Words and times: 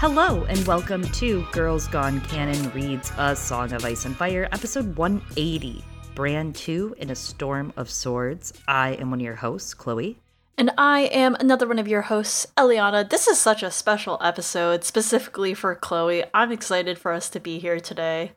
Hello, 0.00 0.44
and 0.44 0.66
welcome 0.66 1.02
to 1.08 1.44
Girls 1.52 1.86
Gone 1.86 2.22
Canon 2.22 2.72
Reads 2.72 3.12
A 3.18 3.36
Song 3.36 3.70
of 3.74 3.84
Ice 3.84 4.06
and 4.06 4.16
Fire, 4.16 4.48
episode 4.50 4.96
180, 4.96 5.84
Bran 6.14 6.54
2 6.54 6.94
in 6.96 7.10
a 7.10 7.14
Storm 7.14 7.70
of 7.76 7.90
Swords. 7.90 8.54
I 8.66 8.92
am 8.92 9.10
one 9.10 9.20
of 9.20 9.24
your 9.26 9.34
hosts, 9.34 9.74
Chloe. 9.74 10.18
And 10.56 10.70
I 10.78 11.00
am 11.00 11.34
another 11.34 11.68
one 11.68 11.78
of 11.78 11.86
your 11.86 12.00
hosts, 12.00 12.46
Eliana. 12.56 13.10
This 13.10 13.28
is 13.28 13.38
such 13.38 13.62
a 13.62 13.70
special 13.70 14.16
episode, 14.22 14.84
specifically 14.84 15.52
for 15.52 15.74
Chloe. 15.74 16.24
I'm 16.32 16.50
excited 16.50 16.98
for 16.98 17.12
us 17.12 17.28
to 17.28 17.38
be 17.38 17.58
here 17.58 17.78
today. 17.78 18.32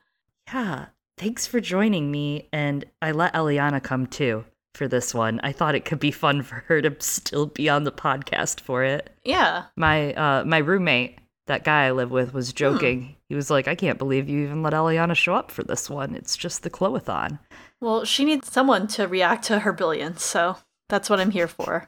Yeah, 0.53 0.87
thanks 1.17 1.47
for 1.47 1.61
joining 1.61 2.11
me, 2.11 2.49
and 2.51 2.83
I 3.01 3.13
let 3.13 3.33
Eliana 3.33 3.81
come 3.81 4.07
too 4.07 4.43
for 4.73 4.89
this 4.89 5.13
one. 5.13 5.39
I 5.43 5.53
thought 5.53 5.75
it 5.75 5.85
could 5.85 5.99
be 5.99 6.11
fun 6.11 6.41
for 6.41 6.55
her 6.67 6.81
to 6.81 6.93
still 6.99 7.45
be 7.45 7.69
on 7.69 7.85
the 7.85 7.91
podcast 7.93 8.59
for 8.59 8.83
it. 8.83 9.11
Yeah. 9.23 9.67
My 9.77 10.13
uh 10.13 10.43
my 10.43 10.57
roommate, 10.57 11.19
that 11.47 11.63
guy 11.63 11.85
I 11.85 11.91
live 11.91 12.11
with, 12.11 12.33
was 12.33 12.53
joking. 12.53 13.01
Hmm. 13.03 13.11
He 13.29 13.35
was 13.35 13.49
like, 13.49 13.67
I 13.67 13.75
can't 13.75 13.97
believe 13.97 14.29
you 14.29 14.43
even 14.43 14.63
let 14.63 14.73
Eliana 14.73 15.15
show 15.15 15.33
up 15.35 15.51
for 15.51 15.63
this 15.63 15.89
one. 15.89 16.15
It's 16.15 16.37
just 16.37 16.63
the 16.63 16.69
Cloathon. 16.69 17.39
Well, 17.81 18.05
she 18.05 18.23
needs 18.25 18.51
someone 18.51 18.87
to 18.89 19.07
react 19.07 19.43
to 19.45 19.59
her 19.59 19.73
billions, 19.73 20.23
so 20.23 20.57
that's 20.89 21.09
what 21.09 21.19
I'm 21.19 21.31
here 21.31 21.47
for. 21.47 21.87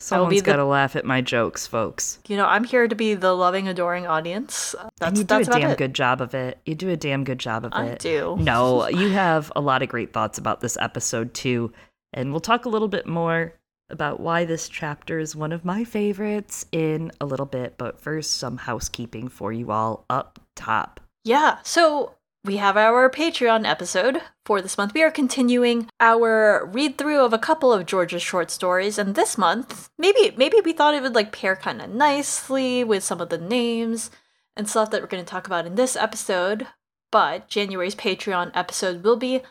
Someone's 0.00 0.42
got 0.42 0.56
to 0.56 0.64
laugh 0.64 0.96
at 0.96 1.04
my 1.04 1.20
jokes, 1.20 1.66
folks. 1.68 2.18
You 2.26 2.36
know, 2.36 2.46
I'm 2.46 2.64
here 2.64 2.88
to 2.88 2.94
be 2.96 3.14
the 3.14 3.34
loving, 3.34 3.68
adoring 3.68 4.04
audience. 4.04 4.74
and 4.78 4.90
That's 4.98 5.18
you 5.18 5.24
do 5.24 5.28
that's 5.28 5.48
a 5.48 5.52
damn 5.52 5.70
it. 5.70 5.78
good 5.78 5.94
job 5.94 6.20
of 6.20 6.34
it. 6.34 6.58
You 6.66 6.74
do 6.74 6.88
a 6.88 6.96
damn 6.96 7.22
good 7.22 7.38
job 7.38 7.64
of 7.64 7.72
I 7.72 7.84
it. 7.86 7.92
I 7.92 7.94
do. 7.98 8.36
No, 8.40 8.88
you 8.88 9.10
have 9.10 9.52
a 9.54 9.60
lot 9.60 9.80
of 9.82 9.88
great 9.88 10.12
thoughts 10.12 10.38
about 10.38 10.60
this 10.60 10.76
episode 10.80 11.34
too, 11.34 11.72
and 12.12 12.32
we'll 12.32 12.40
talk 12.40 12.64
a 12.64 12.68
little 12.68 12.88
bit 12.88 13.06
more 13.06 13.54
about 13.90 14.20
why 14.20 14.44
this 14.44 14.68
chapter 14.68 15.18
is 15.18 15.36
one 15.36 15.52
of 15.52 15.64
my 15.64 15.84
favorites 15.84 16.66
in 16.72 17.12
a 17.20 17.26
little 17.26 17.46
bit. 17.46 17.76
But 17.78 18.00
first, 18.00 18.36
some 18.36 18.56
housekeeping 18.56 19.28
for 19.28 19.52
you 19.52 19.70
all 19.70 20.04
up 20.08 20.40
top. 20.56 21.00
Yeah, 21.24 21.58
so 21.62 22.14
we 22.44 22.56
have 22.56 22.76
our 22.76 23.08
Patreon 23.08 23.68
episode 23.68 24.20
for 24.44 24.60
this 24.60 24.76
month. 24.76 24.94
We 24.94 25.02
are 25.02 25.10
continuing 25.10 25.88
our 26.00 26.66
read 26.66 26.98
through 26.98 27.20
of 27.20 27.32
a 27.32 27.38
couple 27.38 27.72
of 27.72 27.86
George's 27.86 28.22
short 28.22 28.50
stories, 28.50 28.98
and 28.98 29.14
this 29.14 29.38
month, 29.38 29.88
maybe 29.96 30.34
maybe 30.36 30.56
we 30.64 30.72
thought 30.72 30.94
it 30.94 31.02
would 31.02 31.14
like 31.14 31.32
pair 31.32 31.54
kind 31.54 31.80
of 31.80 31.90
nicely 31.90 32.82
with 32.82 33.04
some 33.04 33.20
of 33.20 33.28
the 33.28 33.38
names 33.38 34.10
and 34.56 34.68
stuff 34.68 34.90
that 34.90 35.00
we're 35.00 35.06
going 35.06 35.24
to 35.24 35.30
talk 35.30 35.46
about 35.46 35.66
in 35.66 35.76
this 35.76 35.94
episode. 35.94 36.66
But 37.12 37.48
January's 37.48 37.94
Patreon 37.94 38.50
episode 38.54 39.04
will 39.04 39.16
be 39.16 39.42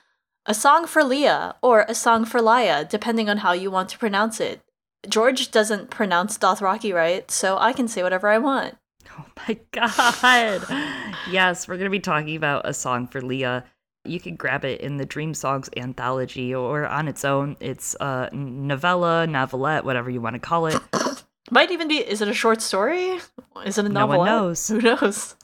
a 0.46 0.54
song 0.54 0.88
for 0.88 1.04
Leah 1.04 1.56
or 1.62 1.86
a 1.88 1.96
song 1.96 2.26
for 2.26 2.42
Laya, 2.42 2.86
depending 2.86 3.30
on 3.30 3.38
how 3.38 3.54
you 3.54 3.70
want 3.70 3.90
to 3.90 3.98
pronounce 3.98 4.40
it. 4.40 4.62
George 5.08 5.52
doesn't 5.52 5.90
pronounce 5.90 6.38
Dothraki 6.38 6.94
right, 6.94 7.30
so 7.30 7.58
I 7.58 7.74
can 7.74 7.88
say 7.88 8.04
whatever 8.04 8.28
I 8.28 8.38
want. 8.38 8.78
Oh 9.18 9.26
my 9.48 9.60
god! 9.72 10.64
yes, 11.30 11.68
we're 11.68 11.78
gonna 11.78 11.90
be 11.90 12.00
talking 12.00 12.36
about 12.36 12.68
a 12.68 12.74
song 12.74 13.08
for 13.08 13.22
Leah. 13.22 13.66
You 14.06 14.20
can 14.20 14.36
grab 14.36 14.66
it 14.66 14.82
in 14.82 14.98
the 14.98 15.06
Dream 15.06 15.34
Songs 15.34 15.70
anthology 15.76 16.56
or 16.56 16.88
on 16.88 17.08
its 17.08 17.24
own. 17.24 17.56
It's 17.60 17.96
a 18.00 18.30
novella, 18.34 19.28
novelette, 19.28 19.86
whatever 19.86 20.10
you 20.10 20.22
want 20.22 20.36
to 20.36 20.40
call 20.40 20.68
it. 20.68 20.80
Might 21.52 21.72
even 21.72 21.88
be. 21.88 21.98
Is 21.98 22.22
it 22.22 22.28
a 22.28 22.34
short 22.34 22.62
story? 22.62 23.20
Is 23.66 23.78
it 23.78 23.86
a 23.86 23.90
novel? 23.90 24.14
No 24.14 24.20
one 24.20 24.28
knows. 24.28 24.68
Who 24.68 24.82
knows? 24.82 25.36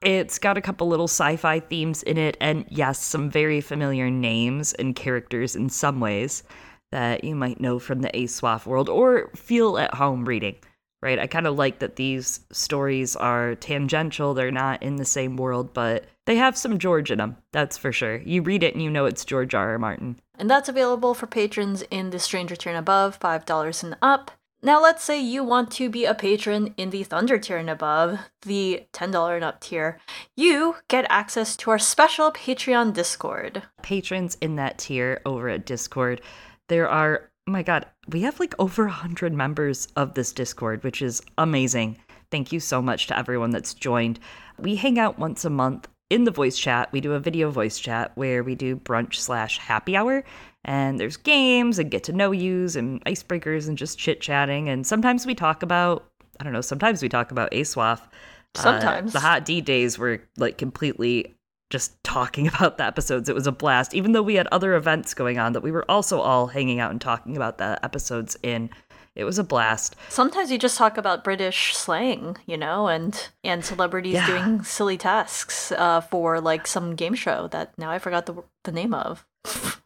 It's 0.00 0.38
got 0.38 0.56
a 0.56 0.62
couple 0.62 0.86
little 0.88 1.08
sci 1.08 1.36
fi 1.36 1.60
themes 1.60 2.02
in 2.04 2.18
it, 2.18 2.36
and 2.40 2.64
yes, 2.68 3.04
some 3.04 3.30
very 3.30 3.60
familiar 3.60 4.10
names 4.10 4.72
and 4.74 4.94
characters 4.94 5.56
in 5.56 5.68
some 5.68 5.98
ways 5.98 6.44
that 6.92 7.24
you 7.24 7.34
might 7.34 7.60
know 7.60 7.78
from 7.78 8.00
the 8.00 8.10
ASOIAF 8.10 8.64
world 8.64 8.88
or 8.88 9.30
feel 9.34 9.76
at 9.76 9.94
home 9.94 10.24
reading, 10.24 10.56
right? 11.02 11.18
I 11.18 11.26
kind 11.26 11.46
of 11.46 11.56
like 11.56 11.80
that 11.80 11.96
these 11.96 12.40
stories 12.52 13.16
are 13.16 13.56
tangential, 13.56 14.34
they're 14.34 14.50
not 14.50 14.82
in 14.82 14.96
the 14.96 15.04
same 15.04 15.36
world, 15.36 15.74
but 15.74 16.06
they 16.26 16.36
have 16.36 16.56
some 16.56 16.78
George 16.78 17.10
in 17.10 17.18
them, 17.18 17.36
that's 17.52 17.76
for 17.76 17.92
sure. 17.92 18.18
You 18.18 18.42
read 18.42 18.62
it 18.62 18.74
and 18.74 18.82
you 18.82 18.90
know 18.90 19.04
it's 19.04 19.24
George 19.24 19.54
R. 19.54 19.70
R. 19.70 19.78
Martin. 19.78 20.20
And 20.38 20.48
that's 20.48 20.68
available 20.68 21.12
for 21.12 21.26
patrons 21.26 21.82
in 21.90 22.10
the 22.10 22.18
Stranger 22.18 22.56
and 22.66 22.76
above, 22.76 23.18
$5 23.18 23.82
and 23.82 23.96
up. 24.00 24.30
Now, 24.60 24.82
let's 24.82 25.04
say 25.04 25.20
you 25.20 25.44
want 25.44 25.70
to 25.72 25.88
be 25.88 26.04
a 26.04 26.14
patron 26.14 26.74
in 26.76 26.90
the 26.90 27.04
Thunder 27.04 27.38
tier 27.38 27.58
and 27.58 27.70
above, 27.70 28.18
the 28.42 28.86
$10 28.92 29.34
and 29.36 29.44
up 29.44 29.60
tier. 29.60 30.00
You 30.34 30.76
get 30.88 31.06
access 31.08 31.56
to 31.58 31.70
our 31.70 31.78
special 31.78 32.32
Patreon 32.32 32.92
Discord. 32.92 33.62
Patrons 33.82 34.36
in 34.40 34.56
that 34.56 34.78
tier 34.78 35.20
over 35.24 35.48
at 35.48 35.64
Discord, 35.64 36.20
there 36.66 36.88
are, 36.88 37.30
oh 37.46 37.52
my 37.52 37.62
God, 37.62 37.86
we 38.08 38.22
have 38.22 38.40
like 38.40 38.54
over 38.58 38.86
100 38.86 39.32
members 39.32 39.86
of 39.94 40.14
this 40.14 40.32
Discord, 40.32 40.82
which 40.82 41.02
is 41.02 41.22
amazing. 41.38 41.96
Thank 42.32 42.50
you 42.50 42.58
so 42.58 42.82
much 42.82 43.06
to 43.06 43.18
everyone 43.18 43.50
that's 43.50 43.74
joined. 43.74 44.18
We 44.58 44.74
hang 44.74 44.98
out 44.98 45.20
once 45.20 45.44
a 45.44 45.50
month 45.50 45.86
in 46.10 46.24
the 46.24 46.30
voice 46.30 46.58
chat. 46.58 46.90
We 46.90 47.00
do 47.00 47.12
a 47.12 47.20
video 47.20 47.50
voice 47.50 47.78
chat 47.78 48.12
where 48.16 48.42
we 48.42 48.54
do 48.54 48.76
brunch 48.76 49.14
slash 49.16 49.58
happy 49.58 49.96
hour. 49.96 50.24
And 50.64 50.98
there's 51.00 51.16
games 51.16 51.78
and 51.78 51.90
get 51.90 52.04
to 52.04 52.12
know 52.12 52.30
yous 52.32 52.74
and 52.76 53.02
icebreakers 53.04 53.68
and 53.68 53.78
just 53.78 53.98
chit 53.98 54.20
chatting. 54.20 54.68
And 54.68 54.86
sometimes 54.86 55.24
we 55.26 55.34
talk 55.34 55.62
about, 55.62 56.06
I 56.40 56.44
don't 56.44 56.52
know, 56.52 56.60
sometimes 56.60 57.02
we 57.02 57.08
talk 57.08 57.30
about 57.30 57.50
ASOIAF. 57.52 58.00
Uh, 58.00 58.62
Sometimes. 58.62 59.12
the 59.12 59.18
HotD 59.20 59.64
days 59.64 59.98
were 59.98 60.20
like 60.36 60.58
completely 60.58 61.34
just 61.70 62.02
talking 62.02 62.48
about 62.54 62.78
the 62.78 62.84
episodes. 62.84 63.28
It 63.28 63.34
was 63.34 63.46
a 63.46 63.52
blast, 63.52 63.94
even 63.94 64.12
though 64.12 64.22
we 64.22 64.34
had 64.36 64.46
other 64.48 64.74
events 64.74 65.14
going 65.14 65.38
on 65.38 65.52
that 65.52 65.62
we 65.62 65.70
were 65.70 65.88
also 65.90 66.20
all 66.20 66.46
hanging 66.48 66.80
out 66.80 66.90
and 66.90 67.00
talking 67.00 67.36
about 67.36 67.58
the 67.58 67.78
episodes 67.84 68.36
in. 68.42 68.70
It 69.14 69.24
was 69.24 69.38
a 69.38 69.44
blast. 69.44 69.96
Sometimes 70.10 70.50
you 70.52 70.58
just 70.58 70.78
talk 70.78 70.96
about 70.96 71.24
British 71.24 71.74
slang, 71.76 72.36
you 72.46 72.56
know, 72.56 72.86
and 72.86 73.28
and 73.44 73.64
celebrities 73.64 74.14
Yeah. 74.14 74.26
doing 74.26 74.62
silly 74.62 74.96
tasks 74.96 75.72
uh, 75.72 76.00
for 76.00 76.40
like 76.40 76.66
some 76.68 76.94
game 76.94 77.14
show 77.14 77.48
that 77.48 77.76
now 77.78 77.90
I 77.90 77.98
forgot 77.98 78.26
the 78.26 78.42
the 78.64 78.72
name 78.72 78.94
of. 78.94 79.26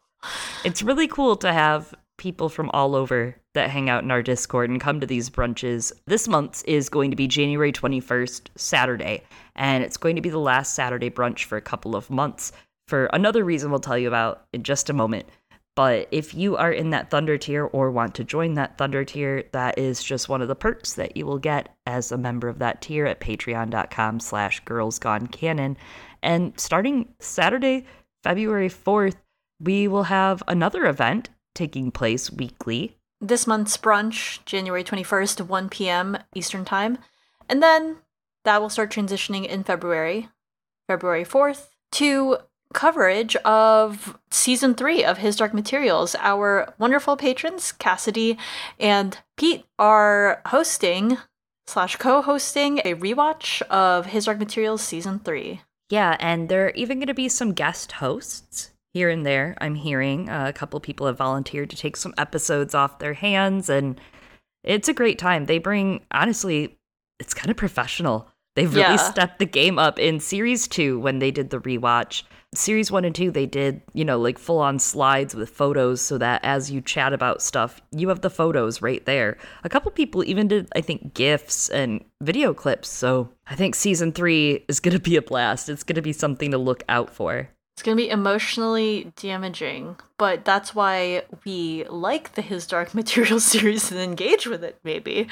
It's 0.63 0.81
really 0.81 1.07
cool 1.07 1.35
to 1.37 1.51
have 1.51 1.93
people 2.17 2.47
from 2.47 2.69
all 2.69 2.95
over 2.95 3.35
that 3.53 3.69
hang 3.69 3.89
out 3.89 4.03
in 4.03 4.11
our 4.11 4.21
Discord 4.21 4.69
and 4.69 4.79
come 4.79 5.01
to 5.01 5.05
these 5.05 5.29
brunches. 5.29 5.91
This 6.05 6.27
month's 6.27 6.63
is 6.63 6.87
going 6.87 7.11
to 7.11 7.17
be 7.17 7.27
January 7.27 7.73
21st, 7.73 8.47
Saturday, 8.55 9.23
and 9.57 9.83
it's 9.83 9.97
going 9.97 10.15
to 10.15 10.21
be 10.21 10.29
the 10.29 10.39
last 10.39 10.73
Saturday 10.73 11.09
brunch 11.09 11.43
for 11.43 11.57
a 11.57 11.61
couple 11.61 11.97
of 11.97 12.09
months 12.09 12.53
for 12.87 13.07
another 13.07 13.43
reason 13.43 13.71
we'll 13.71 13.79
tell 13.81 13.97
you 13.97 14.07
about 14.07 14.45
in 14.53 14.63
just 14.63 14.89
a 14.89 14.93
moment. 14.93 15.27
But 15.75 16.07
if 16.11 16.33
you 16.33 16.55
are 16.55 16.71
in 16.71 16.91
that 16.91 17.09
Thunder 17.09 17.37
tier 17.37 17.65
or 17.65 17.91
want 17.91 18.15
to 18.15 18.23
join 18.23 18.53
that 18.53 18.77
Thunder 18.77 19.03
tier, 19.03 19.43
that 19.51 19.77
is 19.77 20.01
just 20.03 20.29
one 20.29 20.41
of 20.41 20.47
the 20.47 20.55
perks 20.55 20.93
that 20.93 21.17
you 21.17 21.25
will 21.25 21.39
get 21.39 21.75
as 21.87 22.11
a 22.11 22.17
member 22.17 22.47
of 22.47 22.59
that 22.59 22.81
tier 22.81 23.05
at 23.05 23.19
patreon.com 23.19 24.19
slash 24.21 24.59
girls 24.61 24.99
gone 24.99 25.27
canon. 25.27 25.75
And 26.21 26.57
starting 26.57 27.09
Saturday, 27.19 27.85
February 28.23 28.69
4th, 28.69 29.15
we 29.59 29.87
will 29.87 30.03
have 30.03 30.43
another 30.47 30.85
event 30.85 31.29
taking 31.55 31.91
place 31.91 32.31
weekly. 32.31 32.97
this 33.21 33.47
month's 33.47 33.77
brunch, 33.77 34.43
January 34.45 34.83
21st, 34.83 35.47
1 35.47 35.69
p.m. 35.69 36.17
Eastern 36.35 36.65
Time. 36.65 36.97
And 37.47 37.63
then 37.63 37.97
that 38.43 38.61
will 38.61 38.69
start 38.69 38.91
transitioning 38.91 39.45
in 39.45 39.63
February, 39.63 40.29
February 40.87 41.23
4th, 41.23 41.67
to 41.93 42.37
coverage 42.73 43.35
of 43.37 44.17
season 44.31 44.73
three 44.73 45.05
of 45.05 45.19
His 45.19 45.35
Dark 45.37 45.53
Materials. 45.53 46.15
Our 46.19 46.73
wonderful 46.77 47.15
patrons, 47.15 47.71
Cassidy 47.71 48.37
and 48.79 49.17
Pete, 49.37 49.63
are 49.79 50.41
hosting 50.47 51.17
slash 51.65 51.95
co-hosting 51.95 52.79
a 52.79 52.95
rewatch 52.95 53.61
of 53.63 54.07
His 54.07 54.25
Dark 54.25 54.39
Materials 54.39 54.81
season 54.81 55.19
three. 55.19 55.61
Yeah, 55.89 56.17
and 56.19 56.49
there 56.49 56.65
are 56.65 56.71
even 56.71 56.97
going 56.97 57.07
to 57.07 57.13
be 57.13 57.29
some 57.29 57.53
guest 57.53 57.93
hosts 57.93 58.71
here 58.93 59.09
and 59.09 59.25
there. 59.25 59.55
I'm 59.59 59.75
hearing 59.75 60.29
uh, 60.29 60.45
a 60.47 60.53
couple 60.53 60.79
people 60.79 61.07
have 61.07 61.17
volunteered 61.17 61.69
to 61.71 61.75
take 61.75 61.97
some 61.97 62.13
episodes 62.17 62.75
off 62.75 62.99
their 62.99 63.13
hands, 63.15 63.69
and 63.69 63.99
it's 64.63 64.87
a 64.87 64.93
great 64.93 65.17
time. 65.19 65.45
They 65.45 65.57
bring, 65.57 66.01
honestly, 66.11 66.77
it's 67.19 67.33
kind 67.33 67.49
of 67.49 67.57
professional. 67.57 68.27
They've 68.55 68.69
really 68.73 68.81
Yeah. 68.93 68.97
stepped 68.97 69.39
the 69.39 69.45
game 69.47 69.79
up 69.79 69.97
in 69.97 70.19
series 70.19 70.67
two 70.67 70.99
when 70.99 71.17
they 71.19 71.31
did 71.31 71.49
the 71.49 71.59
rewatch. 71.59 72.23
Series 72.53 72.91
one 72.91 73.03
and 73.03 73.15
two, 73.15 73.31
they 73.31 73.47
did, 73.47 73.81
you 73.93 74.05
know, 74.05 74.19
like 74.19 74.37
full 74.37 74.59
on 74.59 74.77
slides 74.77 75.33
with 75.33 75.49
photos 75.49 76.01
so 76.01 76.19
that 76.19 76.39
as 76.45 76.69
you 76.69 76.81
chat 76.81 77.11
about 77.11 77.41
stuff, 77.41 77.81
you 77.91 78.09
have 78.09 78.21
the 78.21 78.29
photos 78.29 78.79
right 78.79 79.03
there. 79.07 79.37
A 79.63 79.69
couple 79.69 79.89
people 79.91 80.23
even 80.23 80.47
did, 80.47 80.67
I 80.75 80.81
think, 80.81 81.15
GIFs 81.15 81.69
and 81.69 82.05
video 82.21 82.53
clips. 82.53 82.89
So 82.89 83.31
I 83.47 83.55
think 83.55 83.73
season 83.73 84.11
three 84.11 84.63
is 84.67 84.79
going 84.79 84.95
to 84.95 85.01
be 85.01 85.15
a 85.15 85.21
blast. 85.23 85.67
It's 85.67 85.81
going 85.83 85.95
to 85.95 86.03
be 86.03 86.13
something 86.13 86.51
to 86.51 86.59
look 86.59 86.83
out 86.87 87.09
for. 87.09 87.49
It's 87.75 87.83
going 87.83 87.97
to 87.97 88.03
be 88.03 88.09
emotionally 88.09 89.11
damaging, 89.15 89.95
but 90.17 90.45
that's 90.45 90.75
why 90.75 91.23
we 91.43 91.85
like 91.85 92.35
the 92.35 92.41
His 92.43 92.67
Dark 92.67 92.93
Materials 92.95 93.45
series 93.45 93.91
and 93.91 93.99
engage 93.99 94.45
with 94.45 94.63
it, 94.63 94.77
maybe. 94.83 95.27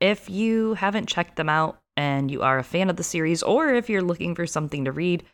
If 0.00 0.30
you 0.30 0.74
haven't 0.74 1.08
checked 1.08 1.36
them 1.36 1.48
out 1.48 1.78
and 1.96 2.30
you 2.30 2.42
are 2.42 2.58
a 2.58 2.64
fan 2.64 2.88
of 2.88 2.96
the 2.96 3.02
series, 3.02 3.42
or 3.42 3.68
if 3.74 3.90
you're 3.90 4.02
looking 4.02 4.34
for 4.34 4.46
something 4.46 4.84
to 4.86 4.92
read, 4.92 5.24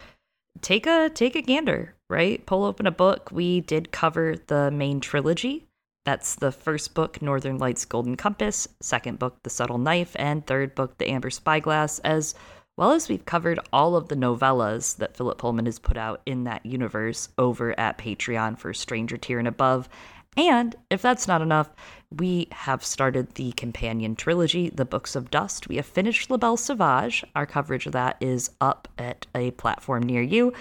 take 0.60 0.86
a 0.86 1.10
take 1.10 1.36
a 1.36 1.42
gander, 1.42 1.94
right? 2.10 2.44
Pull 2.46 2.64
open 2.64 2.86
a 2.86 2.90
book. 2.92 3.30
We 3.30 3.60
did 3.60 3.92
cover 3.92 4.36
the 4.46 4.70
main 4.70 5.00
trilogy 5.00 5.66
That's 6.04 6.34
the 6.34 6.52
first 6.52 6.94
book, 6.94 7.22
Northern 7.22 7.58
Lights 7.58 7.84
Golden 7.84 8.16
Compass, 8.16 8.68
second 8.80 9.18
book, 9.18 9.42
The 9.42 9.50
Subtle 9.50 9.78
Knife, 9.78 10.14
and 10.18 10.46
third 10.46 10.74
book, 10.74 10.98
The 10.98 11.10
Amber 11.10 11.30
Spyglass, 11.30 11.98
as 12.00 12.34
well 12.76 12.92
as 12.92 13.08
we've 13.08 13.24
covered 13.24 13.60
all 13.72 13.96
of 13.96 14.08
the 14.08 14.16
novellas 14.16 14.96
that 14.96 15.16
Philip 15.16 15.38
Pullman 15.38 15.66
has 15.66 15.78
put 15.78 15.96
out 15.96 16.20
in 16.26 16.44
that 16.44 16.66
universe 16.66 17.28
over 17.38 17.78
at 17.78 17.98
Patreon 17.98 18.58
for 18.58 18.74
Stranger 18.74 19.16
Tier 19.16 19.38
and 19.38 19.48
above. 19.48 19.88
And 20.36 20.74
if 20.90 21.00
that's 21.00 21.28
not 21.28 21.42
enough, 21.42 21.70
we 22.10 22.48
have 22.50 22.84
started 22.84 23.34
the 23.34 23.52
companion 23.52 24.16
trilogy, 24.16 24.68
The 24.70 24.84
Books 24.84 25.14
of 25.14 25.30
Dust. 25.30 25.68
We 25.68 25.76
have 25.76 25.86
finished 25.86 26.30
La 26.30 26.36
Belle 26.36 26.56
Sauvage. 26.56 27.24
Our 27.36 27.46
coverage 27.46 27.86
of 27.86 27.92
that 27.92 28.16
is 28.20 28.50
up 28.60 28.88
at 28.98 29.26
a 29.34 29.52
platform 29.52 30.02
near 30.02 30.22
you. 30.22 30.52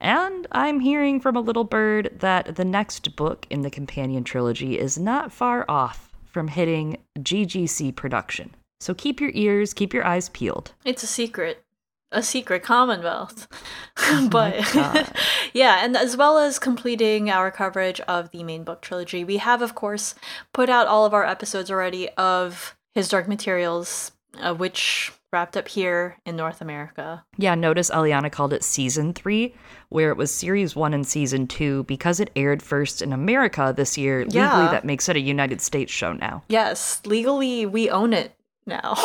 And 0.00 0.46
I'm 0.52 0.80
hearing 0.80 1.20
from 1.20 1.36
a 1.36 1.40
little 1.40 1.64
bird 1.64 2.10
that 2.20 2.56
the 2.56 2.64
next 2.64 3.16
book 3.16 3.46
in 3.50 3.62
the 3.62 3.70
companion 3.70 4.24
trilogy 4.24 4.78
is 4.78 4.98
not 4.98 5.32
far 5.32 5.66
off 5.68 6.08
from 6.24 6.48
hitting 6.48 6.98
GGC 7.18 7.94
production. 7.96 8.54
So 8.80 8.94
keep 8.94 9.20
your 9.20 9.30
ears, 9.34 9.74
keep 9.74 9.92
your 9.92 10.06
eyes 10.06 10.28
peeled. 10.28 10.72
It's 10.84 11.02
a 11.02 11.06
secret. 11.06 11.64
A 12.10 12.22
secret 12.22 12.62
commonwealth. 12.62 13.48
but 14.30 14.54
yeah, 15.52 15.84
and 15.84 15.94
as 15.96 16.16
well 16.16 16.38
as 16.38 16.58
completing 16.58 17.28
our 17.28 17.50
coverage 17.50 18.00
of 18.00 18.30
the 18.30 18.42
main 18.44 18.64
book 18.64 18.80
trilogy, 18.80 19.24
we 19.24 19.36
have, 19.38 19.60
of 19.60 19.74
course, 19.74 20.14
put 20.54 20.70
out 20.70 20.86
all 20.86 21.04
of 21.04 21.12
our 21.12 21.24
episodes 21.26 21.70
already 21.70 22.08
of 22.10 22.76
His 22.94 23.08
Dark 23.08 23.28
Materials, 23.28 24.12
uh, 24.40 24.54
which 24.54 25.12
wrapped 25.30 25.58
up 25.58 25.68
here 25.68 26.16
in 26.24 26.34
North 26.36 26.62
America. 26.62 27.22
Yeah, 27.36 27.54
notice 27.54 27.90
Eliana 27.90 28.32
called 28.32 28.54
it 28.54 28.64
season 28.64 29.12
three, 29.12 29.54
where 29.90 30.10
it 30.10 30.16
was 30.16 30.30
series 30.30 30.74
one 30.74 30.94
and 30.94 31.06
season 31.06 31.46
two. 31.46 31.82
Because 31.82 32.20
it 32.20 32.30
aired 32.34 32.62
first 32.62 33.02
in 33.02 33.12
America 33.12 33.74
this 33.76 33.98
year, 33.98 34.24
Yeah. 34.30 34.50
legally 34.56 34.70
that 34.72 34.86
makes 34.86 35.10
it 35.10 35.16
a 35.16 35.20
United 35.20 35.60
States 35.60 35.92
show 35.92 36.14
now. 36.14 36.42
Yes, 36.48 37.02
legally 37.04 37.66
we 37.66 37.90
own 37.90 38.14
it 38.14 38.32
now. 38.68 38.94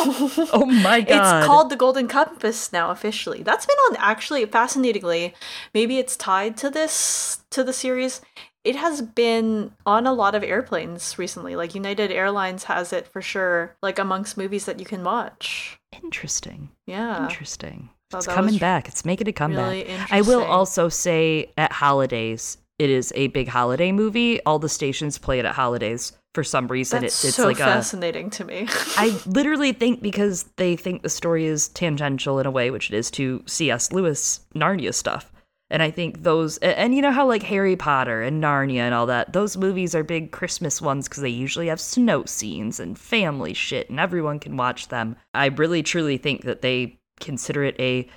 Oh 0.52 0.66
my 0.66 1.00
god. 1.00 1.38
It's 1.38 1.46
called 1.46 1.70
the 1.70 1.76
Golden 1.76 2.06
Compass 2.06 2.72
now 2.72 2.90
officially. 2.90 3.42
That's 3.42 3.66
been 3.66 3.76
on 3.90 3.96
actually 3.98 4.44
fascinatingly. 4.46 5.34
Maybe 5.72 5.98
it's 5.98 6.16
tied 6.16 6.56
to 6.58 6.70
this 6.70 7.38
to 7.50 7.64
the 7.64 7.72
series. 7.72 8.20
It 8.62 8.76
has 8.76 9.02
been 9.02 9.72
on 9.84 10.06
a 10.06 10.12
lot 10.12 10.34
of 10.34 10.42
airplanes 10.42 11.18
recently. 11.18 11.56
Like 11.56 11.74
United 11.74 12.10
Airlines 12.10 12.64
has 12.64 12.92
it 12.92 13.06
for 13.06 13.20
sure, 13.20 13.76
like 13.82 13.98
amongst 13.98 14.36
movies 14.36 14.64
that 14.66 14.78
you 14.78 14.86
can 14.86 15.02
watch. 15.04 15.78
Interesting. 16.02 16.70
Yeah. 16.86 17.24
Interesting. 17.24 17.90
It's 18.12 18.26
coming 18.26 18.58
back. 18.58 18.88
It's 18.88 19.04
making 19.04 19.28
a 19.28 19.32
comeback. 19.32 19.70
really 19.70 19.96
I 20.10 20.20
will 20.20 20.42
also 20.42 20.88
say 20.88 21.52
at 21.58 21.72
holidays, 21.72 22.58
it 22.78 22.90
is 22.90 23.12
a 23.14 23.28
big 23.28 23.48
holiday 23.48 23.92
movie. 23.92 24.42
All 24.44 24.58
the 24.58 24.68
stations 24.68 25.18
play 25.18 25.38
it 25.38 25.44
at 25.44 25.54
holidays 25.54 26.12
for 26.34 26.42
some 26.42 26.66
reason. 26.66 27.02
That's 27.02 27.24
it, 27.24 27.28
it's 27.28 27.36
so 27.36 27.46
like 27.46 27.60
a 27.60 27.64
fascinating 27.64 28.30
to 28.30 28.44
me. 28.44 28.66
I 28.96 29.16
literally 29.26 29.72
think 29.72 30.02
because 30.02 30.44
they 30.56 30.74
think 30.76 31.02
the 31.02 31.08
story 31.08 31.46
is 31.46 31.68
tangential 31.68 32.38
in 32.40 32.46
a 32.46 32.50
way, 32.50 32.70
which 32.70 32.90
it 32.90 32.96
is 32.96 33.10
to 33.12 33.42
C.S. 33.46 33.92
Lewis 33.92 34.40
Narnia 34.54 34.92
stuff. 34.92 35.30
And 35.70 35.82
I 35.82 35.90
think 35.90 36.22
those, 36.22 36.58
a- 36.58 36.78
and 36.78 36.94
you 36.94 37.00
know 37.02 37.10
how 37.12 37.26
like 37.26 37.42
Harry 37.44 37.74
Potter 37.76 38.22
and 38.22 38.42
Narnia 38.42 38.80
and 38.80 38.94
all 38.94 39.06
that, 39.06 39.32
those 39.32 39.56
movies 39.56 39.94
are 39.94 40.04
big 40.04 40.30
Christmas 40.30 40.82
ones 40.82 41.08
because 41.08 41.22
they 41.22 41.28
usually 41.30 41.68
have 41.68 41.80
snow 41.80 42.24
scenes 42.26 42.78
and 42.80 42.98
family 42.98 43.54
shit, 43.54 43.88
and 43.88 43.98
everyone 43.98 44.38
can 44.40 44.56
watch 44.56 44.88
them. 44.88 45.16
I 45.32 45.46
really 45.46 45.82
truly 45.82 46.16
think 46.18 46.42
that 46.42 46.60
they 46.62 46.98
consider 47.20 47.64
it 47.64 47.76
a 47.78 48.08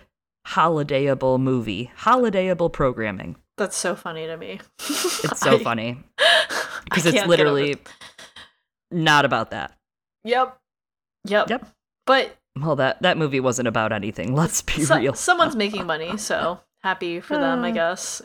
holidayable 0.48 1.40
movie, 1.40 1.92
holidayable 2.00 2.72
programming. 2.72 3.36
That's 3.58 3.76
so 3.76 3.96
funny 3.96 4.28
to 4.28 4.38
me. 4.38 4.60
It's 4.80 5.40
so 5.40 5.56
I- 5.56 5.64
funny 5.64 6.04
because 6.86 7.06
it's 7.06 7.16
can't 7.16 7.16
get 7.16 7.24
over 7.24 7.28
literally 7.30 7.72
it. 7.72 7.90
not 8.92 9.26
about 9.26 9.52
that. 9.52 9.76
Yep. 10.24 10.58
Yep. 11.26 11.50
Yep. 11.50 11.68
But 12.06 12.38
Well, 12.60 12.76
that 12.78 13.02
that 13.02 13.18
movie 13.18 13.40
wasn't 13.40 13.68
about 13.68 13.92
anything. 13.92 14.36
Let's 14.36 14.62
be 14.62 14.84
so- 14.84 14.98
real. 14.98 15.14
someone's 15.14 15.56
making 15.56 15.86
money, 15.86 16.18
so 16.18 16.60
happy 16.84 17.20
for 17.20 17.38
them, 17.38 17.64
I 17.64 17.70
Uh, 17.72 17.74
guess. 17.74 18.22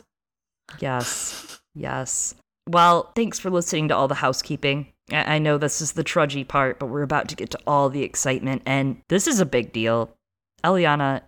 Yes. 0.79 1.59
Yes. 1.75 2.35
Well, 2.69 3.11
thanks 3.15 3.39
for 3.39 3.49
listening 3.49 3.87
to 3.87 3.95
all 3.95 4.07
the 4.07 4.13
housekeeping. 4.13 4.93
I 5.11 5.35
I 5.35 5.39
know 5.39 5.57
this 5.57 5.81
is 5.81 5.93
the 5.93 6.03
trudgy 6.03 6.47
part, 6.47 6.77
but 6.77 6.85
we're 6.85 7.01
about 7.01 7.27
to 7.29 7.35
get 7.35 7.49
to 7.49 7.59
all 7.65 7.89
the 7.89 8.03
excitement, 8.03 8.61
and 8.67 9.01
this 9.09 9.25
is 9.27 9.39
a 9.39 9.45
big 9.45 9.73
deal. 9.73 10.13
Eliana, 10.63 11.21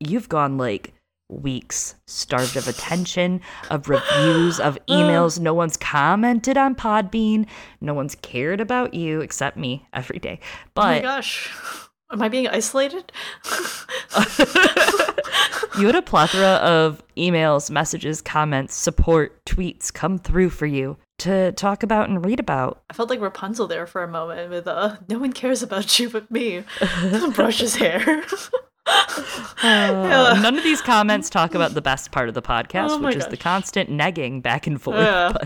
you've 0.00 0.28
gone 0.28 0.58
like 0.58 0.92
weeks 1.28 1.94
starved 2.06 2.56
of 2.56 2.68
attention, 2.68 3.40
of 3.70 3.88
reviews, 3.88 4.60
of 4.60 4.78
emails. 4.88 5.40
No 5.40 5.54
one's 5.54 5.76
commented 5.76 6.56
on 6.56 6.74
Podbean. 6.74 7.46
No 7.80 7.94
one's 7.94 8.14
cared 8.16 8.60
about 8.60 8.94
you 8.94 9.20
except 9.20 9.56
me 9.56 9.86
every 9.92 10.18
day. 10.18 10.40
oh 10.76 10.82
my 10.82 11.00
gosh. 11.00 11.50
Am 12.12 12.22
I 12.22 12.28
being 12.28 12.46
isolated? 12.46 13.10
you 15.76 15.86
had 15.86 15.96
a 15.96 16.02
plethora 16.02 16.54
of 16.62 17.02
emails, 17.16 17.68
messages, 17.68 18.22
comments, 18.22 18.76
support, 18.76 19.44
tweets 19.44 19.92
come 19.92 20.18
through 20.18 20.50
for 20.50 20.66
you 20.66 20.98
to 21.18 21.50
talk 21.52 21.82
about 21.82 22.08
and 22.08 22.24
read 22.24 22.38
about. 22.38 22.82
I 22.90 22.94
felt 22.94 23.10
like 23.10 23.20
Rapunzel 23.20 23.66
there 23.66 23.86
for 23.86 24.04
a 24.04 24.08
moment 24.08 24.50
with 24.50 24.68
uh 24.68 24.96
no 25.08 25.18
one 25.18 25.32
cares 25.32 25.62
about 25.62 25.98
you 25.98 26.08
but 26.08 26.30
me. 26.30 26.62
Brush 27.34 27.58
his 27.58 27.76
hair. 27.76 28.24
Uh, 28.86 30.38
none 30.42 30.56
of 30.56 30.64
these 30.64 30.80
comments 30.80 31.28
talk 31.30 31.54
about 31.54 31.74
the 31.74 31.82
best 31.82 32.12
part 32.12 32.28
of 32.28 32.34
the 32.34 32.42
podcast, 32.42 32.90
Oh 32.90 32.98
which 32.98 33.16
is 33.16 33.26
the 33.26 33.36
constant 33.36 33.90
negging 33.90 34.42
back 34.42 34.66
and 34.66 34.80
forth. 34.80 34.98
Yeah. 34.98 35.32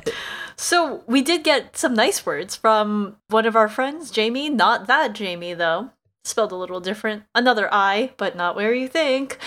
So 0.57 1.03
we 1.07 1.23
did 1.23 1.43
get 1.43 1.79
some 1.79 1.95
nice 1.95 2.27
words 2.27 2.55
from 2.55 3.17
one 3.29 3.47
of 3.47 3.57
our 3.57 3.67
friends, 3.67 4.11
Jamie. 4.11 4.51
Not 4.51 4.89
that 4.89 5.15
Jamie 5.15 5.55
though. 5.55 5.89
Spelled 6.23 6.53
a 6.53 6.57
little 6.57 6.81
different. 6.81 7.23
Another 7.35 7.67
I, 7.73 8.11
but 8.19 8.37
not 8.37 8.57
where 8.57 8.75
you 8.75 8.87
think. 8.87 9.39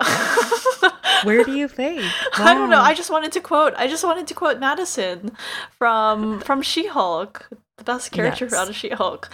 where 1.24 1.44
do 1.44 1.52
you 1.52 1.68
think? 1.68 2.02
I 2.38 2.54
don't 2.54 2.70
know. 2.70 2.80
I 2.80 2.94
just 2.94 3.10
wanted 3.10 3.32
to 3.32 3.40
quote. 3.40 3.74
I 3.76 3.86
just 3.86 4.02
wanted 4.02 4.26
to 4.28 4.34
quote 4.34 4.58
Madison 4.60 5.32
from 5.78 6.40
from 6.40 6.62
She-Hulk, 6.62 7.50
the 7.76 7.84
best 7.84 8.10
character 8.10 8.46
Yes. 8.46 8.54
out 8.54 8.70
of 8.70 8.74
She-Hulk. 8.74 9.28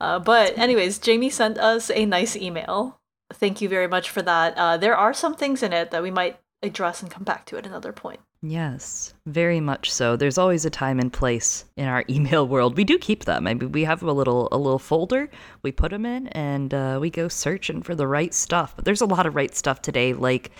Uh, 0.00 0.18
but 0.18 0.58
anyways, 0.58 0.98
Jamie 0.98 1.30
sent 1.30 1.56
us 1.56 1.88
a 1.92 2.04
nice 2.04 2.34
email. 2.34 2.99
Thank 3.32 3.60
you 3.60 3.68
very 3.68 3.86
much 3.86 4.10
for 4.10 4.22
that. 4.22 4.56
Uh, 4.56 4.76
there 4.76 4.96
are 4.96 5.14
some 5.14 5.34
things 5.34 5.62
in 5.62 5.72
it 5.72 5.90
that 5.90 6.02
we 6.02 6.10
might 6.10 6.40
address 6.62 7.02
and 7.02 7.10
come 7.10 7.24
back 7.24 7.46
to 7.46 7.56
at 7.56 7.66
another 7.66 7.92
point. 7.92 8.20
Yes, 8.42 9.12
very 9.26 9.60
much 9.60 9.92
so. 9.92 10.16
There's 10.16 10.38
always 10.38 10.64
a 10.64 10.70
time 10.70 10.98
and 10.98 11.12
place 11.12 11.66
in 11.76 11.86
our 11.86 12.04
email 12.10 12.48
world. 12.48 12.76
We 12.76 12.84
do 12.84 12.98
keep 12.98 13.24
them. 13.24 13.46
I 13.46 13.54
mean, 13.54 13.72
we 13.72 13.84
have 13.84 14.02
a 14.02 14.12
little 14.12 14.48
a 14.50 14.56
little 14.56 14.78
folder. 14.78 15.28
We 15.62 15.72
put 15.72 15.90
them 15.90 16.06
in, 16.06 16.28
and 16.28 16.72
uh, 16.72 16.98
we 17.00 17.10
go 17.10 17.28
searching 17.28 17.82
for 17.82 17.94
the 17.94 18.06
right 18.06 18.32
stuff. 18.32 18.74
But 18.74 18.84
there's 18.84 19.02
a 19.02 19.06
lot 19.06 19.26
of 19.26 19.34
right 19.34 19.54
stuff 19.54 19.82
today, 19.82 20.14
like 20.14 20.52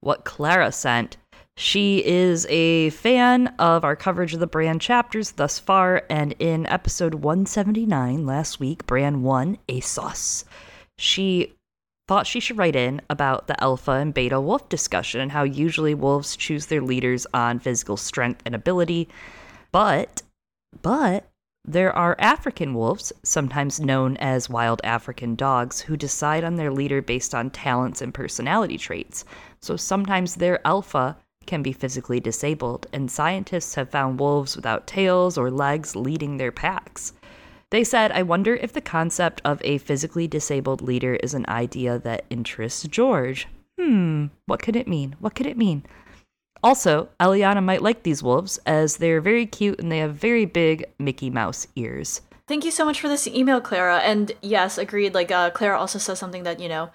what 0.00 0.24
Clara 0.24 0.70
sent. 0.70 1.16
She 1.56 2.04
is 2.04 2.46
a 2.50 2.90
fan 2.90 3.54
of 3.60 3.84
our 3.84 3.94
coverage 3.94 4.34
of 4.34 4.40
the 4.40 4.46
Bran 4.46 4.80
chapters 4.80 5.32
thus 5.32 5.58
far, 5.58 6.02
and 6.10 6.34
in 6.40 6.66
episode 6.66 7.14
179 7.14 8.26
last 8.26 8.58
week, 8.58 8.84
Bran 8.86 9.22
one, 9.22 9.58
ASOS, 9.68 10.44
she 10.98 11.53
thought 12.06 12.26
she 12.26 12.40
should 12.40 12.58
write 12.58 12.76
in 12.76 13.00
about 13.08 13.46
the 13.46 13.62
alpha 13.62 13.92
and 13.92 14.12
beta 14.12 14.40
wolf 14.40 14.68
discussion 14.68 15.20
and 15.20 15.32
how 15.32 15.42
usually 15.42 15.94
wolves 15.94 16.36
choose 16.36 16.66
their 16.66 16.82
leaders 16.82 17.26
on 17.32 17.58
physical 17.58 17.96
strength 17.96 18.42
and 18.44 18.54
ability. 18.54 19.08
But, 19.72 20.22
but, 20.82 21.30
there 21.66 21.96
are 21.96 22.14
African 22.18 22.74
wolves, 22.74 23.10
sometimes 23.22 23.80
known 23.80 24.18
as 24.18 24.50
wild 24.50 24.82
African 24.84 25.34
dogs, 25.34 25.80
who 25.80 25.96
decide 25.96 26.44
on 26.44 26.56
their 26.56 26.70
leader 26.70 27.00
based 27.00 27.34
on 27.34 27.48
talents 27.48 28.02
and 28.02 28.12
personality 28.12 28.76
traits. 28.76 29.24
So 29.60 29.76
sometimes 29.76 30.34
their 30.34 30.64
alpha 30.66 31.16
can 31.46 31.62
be 31.62 31.72
physically 31.72 32.20
disabled, 32.20 32.86
and 32.92 33.10
scientists 33.10 33.76
have 33.76 33.88
found 33.88 34.20
wolves 34.20 34.56
without 34.56 34.86
tails 34.86 35.38
or 35.38 35.50
legs 35.50 35.96
leading 35.96 36.36
their 36.36 36.52
packs. 36.52 37.14
They 37.74 37.82
said, 37.82 38.12
I 38.12 38.22
wonder 38.22 38.54
if 38.54 38.72
the 38.72 38.80
concept 38.80 39.42
of 39.44 39.60
a 39.64 39.78
physically 39.78 40.28
disabled 40.28 40.80
leader 40.80 41.16
is 41.16 41.34
an 41.34 41.44
idea 41.48 41.98
that 41.98 42.24
interests 42.30 42.84
George. 42.84 43.48
Hmm, 43.80 44.26
what 44.46 44.62
could 44.62 44.76
it 44.76 44.86
mean? 44.86 45.16
What 45.18 45.34
could 45.34 45.46
it 45.46 45.56
mean? 45.56 45.84
Also, 46.62 47.08
Eliana 47.18 47.64
might 47.64 47.82
like 47.82 48.04
these 48.04 48.22
wolves 48.22 48.60
as 48.64 48.98
they're 48.98 49.20
very 49.20 49.44
cute 49.44 49.80
and 49.80 49.90
they 49.90 49.98
have 49.98 50.14
very 50.14 50.44
big 50.44 50.84
Mickey 51.00 51.30
Mouse 51.30 51.66
ears. 51.74 52.20
Thank 52.46 52.64
you 52.64 52.70
so 52.70 52.84
much 52.84 53.00
for 53.00 53.08
this 53.08 53.26
email, 53.26 53.60
Clara. 53.60 53.98
And 53.98 54.30
yes, 54.40 54.78
agreed. 54.78 55.12
Like 55.12 55.32
uh, 55.32 55.50
Clara 55.50 55.76
also 55.76 55.98
says 55.98 56.20
something 56.20 56.44
that 56.44 56.60
you 56.60 56.68
know, 56.68 56.90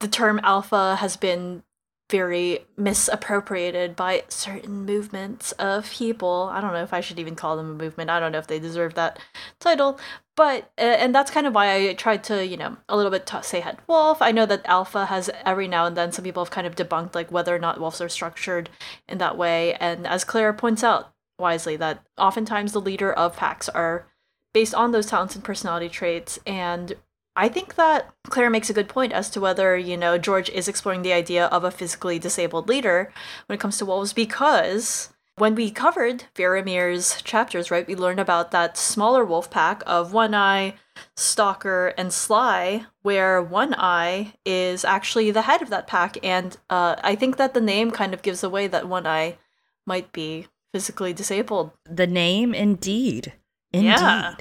the 0.00 0.08
term 0.08 0.40
alpha 0.42 0.96
has 0.96 1.18
been 1.18 1.64
very 2.10 2.60
misappropriated 2.76 3.94
by 3.94 4.24
certain 4.28 4.86
movements 4.86 5.52
of 5.52 5.90
people. 5.90 6.48
I 6.52 6.60
don't 6.60 6.72
know 6.72 6.82
if 6.82 6.94
I 6.94 7.00
should 7.00 7.18
even 7.18 7.34
call 7.34 7.56
them 7.56 7.70
a 7.70 7.74
movement. 7.74 8.08
I 8.08 8.18
don't 8.18 8.32
know 8.32 8.38
if 8.38 8.46
they 8.46 8.58
deserve 8.58 8.94
that 8.94 9.18
title. 9.60 9.98
But 10.36 10.70
uh, 10.78 10.82
and 10.82 11.14
that's 11.14 11.30
kind 11.30 11.46
of 11.46 11.54
why 11.54 11.74
I 11.74 11.94
tried 11.94 12.22
to 12.24 12.46
you 12.46 12.56
know 12.56 12.76
a 12.88 12.96
little 12.96 13.10
bit 13.10 13.26
t- 13.26 13.42
say 13.42 13.60
head 13.60 13.78
wolf. 13.86 14.22
I 14.22 14.32
know 14.32 14.46
that 14.46 14.64
alpha 14.66 15.06
has 15.06 15.28
every 15.44 15.68
now 15.68 15.86
and 15.86 15.96
then 15.96 16.12
some 16.12 16.24
people 16.24 16.44
have 16.44 16.52
kind 16.52 16.66
of 16.66 16.76
debunked 16.76 17.14
like 17.14 17.32
whether 17.32 17.54
or 17.54 17.58
not 17.58 17.80
wolves 17.80 18.00
are 18.00 18.08
structured 18.08 18.70
in 19.08 19.18
that 19.18 19.36
way. 19.36 19.74
And 19.74 20.06
as 20.06 20.24
Clara 20.24 20.54
points 20.54 20.84
out, 20.84 21.12
wisely 21.38 21.76
that 21.76 22.04
oftentimes 22.16 22.72
the 22.72 22.80
leader 22.80 23.12
of 23.12 23.36
packs 23.36 23.68
are 23.68 24.06
based 24.54 24.74
on 24.74 24.92
those 24.92 25.06
talents 25.06 25.34
and 25.34 25.44
personality 25.44 25.88
traits. 25.88 26.38
And 26.46 26.94
I 27.38 27.48
think 27.48 27.76
that 27.76 28.12
Claire 28.24 28.50
makes 28.50 28.68
a 28.68 28.74
good 28.74 28.88
point 28.88 29.12
as 29.12 29.30
to 29.30 29.40
whether, 29.40 29.76
you 29.76 29.96
know, 29.96 30.18
George 30.18 30.50
is 30.50 30.66
exploring 30.66 31.02
the 31.02 31.12
idea 31.12 31.46
of 31.46 31.62
a 31.62 31.70
physically 31.70 32.18
disabled 32.18 32.68
leader 32.68 33.12
when 33.46 33.54
it 33.54 33.60
comes 33.60 33.78
to 33.78 33.86
wolves 33.86 34.12
because 34.12 35.10
when 35.36 35.54
we 35.54 35.70
covered 35.70 36.24
Varamir's 36.34 37.22
chapters, 37.22 37.70
right, 37.70 37.86
we 37.86 37.94
learned 37.94 38.18
about 38.18 38.50
that 38.50 38.76
smaller 38.76 39.24
wolf 39.24 39.52
pack 39.52 39.84
of 39.86 40.12
One 40.12 40.34
Eye, 40.34 40.74
Stalker, 41.16 41.94
and 41.96 42.12
Sly, 42.12 42.86
where 43.02 43.40
One 43.40 43.72
Eye 43.78 44.34
is 44.44 44.84
actually 44.84 45.30
the 45.30 45.42
head 45.42 45.62
of 45.62 45.70
that 45.70 45.86
pack. 45.86 46.18
And 46.24 46.56
uh, 46.68 46.96
I 47.04 47.14
think 47.14 47.36
that 47.36 47.54
the 47.54 47.60
name 47.60 47.92
kind 47.92 48.14
of 48.14 48.22
gives 48.22 48.42
away 48.42 48.66
that 48.66 48.88
One 48.88 49.06
Eye 49.06 49.38
might 49.86 50.10
be 50.12 50.48
physically 50.72 51.12
disabled. 51.12 51.70
The 51.84 52.08
name, 52.08 52.52
indeed. 52.52 53.34
Indeed. 53.72 53.86
Yeah. 53.86 54.34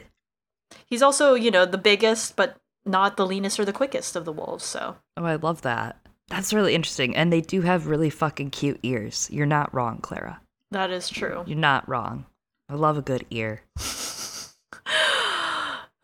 He's 0.87 1.03
also, 1.03 1.35
you 1.35 1.51
know, 1.51 1.65
the 1.67 1.77
biggest, 1.77 2.35
but 2.35 2.57
not 2.87 3.17
the 3.17 3.27
leanest 3.27 3.59
or 3.59 3.65
the 3.65 3.73
quickest 3.73 4.15
of 4.15 4.25
the 4.25 4.31
wolves, 4.31 4.63
so. 4.63 4.95
Oh, 5.15 5.25
I 5.25 5.35
love 5.35 5.61
that. 5.63 5.97
That's 6.29 6.53
really 6.53 6.75
interesting. 6.75 7.15
And 7.15 7.31
they 7.31 7.41
do 7.41 7.61
have 7.61 7.87
really 7.87 8.09
fucking 8.09 8.49
cute 8.51 8.79
ears. 8.83 9.29
You're 9.31 9.45
not 9.45 9.73
wrong, 9.73 9.99
Clara. 9.99 10.41
That 10.71 10.91
is 10.91 11.09
true. 11.09 11.43
You're 11.45 11.57
not 11.57 11.87
wrong. 11.87 12.25
I 12.69 12.75
love 12.75 12.97
a 12.97 13.01
good 13.01 13.25
ear. 13.29 13.61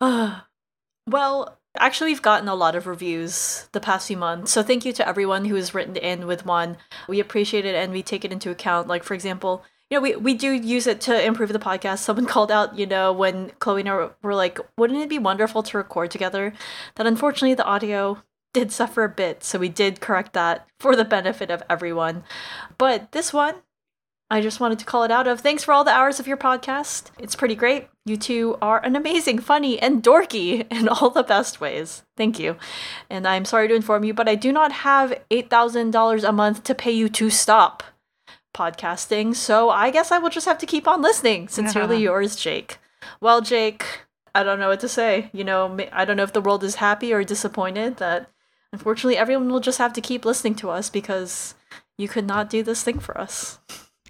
well, 0.00 1.58
actually, 1.76 2.10
we've 2.10 2.22
gotten 2.22 2.48
a 2.48 2.54
lot 2.54 2.74
of 2.74 2.86
reviews 2.86 3.68
the 3.72 3.80
past 3.80 4.08
few 4.08 4.16
months. 4.16 4.52
So 4.52 4.62
thank 4.62 4.84
you 4.84 4.92
to 4.94 5.06
everyone 5.06 5.44
who 5.44 5.56
has 5.56 5.74
written 5.74 5.96
in 5.96 6.26
with 6.26 6.46
one. 6.46 6.78
We 7.08 7.20
appreciate 7.20 7.66
it 7.66 7.74
and 7.74 7.92
we 7.92 8.02
take 8.02 8.24
it 8.24 8.32
into 8.32 8.50
account. 8.50 8.88
Like, 8.88 9.04
for 9.04 9.14
example, 9.14 9.62
you 9.90 9.98
know, 9.98 10.02
we, 10.02 10.16
we 10.16 10.34
do 10.34 10.50
use 10.50 10.86
it 10.86 11.00
to 11.02 11.24
improve 11.24 11.52
the 11.52 11.58
podcast. 11.58 11.98
Someone 11.98 12.26
called 12.34 12.50
out, 12.50 12.78
you 12.78 12.86
know, 12.86 13.12
when 13.12 13.50
Chloe 13.58 13.80
and 13.80 13.88
I 13.88 14.10
were 14.22 14.34
like, 14.34 14.58
wouldn't 14.78 15.00
it 15.00 15.08
be 15.08 15.18
wonderful 15.18 15.62
to 15.64 15.76
record 15.76 16.10
together? 16.10 16.52
That 16.96 17.06
unfortunately 17.06 17.54
the 17.54 17.64
audio 17.64 18.22
did 18.52 18.72
suffer 18.72 19.04
a 19.04 19.08
bit. 19.08 19.44
So 19.44 19.58
we 19.58 19.68
did 19.68 20.00
correct 20.00 20.32
that 20.32 20.66
for 20.80 20.96
the 20.96 21.04
benefit 21.04 21.50
of 21.50 21.62
everyone. 21.68 22.24
But 22.78 23.12
this 23.12 23.32
one, 23.32 23.56
I 24.30 24.40
just 24.40 24.58
wanted 24.58 24.78
to 24.78 24.86
call 24.86 25.04
it 25.04 25.10
out 25.10 25.28
of 25.28 25.40
thanks 25.40 25.62
for 25.62 25.72
all 25.72 25.84
the 25.84 25.92
hours 25.92 26.18
of 26.18 26.26
your 26.26 26.38
podcast. 26.38 27.10
It's 27.18 27.36
pretty 27.36 27.54
great. 27.54 27.88
You 28.06 28.16
two 28.16 28.56
are 28.62 28.82
an 28.82 28.96
amazing, 28.96 29.38
funny, 29.38 29.78
and 29.78 30.02
dorky 30.02 30.66
in 30.72 30.88
all 30.88 31.10
the 31.10 31.22
best 31.22 31.60
ways. 31.60 32.02
Thank 32.16 32.38
you. 32.38 32.56
And 33.10 33.28
I'm 33.28 33.44
sorry 33.44 33.68
to 33.68 33.74
inform 33.74 34.02
you, 34.02 34.14
but 34.14 34.28
I 34.28 34.34
do 34.34 34.50
not 34.50 34.72
have 34.72 35.20
$8,000 35.30 36.28
a 36.28 36.32
month 36.32 36.64
to 36.64 36.74
pay 36.74 36.90
you 36.90 37.08
to 37.10 37.28
stop 37.28 37.82
podcasting, 38.54 39.34
so 39.34 39.68
I 39.68 39.90
guess 39.90 40.10
I 40.10 40.18
will 40.18 40.30
just 40.30 40.46
have 40.46 40.58
to 40.58 40.66
keep 40.66 40.88
on 40.88 41.02
listening. 41.02 41.48
Sincerely 41.48 42.00
yours, 42.02 42.36
Jake. 42.36 42.78
Well, 43.20 43.40
Jake, 43.40 43.84
I 44.34 44.42
don't 44.42 44.58
know 44.58 44.68
what 44.68 44.80
to 44.80 44.88
say. 44.88 45.30
You 45.32 45.44
know, 45.44 45.76
I 45.92 46.04
don't 46.04 46.16
know 46.16 46.22
if 46.22 46.32
the 46.32 46.40
world 46.40 46.64
is 46.64 46.76
happy 46.76 47.12
or 47.12 47.22
disappointed 47.22 47.98
that 47.98 48.30
unfortunately 48.72 49.16
everyone 49.16 49.50
will 49.50 49.60
just 49.60 49.78
have 49.78 49.92
to 49.92 50.00
keep 50.00 50.24
listening 50.24 50.54
to 50.56 50.70
us 50.70 50.90
because 50.90 51.54
you 51.98 52.08
could 52.08 52.26
not 52.26 52.50
do 52.50 52.62
this 52.62 52.82
thing 52.82 52.98
for 52.98 53.18
us. 53.18 53.58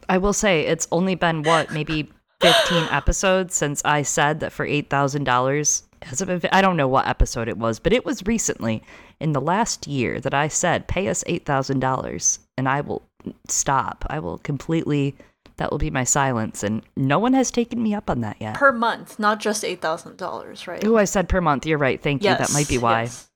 I 0.09 0.19
will 0.19 0.33
say 0.33 0.63
it's 0.63 0.89
only 0.93 1.15
been 1.15 1.43
what 1.43 1.73
maybe 1.73 2.11
15 2.41 2.89
episodes 2.91 3.55
since 3.55 3.83
I 3.85 4.03
said 4.03 4.41
that 4.41 4.53
for 4.53 4.67
$8,000 4.67 5.83
has 6.03 6.21
it 6.21 6.27
been 6.27 6.41
I 6.53 6.61
don't 6.61 6.77
know 6.77 6.89
what 6.89 7.07
episode 7.07 7.49
it 7.49 7.57
was, 7.57 7.79
but 7.79 7.93
it 7.93 8.05
was 8.05 8.27
recently 8.27 8.83
in 9.21 9.33
the 9.33 9.41
last 9.41 9.87
year 9.87 10.21
that 10.21 10.35
I 10.35 10.49
said 10.49 10.89
pay 10.89 11.09
us 11.09 11.25
$8,000 11.25 12.39
and 12.59 12.69
I 12.69 12.81
will 12.83 13.03
stop. 13.49 14.05
I 14.09 14.19
will 14.19 14.39
completely 14.39 15.17
that 15.57 15.71
will 15.71 15.79
be 15.79 15.91
my 15.91 16.05
silence 16.05 16.65
and 16.65 16.83
no 16.97 17.19
one 17.19 17.33
has 17.33 17.51
taken 17.51 17.83
me 17.83 17.95
up 17.95 18.11
on 18.11 18.21
that 18.23 18.37
yet. 18.41 18.57
Per 18.57 18.73
month, 18.73 19.19
not 19.21 19.39
just 19.39 19.63
$8,000, 19.63 20.67
right? 20.67 20.85
Oh, 20.85 20.97
I 20.97 21.05
said 21.05 21.29
per 21.29 21.41
month. 21.41 21.65
You're 21.65 21.79
right. 21.79 22.03
Thank 22.03 22.25
yes, 22.25 22.41
you. 22.41 22.47
That 22.47 22.53
might 22.53 22.69
be 22.69 22.79
why. 22.79 23.03
Yes. 23.03 23.31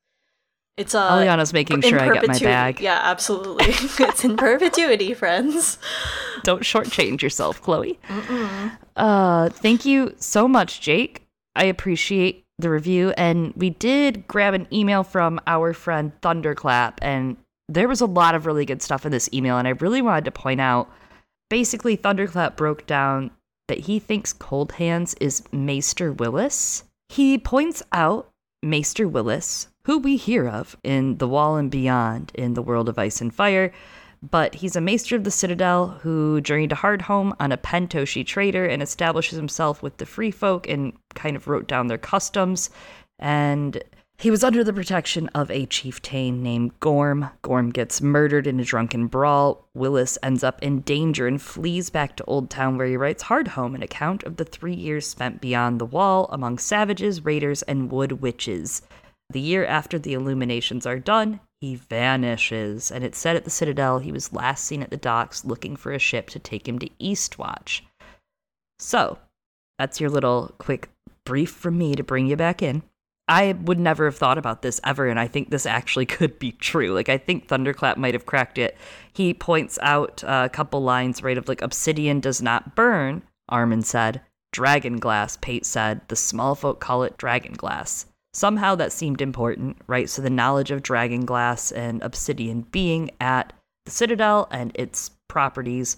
It's 0.77 0.95
uh 0.95 1.11
Eliana's 1.11 1.53
making 1.53 1.81
sure 1.81 1.99
I 1.99 2.13
get 2.15 2.29
my 2.29 2.39
bag. 2.39 2.81
Yeah, 2.81 3.01
absolutely. 3.03 3.67
it's 4.07 4.25
in 4.25 4.37
perpetuity, 4.37 5.13
friends. 5.13 5.77
Don't 6.45 6.63
shortchange 6.63 7.21
yourself, 7.21 7.61
Chloe. 7.61 7.99
Mm-mm. 8.07 8.79
Uh, 8.95 9.49
thank 9.49 9.85
you 9.85 10.15
so 10.19 10.47
much, 10.47 10.81
Jake. 10.81 11.27
I 11.57 11.65
appreciate 11.65 12.45
the 12.61 12.71
review, 12.71 13.13
and 13.17 13.53
we 13.57 13.71
did 13.71 14.29
grab 14.29 14.55
an 14.55 14.69
email 14.73 15.03
from 15.03 15.41
our 15.49 15.73
friend 15.73 16.13
Thunderclap, 16.23 17.01
and 17.03 17.37
there 17.69 17.89
was 17.89 18.01
a 18.01 18.07
lot 18.07 18.35
of 18.35 18.47
really 18.47 18.65
good 18.65 18.83
stuff 18.83 19.05
in 19.05 19.13
this 19.13 19.29
email, 19.33 19.59
and 19.59 19.69
I 19.69 19.73
really 19.73 20.03
wanted 20.03 20.25
to 20.27 20.31
point 20.31 20.61
out. 20.61 20.91
Basically, 21.51 21.97
Thunderclap 21.97 22.57
broke 22.57 22.87
down 22.87 23.31
that 23.69 23.81
he 23.81 23.99
thinks 23.99 24.33
Cold 24.33 24.73
Hands 24.73 25.15
is 25.21 25.43
Maester 25.53 26.13
Willis. 26.13 26.85
He 27.09 27.39
points 27.39 27.83
out 27.93 28.29
Maester 28.63 29.09
Willis 29.09 29.69
who 29.89 29.97
we 29.97 30.19
hear 30.19 30.47
of 30.47 30.77
in 30.85 31.17
The 31.17 31.27
Wall 31.27 31.57
and 31.57 31.71
Beyond 31.71 32.31
in 32.35 32.53
the 32.53 32.61
world 32.61 32.91
of 32.91 32.99
Ice 32.99 33.23
and 33.23 33.35
Fire. 33.35 33.73
But 34.21 34.57
he's 34.57 34.77
a 34.77 34.83
maester 34.83 35.17
of 35.17 35.25
the 35.25 35.31
Citadel 35.31 35.89
who 36.03 36.43
journeyed 36.43 36.69
to 36.71 36.77
Hardhome 36.77 37.35
on 37.41 37.53
a 37.53 37.57
Pentoshi 37.57 38.27
trader 38.27 38.67
and 38.67 38.83
establishes 38.83 39.39
himself 39.39 39.83
with 39.83 39.97
the 39.97 40.05
free 40.05 40.31
folk 40.31 40.69
and 40.69 40.93
kind 41.15 41.37
of 41.37 41.49
wrote 41.49 41.67
down 41.67 41.87
their 41.87 41.97
customs. 41.97 42.69
And 43.19 43.83
he 44.21 44.33
was 44.33 44.43
under 44.43 44.65
the 44.65 44.73
protection 44.73 45.29
of 45.29 45.49
a 45.49 45.65
chieftain 45.67 46.43
named 46.43 46.73
Gorm. 46.81 47.31
Gorm 47.43 47.71
gets 47.71 48.01
murdered 48.01 48.49
in 48.49 48.59
a 48.59 48.65
drunken 48.65 49.07
brawl. 49.07 49.65
Willis 49.75 50.19
ends 50.25 50.43
up 50.43 50.61
in 50.61 50.81
danger 50.81 51.29
and 51.29 51.41
flees 51.41 51.89
back 51.89 52.17
to 52.17 52.25
Old 52.25 52.51
Town, 52.51 52.77
where 52.77 52.89
he 52.89 52.97
writes 52.97 53.23
Hardhome, 53.25 53.77
an 53.77 53.83
account 53.83 54.25
of 54.25 54.37
the 54.37 54.45
three 54.45 54.75
years 54.75 55.07
spent 55.07 55.41
beyond 55.41 55.81
the 55.81 55.87
wall 55.87 56.29
among 56.33 56.59
savages, 56.59 57.25
raiders, 57.25 57.63
and 57.63 57.93
wood 57.93 58.21
witches. 58.21 58.83
The 59.31 59.41
year 59.41 59.65
after 59.65 60.01
the 60.01 60.15
illuminations 60.15 60.85
are 60.85 60.99
done, 60.99 61.39
he 61.61 61.77
vanishes, 61.77 62.91
and 62.91 63.05
it's 63.05 63.19
said 63.19 63.37
at 63.37 63.45
the 63.45 63.51
Citadel 63.51 64.01
he 64.01 64.11
was 64.11 64.33
last 64.33 64.65
seen 64.65 64.83
at 64.83 64.91
the 64.91 64.97
docks 64.97 65.45
looking 65.45 65.77
for 65.77 65.93
a 65.93 65.99
ship 66.01 66.29
to 66.31 66.41
take 66.41 66.67
him 66.67 66.81
to 66.81 66.91
Eastwatch. 67.01 67.83
So, 68.81 69.19
that's 69.79 70.01
your 70.01 70.11
little 70.11 70.55
quick 70.59 70.89
brief 71.25 71.51
from 71.51 71.79
me 71.79 71.95
to 71.95 72.03
bring 72.03 72.27
you 72.27 72.35
back 72.35 72.63
in. 72.63 72.83
I 73.29 73.53
would 73.53 73.79
never 73.79 74.07
have 74.07 74.17
thought 74.17 74.39
about 74.39 74.63
this 74.63 74.81
ever, 74.85 75.07
and 75.07 75.21
I 75.21 75.29
think 75.29 75.51
this 75.51 75.67
actually 75.67 76.07
could 76.17 76.39
be 76.39 76.53
true. 76.53 76.93
Like, 76.93 77.09
I 77.09 77.19
think 77.19 77.47
Thunderclap 77.47 77.99
might 77.99 78.15
have 78.15 78.27
cracked 78.27 78.59
it. 78.59 78.77
He 79.13 79.35
points 79.35 79.79
out 79.83 80.25
a 80.27 80.49
couple 80.49 80.83
lines, 80.83 81.23
right, 81.23 81.39
of 81.39 81.49
like, 81.49 81.63
obsidian 81.63 82.21
does 82.21 82.41
not 82.41 82.75
burn, 82.75 83.23
Armen 83.49 83.83
said. 83.83 84.23
Dragon 84.51 84.97
glass, 84.97 85.37
Pate 85.37 85.67
said. 85.67 86.01
The 86.09 86.17
small 86.17 86.55
folk 86.55 86.81
call 86.81 87.03
it 87.03 87.19
dragon 87.19 87.53
glass. 87.53 88.07
Somehow 88.33 88.75
that 88.77 88.93
seemed 88.93 89.21
important, 89.21 89.77
right? 89.87 90.09
So 90.09 90.23
the 90.23 90.31
knowledge 90.31 90.71
of 90.71 90.83
dragon 90.83 91.27
glass 91.27 91.71
and 91.71 92.03
obsidian 92.03 92.63
being 92.71 93.11
at 93.21 93.53
the 93.85 93.91
Citadel 93.91 94.49
and 94.51 94.73
its 94.75 95.11
properties. 95.29 95.97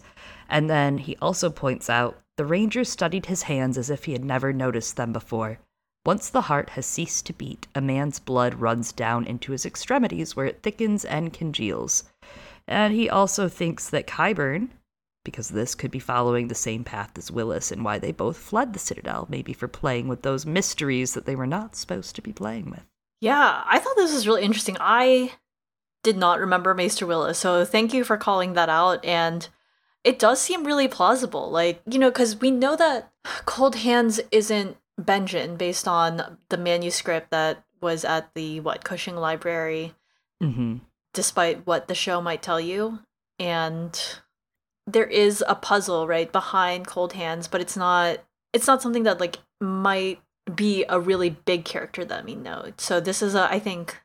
And 0.48 0.68
then 0.68 0.98
he 0.98 1.16
also 1.22 1.50
points 1.50 1.88
out 1.88 2.18
the 2.36 2.44
ranger 2.44 2.84
studied 2.84 3.26
his 3.26 3.42
hands 3.42 3.76
as 3.76 3.90
if 3.90 4.04
he 4.04 4.12
had 4.12 4.24
never 4.24 4.52
noticed 4.52 4.96
them 4.96 5.12
before. 5.12 5.58
Once 6.10 6.28
the 6.28 6.40
heart 6.40 6.70
has 6.70 6.86
ceased 6.86 7.24
to 7.24 7.32
beat, 7.32 7.68
a 7.72 7.80
man's 7.80 8.18
blood 8.18 8.54
runs 8.54 8.90
down 8.90 9.24
into 9.26 9.52
his 9.52 9.64
extremities 9.64 10.34
where 10.34 10.46
it 10.46 10.60
thickens 10.60 11.04
and 11.04 11.32
congeals. 11.32 12.02
And 12.66 12.92
he 12.92 13.08
also 13.08 13.48
thinks 13.48 13.88
that 13.90 14.08
Qyburn, 14.08 14.70
because 15.24 15.50
this 15.50 15.76
could 15.76 15.92
be 15.92 16.00
following 16.00 16.48
the 16.48 16.54
same 16.56 16.82
path 16.82 17.16
as 17.16 17.30
Willis 17.30 17.70
and 17.70 17.84
why 17.84 18.00
they 18.00 18.10
both 18.10 18.36
fled 18.36 18.72
the 18.72 18.80
Citadel, 18.80 19.28
maybe 19.30 19.52
for 19.52 19.68
playing 19.68 20.08
with 20.08 20.22
those 20.22 20.44
mysteries 20.44 21.14
that 21.14 21.26
they 21.26 21.36
were 21.36 21.46
not 21.46 21.76
supposed 21.76 22.16
to 22.16 22.22
be 22.22 22.32
playing 22.32 22.70
with. 22.70 22.84
Yeah, 23.20 23.62
I 23.64 23.78
thought 23.78 23.94
this 23.94 24.12
was 24.12 24.26
really 24.26 24.42
interesting. 24.42 24.78
I 24.80 25.34
did 26.02 26.16
not 26.16 26.40
remember 26.40 26.74
Maester 26.74 27.06
Willis, 27.06 27.38
so 27.38 27.64
thank 27.64 27.94
you 27.94 28.02
for 28.02 28.16
calling 28.16 28.54
that 28.54 28.68
out. 28.68 29.04
And 29.04 29.46
it 30.02 30.18
does 30.18 30.40
seem 30.40 30.66
really 30.66 30.88
plausible. 30.88 31.52
Like, 31.52 31.80
you 31.88 32.00
know, 32.00 32.10
because 32.10 32.40
we 32.40 32.50
know 32.50 32.74
that 32.74 33.12
Cold 33.44 33.76
Hands 33.76 34.18
isn't 34.32 34.76
Benjen 35.00 35.56
based 35.56 35.88
on 35.88 36.38
the 36.48 36.56
manuscript 36.56 37.30
that 37.30 37.64
was 37.80 38.04
at 38.04 38.34
the, 38.34 38.60
what, 38.60 38.84
Cushing 38.84 39.16
Library, 39.16 39.94
mm-hmm. 40.42 40.78
despite 41.14 41.66
what 41.66 41.88
the 41.88 41.94
show 41.94 42.20
might 42.20 42.42
tell 42.42 42.60
you. 42.60 43.00
And 43.38 43.98
there 44.86 45.06
is 45.06 45.44
a 45.46 45.54
puzzle 45.54 46.06
right 46.06 46.30
behind 46.32 46.86
cold 46.86 47.12
hands 47.12 47.48
but 47.48 47.60
it's 47.60 47.76
not 47.76 48.18
it's 48.52 48.66
not 48.66 48.82
something 48.82 49.04
that 49.04 49.20
like 49.20 49.38
might 49.60 50.20
be 50.54 50.84
a 50.88 50.98
really 50.98 51.30
big 51.30 51.64
character 51.64 52.04
that 52.04 52.24
we 52.24 52.34
know 52.34 52.72
so 52.76 53.00
this 53.00 53.22
is 53.22 53.34
a 53.34 53.52
i 53.52 53.58
think 53.58 54.00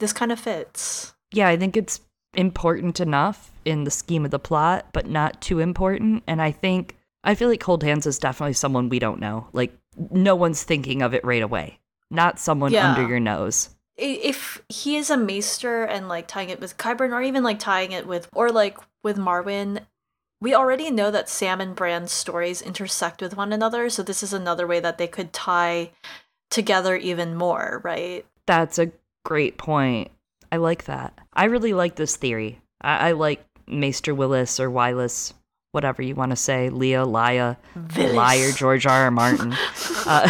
this 0.00 0.12
kind 0.12 0.30
of 0.30 0.38
fits 0.38 1.14
yeah 1.32 1.48
i 1.48 1.56
think 1.56 1.76
it's 1.76 2.00
important 2.34 3.00
enough 3.00 3.50
in 3.64 3.84
the 3.84 3.90
scheme 3.90 4.24
of 4.24 4.30
the 4.30 4.38
plot 4.38 4.86
but 4.92 5.06
not 5.06 5.40
too 5.40 5.58
important 5.58 6.22
and 6.26 6.40
i 6.42 6.50
think 6.50 6.96
i 7.24 7.34
feel 7.34 7.48
like 7.48 7.60
cold 7.60 7.82
hands 7.82 8.06
is 8.06 8.18
definitely 8.18 8.52
someone 8.52 8.88
we 8.88 8.98
don't 8.98 9.20
know 9.20 9.48
like 9.52 9.76
no 10.10 10.34
one's 10.34 10.62
thinking 10.62 11.02
of 11.02 11.14
it 11.14 11.24
right 11.24 11.42
away 11.42 11.78
not 12.10 12.38
someone 12.38 12.72
yeah. 12.72 12.90
under 12.90 13.08
your 13.08 13.20
nose 13.20 13.70
if 13.96 14.62
he 14.68 14.96
is 14.96 15.10
a 15.10 15.16
maester 15.16 15.82
and 15.82 16.08
like 16.08 16.28
tying 16.28 16.50
it 16.50 16.60
with 16.60 16.78
Qyburn 16.78 17.12
or 17.12 17.20
even 17.20 17.42
like 17.42 17.58
tying 17.58 17.90
it 17.90 18.06
with 18.06 18.28
or 18.32 18.52
like 18.52 18.78
with 19.02 19.16
Marwyn 19.16 19.80
we 20.40 20.54
already 20.54 20.90
know 20.90 21.10
that 21.10 21.28
Sam 21.28 21.60
and 21.60 21.74
Bran's 21.74 22.12
stories 22.12 22.62
intersect 22.62 23.20
with 23.20 23.36
one 23.36 23.52
another, 23.52 23.90
so 23.90 24.02
this 24.02 24.22
is 24.22 24.32
another 24.32 24.66
way 24.66 24.80
that 24.80 24.98
they 24.98 25.08
could 25.08 25.32
tie 25.32 25.90
together 26.50 26.96
even 26.96 27.34
more, 27.34 27.80
right? 27.84 28.24
That's 28.46 28.78
a 28.78 28.92
great 29.24 29.58
point. 29.58 30.10
I 30.50 30.56
like 30.56 30.84
that. 30.84 31.18
I 31.32 31.44
really 31.44 31.72
like 31.72 31.96
this 31.96 32.16
theory. 32.16 32.60
I, 32.80 33.08
I 33.08 33.12
like 33.12 33.44
Maester 33.66 34.14
Willis 34.14 34.60
or 34.60 34.70
Wylis, 34.70 35.32
whatever 35.72 36.02
you 36.02 36.14
want 36.14 36.30
to 36.30 36.36
say, 36.36 36.70
Leah, 36.70 37.04
Laya, 37.04 37.56
Willis. 37.96 38.14
liar 38.14 38.52
George 38.52 38.86
R. 38.86 39.04
R. 39.04 39.10
Martin. 39.10 39.52
uh, 40.06 40.28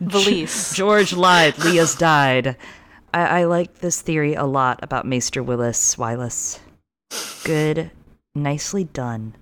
Valise. 0.00 0.74
George 0.74 1.12
lied. 1.12 1.58
Leah's 1.58 1.94
died. 1.94 2.56
I, 3.12 3.40
I 3.40 3.44
like 3.44 3.78
this 3.78 4.00
theory 4.00 4.34
a 4.34 4.44
lot 4.44 4.80
about 4.82 5.06
Maester 5.06 5.42
Willis, 5.42 5.96
Wylis. 5.96 6.58
Good. 7.44 7.90
Nicely 8.34 8.84
done. 8.84 9.34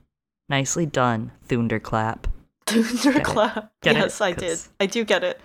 Nicely 0.49 0.87
done, 0.87 1.32
Thunderclap. 1.49 2.28
Thunderclap. 2.66 3.73
Get 3.82 3.96
it? 3.96 4.00
yes, 4.00 4.20
I 4.20 4.32
did. 4.32 4.58
I 4.78 4.87
do 4.87 5.04
get 5.04 5.25
it. 5.25 5.40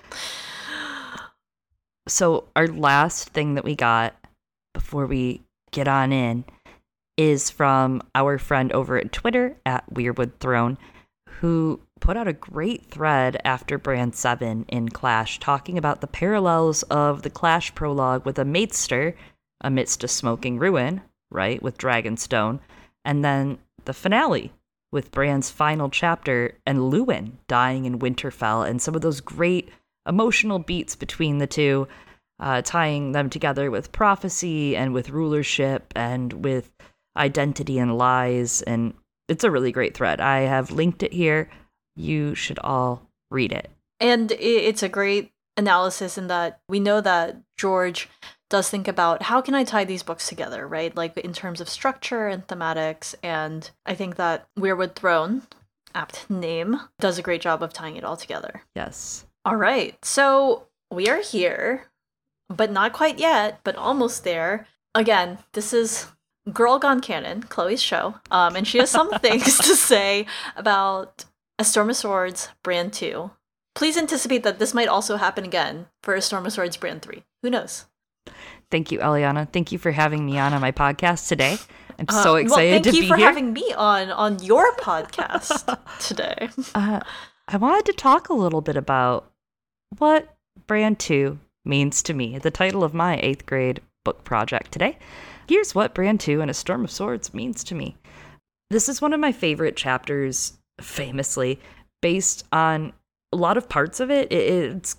So, 2.08 2.46
our 2.56 2.68
last 2.68 3.30
thing 3.30 3.56
that 3.56 3.64
we 3.64 3.76
got 3.76 4.16
before 4.74 5.06
we 5.06 5.42
get 5.72 5.88
on 5.88 6.12
in 6.12 6.44
is 7.20 7.50
from 7.50 8.02
our 8.16 8.38
friend 8.38 8.72
over 8.72 8.98
at 8.98 9.12
Twitter 9.12 9.58
at 9.66 9.84
Weirwood 9.94 10.32
Throne, 10.40 10.78
who 11.28 11.82
put 12.00 12.16
out 12.16 12.30
a 12.30 12.34
great 12.34 12.86
thread 12.86 13.36
after 13.44 13.78
Bran 13.78 14.14
7 14.14 14.64
in 14.70 14.88
Clash 14.88 15.38
talking 15.38 15.78
about 15.78 16.00
the 16.00 16.08
parallels 16.08 16.84
of 16.84 17.24
the 17.24 17.30
Clash 17.30 17.76
prologue 17.76 18.26
with 18.26 18.40
a 18.40 18.46
Maester 18.46 19.18
amidst 19.60 20.02
a 20.06 20.08
smoking 20.08 20.60
ruin, 20.60 21.02
right, 21.30 21.62
with 21.62 21.78
Dragonstone, 21.78 22.62
and 23.04 23.22
then 23.22 23.58
the 23.84 23.94
finale 23.94 24.54
with 24.90 25.12
Bran's 25.12 25.50
final 25.50 25.90
chapter 25.90 26.56
and 26.66 26.80
Luwin 26.80 27.34
dying 27.50 27.84
in 27.84 28.00
Winterfell, 28.00 28.66
and 28.66 28.82
some 28.82 28.96
of 28.96 29.02
those 29.02 29.20
great 29.20 29.68
emotional 30.08 30.60
beats 30.60 30.96
between 30.96 31.40
the 31.40 31.48
two, 31.48 31.86
uh, 32.40 32.62
tying 32.62 33.12
them 33.12 33.30
together 33.30 33.70
with 33.70 33.92
prophecy 33.92 34.78
and 34.78 34.94
with 34.94 35.10
rulership 35.10 35.92
and 35.98 36.46
with 36.46 36.72
identity 37.18 37.80
and 37.80 37.98
lies. 37.98 38.62
And 38.62 38.94
it's 39.28 39.44
a 39.44 39.52
really 39.52 39.72
great 39.72 39.96
thread. 39.96 40.20
I 40.20 40.42
have 40.42 40.72
linked 40.72 41.04
it 41.04 41.14
here. 41.14 41.50
You 41.96 42.36
should 42.36 42.60
all 42.60 43.08
read 43.30 43.52
it. 43.52 43.70
And 44.00 44.32
it's 44.32 44.84
a 44.84 44.90
great 44.90 45.32
analysis 45.58 46.18
in 46.18 46.28
that 46.28 46.62
we 46.70 46.80
know 46.80 47.02
that 47.02 47.38
George 47.58 48.10
does 48.50 48.70
think 48.70 48.88
about 48.88 49.24
how 49.24 49.42
can 49.42 49.54
I 49.54 49.64
tie 49.64 49.84
these 49.84 50.04
books 50.04 50.28
together, 50.28 50.68
right? 50.68 50.96
Like 50.96 51.18
in 51.18 51.34
terms 51.34 51.62
of 51.62 51.70
structure 51.70 52.28
and 52.28 52.48
thematics. 52.48 53.14
And 53.22 53.70
I 53.86 53.94
think 53.94 54.16
that 54.16 54.48
Weirwood 54.58 54.96
Throne, 54.96 55.44
apt 55.94 56.30
name, 56.30 56.80
does 57.00 57.18
a 57.18 57.22
great 57.22 57.42
job 57.42 57.62
of 57.62 57.74
tying 57.74 57.96
it 57.96 58.04
all 58.04 58.18
together. 58.18 58.64
Yes. 58.76 59.26
All 59.46 59.56
right. 59.56 59.98
So 60.04 60.68
we 60.92 61.08
are 61.10 61.22
here, 61.22 61.86
but 62.50 62.72
not 62.72 62.94
quite 62.94 63.20
yet, 63.20 63.60
but 63.64 63.76
almost 63.76 64.24
there. 64.24 64.66
Again, 64.96 65.38
this 65.54 65.74
is 65.74 66.08
Girl 66.54 66.80
Gone 66.80 67.02
Canon, 67.02 67.44
Chloe's 67.44 67.82
show. 67.82 68.16
Um, 68.32 68.56
and 68.56 68.68
she 68.68 68.78
has 68.80 68.90
some 68.90 69.10
things 69.20 69.58
to 69.60 69.76
say 69.76 70.26
about 70.56 71.26
A 71.58 71.64
Storm 71.64 71.90
of 71.90 71.96
Swords 71.96 72.50
Bran 72.64 72.92
2. 72.92 73.32
Please 73.76 73.98
anticipate 73.98 74.44
that 74.44 74.60
this 74.60 74.74
might 74.74 74.88
also 74.88 75.18
happen 75.18 75.46
again 75.46 75.88
for 76.04 76.14
A 76.16 76.22
Storm 76.22 76.46
of 76.46 76.54
Swords 76.54 76.78
Bran 76.78 77.00
3. 77.00 77.24
Who 77.44 77.50
knows? 77.50 77.86
Thank 78.72 78.92
you, 78.92 79.00
Eliana. 79.00 79.52
Thank 79.52 79.72
you 79.72 79.78
for 79.80 79.92
having 79.92 80.26
me 80.26 80.38
on 80.38 80.54
on 80.54 80.62
my 80.62 80.72
podcast 80.72 81.28
today. 81.28 81.58
I'm 81.98 82.06
Uh, 82.08 82.24
so 82.24 82.36
excited 82.36 82.72
well, 82.72 82.82
to 82.84 82.92
be 82.92 82.98
here. 83.02 83.02
thank 83.02 83.04
you 83.04 83.08
for 83.10 83.18
having 83.18 83.54
me 83.54 83.74
on 83.76 84.10
on 84.12 84.40
your 84.44 84.74
podcast 84.76 85.78
today. 86.00 86.50
uh, 86.76 87.00
I 87.48 87.58
wanted 87.58 87.86
to 87.88 87.94
talk 87.94 88.30
a 88.30 88.34
little 88.34 88.62
bit 88.62 88.78
about 88.78 89.32
what 89.98 90.36
Brand 90.68 91.00
2 91.00 91.40
means 91.66 92.04
to 92.04 92.14
me, 92.14 92.38
the 92.38 92.52
title 92.52 92.84
of 92.84 92.94
my 92.94 93.20
eighth 93.22 93.46
grade 93.46 93.82
book 94.06 94.24
project 94.24 94.72
today. 94.72 94.98
Here's 95.50 95.74
what 95.74 95.96
Bran 95.96 96.20
2 96.20 96.42
and 96.42 96.52
A 96.52 96.54
Storm 96.54 96.84
of 96.84 96.92
Swords 96.92 97.34
means 97.34 97.64
to 97.64 97.74
me. 97.74 97.98
This 98.70 98.88
is 98.88 99.02
one 99.02 99.14
of 99.14 99.20
my 99.20 99.32
favorite 99.32 99.76
chapters, 99.76 100.60
famously, 100.80 101.60
based 102.04 102.46
on 102.52 102.94
a 103.34 103.38
lot 103.38 103.58
of 103.58 103.68
parts 103.68 104.00
of 104.00 104.12
it. 104.12 104.32
it 104.32 104.76
it's 104.76 104.98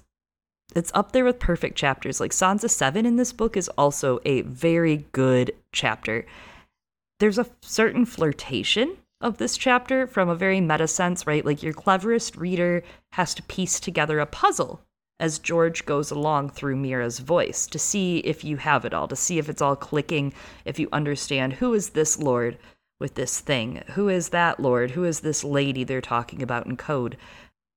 it's 0.75 0.91
up 0.93 1.13
there 1.13 1.25
with 1.25 1.39
perfect 1.39 1.79
chapters. 1.79 2.19
Like 2.19 2.33
Sansa 2.33 2.69
7 2.69 3.07
in 3.07 3.15
this 3.15 3.33
book 3.33 3.57
is 3.57 3.69
also 3.79 4.19
a 4.25 4.41
very 4.41 5.07
good 5.13 5.53
chapter. 5.73 6.27
There's 7.21 7.39
a 7.39 7.47
certain 7.63 8.05
flirtation 8.05 8.97
of 9.21 9.39
this 9.39 9.57
chapter 9.57 10.09
from 10.09 10.29
a 10.29 10.35
very 10.35 10.61
meta 10.61 10.89
sense, 10.89 11.29
right? 11.29 11.47
Like 11.47 11.63
your 11.63 11.75
cleverest 11.75 12.35
reader 12.35 12.83
has 13.13 13.35
to 13.35 13.43
piece 13.45 13.79
together 13.79 14.19
a 14.19 14.27
puzzle 14.27 14.81
as 15.21 15.39
George 15.39 15.85
goes 15.85 16.11
along 16.11 16.49
through 16.49 16.75
Meera's 16.75 17.19
voice 17.19 17.67
to 17.67 17.79
see 17.79 18.19
if 18.21 18.43
you 18.43 18.57
have 18.57 18.85
it 18.85 18.95
all, 18.95 19.07
to 19.07 19.15
see 19.15 19.39
if 19.39 19.49
it's 19.49 19.63
all 19.63 19.77
clicking, 19.77 20.33
if 20.65 20.79
you 20.79 20.89
understand 20.93 21.53
who 21.53 21.75
is 21.75 21.91
this 21.91 22.19
lord 22.19 22.59
with 22.99 23.15
this 23.15 23.39
thing, 23.39 23.83
who 23.93 24.09
is 24.09 24.31
that 24.31 24.59
lord, 24.59 24.93
who 24.93 25.05
is 25.05 25.21
this 25.21 25.45
lady 25.45 25.85
they're 25.85 26.01
talking 26.01 26.43
about 26.43 26.67
in 26.67 26.77
code. 26.77 27.17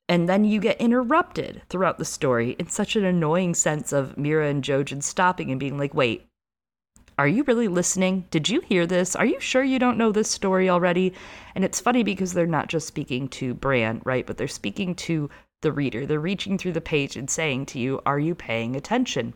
And 0.07 0.27
then 0.27 0.45
you 0.45 0.59
get 0.59 0.79
interrupted 0.81 1.61
throughout 1.69 1.97
the 1.97 2.05
story 2.05 2.55
in 2.59 2.69
such 2.69 2.95
an 2.95 3.03
annoying 3.03 3.53
sense 3.53 3.91
of 3.91 4.15
Meera 4.15 4.49
and 4.49 4.63
Jojen 4.63 5.03
stopping 5.03 5.51
and 5.51 5.59
being 5.59 5.77
like, 5.77 5.93
wait, 5.93 6.27
are 7.17 7.27
you 7.27 7.43
really 7.43 7.67
listening? 7.67 8.25
Did 8.31 8.49
you 8.49 8.61
hear 8.61 8.87
this? 8.87 9.15
Are 9.15 9.25
you 9.25 9.39
sure 9.39 9.63
you 9.63 9.79
don't 9.79 9.97
know 9.97 10.11
this 10.11 10.31
story 10.31 10.69
already? 10.69 11.13
And 11.55 11.63
it's 11.63 11.79
funny 11.79 12.03
because 12.03 12.33
they're 12.33 12.47
not 12.47 12.69
just 12.69 12.87
speaking 12.87 13.27
to 13.29 13.53
Bran, 13.53 14.01
right? 14.03 14.25
But 14.25 14.37
they're 14.37 14.47
speaking 14.47 14.95
to 14.95 15.29
the 15.63 15.71
reader. 15.71 16.05
They're 16.05 16.19
reaching 16.19 16.57
through 16.57 16.73
the 16.73 16.81
page 16.81 17.17
and 17.17 17.29
saying 17.29 17.65
to 17.67 17.79
you, 17.79 17.99
Are 18.05 18.19
you 18.19 18.35
paying 18.35 18.75
attention? 18.75 19.33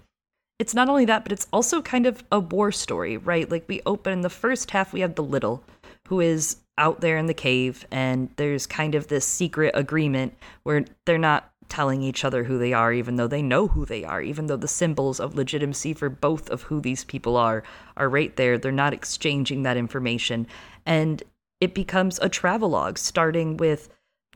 It's 0.60 0.76
not 0.76 0.90
only 0.90 1.06
that, 1.06 1.24
but 1.24 1.32
it's 1.32 1.48
also 1.52 1.82
kind 1.82 2.06
of 2.06 2.24
a 2.32 2.40
war 2.40 2.72
story, 2.72 3.18
right? 3.18 3.50
Like 3.50 3.66
we 3.68 3.82
open 3.86 4.14
in 4.14 4.22
the 4.22 4.30
first 4.30 4.72
half, 4.72 4.94
we 4.94 5.02
have 5.02 5.16
the 5.16 5.24
little, 5.24 5.64
who 6.08 6.20
is 6.20 6.58
out 6.78 7.02
there 7.02 7.18
in 7.18 7.26
the 7.26 7.34
cave, 7.34 7.86
and 7.92 8.30
there's 8.38 8.68
kind 8.68 8.96
of 8.96 9.08
this 9.08 9.26
secret 9.26 9.72
agreement 9.76 10.36
where 10.64 10.86
they're 11.06 11.18
not 11.18 11.52
telling 11.70 12.02
each 12.02 12.24
other 12.24 12.44
who 12.44 12.58
they 12.58 12.74
are, 12.74 12.94
even 12.94 13.18
though 13.18 13.28
they 13.28 13.42
know 13.42 13.68
who 13.68 13.86
they 13.86 14.04
are, 14.04 14.22
even 14.22 14.48
though 14.48 14.58
the 14.58 14.68
symbols 14.68 15.20
of 15.20 15.36
legitimacy 15.36 15.94
for 15.94 16.10
both 16.10 16.50
of 16.50 16.64
who 16.64 16.80
these 16.80 17.04
people 17.04 17.36
are 17.36 17.64
are 17.98 18.10
right 18.10 18.36
there. 18.36 18.58
They're 18.58 18.72
not 18.72 18.94
exchanging 18.94 19.64
that 19.64 19.78
information. 19.78 20.48
And 20.86 21.24
it 21.60 21.74
becomes 21.74 22.20
a 22.20 22.30
travelogue, 22.30 22.98
starting 22.98 23.58
with 23.58 23.90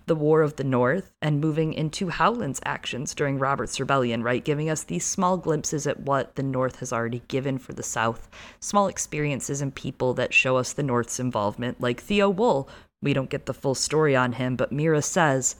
the 0.05 0.15
War 0.15 0.41
of 0.41 0.55
the 0.55 0.63
North 0.63 1.13
and 1.21 1.39
moving 1.39 1.73
into 1.73 2.09
Howland's 2.09 2.61
actions 2.65 3.13
during 3.13 3.39
Robert's 3.39 3.79
Rebellion, 3.79 4.23
right? 4.23 4.43
Giving 4.43 4.69
us 4.69 4.83
these 4.83 5.05
small 5.05 5.37
glimpses 5.37 5.87
at 5.87 6.01
what 6.01 6.35
the 6.35 6.43
North 6.43 6.79
has 6.79 6.91
already 6.91 7.21
given 7.27 7.57
for 7.57 7.73
the 7.73 7.83
South, 7.83 8.29
small 8.59 8.87
experiences 8.87 9.61
and 9.61 9.73
people 9.73 10.13
that 10.15 10.33
show 10.33 10.57
us 10.57 10.73
the 10.73 10.83
North's 10.83 11.19
involvement, 11.19 11.81
like 11.81 12.01
Theo 12.01 12.29
Wull. 12.29 12.69
We 13.01 13.13
don't 13.13 13.29
get 13.29 13.45
the 13.45 13.53
full 13.53 13.75
story 13.75 14.15
on 14.15 14.33
him, 14.33 14.55
but 14.55 14.73
Meera 14.73 15.03
says, 15.03 15.57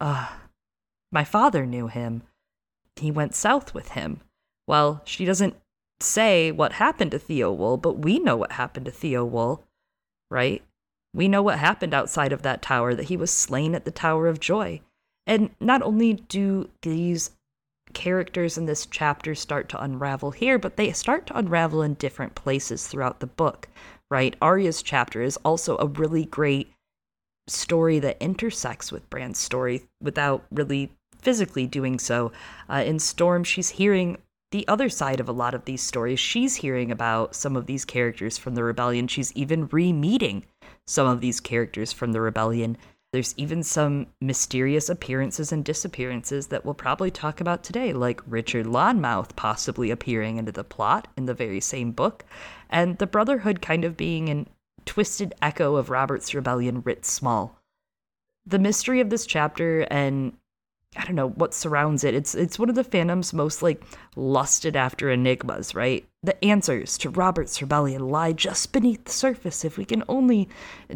Ah, 0.00 0.40
my 1.12 1.24
father 1.24 1.66
knew 1.66 1.88
him. 1.88 2.22
He 2.96 3.10
went 3.10 3.34
south 3.34 3.74
with 3.74 3.90
him. 3.90 4.20
Well, 4.66 5.02
she 5.04 5.24
doesn't 5.24 5.56
say 6.00 6.50
what 6.50 6.72
happened 6.72 7.10
to 7.10 7.18
Theo 7.18 7.52
Wull, 7.52 7.76
but 7.76 7.98
we 7.98 8.18
know 8.18 8.36
what 8.36 8.52
happened 8.52 8.86
to 8.86 8.92
Theo 8.92 9.24
Wull, 9.24 9.64
right? 10.30 10.62
We 11.14 11.28
know 11.28 11.42
what 11.42 11.58
happened 11.58 11.94
outside 11.94 12.32
of 12.32 12.42
that 12.42 12.62
tower, 12.62 12.94
that 12.94 13.06
he 13.06 13.16
was 13.16 13.30
slain 13.30 13.74
at 13.74 13.84
the 13.84 13.90
Tower 13.90 14.28
of 14.28 14.40
Joy. 14.40 14.80
And 15.26 15.50
not 15.60 15.82
only 15.82 16.14
do 16.14 16.70
these 16.82 17.30
characters 17.92 18.56
in 18.56 18.66
this 18.66 18.86
chapter 18.86 19.34
start 19.34 19.68
to 19.70 19.82
unravel 19.82 20.30
here, 20.30 20.58
but 20.58 20.76
they 20.76 20.92
start 20.92 21.26
to 21.26 21.38
unravel 21.38 21.82
in 21.82 21.94
different 21.94 22.34
places 22.34 22.86
throughout 22.86 23.20
the 23.20 23.26
book, 23.26 23.68
right? 24.10 24.36
Arya's 24.40 24.82
chapter 24.82 25.22
is 25.22 25.36
also 25.38 25.76
a 25.78 25.86
really 25.86 26.24
great 26.24 26.72
story 27.48 27.98
that 27.98 28.16
intersects 28.20 28.92
with 28.92 29.08
Bran's 29.10 29.38
story 29.38 29.82
without 30.00 30.44
really 30.50 30.92
physically 31.18 31.66
doing 31.66 31.98
so. 31.98 32.32
Uh, 32.68 32.82
in 32.86 32.98
Storm, 32.98 33.44
she's 33.44 33.70
hearing 33.70 34.18
the 34.52 34.66
other 34.68 34.88
side 34.88 35.20
of 35.20 35.28
a 35.28 35.32
lot 35.32 35.54
of 35.54 35.64
these 35.64 35.82
stories. 35.82 36.18
She's 36.18 36.56
hearing 36.56 36.90
about 36.90 37.34
some 37.34 37.56
of 37.56 37.66
these 37.66 37.84
characters 37.84 38.38
from 38.38 38.54
the 38.54 38.64
rebellion. 38.64 39.06
She's 39.06 39.32
even 39.32 39.68
re 39.68 39.92
meeting 39.92 40.44
some 40.90 41.06
of 41.06 41.20
these 41.20 41.38
characters 41.38 41.92
from 41.92 42.10
the 42.10 42.20
rebellion. 42.20 42.76
There's 43.12 43.34
even 43.36 43.62
some 43.62 44.08
mysterious 44.20 44.88
appearances 44.88 45.52
and 45.52 45.64
disappearances 45.64 46.48
that 46.48 46.64
we'll 46.64 46.74
probably 46.74 47.12
talk 47.12 47.40
about 47.40 47.62
today, 47.62 47.92
like 47.92 48.20
Richard 48.26 48.66
Lonmouth 48.66 49.36
possibly 49.36 49.92
appearing 49.92 50.36
into 50.36 50.50
the 50.50 50.64
plot 50.64 51.06
in 51.16 51.26
the 51.26 51.34
very 51.34 51.60
same 51.60 51.92
book, 51.92 52.24
and 52.68 52.98
the 52.98 53.06
Brotherhood 53.06 53.62
kind 53.62 53.84
of 53.84 53.96
being 53.96 54.28
an 54.28 54.48
twisted 54.84 55.32
echo 55.40 55.76
of 55.76 55.90
Robert's 55.90 56.34
Rebellion 56.34 56.82
writ 56.82 57.04
small. 57.06 57.56
The 58.44 58.58
mystery 58.58 59.00
of 59.00 59.10
this 59.10 59.26
chapter 59.26 59.82
and 59.90 60.32
I 60.96 61.04
don't 61.04 61.14
know 61.14 61.28
what 61.28 61.54
surrounds 61.54 62.02
it. 62.02 62.14
It's 62.14 62.34
it's 62.34 62.58
one 62.58 62.68
of 62.68 62.74
the 62.74 62.82
fandom's 62.82 63.32
most 63.32 63.62
like 63.62 63.80
lusted 64.16 64.74
after 64.74 65.08
enigmas, 65.08 65.72
right? 65.72 66.04
The 66.24 66.44
answers 66.44 66.98
to 66.98 67.10
Robert's 67.10 67.62
rebellion 67.62 68.08
lie 68.08 68.32
just 68.32 68.72
beneath 68.72 69.04
the 69.04 69.12
surface 69.12 69.64
if 69.64 69.78
we 69.78 69.84
can 69.84 70.02
only 70.08 70.48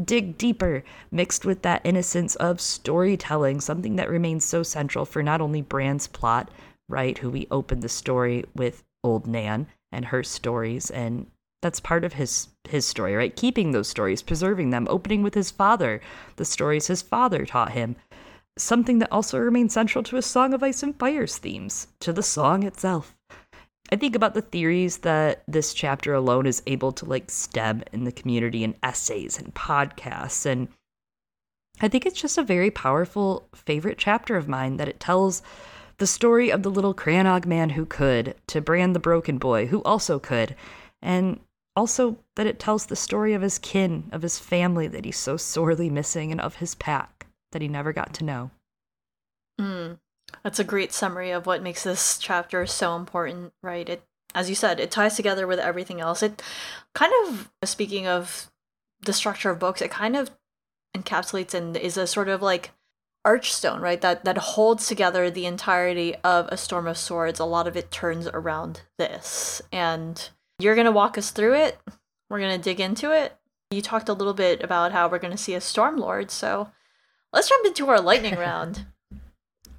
dig 0.05 0.37
deeper, 0.37 0.83
mixed 1.13 1.45
with 1.45 1.63
that 1.63 1.81
innocence 1.85 2.35
of 2.37 2.61
storytelling, 2.61 3.61
something 3.61 3.95
that 3.97 4.11
remains 4.11 4.45
so 4.45 4.65
central 4.65 5.05
for 5.05 5.23
not 5.23 5.41
only 5.41 5.63
Bran's 5.63 6.09
plot, 6.09 6.51
right, 6.89 7.17
who 7.19 7.31
we 7.31 7.47
opened 7.53 7.83
the 7.83 7.89
story 7.89 8.45
with 8.57 8.83
old 9.05 9.29
Nan 9.29 9.69
and 9.93 10.07
her 10.07 10.25
stories 10.25 10.91
and 10.91 11.27
that's 11.63 11.81
part 11.81 12.05
of 12.05 12.15
his 12.15 12.49
his 12.69 12.85
story, 12.85 13.15
right? 13.15 13.35
Keeping 13.37 13.71
those 13.71 13.89
stories, 13.89 14.23
preserving 14.23 14.71
them, 14.71 14.87
opening 14.91 15.23
with 15.23 15.35
his 15.35 15.51
father, 15.51 16.01
the 16.37 16.45
stories 16.45 16.89
his 16.89 17.01
father 17.01 17.47
taught 17.47 17.73
him 17.73 17.97
something 18.57 18.99
that 19.01 19.13
also 19.13 19.39
remains 19.39 19.73
central 19.73 20.05
to 20.05 20.17
a 20.17 20.23
Song 20.23 20.55
of 20.55 20.63
Ice 20.63 20.83
and 20.83 20.99
Fire's 20.99 21.39
themes, 21.39 21.89
to 22.01 22.13
the 22.13 22.23
song 22.23 22.63
itself. 22.63 23.17
I 23.93 23.97
think 23.97 24.17
about 24.17 24.35
the 24.35 24.43
theories 24.43 24.99
that 24.99 25.43
this 25.47 25.75
chapter 25.75 26.15
alone 26.15 26.47
is 26.47 26.63
able 26.67 26.93
to 26.93 27.05
like 27.05 27.31
stem 27.31 27.83
in 27.93 28.05
the 28.05 28.13
community 28.13 28.65
in 28.65 28.75
essays 28.83 29.39
and 29.39 29.55
podcasts 29.55 30.47
and 30.47 30.69
I 31.81 31.89
think 31.89 32.07
it's 32.07 32.21
just 32.21 32.39
a 32.39 32.43
very 32.43 32.71
powerful 32.71 33.49
favorite 33.55 33.99
chapter 33.99 34.37
of 34.37 34.49
mine 34.49 34.77
that 34.77 34.89
it 34.89 35.01
tells 35.01 35.43
the 35.99 36.07
story 36.07 36.51
of 36.51 36.63
the 36.63 36.71
little 36.71 36.95
crannog 36.95 37.47
man 37.47 37.71
who 37.71 37.85
could 37.85 38.37
to 38.47 38.61
Bran 38.61 38.95
the 38.95 39.01
broken 39.01 39.39
boy 39.39 39.67
who 39.67 39.83
also 39.83 40.19
could 40.19 40.57
and 41.03 41.41
also 41.77 42.17
that 42.37 42.47
it 42.47 42.59
tells 42.59 42.87
the 42.87 42.97
story 42.97 43.35
of 43.35 43.43
his 43.43 43.59
kin, 43.59 44.09
of 44.13 44.23
his 44.23 44.39
family 44.39 44.87
that 44.87 45.05
he's 45.05 45.19
so 45.19 45.37
sorely 45.37 45.91
missing 45.91 46.31
and 46.31 46.41
of 46.41 46.57
his 46.57 46.75
pack 46.77 47.14
that 47.55 47.63
he 47.63 47.69
never 47.69 47.95
got 47.95 48.13
to 48.15 48.25
know. 48.25 48.51
Mm, 49.59 49.99
that's 50.43 50.59
a 50.59 50.65
great 50.65 50.93
summary 50.93 51.31
of 51.31 51.47
what 51.47 51.63
makes 51.63 51.85
this 51.85 52.19
chapter 52.19 52.67
so 52.67 52.97
important, 52.97 53.55
right? 53.63 53.89
It, 53.89 54.03
as 54.35 54.49
you 54.51 54.55
said, 54.55 54.81
it 54.81 54.91
ties 54.91 55.17
together 55.17 55.47
with 55.47 55.59
everything 55.59 56.01
else. 56.01 56.23
It 56.23 56.43
kind 56.95 57.13
of, 57.25 57.51
speaking 57.65 58.07
of 58.07 58.51
the 59.05 59.13
structure 59.13 59.51
of 59.51 59.59
books, 59.59 59.81
it 59.81 59.91
kind 59.91 60.17
of 60.17 60.31
encapsulates 60.95 61.55
and 61.55 61.77
is 61.77 61.97
a 61.97 62.07
sort 62.07 62.29
of 62.29 62.43
like 62.43 62.73
archstone, 63.27 63.81
right? 63.81 64.01
That 64.01 64.25
that 64.25 64.39
holds 64.39 64.87
together 64.87 65.31
the 65.31 65.47
entirety 65.47 66.15
of 66.17 66.49
a 66.49 66.57
storm 66.57 66.87
of 66.87 66.99
swords. 66.99 67.41
A 67.41 67.45
lot 67.45 67.67
of 67.67 67.77
it 67.77 67.91
turns 67.91 68.27
around 68.29 68.83
this, 68.99 69.63
and 69.73 70.29
you're 70.59 70.77
gonna 70.77 70.93
walk 70.93 71.17
us 71.17 71.31
through 71.31 71.55
it. 71.55 71.79
We're 72.29 72.41
gonna 72.41 72.59
dig 72.59 72.81
into 72.81 73.13
it. 73.13 73.37
You 73.71 73.83
talked 73.83 74.09
a 74.09 74.15
little 74.15 74.35
bit 74.35 74.63
about 74.63 74.93
how 74.93 75.09
we're 75.09 75.19
gonna 75.19 75.37
see 75.37 75.55
a 75.55 75.61
storm 75.61 75.97
lord, 75.97 76.31
so 76.31 76.71
Let's 77.35 77.49
jump 77.49 77.67
into 77.67 77.89
our 77.89 78.01
lightning 78.01 78.37
round. 78.39 78.87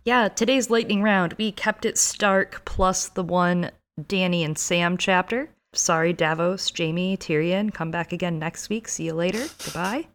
Yeah, 0.04 0.28
today's 0.28 0.70
lightning 0.70 1.02
round, 1.02 1.36
we 1.38 1.54
kept 1.54 1.86
it 1.86 1.98
Stark 1.98 2.64
plus 2.66 3.08
the 3.08 3.24
one 3.24 3.72
Dany 4.00 4.44
and 4.44 4.58
Sam 4.58 4.98
chapter. 4.98 5.50
Sorry, 5.74 6.12
Davos, 6.12 6.70
Jaime, 6.78 7.16
Tyrion. 7.16 7.74
Come 7.74 7.92
back 7.92 8.12
again 8.12 8.40
next 8.40 8.70
week. 8.70 8.90
See 8.90 9.06
you 9.06 9.14
later. 9.14 9.48
Goodbye. 9.64 10.08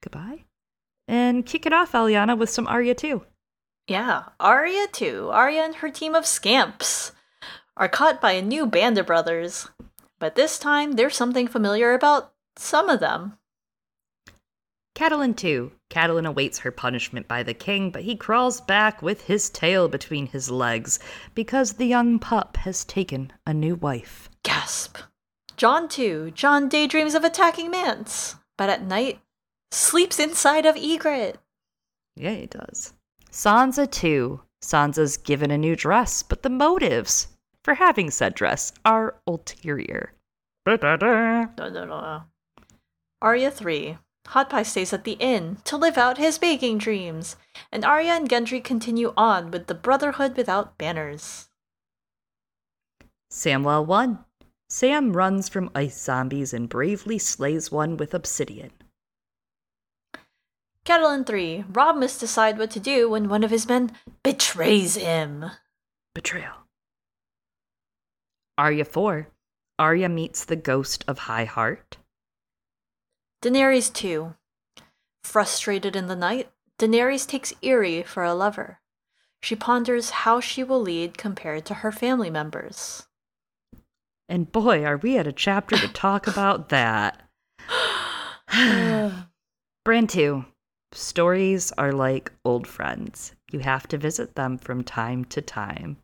Goodbye. 0.00 0.44
And 1.08 1.44
kick 1.44 1.66
it 1.66 1.72
off, 1.72 1.90
Eliana, 1.90 2.38
with 2.38 2.50
some 2.50 2.68
Arya 2.68 2.94
2. 2.94 3.22
Yeah, 3.88 4.22
Arya 4.38 4.86
2. 4.92 5.30
Arya 5.32 5.62
and 5.62 5.74
her 5.76 5.90
team 5.90 6.14
of 6.14 6.24
scamps 6.24 7.10
are 7.76 7.88
caught 7.88 8.20
by 8.20 8.32
a 8.32 8.42
new 8.42 8.64
band 8.64 8.96
of 8.96 9.06
brothers. 9.06 9.68
But 10.20 10.36
this 10.36 10.56
time, 10.56 10.92
there's 10.92 11.16
something 11.16 11.48
familiar 11.48 11.94
about 11.94 12.32
some 12.56 12.88
of 12.88 13.00
them. 13.00 13.38
Catelyn 14.96 15.36
too. 15.36 15.72
Catelyn 15.90 16.26
awaits 16.26 16.58
her 16.60 16.70
punishment 16.70 17.28
by 17.28 17.42
the 17.42 17.52
king, 17.52 17.90
but 17.90 18.02
he 18.02 18.16
crawls 18.16 18.62
back 18.62 19.02
with 19.02 19.20
his 19.26 19.50
tail 19.50 19.88
between 19.88 20.26
his 20.26 20.50
legs 20.50 20.98
because 21.34 21.74
the 21.74 21.84
young 21.84 22.18
pup 22.18 22.56
has 22.56 22.82
taken 22.82 23.30
a 23.46 23.52
new 23.52 23.74
wife. 23.74 24.30
Gasp. 24.42 24.96
Jon 25.58 25.86
too. 25.86 26.30
Jon 26.30 26.70
daydreams 26.70 27.14
of 27.14 27.24
attacking 27.24 27.70
Mance, 27.70 28.36
but 28.56 28.70
at 28.70 28.82
night 28.86 29.20
sleeps 29.70 30.18
inside 30.18 30.64
of 30.64 30.76
Ygritte. 30.76 31.36
Yeah, 32.16 32.32
he 32.32 32.46
does. 32.46 32.94
Sansa 33.30 33.90
too. 33.90 34.40
Sansa's 34.64 35.18
given 35.18 35.50
a 35.50 35.58
new 35.58 35.76
dress, 35.76 36.22
but 36.22 36.42
the 36.42 36.48
motives 36.48 37.28
for 37.64 37.74
having 37.74 38.10
said 38.10 38.34
dress 38.34 38.72
are 38.86 39.20
ulterior. 39.26 40.14
No, 40.64 41.68
no, 41.68 41.84
no. 41.84 42.22
Arya 43.20 43.50
3. 43.50 43.98
Hot 44.28 44.50
Pie 44.50 44.64
stays 44.64 44.92
at 44.92 45.04
the 45.04 45.12
inn 45.12 45.58
to 45.64 45.76
live 45.76 45.96
out 45.96 46.18
his 46.18 46.38
baking 46.38 46.78
dreams, 46.78 47.36
and 47.70 47.84
Arya 47.84 48.12
and 48.12 48.28
Gendry 48.28 48.62
continue 48.62 49.12
on 49.16 49.50
with 49.50 49.66
the 49.66 49.74
Brotherhood 49.74 50.36
without 50.36 50.76
banners. 50.78 51.48
Samwell 53.30 53.86
1. 53.86 54.18
Sam 54.68 55.12
runs 55.12 55.48
from 55.48 55.70
ice 55.74 56.00
zombies 56.00 56.52
and 56.52 56.68
bravely 56.68 57.18
slays 57.18 57.70
one 57.70 57.96
with 57.96 58.14
obsidian. 58.14 58.72
Catelyn 60.84 61.26
3. 61.26 61.64
Robb 61.72 61.96
must 61.96 62.20
decide 62.20 62.58
what 62.58 62.70
to 62.70 62.80
do 62.80 63.10
when 63.10 63.28
one 63.28 63.44
of 63.44 63.50
his 63.50 63.68
men 63.68 63.92
betrays 64.22 64.96
him. 64.96 65.44
Betrayal. 66.14 66.54
Arya 68.56 68.84
4. 68.84 69.28
Arya 69.78 70.08
meets 70.08 70.44
the 70.44 70.56
ghost 70.56 71.04
of 71.06 71.18
High 71.18 71.44
Heart. 71.44 71.98
Daenerys 73.46 73.92
2. 73.92 74.34
Frustrated 75.22 75.94
in 75.94 76.08
the 76.08 76.16
night, 76.16 76.50
Daenerys 76.80 77.28
takes 77.28 77.52
Irri 77.62 78.04
for 78.04 78.24
a 78.24 78.34
lover. 78.34 78.80
She 79.40 79.54
ponders 79.54 80.10
how 80.10 80.40
she 80.40 80.64
will 80.64 80.80
lead 80.80 81.16
compared 81.16 81.64
to 81.66 81.74
her 81.74 81.92
family 81.92 82.28
members. 82.28 83.06
And 84.28 84.50
boy, 84.50 84.84
are 84.84 84.96
we 84.96 85.16
at 85.16 85.28
a 85.28 85.32
chapter 85.32 85.76
to 85.76 85.86
talk 85.86 86.26
about 86.32 86.70
that. 86.70 87.22
Bran 89.84 90.08
2. 90.08 90.44
Stories 90.90 91.70
are 91.78 91.92
like 91.92 92.32
old 92.44 92.66
friends. 92.66 93.32
You 93.52 93.60
have 93.60 93.86
to 93.88 93.96
visit 93.96 94.34
them 94.34 94.58
from 94.58 94.82
time 94.82 95.24
to 95.26 95.40
time. 95.40 95.98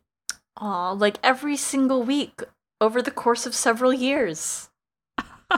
Aw, 0.55 0.91
like 0.91 1.19
every 1.21 1.57
single 1.57 2.03
week 2.03 2.41
over 2.79 3.01
the 3.01 3.11
course 3.11 3.45
of 3.45 3.53
several 3.53 3.91
years. 3.91 4.69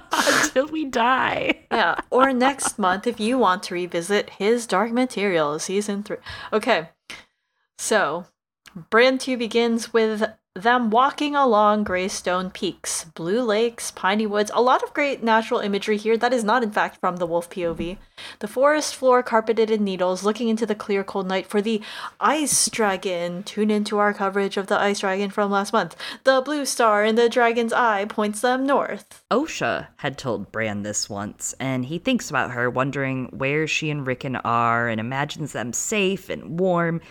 until 0.12 0.68
we 0.68 0.86
die. 0.86 1.66
yeah, 1.72 1.96
or 2.10 2.34
next 2.34 2.78
month 2.80 3.08
if 3.08 3.20
you 3.20 3.38
want 3.38 3.64
to 3.64 3.74
revisit 3.74 4.32
his 4.32 4.68
Dark 4.68 4.92
Materials 4.92 5.64
season 5.64 6.04
three. 6.04 6.18
Okay, 6.54 6.90
so 7.78 8.26
Bran 8.90 9.18
2 9.18 9.38
begins 9.38 9.94
with 9.94 10.24
them 10.56 10.90
walking 10.90 11.36
along 11.36 11.84
Greystone 11.84 12.50
Peaks, 12.50 13.04
Blue 13.14 13.44
Lakes, 13.44 13.92
Piney 13.92 14.26
Woods, 14.26 14.50
a 14.54 14.62
lot 14.62 14.82
of 14.84 14.94
great 14.94 15.22
natural 15.22 15.60
imagery 15.60 15.98
here 15.98 16.16
that 16.16 16.32
is 16.32 16.46
not, 16.46 16.64
in 16.64 16.72
fact, 16.72 16.98
from 17.02 17.18
the 17.18 17.26
wolf 17.26 17.50
POV. 17.50 17.98
The 18.40 18.48
forest 18.48 18.96
floor 18.96 19.22
carpeted 19.22 19.70
in 19.70 19.84
needles, 19.84 20.24
looking 20.24 20.48
into 20.48 20.66
the 20.66 20.74
clear, 20.74 21.04
cold 21.04 21.28
night 21.28 21.46
for 21.46 21.62
the 21.62 21.82
ice 22.22 22.70
dragon. 22.70 23.44
Tune 23.44 23.70
into 23.70 23.98
our 23.98 24.14
coverage 24.14 24.56
of 24.56 24.68
the 24.68 24.80
ice 24.80 25.02
dragon 25.02 25.30
from 25.30 25.52
last 25.52 25.74
month. 25.74 25.98
The 26.24 26.42
blue 26.42 26.66
star 26.66 27.04
in 27.04 27.16
the 27.16 27.28
dragon's 27.28 27.74
eye 27.74 28.06
points 28.06 28.40
them 28.40 28.66
north. 28.66 29.26
Osha 29.30 29.88
had 29.98 30.18
told 30.18 30.54
Bran 30.54 30.84
this 30.84 31.10
once, 31.10 31.54
and 31.60 31.86
he 31.86 31.98
thinks 31.98 32.30
about 32.30 32.52
her, 32.52 32.70
wondering 32.70 33.26
where 33.34 33.68
she 33.68 33.90
and 33.90 34.08
Rickon 34.08 34.38
are, 34.38 34.88
and 34.88 35.02
imagines 35.02 35.52
them 35.52 35.74
safe 35.74 36.30
and 36.30 36.58
warm 36.58 37.02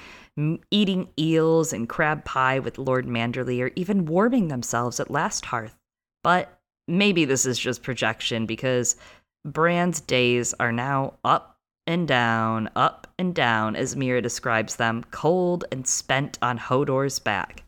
eating 0.70 1.08
eels 1.18 1.72
and 1.72 1.88
crab 1.88 2.24
pie 2.24 2.58
with 2.58 2.78
Lord 2.78 3.06
Manderley, 3.06 3.62
or 3.62 3.70
even 3.76 4.06
warming 4.06 4.48
themselves 4.48 4.98
at 4.98 5.10
Last 5.10 5.46
Hearth. 5.46 5.78
But 6.22 6.58
maybe 6.88 7.24
this 7.24 7.46
is 7.46 7.58
just 7.58 7.82
projection 7.82 8.46
because 8.46 8.96
Bran's 9.44 10.00
days 10.00 10.54
are 10.54 10.72
now 10.72 11.14
up 11.24 11.58
and 11.86 12.08
down, 12.08 12.70
up 12.74 13.06
and 13.18 13.34
down, 13.34 13.76
as 13.76 13.94
Meera 13.94 14.22
describes 14.22 14.76
them, 14.76 15.04
cold 15.10 15.64
and 15.70 15.86
spent 15.86 16.38
on 16.40 16.58
Hodor's 16.58 17.18
back. 17.18 17.62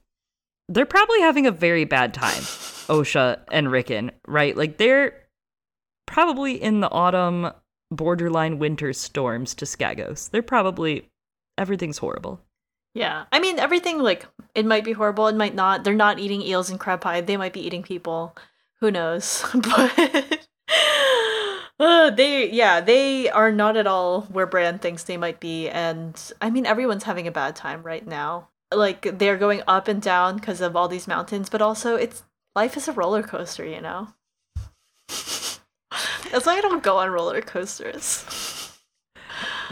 They're 0.68 0.86
probably 0.86 1.20
having 1.20 1.46
a 1.46 1.52
very 1.52 1.84
bad 1.84 2.14
time, 2.14 2.42
Osha 2.88 3.40
and 3.52 3.70
Rickon, 3.70 4.10
right? 4.26 4.56
Like 4.56 4.78
they're 4.78 5.14
probably 6.06 6.60
in 6.60 6.80
the 6.80 6.90
autumn 6.90 7.52
borderline 7.90 8.58
winter 8.58 8.92
storms 8.92 9.54
to 9.54 9.64
Skagos. 9.64 10.30
They're 10.30 10.42
probably 10.42 11.08
everything's 11.58 11.98
horrible. 11.98 12.40
Yeah. 12.96 13.26
I 13.30 13.40
mean, 13.40 13.58
everything, 13.58 13.98
like, 13.98 14.26
it 14.54 14.64
might 14.64 14.82
be 14.82 14.92
horrible, 14.92 15.28
it 15.28 15.36
might 15.36 15.54
not. 15.54 15.84
They're 15.84 15.92
not 15.92 16.18
eating 16.18 16.40
eels 16.40 16.70
and 16.70 16.80
crab 16.80 17.02
pie. 17.02 17.20
They 17.20 17.36
might 17.36 17.52
be 17.52 17.64
eating 17.64 17.82
people. 17.82 18.34
Who 18.80 18.90
knows? 18.90 19.44
but. 19.54 20.48
Uh, 21.78 22.08
they 22.08 22.50
yeah 22.50 22.80
they 22.80 23.28
are 23.28 23.52
not 23.52 23.76
at 23.76 23.86
all 23.86 24.22
where 24.32 24.46
Bran 24.46 24.78
thinks 24.78 25.02
they 25.02 25.18
might 25.18 25.40
be 25.40 25.68
and 25.68 26.32
I 26.40 26.48
mean 26.48 26.64
everyone's 26.64 27.04
having 27.04 27.26
a 27.26 27.30
bad 27.30 27.54
time 27.54 27.82
right 27.82 28.04
now 28.06 28.48
like 28.74 29.18
they're 29.18 29.36
going 29.36 29.62
up 29.68 29.86
and 29.86 30.00
down 30.00 30.36
because 30.36 30.62
of 30.62 30.74
all 30.74 30.88
these 30.88 31.06
mountains 31.06 31.50
but 31.50 31.60
also 31.60 31.94
it's 31.94 32.22
life 32.54 32.78
is 32.78 32.88
a 32.88 32.92
roller 32.92 33.22
coaster 33.22 33.66
you 33.66 33.82
know 33.82 34.08
that's 35.08 36.46
why 36.46 36.56
I 36.56 36.62
don't 36.62 36.82
go 36.82 36.96
on 36.96 37.10
roller 37.10 37.42
coasters 37.42 38.24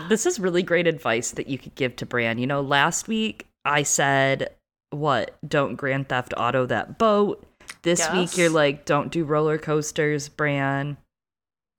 this 0.09 0.27
is 0.27 0.39
really 0.41 0.63
great 0.63 0.87
advice 0.87 1.33
that 1.33 1.49
you 1.49 1.59
could 1.59 1.75
give 1.75 1.97
to 1.97 2.07
Bran. 2.07 2.39
You 2.39 2.47
know, 2.47 2.61
last 2.61 3.09
week 3.09 3.47
I 3.65 3.83
said, 3.83 4.55
what? 4.91 5.37
Don't 5.47 5.77
Grand 5.77 6.09
Theft 6.09 6.35
Auto 6.37 6.67
that 6.67 6.99
boat. 6.99 7.45
This 7.83 8.01
Yes. 8.01 8.13
week 8.13 8.37
you're 8.39 8.51
like, 8.51 8.85
don't 8.85 9.11
do 9.11 9.25
roller 9.25 9.59
coasters, 9.59 10.29
Bran. 10.29 10.97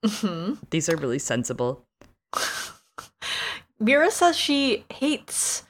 hmm 0.04 0.54
These 0.70 0.88
are 0.88 0.96
really 0.96 1.18
sensible. 1.18 1.84
Meera 3.80 4.10
says 4.10 4.36
she 4.36 4.84
hates 4.90 5.64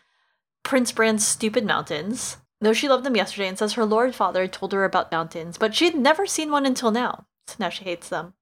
Prince 0.63 0.93
Bran's 0.93 1.27
stupid 1.27 1.65
mountains, 1.65 2.37
though 2.61 2.73
she 2.73 2.89
loved 2.89 3.05
them 3.05 3.17
yesterday 3.17 3.49
and 3.49 3.59
says 3.59 3.73
her 3.75 3.85
lord 3.85 4.15
father 4.15 4.47
told 4.47 4.73
her 4.73 4.85
about 4.85 5.11
mountains, 5.13 5.59
but 5.59 5.75
she'd 5.75 5.95
never 5.95 6.27
seen 6.27 6.51
one 6.51 6.67
until 6.67 6.91
now. 6.91 7.27
So 7.47 7.57
now 7.61 7.69
she 7.69 7.85
hates 7.85 8.09
them. 8.09 8.35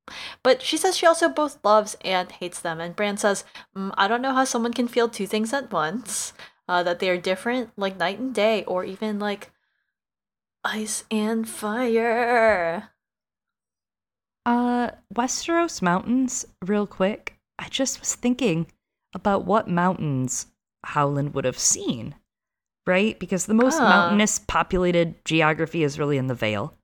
But 0.42 0.62
she 0.62 0.76
says 0.76 0.96
she 0.96 1.06
also 1.06 1.28
both 1.28 1.58
loves 1.64 1.96
and 2.02 2.30
hates 2.32 2.60
them. 2.60 2.80
And 2.80 2.96
Bran 2.96 3.16
says, 3.18 3.44
mm, 3.76 3.92
I 3.98 4.08
don't 4.08 4.22
know 4.22 4.32
how 4.34 4.44
someone 4.44 4.72
can 4.72 4.88
feel 4.88 5.08
two 5.08 5.26
things 5.26 5.52
at 5.52 5.70
once, 5.72 6.32
uh, 6.68 6.82
that 6.82 6.98
they 7.00 7.10
are 7.10 7.18
different, 7.18 7.70
like 7.76 7.98
night 7.98 8.18
and 8.18 8.34
day, 8.34 8.64
or 8.64 8.84
even 8.84 9.18
like 9.18 9.50
ice 10.64 11.04
and 11.10 11.48
fire. 11.48 12.90
Uh, 14.46 14.90
Westeros 15.14 15.80
mountains, 15.82 16.46
real 16.64 16.86
quick. 16.86 17.38
I 17.58 17.68
just 17.68 18.00
was 18.00 18.14
thinking 18.14 18.66
about 19.14 19.44
what 19.44 19.68
mountains 19.68 20.46
Howland 20.84 21.34
would 21.34 21.44
have 21.44 21.58
seen, 21.58 22.14
right? 22.86 23.18
Because 23.18 23.46
the 23.46 23.54
most 23.54 23.80
Ah. 23.80 23.88
mountainous 23.88 24.38
populated 24.38 25.24
geography 25.24 25.82
is 25.82 25.98
really 25.98 26.18
in 26.18 26.26
the 26.26 26.34
Vale, 26.34 26.74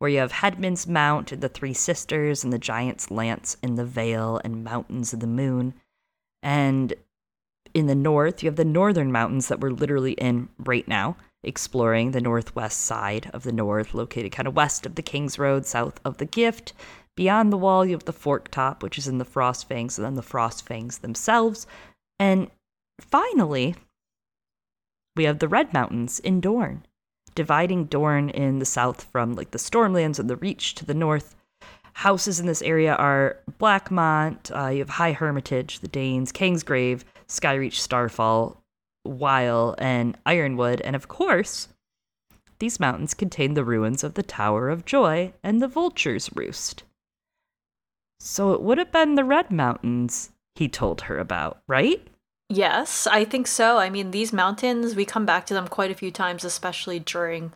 where 0.00 0.10
you 0.10 0.18
have 0.18 0.32
Headman's 0.32 0.86
Mount 0.86 1.30
and 1.30 1.42
the 1.42 1.48
Three 1.48 1.74
Sisters 1.74 2.42
and 2.42 2.52
the 2.52 2.58
Giant's 2.58 3.10
Lance 3.10 3.58
in 3.62 3.74
the 3.74 3.84
Vale 3.84 4.40
and 4.42 4.64
Mountains 4.64 5.12
of 5.12 5.20
the 5.20 5.26
Moon. 5.26 5.74
And 6.42 6.94
in 7.74 7.86
the 7.86 7.94
north, 7.94 8.42
you 8.42 8.48
have 8.48 8.56
the 8.56 8.64
northern 8.64 9.12
mountains 9.12 9.48
that 9.48 9.60
we're 9.60 9.70
literally 9.70 10.12
in 10.12 10.48
right 10.58 10.88
now, 10.88 11.16
exploring 11.44 12.10
the 12.10 12.20
northwest 12.22 12.80
side 12.80 13.30
of 13.34 13.42
the 13.42 13.52
north, 13.52 13.92
located 13.92 14.32
kind 14.32 14.48
of 14.48 14.56
west 14.56 14.86
of 14.86 14.94
the 14.94 15.02
King's 15.02 15.38
Road, 15.38 15.66
south 15.66 16.00
of 16.02 16.16
the 16.16 16.24
Gift. 16.24 16.72
Beyond 17.14 17.52
the 17.52 17.58
wall, 17.58 17.84
you 17.84 17.92
have 17.92 18.06
the 18.06 18.12
Fork 18.14 18.50
Top, 18.50 18.82
which 18.82 18.96
is 18.96 19.06
in 19.06 19.18
the 19.18 19.26
Frost 19.26 19.68
Fangs, 19.68 19.98
and 19.98 20.06
then 20.06 20.14
the 20.14 20.22
Frost 20.22 20.66
Fangs 20.66 20.98
themselves. 20.98 21.66
And 22.18 22.50
finally, 22.98 23.74
we 25.14 25.24
have 25.24 25.40
the 25.40 25.48
Red 25.48 25.74
Mountains 25.74 26.20
in 26.20 26.40
Dorne, 26.40 26.86
dividing 27.40 27.86
Dorne 27.86 28.28
in 28.28 28.58
the 28.58 28.66
south 28.66 29.04
from 29.04 29.32
like 29.32 29.50
the 29.50 29.58
Stormlands 29.58 30.18
and 30.18 30.28
the 30.28 30.36
Reach 30.36 30.74
to 30.74 30.84
the 30.84 30.92
north. 30.92 31.34
Houses 31.94 32.38
in 32.38 32.44
this 32.44 32.60
area 32.60 32.94
are 32.96 33.38
Blackmont, 33.58 34.54
uh, 34.54 34.68
you 34.68 34.80
have 34.80 34.90
High 34.90 35.12
Hermitage, 35.12 35.80
the 35.80 35.88
Daynes, 35.88 36.32
Kingsgrave, 36.32 37.00
Skyreach, 37.28 37.76
Starfall, 37.76 38.62
Wyl, 39.06 39.74
and 39.78 40.22
Yronwood, 40.26 40.82
and 40.84 40.94
of 40.94 41.08
course, 41.08 41.68
these 42.58 42.78
mountains 42.78 43.14
contain 43.14 43.54
the 43.54 43.64
ruins 43.64 44.04
of 44.04 44.12
the 44.12 44.22
Tower 44.22 44.68
of 44.68 44.84
Joy 44.84 45.32
and 45.42 45.62
the 45.62 45.68
Vulture's 45.68 46.28
Roost. 46.36 46.82
So 48.20 48.52
it 48.52 48.60
would 48.60 48.76
have 48.76 48.92
been 48.92 49.14
the 49.14 49.24
Red 49.24 49.50
Mountains 49.50 50.28
he 50.56 50.68
told 50.68 51.00
her 51.02 51.16
about, 51.16 51.62
right? 51.66 52.06
Yes, 52.52 53.06
I 53.06 53.24
think 53.24 53.46
so. 53.46 53.78
I 53.78 53.90
mean, 53.90 54.10
these 54.10 54.32
mountains, 54.32 54.96
we 54.96 55.04
come 55.04 55.24
back 55.24 55.46
to 55.46 55.54
them 55.54 55.68
quite 55.68 55.92
a 55.92 55.94
few 55.94 56.10
times, 56.10 56.44
especially 56.44 56.98
during, 56.98 57.52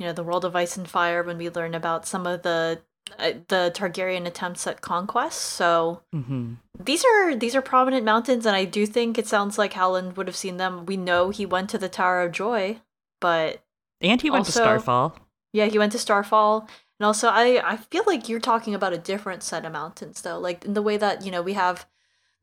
you 0.00 0.06
know, 0.06 0.12
the 0.12 0.24
World 0.24 0.44
of 0.44 0.56
Ice 0.56 0.76
and 0.76 0.88
Fire 0.88 1.22
when 1.22 1.38
we 1.38 1.48
learn 1.48 1.74
about 1.74 2.06
some 2.06 2.26
of 2.26 2.42
the 2.42 2.82
uh, 3.20 3.34
the 3.46 3.70
Targaryen 3.72 4.26
attempts 4.26 4.66
at 4.66 4.80
conquest. 4.80 5.40
So 5.40 6.02
Mm-hmm. 6.12 6.54
these 6.82 7.04
are 7.04 7.36
these 7.36 7.54
are 7.54 7.62
prominent 7.62 8.04
mountains, 8.04 8.46
and 8.46 8.56
I 8.56 8.64
do 8.64 8.84
think 8.84 9.16
it 9.16 9.28
sounds 9.28 9.58
like 9.58 9.74
Howland 9.74 10.16
would 10.16 10.26
have 10.26 10.34
seen 10.36 10.56
them. 10.56 10.86
We 10.86 10.96
know 10.96 11.30
he 11.30 11.46
went 11.46 11.70
to 11.70 11.78
the 11.78 11.88
Tower 11.88 12.22
of 12.22 12.32
Joy, 12.32 12.80
but 13.20 13.62
And 14.00 14.20
he 14.20 14.28
went 14.28 14.46
Also- 14.46 14.58
to 14.60 14.64
Starfall. 14.66 15.16
yeah, 15.52 15.66
he 15.66 15.78
went 15.78 15.92
to 15.92 16.00
Starfall. 16.00 16.66
And 16.98 17.06
also, 17.06 17.28
I 17.28 17.62
I 17.64 17.76
feel 17.76 18.02
like 18.08 18.28
you're 18.28 18.40
talking 18.40 18.74
about 18.74 18.92
a 18.92 18.98
different 18.98 19.44
set 19.44 19.64
of 19.64 19.72
mountains, 19.72 20.22
though. 20.22 20.40
Like 20.40 20.64
in 20.64 20.74
the 20.74 20.82
way 20.82 20.96
that 20.96 21.24
you 21.24 21.30
know 21.30 21.42
we 21.42 21.52
have 21.52 21.86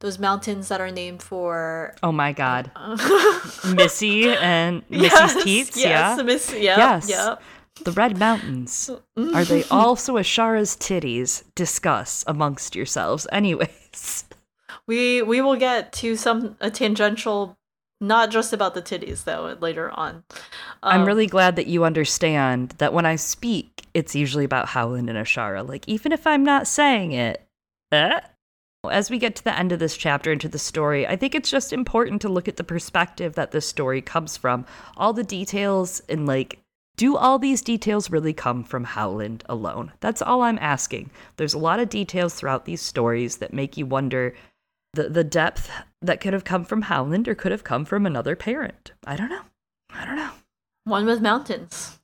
those 0.03 0.19
mountains 0.19 0.67
that 0.67 0.79
are 0.81 0.91
named 0.91 1.23
for 1.23 1.95
Oh 2.03 2.11
my 2.11 2.33
god. 2.33 2.69
uh, 2.75 2.97
Missy 3.73 4.29
and 4.29 4.83
Missy's 4.89 5.09
Yes, 5.11 5.43
teats, 5.43 5.77
yes, 5.77 6.17
yeah. 6.17 6.23
Miss, 6.23 6.53
yeah, 6.53 6.77
Yes. 6.77 7.09
yeah. 7.09 7.35
The 7.85 7.91
Red 7.93 8.19
Mountains. 8.19 8.91
Are 9.33 9.43
they 9.45 9.63
also 9.71 10.17
Ashara's 10.17 10.75
titties? 10.77 11.43
Discuss 11.55 12.23
amongst 12.27 12.75
yourselves. 12.75 13.25
Anyways. 13.31 14.25
We 14.85 15.21
we 15.23 15.41
will 15.41 15.55
get 15.55 15.91
to 16.03 16.15
some 16.15 16.55
a 16.59 16.69
tangential, 16.69 17.57
not 18.01 18.29
just 18.29 18.53
about 18.53 18.73
the 18.75 18.81
titties 18.81 19.23
though 19.23 19.57
later 19.59 19.89
on. 19.89 20.23
I'm 20.83 21.01
Um, 21.01 21.07
really 21.07 21.25
glad 21.27 21.55
that 21.55 21.67
you 21.67 21.83
understand 21.85 22.75
that 22.77 22.93
when 22.93 23.05
I 23.05 23.15
speak, 23.15 23.85
it's 23.93 24.13
usually 24.15 24.43
about 24.45 24.67
Howland 24.69 25.09
and 25.09 25.17
Ashara. 25.17 25.67
Like, 25.67 25.87
even 25.87 26.11
if 26.11 26.27
I'm 26.27 26.43
not 26.43 26.67
saying 26.67 27.13
it, 27.13 27.47
eh? 27.91 28.19
As 28.91 29.09
we 29.09 29.17
get 29.17 29.35
to 29.37 29.43
the 29.43 29.57
end 29.57 29.71
of 29.71 29.79
this 29.79 29.95
chapter 29.95 30.31
into 30.31 30.49
the 30.49 30.59
story, 30.59 31.07
I 31.07 31.15
think 31.15 31.33
it's 31.33 31.49
just 31.49 31.71
important 31.71 32.21
to 32.21 32.29
look 32.29 32.49
at 32.49 32.57
the 32.57 32.65
perspective 32.65 33.35
that 33.35 33.51
this 33.51 33.65
story 33.65 34.01
comes 34.01 34.35
from. 34.35 34.65
All 34.97 35.13
the 35.13 35.23
details 35.23 36.01
and, 36.09 36.25
like, 36.25 36.59
do 36.97 37.15
all 37.15 37.39
these 37.39 37.61
details 37.61 38.11
really 38.11 38.33
come 38.33 38.63
from 38.63 38.83
Howland 38.83 39.43
alone? 39.47 39.93
That's 40.01 40.21
all 40.21 40.41
I'm 40.41 40.59
asking. 40.59 41.11
There's 41.37 41.53
a 41.53 41.59
lot 41.59 41.79
of 41.79 41.89
details 41.89 42.33
throughout 42.33 42.65
these 42.65 42.81
stories 42.81 43.37
that 43.37 43.53
make 43.53 43.77
you 43.77 43.85
wonder 43.85 44.35
the, 44.93 45.09
the 45.09 45.23
depth 45.23 45.71
that 46.01 46.19
could 46.19 46.33
have 46.33 46.43
come 46.43 46.65
from 46.65 46.83
Howland 46.83 47.27
or 47.27 47.35
could 47.35 47.51
have 47.51 47.63
come 47.63 47.85
from 47.85 48.05
another 48.05 48.35
parent. 48.35 48.91
I 49.05 49.15
don't 49.15 49.29
know. 49.29 49.41
I 49.91 50.05
don't 50.05 50.17
know. 50.17 50.31
one 50.83 51.05
with 51.05 51.21
mountains. 51.21 51.99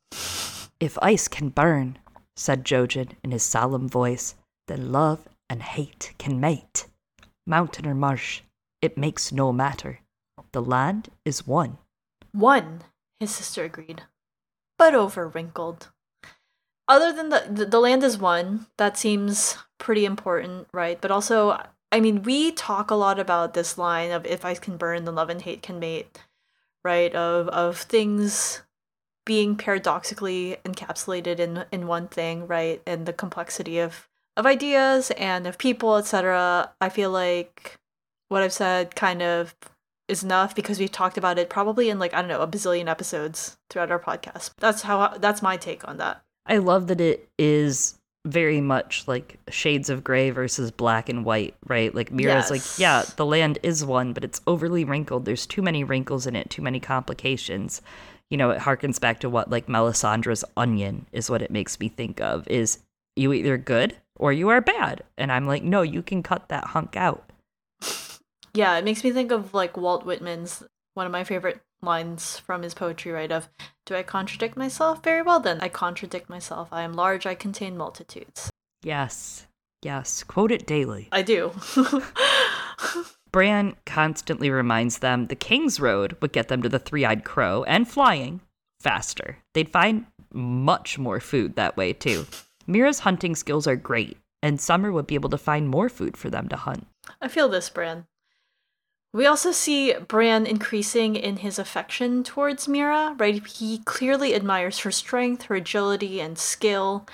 If 0.79 0.97
ice 1.01 1.27
can 1.27 1.49
burn, 1.49 1.99
said 2.35 2.63
Jojen 2.63 3.11
in 3.21 3.31
his 3.31 3.43
solemn 3.43 3.89
voice, 3.89 4.35
then 4.67 4.91
love 4.91 5.27
and 5.49 5.63
hate 5.63 6.13
can 6.17 6.39
mate. 6.39 6.87
Mountain 7.47 7.87
or 7.87 7.95
marsh, 7.95 8.41
it 8.81 8.97
makes 8.97 9.31
no 9.31 9.51
matter. 9.51 9.99
The 10.51 10.61
land 10.61 11.09
is 11.25 11.47
one. 11.47 11.77
One, 12.31 12.81
his 13.19 13.31
sister 13.31 13.63
agreed, 13.63 14.03
but 14.77 14.93
over 14.95 15.27
wrinkled. 15.27 15.89
Other 16.87 17.13
than 17.13 17.29
the, 17.29 17.65
the 17.65 17.79
land 17.79 18.03
is 18.03 18.17
one, 18.17 18.65
that 18.77 18.97
seems 18.97 19.57
pretty 19.77 20.05
important, 20.05 20.67
right? 20.73 20.99
But 20.99 21.11
also, 21.11 21.61
I 21.91 21.99
mean, 21.99 22.23
we 22.23 22.51
talk 22.51 22.89
a 22.89 22.95
lot 22.95 23.19
about 23.19 23.53
this 23.53 23.77
line 23.77 24.11
of 24.11 24.25
"if 24.25 24.43
ice 24.43 24.59
can 24.59 24.75
burn, 24.75 25.05
then 25.05 25.15
love 25.15 25.29
and 25.29 25.41
hate 25.41 25.61
can 25.61 25.79
mate," 25.79 26.23
right? 26.83 27.13
Of 27.13 27.47
of 27.49 27.77
things 27.77 28.63
being 29.23 29.55
paradoxically 29.55 30.57
encapsulated 30.65 31.39
in 31.39 31.65
in 31.71 31.85
one 31.85 32.07
thing, 32.07 32.47
right? 32.47 32.81
And 32.87 33.05
the 33.05 33.13
complexity 33.13 33.77
of 33.77 34.08
of 34.39 34.45
ideas 34.45 35.11
and 35.11 35.45
of 35.45 35.57
people, 35.57 35.97
etc. 35.97 36.71
I 36.79 36.89
feel 36.89 37.11
like 37.11 37.77
what 38.29 38.41
I've 38.41 38.53
said 38.53 38.95
kind 38.95 39.21
of 39.21 39.53
is 40.07 40.23
enough 40.23 40.55
because 40.55 40.79
we've 40.79 40.91
talked 40.91 41.17
about 41.17 41.37
it 41.37 41.49
probably 41.49 41.89
in 41.89 41.99
like 41.99 42.13
I 42.13 42.21
don't 42.21 42.29
know 42.29 42.41
a 42.41 42.47
bazillion 42.47 42.87
episodes 42.87 43.57
throughout 43.69 43.91
our 43.91 43.99
podcast. 43.99 44.51
That's 44.57 44.81
how 44.83 45.17
that's 45.19 45.41
my 45.41 45.57
take 45.57 45.87
on 45.87 45.97
that. 45.97 46.21
I 46.45 46.57
love 46.57 46.87
that 46.87 47.01
it 47.01 47.29
is 47.37 47.95
very 48.25 48.61
much 48.61 49.07
like 49.07 49.39
shades 49.49 49.89
of 49.89 50.03
gray 50.03 50.29
versus 50.29 50.71
black 50.71 51.09
and 51.09 51.25
white, 51.25 51.55
right? 51.67 51.93
Like 51.93 52.11
Meera's 52.11 52.49
like, 52.49 52.79
yeah, 52.79 53.03
the 53.17 53.25
land 53.25 53.59
is 53.61 53.85
one, 53.85 54.13
but 54.13 54.23
it's 54.23 54.41
overly 54.47 54.85
wrinkled. 54.85 55.25
There's 55.25 55.45
too 55.45 55.61
many 55.61 55.83
wrinkles 55.83 56.27
in 56.27 56.35
it, 56.35 56.49
too 56.49 56.61
many 56.61 56.79
complications. 56.79 57.81
You 58.29 58.37
know, 58.37 58.51
it 58.51 58.59
harkens 58.59 58.99
back 58.99 59.19
to 59.21 59.29
what 59.29 59.49
like 59.49 59.67
Melisandre's 59.67 60.45
onion 60.55 61.07
is 61.11 61.29
what 61.29 61.41
it 61.41 61.51
makes 61.51 61.79
me 61.79 61.89
think 61.89 62.21
of 62.21 62.47
is 62.47 62.79
you 63.15 63.33
either 63.33 63.57
good 63.57 63.95
or 64.19 64.31
you 64.31 64.49
are 64.49 64.61
bad. 64.61 65.03
And 65.17 65.31
I'm 65.31 65.47
like, 65.47 65.63
no, 65.63 65.81
you 65.81 66.03
can 66.03 66.21
cut 66.21 66.49
that 66.49 66.65
hunk 66.65 66.95
out. 66.95 67.31
Yeah, 68.53 68.77
it 68.77 68.85
makes 68.85 69.03
me 69.03 69.11
think 69.11 69.31
of 69.31 69.53
like 69.53 69.77
Walt 69.77 70.05
Whitman's 70.05 70.63
one 70.93 71.05
of 71.05 71.11
my 71.11 71.23
favorite 71.23 71.61
lines 71.81 72.37
from 72.39 72.61
his 72.61 72.73
poetry, 72.73 73.11
right? 73.11 73.31
Of 73.31 73.49
do 73.85 73.95
I 73.95 74.03
contradict 74.03 74.57
myself? 74.57 75.03
Very 75.03 75.21
well 75.21 75.39
then. 75.39 75.59
I 75.61 75.69
contradict 75.69 76.29
myself. 76.29 76.67
I 76.71 76.83
am 76.83 76.93
large, 76.93 77.25
I 77.25 77.35
contain 77.35 77.77
multitudes. 77.77 78.51
Yes. 78.83 79.47
Yes. 79.81 80.23
Quote 80.23 80.51
it 80.51 80.67
daily. 80.67 81.07
I 81.11 81.21
do. 81.21 81.51
Bran 83.31 83.75
constantly 83.85 84.49
reminds 84.49 84.99
them 84.99 85.27
the 85.27 85.35
King's 85.35 85.79
Road 85.79 86.17
would 86.21 86.33
get 86.33 86.47
them 86.47 86.61
to 86.63 86.69
the 86.69 86.79
Three 86.79 87.05
Eyed 87.05 87.23
Crow 87.23 87.63
and 87.63 87.87
flying 87.87 88.41
faster. 88.81 89.37
They'd 89.53 89.69
find 89.69 90.05
much 90.33 90.97
more 90.97 91.19
food 91.19 91.55
that 91.55 91.77
way, 91.77 91.93
too. 91.93 92.25
Meera's 92.69 92.99
hunting 92.99 93.35
skills 93.35 93.65
are 93.65 93.75
great, 93.75 94.17
and 94.43 94.61
Summer 94.61 94.91
would 94.91 95.07
be 95.07 95.15
able 95.15 95.29
to 95.31 95.37
find 95.37 95.67
more 95.67 95.89
food 95.89 96.15
for 96.15 96.29
them 96.29 96.47
to 96.49 96.55
hunt. 96.55 96.85
I 97.19 97.27
feel 97.27 97.49
this, 97.49 97.69
Bran. 97.69 98.05
We 99.11 99.25
also 99.25 99.51
see 99.51 99.93
Bran 99.93 100.45
increasing 100.45 101.15
in 101.15 101.37
his 101.37 101.57
affection 101.57 102.23
towards 102.23 102.67
Meera, 102.67 103.19
right? 103.19 103.45
He 103.45 103.79
clearly 103.79 104.35
admires 104.35 104.79
her 104.79 104.91
strength, 104.91 105.43
her 105.43 105.55
agility, 105.55 106.21
and 106.21 106.37
skill. 106.37 107.07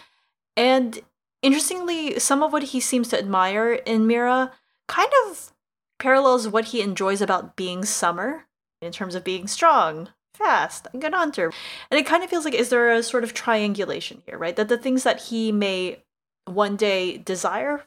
And 0.57 0.99
interestingly, 1.41 2.19
some 2.19 2.43
of 2.43 2.51
what 2.51 2.63
he 2.63 2.81
seems 2.81 3.07
to 3.09 3.17
admire 3.17 3.73
in 3.73 4.05
Meera 4.05 4.51
kind 4.89 5.11
of 5.25 5.53
parallels 5.97 6.49
what 6.49 6.65
he 6.65 6.81
enjoys 6.81 7.21
about 7.21 7.55
being 7.55 7.85
Summer 7.85 8.45
in 8.81 8.91
terms 8.91 9.15
of 9.15 9.23
being 9.23 9.47
strong, 9.47 10.09
fast, 10.35 10.87
a 10.93 10.97
good 10.97 11.13
hunter. 11.13 11.51
And 11.89 11.99
it 11.99 12.05
kind 12.05 12.23
of 12.23 12.29
feels 12.29 12.45
like 12.45 12.53
is 12.53 12.69
there 12.69 12.91
a 12.91 13.03
sort 13.03 13.23
of 13.23 13.33
triangulation 13.33 14.21
here, 14.25 14.37
right? 14.37 14.55
That 14.55 14.69
the 14.69 14.77
things 14.77 15.03
that 15.03 15.23
he 15.23 15.51
may 15.51 16.03
one 16.45 16.75
day 16.75 17.17
desire 17.17 17.83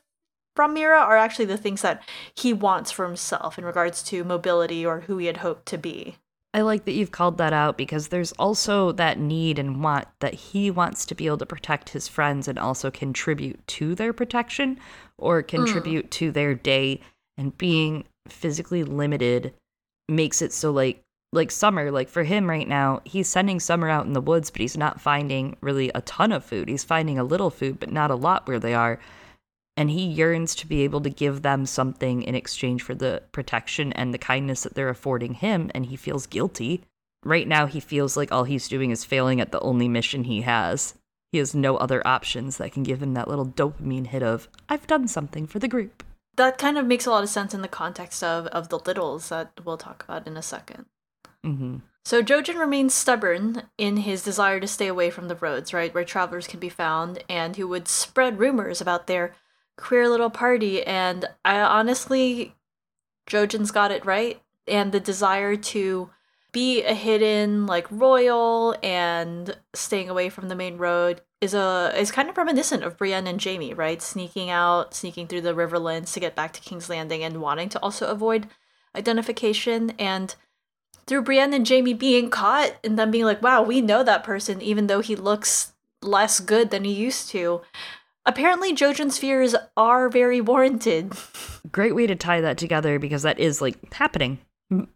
from 0.57 0.75
Meera 0.75 1.01
are 1.01 1.17
actually 1.17 1.45
the 1.45 1.57
things 1.57 1.83
that 1.83 2.03
he 2.35 2.53
wants 2.53 2.91
for 2.91 3.07
himself 3.07 3.59
in 3.59 3.65
regards 3.65 4.03
to 4.03 4.25
mobility 4.25 4.85
or 4.85 5.01
who 5.03 5.19
he 5.19 5.27
had 5.27 5.37
hoped 5.37 5.67
to 5.67 5.79
be. 5.79 6.17
I 6.55 6.63
like 6.63 6.87
that 6.87 6.95
you've 6.95 7.13
called 7.13 7.39
that 7.39 7.53
out 7.53 7.77
because 7.77 8.09
there's 8.09 8.33
also 8.33 8.91
that 8.93 9.19
need 9.19 9.59
and 9.59 9.83
want 9.85 10.09
that 10.21 10.35
he 10.35 10.71
wants 10.71 11.07
to 11.07 11.15
be 11.15 11.27
able 11.27 11.39
to 11.39 11.47
protect 11.47 11.91
his 11.91 12.09
friends 12.09 12.49
and 12.49 12.59
also 12.59 12.91
contribute 12.91 13.65
to 13.69 13.95
their 13.95 14.13
protection 14.13 14.81
or 15.19 15.43
contribute 15.43 16.07
mm. 16.07 16.11
to 16.11 16.33
their 16.33 16.55
day 16.55 17.01
and 17.37 17.57
being 17.59 18.05
physically 18.29 18.83
limited 18.83 19.55
makes 20.09 20.43
it 20.43 20.53
so 20.53 20.73
like 20.73 21.03
like 21.33 21.51
summer 21.51 21.91
like 21.91 22.09
for 22.09 22.23
him 22.23 22.49
right 22.49 22.67
now 22.67 23.01
he's 23.05 23.29
sending 23.29 23.61
summer 23.61 23.89
out 23.89 24.07
in 24.07 24.15
the 24.15 24.21
woods 24.21 24.51
but 24.51 24.61
he's 24.61 24.77
not 24.77 25.01
finding 25.01 25.57
really 25.61 25.91
a 25.95 26.01
ton 26.03 26.33
of 26.33 26.45
food. 26.45 26.69
He's 26.69 26.85
finding 26.85 27.19
a 27.19 27.25
little 27.25 27.51
food 27.51 27.79
but 27.79 27.93
not 27.93 28.11
a 28.11 28.17
lot 28.17 28.47
where 28.47 28.59
they 28.59 28.75
are. 28.75 28.99
And 29.77 29.91
he 29.91 30.07
yearns 30.07 30.55
to 30.57 30.67
be 30.67 30.83
able 30.83 31.01
to 31.03 31.11
give 31.11 31.43
them 31.43 31.65
something 31.65 32.23
in 32.23 32.35
exchange 32.35 32.83
for 32.83 32.95
the 32.95 33.23
protection 33.31 33.93
and 33.93 34.13
the 34.13 34.19
kindness 34.19 34.63
that 34.63 34.75
they're 34.75 34.89
affording 34.89 35.35
him 35.35 35.71
and 35.75 35.87
he 35.87 35.97
feels 35.97 36.27
guilty. 36.27 36.83
Right 37.25 37.47
now 37.47 37.67
he 37.67 37.79
feels 37.79 38.17
like 38.17 38.33
all 38.33 38.45
he's 38.45 38.69
doing 38.69 38.91
is 38.91 39.05
failing 39.05 39.41
at 39.41 39.53
the 39.53 39.61
only 39.61 39.87
mission 39.87 40.25
he 40.25 40.43
has. 40.43 40.95
He 41.31 41.39
has 41.39 41.55
no 41.55 41.77
other 41.77 42.05
options 42.07 42.57
that 42.57 42.73
can 42.73 42.83
give 42.83 43.03
him 43.03 43.13
that 43.15 43.29
little 43.29 43.47
dopamine 43.47 44.07
hit 44.07 44.23
of 44.23 44.49
i've 44.69 44.87
done 44.87 45.07
something 45.07 45.47
for 45.47 45.59
the 45.59 45.69
group. 45.69 46.03
That 46.37 46.57
kind 46.57 46.79
of 46.79 46.87
makes 46.87 47.05
a 47.05 47.11
lot 47.11 47.25
of 47.25 47.29
sense 47.29 47.53
in 47.53 47.61
the 47.61 47.69
context 47.69 48.25
of 48.25 48.47
of 48.47 48.71
the 48.71 48.79
Liddles 48.79 49.29
that 49.29 49.53
we'll 49.63 49.77
talk 49.77 50.05
about 50.05 50.27
in 50.27 50.37
a 50.37 50.41
2nd 50.41 50.87
mm-hmm. 51.45 51.77
So 52.05 52.23
Jojen 52.23 52.59
remains 52.59 52.95
stubborn 52.95 53.65
in 53.77 53.99
his 53.99 54.23
desire 54.23 54.61
to 54.61 54.67
stay 54.67 54.87
away 54.87 55.11
from 55.11 55.29
the 55.29 55.37
roads, 55.37 55.75
right, 55.75 55.93
where 55.93 56.05
travelers 56.05 56.47
can 56.47 56.59
be 56.59 56.71
found, 56.71 57.23
and 57.29 57.57
who 57.57 57.69
would 57.69 57.87
spread 57.87 58.39
rumors 58.39 58.81
about 58.81 59.07
their 59.07 59.35
queer 59.77 60.09
little 60.09 60.31
party. 60.31 60.83
And 60.83 61.27
I 61.45 61.61
honestly, 61.61 62.55
Jojen's 63.29 63.71
got 63.71 63.91
it 63.91 64.07
right, 64.07 64.41
and 64.67 64.91
the 64.91 65.01
desire 65.01 65.55
to 65.57 66.09
be 66.51 66.83
a 66.83 66.95
hidden 66.95 67.67
like 67.67 67.87
royal 67.91 68.75
and 68.83 69.57
staying 69.75 70.09
away 70.09 70.31
from 70.31 70.49
the 70.49 70.55
main 70.55 70.79
road 70.79 71.21
is 71.41 71.53
a 71.53 71.93
is 71.97 72.11
kind 72.11 72.29
of 72.29 72.39
reminiscent 72.39 72.83
of 72.83 72.97
Brienne 72.97 73.27
and 73.27 73.43
Jaime, 73.43 73.75
right? 73.75 74.01
Sneaking 74.01 74.51
out, 74.51 74.95
sneaking 74.95 75.27
through 75.27 75.43
the 75.43 75.55
Riverlands 75.55 76.13
to 76.15 76.21
get 76.21 76.35
back 76.35 76.53
to 76.55 76.61
King's 76.61 76.89
Landing 76.89 77.23
and 77.23 77.41
wanting 77.41 77.69
to 77.69 77.79
also 77.81 78.07
avoid 78.07 78.49
identification 78.97 79.91
and 79.99 80.35
through 81.09 81.23
Brienne 81.23 81.55
and 81.55 81.69
Jaime 81.69 81.95
being 81.95 82.31
caught 82.31 82.77
and 82.85 82.99
then 82.99 83.11
being 83.11 83.25
like, 83.25 83.43
wow, 83.43 83.63
we 83.63 83.81
know 83.81 84.03
that 84.05 84.25
person 84.25 84.63
even 84.63 84.87
though 84.87 85.01
he 85.01 85.17
looks 85.17 85.73
less 86.03 86.39
good 86.39 86.71
than 86.71 86.85
he 86.85 86.93
used 86.93 87.31
to. 87.31 87.63
Apparently 88.25 88.75
Jojen's 88.75 89.19
fears 89.19 89.57
are 89.77 90.09
very 90.09 90.41
warranted. 90.41 91.13
Great 91.73 91.95
way 91.95 92.07
to 92.07 92.15
tie 92.15 92.41
that 92.43 92.59
together 92.59 92.99
because 92.99 93.23
that 93.23 93.39
is 93.39 93.61
like 93.61 93.93
happening 93.93 94.39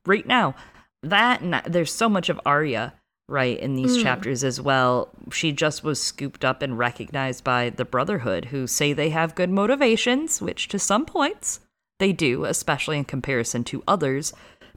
right 0.07 0.27
now. 0.27 0.55
That 1.03 1.40
and 1.40 1.61
there's 1.66 1.92
so 1.92 2.09
much 2.09 2.29
of 2.29 2.40
Arya 2.46 2.94
right 3.29 3.59
in 3.59 3.75
these 3.75 3.96
mm. 3.96 4.03
chapters 4.03 4.44
as 4.44 4.61
well 4.61 5.09
she 5.31 5.53
just 5.53 5.85
was 5.85 6.01
scooped 6.03 6.44
up 6.44 6.61
and 6.61 6.77
recognized 6.77 7.44
by 7.44 7.70
the 7.70 7.85
brotherhood 7.85 8.46
who 8.46 8.66
say 8.66 8.92
they 8.92 9.11
have 9.11 9.35
good 9.35 9.48
motivations 9.48 10.42
which 10.42 10.68
to 10.68 10.79
some 10.79 11.07
points 11.07 11.61
they 11.98 12.12
do 12.12 12.44
especially 12.44 12.98
in 12.98 13.05
comparison 13.05 13.62
to 13.62 13.83
others 13.87 14.33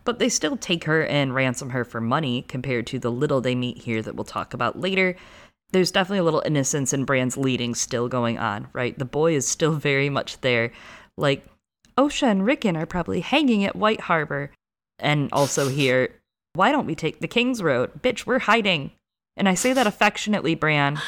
but 0.05 0.19
they 0.19 0.29
still 0.29 0.55
take 0.55 0.85
her 0.85 1.05
and 1.05 1.35
ransom 1.35 1.71
her 1.71 1.83
for 1.83 1.99
money 1.99 2.43
compared 2.43 2.87
to 2.87 2.99
the 2.99 3.11
Liddle 3.11 3.41
they 3.41 3.55
meet 3.55 3.79
here 3.79 4.01
that 4.01 4.15
we'll 4.15 4.23
talk 4.23 4.53
about 4.53 4.79
later 4.79 5.15
there's 5.71 5.91
definitely 5.91 6.19
a 6.19 6.23
little 6.23 6.43
innocence 6.45 6.93
in 6.93 7.05
Bran's 7.05 7.37
leading 7.37 7.75
still 7.75 8.07
going 8.07 8.37
on 8.37 8.67
right 8.71 8.97
the 8.97 9.05
boy 9.05 9.33
is 9.35 9.47
still 9.47 9.73
very 9.73 10.09
much 10.09 10.39
there 10.41 10.71
like 11.17 11.43
Osha 11.97 12.29
and 12.29 12.45
Rickon 12.45 12.77
are 12.77 12.85
probably 12.85 13.21
hanging 13.21 13.63
at 13.65 13.75
White 13.75 14.01
Harbor 14.01 14.51
and 14.99 15.29
also 15.33 15.67
here 15.69 16.09
why 16.55 16.71
don't 16.71 16.85
we 16.85 16.95
take 16.95 17.19
the 17.19 17.27
King's 17.27 17.61
Road? 17.61 18.01
Bitch, 18.01 18.25
we're 18.25 18.39
hiding. 18.39 18.91
And 19.37 19.47
I 19.47 19.53
say 19.53 19.73
that 19.73 19.87
affectionately, 19.87 20.55
Bran. 20.55 20.99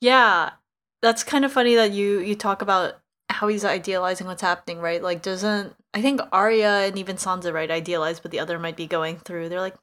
Yeah. 0.00 0.50
That's 1.02 1.24
kind 1.24 1.44
of 1.44 1.52
funny 1.52 1.76
that 1.76 1.92
you 1.92 2.20
you 2.20 2.34
talk 2.34 2.60
about 2.60 2.98
how 3.30 3.48
he's 3.48 3.64
idealizing 3.64 4.26
what's 4.26 4.42
happening, 4.42 4.80
right? 4.80 5.02
Like 5.02 5.22
doesn't 5.22 5.74
I 5.92 6.02
think 6.02 6.20
Arya 6.32 6.86
and 6.86 6.98
even 6.98 7.16
Sansa 7.16 7.52
right 7.52 7.70
idealize 7.70 8.22
what 8.22 8.30
the 8.30 8.38
other 8.38 8.58
might 8.58 8.76
be 8.76 8.86
going 8.86 9.16
through. 9.16 9.48
They're 9.48 9.60
like 9.60 9.76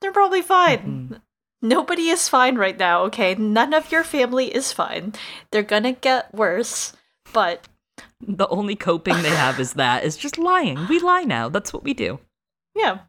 they're 0.00 0.12
probably 0.12 0.42
fine. 0.42 0.78
Mm-hmm. 0.78 1.14
Nobody 1.60 2.08
is 2.08 2.28
fine 2.28 2.56
right 2.56 2.78
now, 2.78 3.02
okay? 3.04 3.34
None 3.34 3.74
of 3.74 3.90
your 3.90 4.04
family 4.04 4.54
is 4.54 4.72
fine. 4.72 5.14
They're 5.50 5.62
gonna 5.62 5.92
get 5.92 6.32
worse, 6.32 6.92
but 7.32 7.66
the 8.20 8.46
only 8.48 8.76
coping 8.76 9.22
they 9.22 9.30
have 9.30 9.58
is 9.58 9.72
that 9.74 10.04
is 10.04 10.16
just 10.16 10.38
lying. 10.38 10.86
We 10.88 11.00
lie 11.00 11.24
now. 11.24 11.48
That's 11.48 11.72
what 11.72 11.82
we 11.82 11.94
do. 11.94 12.20
Yeah 12.76 13.00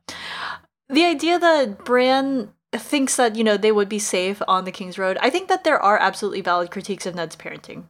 the 0.89 1.05
idea 1.05 1.39
that 1.39 1.85
Bran 1.85 2.51
thinks 2.73 3.15
that, 3.15 3.35
you 3.35 3.43
know, 3.43 3.57
they 3.57 3.71
would 3.71 3.89
be 3.89 3.99
safe 3.99 4.41
on 4.47 4.65
the 4.65 4.71
King's 4.71 4.97
Road, 4.97 5.17
I 5.21 5.29
think 5.29 5.47
that 5.47 5.63
there 5.63 5.81
are 5.81 5.97
absolutely 5.97 6.41
valid 6.41 6.71
critiques 6.71 7.05
of 7.05 7.15
Ned's 7.15 7.35
parenting. 7.35 7.85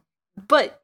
But 0.48 0.79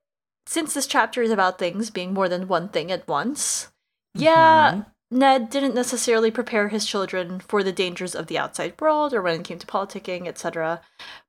since 0.47 0.75
this 0.75 0.87
chapter 0.87 1.23
is 1.23 1.31
about 1.31 1.59
things 1.59 1.91
being 1.91 2.15
more 2.15 2.29
than 2.29 2.49
one 2.49 2.69
thing 2.69 2.91
at 2.93 3.07
once, 3.09 3.69
yeah, 4.15 4.73
mm-hmm. 4.73 5.19
Ned 5.19 5.51
didn't 5.51 5.75
necessarily 5.75 6.31
prepare 6.31 6.69
his 6.69 6.87
children 6.87 7.41
for 7.41 7.63
the 7.63 7.73
dangers 7.73 8.15
of 8.15 8.27
the 8.27 8.39
outside 8.39 8.75
world 8.81 9.13
or 9.13 9.23
when 9.23 9.41
it 9.41 9.45
came 9.45 9.59
to 9.59 9.67
politicking, 9.67 10.27
etc. 10.27 10.81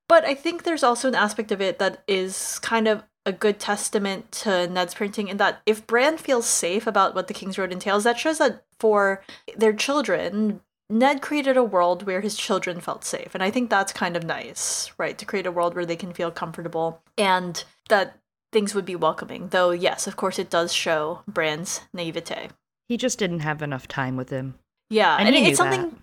But 0.07 0.25
I 0.25 0.33
think 0.33 0.63
there's 0.63 0.83
also 0.83 1.07
an 1.07 1.15
aspect 1.15 1.51
of 1.51 1.61
it 1.61 1.79
that 1.79 2.03
is 2.07 2.59
kind 2.59 2.87
of 2.87 3.03
a 3.25 3.31
good 3.33 3.59
testament 3.59 4.31
to 4.31 4.67
Ned's 4.67 4.95
parenting 4.95 5.27
in 5.27 5.37
that 5.37 5.61
if 5.65 5.85
Bran 5.85 6.17
feels 6.17 6.45
safe 6.45 6.87
about 6.87 7.13
what 7.13 7.27
the 7.27 7.33
King's 7.33 7.57
Road 7.57 7.73
entails, 7.73 8.05
that 8.05 8.17
shows 8.17 8.37
that 8.37 8.63
for 8.79 9.21
their 9.55 9.73
children, 9.73 10.61
Ned 10.89 11.21
created 11.21 11.57
a 11.57 11.63
world 11.63 12.03
where 12.03 12.21
his 12.21 12.37
children 12.37 12.79
felt 12.79 13.03
safe. 13.03 13.35
And 13.35 13.43
I 13.43 13.51
think 13.51 13.69
that's 13.69 13.91
kind 13.91 14.15
of 14.15 14.23
nice, 14.23 14.91
right? 14.97 15.17
To 15.17 15.25
create 15.25 15.45
a 15.45 15.51
world 15.51 15.75
where 15.75 15.85
they 15.85 15.97
can 15.97 16.13
feel 16.13 16.31
comfortable 16.31 17.01
and 17.17 17.61
that 17.89 18.17
things 18.51 18.73
would 18.73 18.85
be 18.85 18.95
welcoming. 18.95 19.49
Though, 19.49 19.71
yes, 19.71 20.07
of 20.07 20.15
course, 20.15 20.39
it 20.39 20.49
does 20.49 20.73
show 20.73 21.21
Bran's 21.27 21.81
naivete. 21.93 22.49
He 22.87 22.97
just 22.97 23.19
didn't 23.19 23.41
have 23.41 23.61
enough 23.61 23.87
time 23.87 24.15
with 24.15 24.29
him. 24.29 24.55
Yeah, 24.89 25.17
and, 25.17 25.27
and 25.27 25.47
it's 25.47 25.57
something 25.57 25.97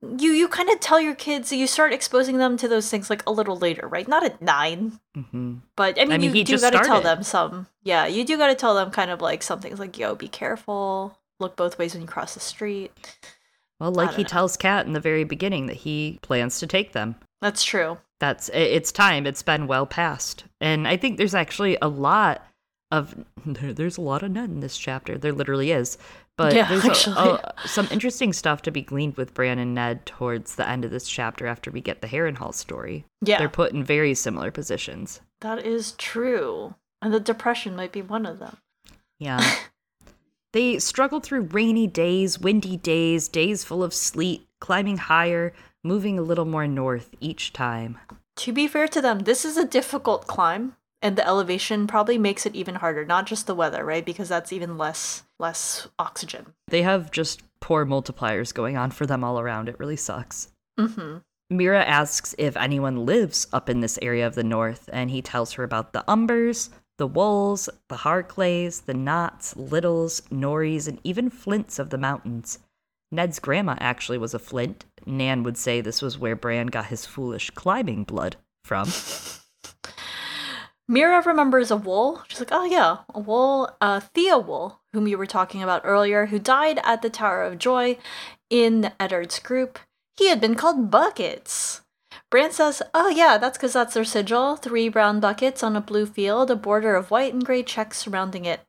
that. 0.00 0.22
you 0.22 0.32
you 0.32 0.48
kind 0.48 0.70
of 0.70 0.80
tell 0.80 0.98
your 0.98 1.14
kids 1.14 1.52
you 1.52 1.66
start 1.66 1.92
exposing 1.92 2.38
them 2.38 2.56
to 2.56 2.68
those 2.68 2.88
things 2.88 3.10
like 3.10 3.22
a 3.26 3.30
little 3.32 3.56
later, 3.56 3.86
right? 3.86 4.08
Not 4.08 4.24
at 4.24 4.40
9 4.40 4.98
mm-hmm. 5.14 5.54
but 5.76 5.98
I 5.98 6.04
mean, 6.04 6.12
I 6.12 6.18
mean 6.18 6.34
you 6.34 6.44
do 6.44 6.58
got 6.58 6.70
to 6.70 6.78
tell 6.78 7.02
them 7.02 7.22
some. 7.22 7.66
Yeah, 7.82 8.06
you 8.06 8.24
do 8.24 8.38
got 8.38 8.46
to 8.46 8.54
tell 8.54 8.74
them 8.74 8.90
kind 8.90 9.10
of 9.10 9.20
like 9.20 9.42
some 9.42 9.60
things 9.60 9.78
like, 9.78 9.98
"Yo, 9.98 10.14
be 10.14 10.28
careful. 10.28 11.18
Look 11.38 11.56
both 11.56 11.78
ways 11.78 11.92
when 11.92 12.02
you 12.02 12.08
cross 12.08 12.32
the 12.32 12.40
street." 12.40 12.92
Well, 13.78 13.92
like 13.92 14.14
he 14.14 14.22
know. 14.22 14.28
tells 14.28 14.56
Cat 14.56 14.86
in 14.86 14.94
the 14.94 15.00
very 15.00 15.24
beginning 15.24 15.66
that 15.66 15.76
he 15.76 16.18
plans 16.22 16.60
to 16.60 16.66
take 16.66 16.92
them. 16.92 17.16
That's 17.40 17.64
true. 17.64 17.98
That's 18.18 18.50
it's 18.52 18.92
time. 18.92 19.26
It's 19.26 19.42
been 19.42 19.66
well 19.66 19.86
past. 19.86 20.44
And 20.60 20.86
I 20.86 20.96
think 20.96 21.16
there's 21.16 21.34
actually 21.34 21.78
a 21.80 21.88
lot 21.88 22.46
of 22.90 23.14
there's 23.46 23.96
a 23.96 24.02
lot 24.02 24.22
of 24.22 24.30
Ned 24.30 24.50
in 24.50 24.60
this 24.60 24.76
chapter. 24.76 25.18
There 25.18 25.32
literally 25.32 25.72
is. 25.72 25.98
But 26.36 26.54
yeah, 26.54 26.68
there's 26.68 27.06
a, 27.06 27.10
a, 27.10 27.54
some 27.66 27.86
interesting 27.90 28.32
stuff 28.32 28.62
to 28.62 28.70
be 28.70 28.80
gleaned 28.80 29.18
with 29.18 29.34
Bran 29.34 29.58
and 29.58 29.74
Ned 29.74 30.06
towards 30.06 30.54
the 30.54 30.66
end 30.66 30.86
of 30.86 30.90
this 30.90 31.06
chapter 31.06 31.46
after 31.46 31.70
we 31.70 31.82
get 31.82 32.00
the 32.00 32.08
Harrenhal 32.08 32.54
story. 32.54 33.04
Yeah. 33.22 33.38
They're 33.38 33.50
put 33.50 33.72
in 33.72 33.84
very 33.84 34.14
similar 34.14 34.50
positions. 34.50 35.20
That 35.42 35.66
is 35.66 35.92
true. 35.92 36.76
And 37.02 37.12
the 37.12 37.20
depression 37.20 37.76
might 37.76 37.92
be 37.92 38.00
one 38.00 38.24
of 38.24 38.38
them. 38.38 38.56
Yeah. 39.18 39.56
They 40.52 40.80
struggled 40.80 41.22
through 41.22 41.42
rainy 41.52 41.86
days, 41.86 42.40
windy 42.40 42.76
days, 42.76 43.28
days 43.28 43.62
full 43.62 43.84
of 43.84 43.94
sleet, 43.94 44.48
climbing 44.58 44.96
higher, 44.96 45.52
moving 45.82 46.18
a 46.18 46.22
little 46.22 46.44
more 46.44 46.66
north 46.66 47.14
each 47.20 47.52
time. 47.52 47.98
To 48.36 48.52
be 48.52 48.66
fair 48.66 48.88
to 48.88 49.00
them, 49.00 49.20
this 49.20 49.44
is 49.44 49.56
a 49.56 49.66
difficult 49.66 50.26
climb, 50.26 50.76
and 51.02 51.16
the 51.16 51.26
elevation 51.26 51.86
probably 51.86 52.18
makes 52.18 52.46
it 52.46 52.54
even 52.54 52.76
harder, 52.76 53.04
not 53.04 53.26
just 53.26 53.46
the 53.46 53.54
weather, 53.54 53.84
right? 53.84 54.04
Because 54.04 54.28
that's 54.28 54.52
even 54.52 54.78
less 54.78 55.24
less 55.38 55.88
oxygen. 55.98 56.52
They 56.68 56.82
have 56.82 57.10
just 57.10 57.42
poor 57.60 57.86
multipliers 57.86 58.54
going 58.54 58.76
on 58.76 58.90
for 58.90 59.06
them 59.06 59.24
all 59.24 59.40
around. 59.40 59.68
It 59.68 59.78
really 59.78 59.96
sucks. 59.96 60.48
Mm-hmm. 60.78 61.18
Meera 61.52 61.84
asks 61.84 62.34
if 62.38 62.56
anyone 62.56 63.04
lives 63.04 63.46
up 63.52 63.68
in 63.68 63.80
this 63.80 63.98
area 64.00 64.26
of 64.26 64.34
the 64.34 64.44
north, 64.44 64.88
and 64.92 65.10
he 65.10 65.20
tells 65.20 65.54
her 65.54 65.64
about 65.64 65.92
the 65.92 66.04
Umbers, 66.06 66.70
the 66.98 67.08
Wulls, 67.08 67.68
the 67.88 67.96
Harclays, 67.96 68.82
the 68.82 68.92
Knotts, 68.92 69.56
Liddles, 69.56 70.20
Norreys, 70.30 70.86
and 70.86 71.00
even 71.02 71.30
Flints 71.30 71.78
of 71.78 71.90
the 71.90 71.98
mountains. 71.98 72.58
Ned's 73.10 73.40
grandma 73.40 73.76
actually 73.80 74.18
was 74.18 74.34
a 74.34 74.38
Flint. 74.38 74.84
Nan 75.06 75.42
would 75.42 75.56
say 75.56 75.80
this 75.80 76.02
was 76.02 76.18
where 76.18 76.36
Bran 76.36 76.66
got 76.68 76.86
his 76.86 77.06
foolish 77.06 77.50
climbing 77.50 78.04
blood 78.04 78.36
from. 78.64 78.88
Meera 80.90 81.24
remembers 81.24 81.70
a 81.70 81.76
Wull. 81.76 82.22
She's 82.28 82.40
like, 82.40 82.50
oh 82.50 82.64
yeah, 82.64 82.98
a 83.14 83.20
Wull, 83.20 83.76
uh, 83.80 84.00
Theo 84.00 84.38
Wull, 84.38 84.80
whom 84.92 85.06
you 85.06 85.16
were 85.16 85.26
talking 85.26 85.62
about 85.62 85.82
earlier, 85.84 86.26
who 86.26 86.40
died 86.40 86.80
at 86.82 87.00
the 87.00 87.10
Tower 87.10 87.44
of 87.44 87.58
Joy 87.58 87.96
in 88.50 88.90
Eddard's 88.98 89.38
group, 89.38 89.78
he 90.16 90.28
had 90.28 90.40
been 90.40 90.56
called 90.56 90.90
Buckets. 90.90 91.82
Bran 92.28 92.50
says, 92.50 92.82
Oh, 92.92 93.08
yeah, 93.08 93.38
that's 93.38 93.56
because 93.56 93.72
that's 93.72 93.94
their 93.94 94.04
sigil 94.04 94.56
three 94.56 94.88
brown 94.88 95.20
buckets 95.20 95.62
on 95.62 95.76
a 95.76 95.80
blue 95.80 96.06
field, 96.06 96.50
a 96.50 96.56
border 96.56 96.96
of 96.96 97.10
white 97.10 97.32
and 97.32 97.44
gray 97.44 97.62
checks 97.62 97.98
surrounding 97.98 98.44
it. 98.44 98.60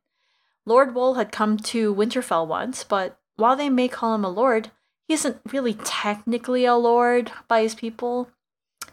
Lord 0.65 0.93
Wull 0.93 1.15
had 1.15 1.32
come 1.32 1.57
to 1.57 1.93
Winterfell 1.93 2.45
once, 2.45 2.84
but 2.84 3.19
while 3.36 3.55
they 3.55 3.69
may 3.69 3.88
call 3.88 4.13
him 4.13 4.23
a 4.23 4.29
lord, 4.29 4.69
he 5.08 5.14
isn't 5.14 5.41
really 5.52 5.74
technically 5.74 6.66
a 6.66 6.76
lord 6.76 7.32
by 7.47 7.62
his 7.62 7.76
people. 7.76 8.30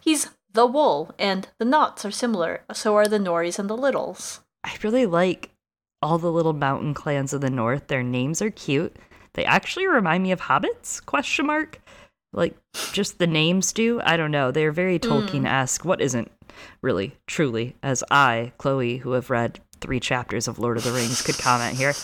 He's 0.01 0.29
the 0.53 0.67
Wull, 0.67 1.15
and 1.19 1.49
the 1.59 1.65
Knotts 1.65 2.05
are 2.05 2.11
similar, 2.11 2.63
so 2.73 2.97
are 2.97 3.07
the 3.07 3.19
Norreys 3.19 3.59
and 3.59 3.69
the 3.69 3.77
Liddles. 3.77 4.41
I 4.65 4.77
really 4.83 5.07
like 5.07 5.51
all 6.03 6.19
the 6.19 6.33
little 6.33 6.53
mountain 6.53 6.95
clans 6.95 7.33
of 7.33 7.41
the 7.41 7.51
north. 7.51 7.89
Their 7.89 8.03
names 8.03 8.41
are 8.43 8.51
cute. 8.51 8.97
They 9.35 9.45
actually 9.45 9.87
remind 9.87 10.23
me 10.23 10.33
of 10.33 10.41
hobbits? 10.41 11.05
Question 11.05 11.47
mark. 11.47 11.81
Like 12.33 12.57
just 12.93 13.19
the 13.19 13.27
names 13.27 13.73
do. 13.73 14.01
I 14.03 14.17
don't 14.17 14.31
know. 14.31 14.51
They're 14.51 14.73
very 14.73 14.99
hmm. 14.99 15.09
Tolkien-esque. 15.09 15.85
What 15.85 16.01
isn't 16.01 16.31
really, 16.83 17.17
truly, 17.27 17.77
as 17.83 18.03
I, 18.11 18.53
Chloe, 18.59 18.99
who 18.99 19.13
have 19.13 19.31
read 19.31 19.61
three 19.81 20.01
chapters 20.01 20.49
of 20.49 20.59
Lord 20.59 20.77
of 20.77 20.85
the 20.85 20.93
Rings, 20.93 21.23
could 21.23 21.39
comment 21.39 21.77
here. 21.77 21.95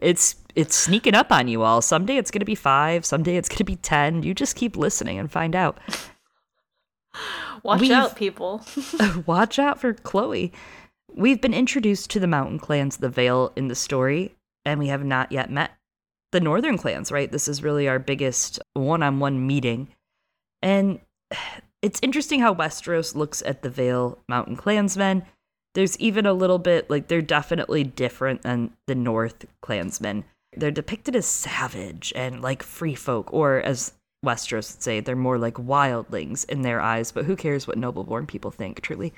It's 0.00 0.36
it's 0.54 0.76
sneaking 0.76 1.14
up 1.14 1.30
on 1.32 1.48
you 1.48 1.62
all. 1.62 1.80
Someday 1.82 2.16
it's 2.16 2.30
gonna 2.30 2.44
be 2.44 2.54
five. 2.54 3.04
Someday 3.04 3.36
it's 3.36 3.48
gonna 3.48 3.64
be 3.64 3.76
ten. 3.76 4.22
You 4.22 4.34
just 4.34 4.56
keep 4.56 4.76
listening 4.76 5.18
and 5.18 5.30
find 5.30 5.54
out. 5.54 5.78
Watch 7.62 7.80
We've- 7.80 7.94
out, 7.94 8.16
people. 8.16 8.62
Watch 9.26 9.58
out 9.58 9.80
for 9.80 9.92
Chloe. 9.94 10.52
We've 11.14 11.40
been 11.40 11.54
introduced 11.54 12.10
to 12.10 12.20
the 12.20 12.26
mountain 12.26 12.58
clans, 12.58 12.96
of 12.96 13.00
the 13.00 13.08
Vale, 13.08 13.52
in 13.54 13.68
the 13.68 13.74
story, 13.76 14.34
and 14.64 14.80
we 14.80 14.88
have 14.88 15.04
not 15.04 15.30
yet 15.30 15.48
met 15.50 15.70
the 16.32 16.40
northern 16.40 16.76
clans, 16.76 17.12
right? 17.12 17.30
This 17.30 17.46
is 17.46 17.62
really 17.62 17.86
our 17.88 18.00
biggest 18.00 18.58
one 18.74 19.02
on 19.02 19.20
one 19.20 19.46
meeting. 19.46 19.88
And 20.60 20.98
it's 21.82 22.00
interesting 22.02 22.40
how 22.40 22.52
Westeros 22.54 23.14
looks 23.14 23.42
at 23.42 23.62
the 23.62 23.70
Vale 23.70 24.18
mountain 24.28 24.56
clansmen. 24.56 25.24
There's 25.74 25.98
even 25.98 26.26
a 26.26 26.32
little 26.32 26.58
bit 26.58 26.88
like 26.88 27.08
they're 27.08 27.22
definitely 27.22 27.84
different 27.84 28.42
than 28.42 28.72
the 28.86 28.94
North 28.94 29.44
clansmen. 29.60 30.24
They're 30.56 30.70
depicted 30.70 31.16
as 31.16 31.26
savage 31.26 32.12
and 32.14 32.40
like 32.40 32.62
free 32.62 32.94
folk, 32.94 33.32
or 33.32 33.60
as 33.60 33.92
Westeros 34.24 34.74
would 34.74 34.82
say, 34.82 35.00
they're 35.00 35.16
more 35.16 35.38
like 35.38 35.54
wildlings 35.54 36.48
in 36.48 36.62
their 36.62 36.80
eyes, 36.80 37.12
but 37.12 37.24
who 37.24 37.36
cares 37.36 37.66
what 37.66 37.78
noble 37.78 38.04
born 38.04 38.26
people 38.26 38.50
think, 38.50 38.80
truly. 38.80 39.12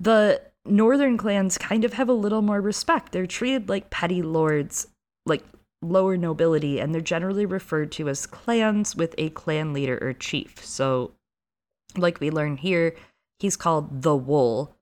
The 0.00 0.42
northern 0.64 1.16
clans 1.16 1.58
kind 1.58 1.84
of 1.84 1.94
have 1.94 2.08
a 2.08 2.12
little 2.12 2.42
more 2.42 2.60
respect. 2.60 3.12
They're 3.12 3.26
treated 3.26 3.68
like 3.68 3.90
petty 3.90 4.22
lords, 4.22 4.88
like 5.26 5.44
lower 5.80 6.16
nobility, 6.16 6.78
and 6.78 6.94
they're 6.94 7.00
generally 7.00 7.46
referred 7.46 7.92
to 7.92 8.08
as 8.08 8.26
clans 8.26 8.96
with 8.96 9.14
a 9.18 9.30
clan 9.30 9.72
leader 9.72 9.98
or 10.00 10.12
chief. 10.12 10.64
So, 10.64 11.12
like 11.96 12.20
we 12.20 12.30
learn 12.30 12.56
here, 12.56 12.94
he's 13.38 13.56
called 13.56 14.02
the 14.02 14.16
Wull, 14.16 14.74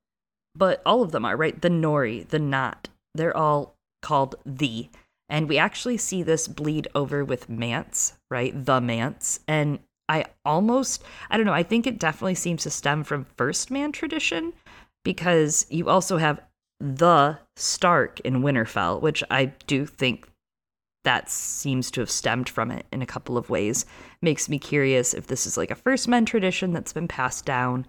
but 0.54 0.82
all 0.84 1.02
of 1.02 1.12
them 1.12 1.24
are, 1.24 1.36
right? 1.36 1.60
The 1.60 1.68
Norrey, 1.68 2.28
the 2.28 2.38
Knott, 2.38 2.88
they're 3.14 3.36
all 3.36 3.76
called 4.02 4.36
the. 4.44 4.88
And 5.28 5.48
we 5.48 5.58
actually 5.58 5.96
see 5.96 6.22
this 6.22 6.48
bleed 6.48 6.88
over 6.94 7.24
with 7.24 7.48
Mance, 7.48 8.14
right? 8.30 8.52
The 8.64 8.80
Mance. 8.80 9.40
And 9.46 9.78
I 10.08 10.24
almost, 10.44 11.04
I 11.30 11.36
don't 11.36 11.46
know, 11.46 11.52
I 11.52 11.62
think 11.62 11.86
it 11.86 12.00
definitely 12.00 12.34
seems 12.34 12.64
to 12.64 12.70
stem 12.70 13.04
from 13.04 13.26
First 13.36 13.70
Man 13.70 13.92
tradition 13.92 14.52
because 15.04 15.66
you 15.70 15.88
also 15.88 16.16
have 16.16 16.40
the 16.80 17.38
Stark 17.56 18.18
in 18.20 18.42
Winterfell, 18.42 19.00
which 19.00 19.22
I 19.30 19.46
do 19.66 19.86
think 19.86 20.26
that 21.04 21.30
seems 21.30 21.90
to 21.92 22.00
have 22.00 22.10
stemmed 22.10 22.48
from 22.48 22.70
it 22.70 22.86
in 22.92 23.02
a 23.02 23.06
couple 23.06 23.38
of 23.38 23.50
ways. 23.50 23.86
Makes 24.20 24.48
me 24.48 24.58
curious 24.58 25.14
if 25.14 25.28
this 25.28 25.46
is 25.46 25.56
like 25.56 25.70
a 25.70 25.76
First 25.76 26.08
Men 26.08 26.26
tradition 26.26 26.72
that's 26.72 26.92
been 26.92 27.08
passed 27.08 27.44
down. 27.44 27.86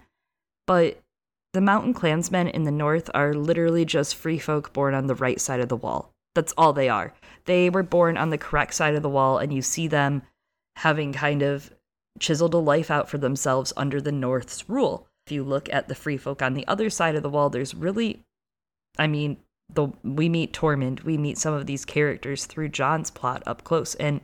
But 0.66 1.01
the 1.52 1.60
mountain 1.60 1.92
clansmen 1.92 2.48
in 2.48 2.64
the 2.64 2.70
north 2.70 3.10
are 3.14 3.34
literally 3.34 3.84
just 3.84 4.16
free 4.16 4.38
folk 4.38 4.72
born 4.72 4.94
on 4.94 5.06
the 5.06 5.14
right 5.14 5.40
side 5.40 5.60
of 5.60 5.68
the 5.68 5.76
wall. 5.76 6.12
That's 6.34 6.54
all 6.56 6.72
they 6.72 6.88
are. 6.88 7.12
They 7.44 7.68
were 7.68 7.82
born 7.82 8.16
on 8.16 8.30
the 8.30 8.38
correct 8.38 8.74
side 8.74 8.94
of 8.94 9.02
the 9.02 9.10
wall, 9.10 9.38
and 9.38 9.52
you 9.52 9.60
see 9.60 9.86
them 9.86 10.22
having 10.76 11.12
kind 11.12 11.42
of 11.42 11.70
chiseled 12.18 12.54
a 12.54 12.58
life 12.58 12.90
out 12.90 13.08
for 13.08 13.18
themselves 13.18 13.72
under 13.76 14.00
the 14.00 14.12
North's 14.12 14.68
rule. 14.68 15.06
If 15.26 15.32
you 15.32 15.44
look 15.44 15.70
at 15.72 15.88
the 15.88 15.94
free 15.94 16.16
folk 16.16 16.40
on 16.40 16.54
the 16.54 16.66
other 16.66 16.88
side 16.88 17.14
of 17.14 17.22
the 17.22 17.30
wall, 17.30 17.50
there's 17.50 17.74
really, 17.74 18.24
I 18.98 19.06
mean, 19.06 19.36
the 19.72 19.88
we 20.02 20.28
meet 20.28 20.52
Tormund, 20.52 21.04
we 21.04 21.18
meet 21.18 21.38
some 21.38 21.54
of 21.54 21.66
these 21.66 21.84
characters 21.84 22.46
through 22.46 22.70
Jon's 22.70 23.10
plot 23.10 23.42
up 23.46 23.64
close, 23.64 23.94
and 23.96 24.20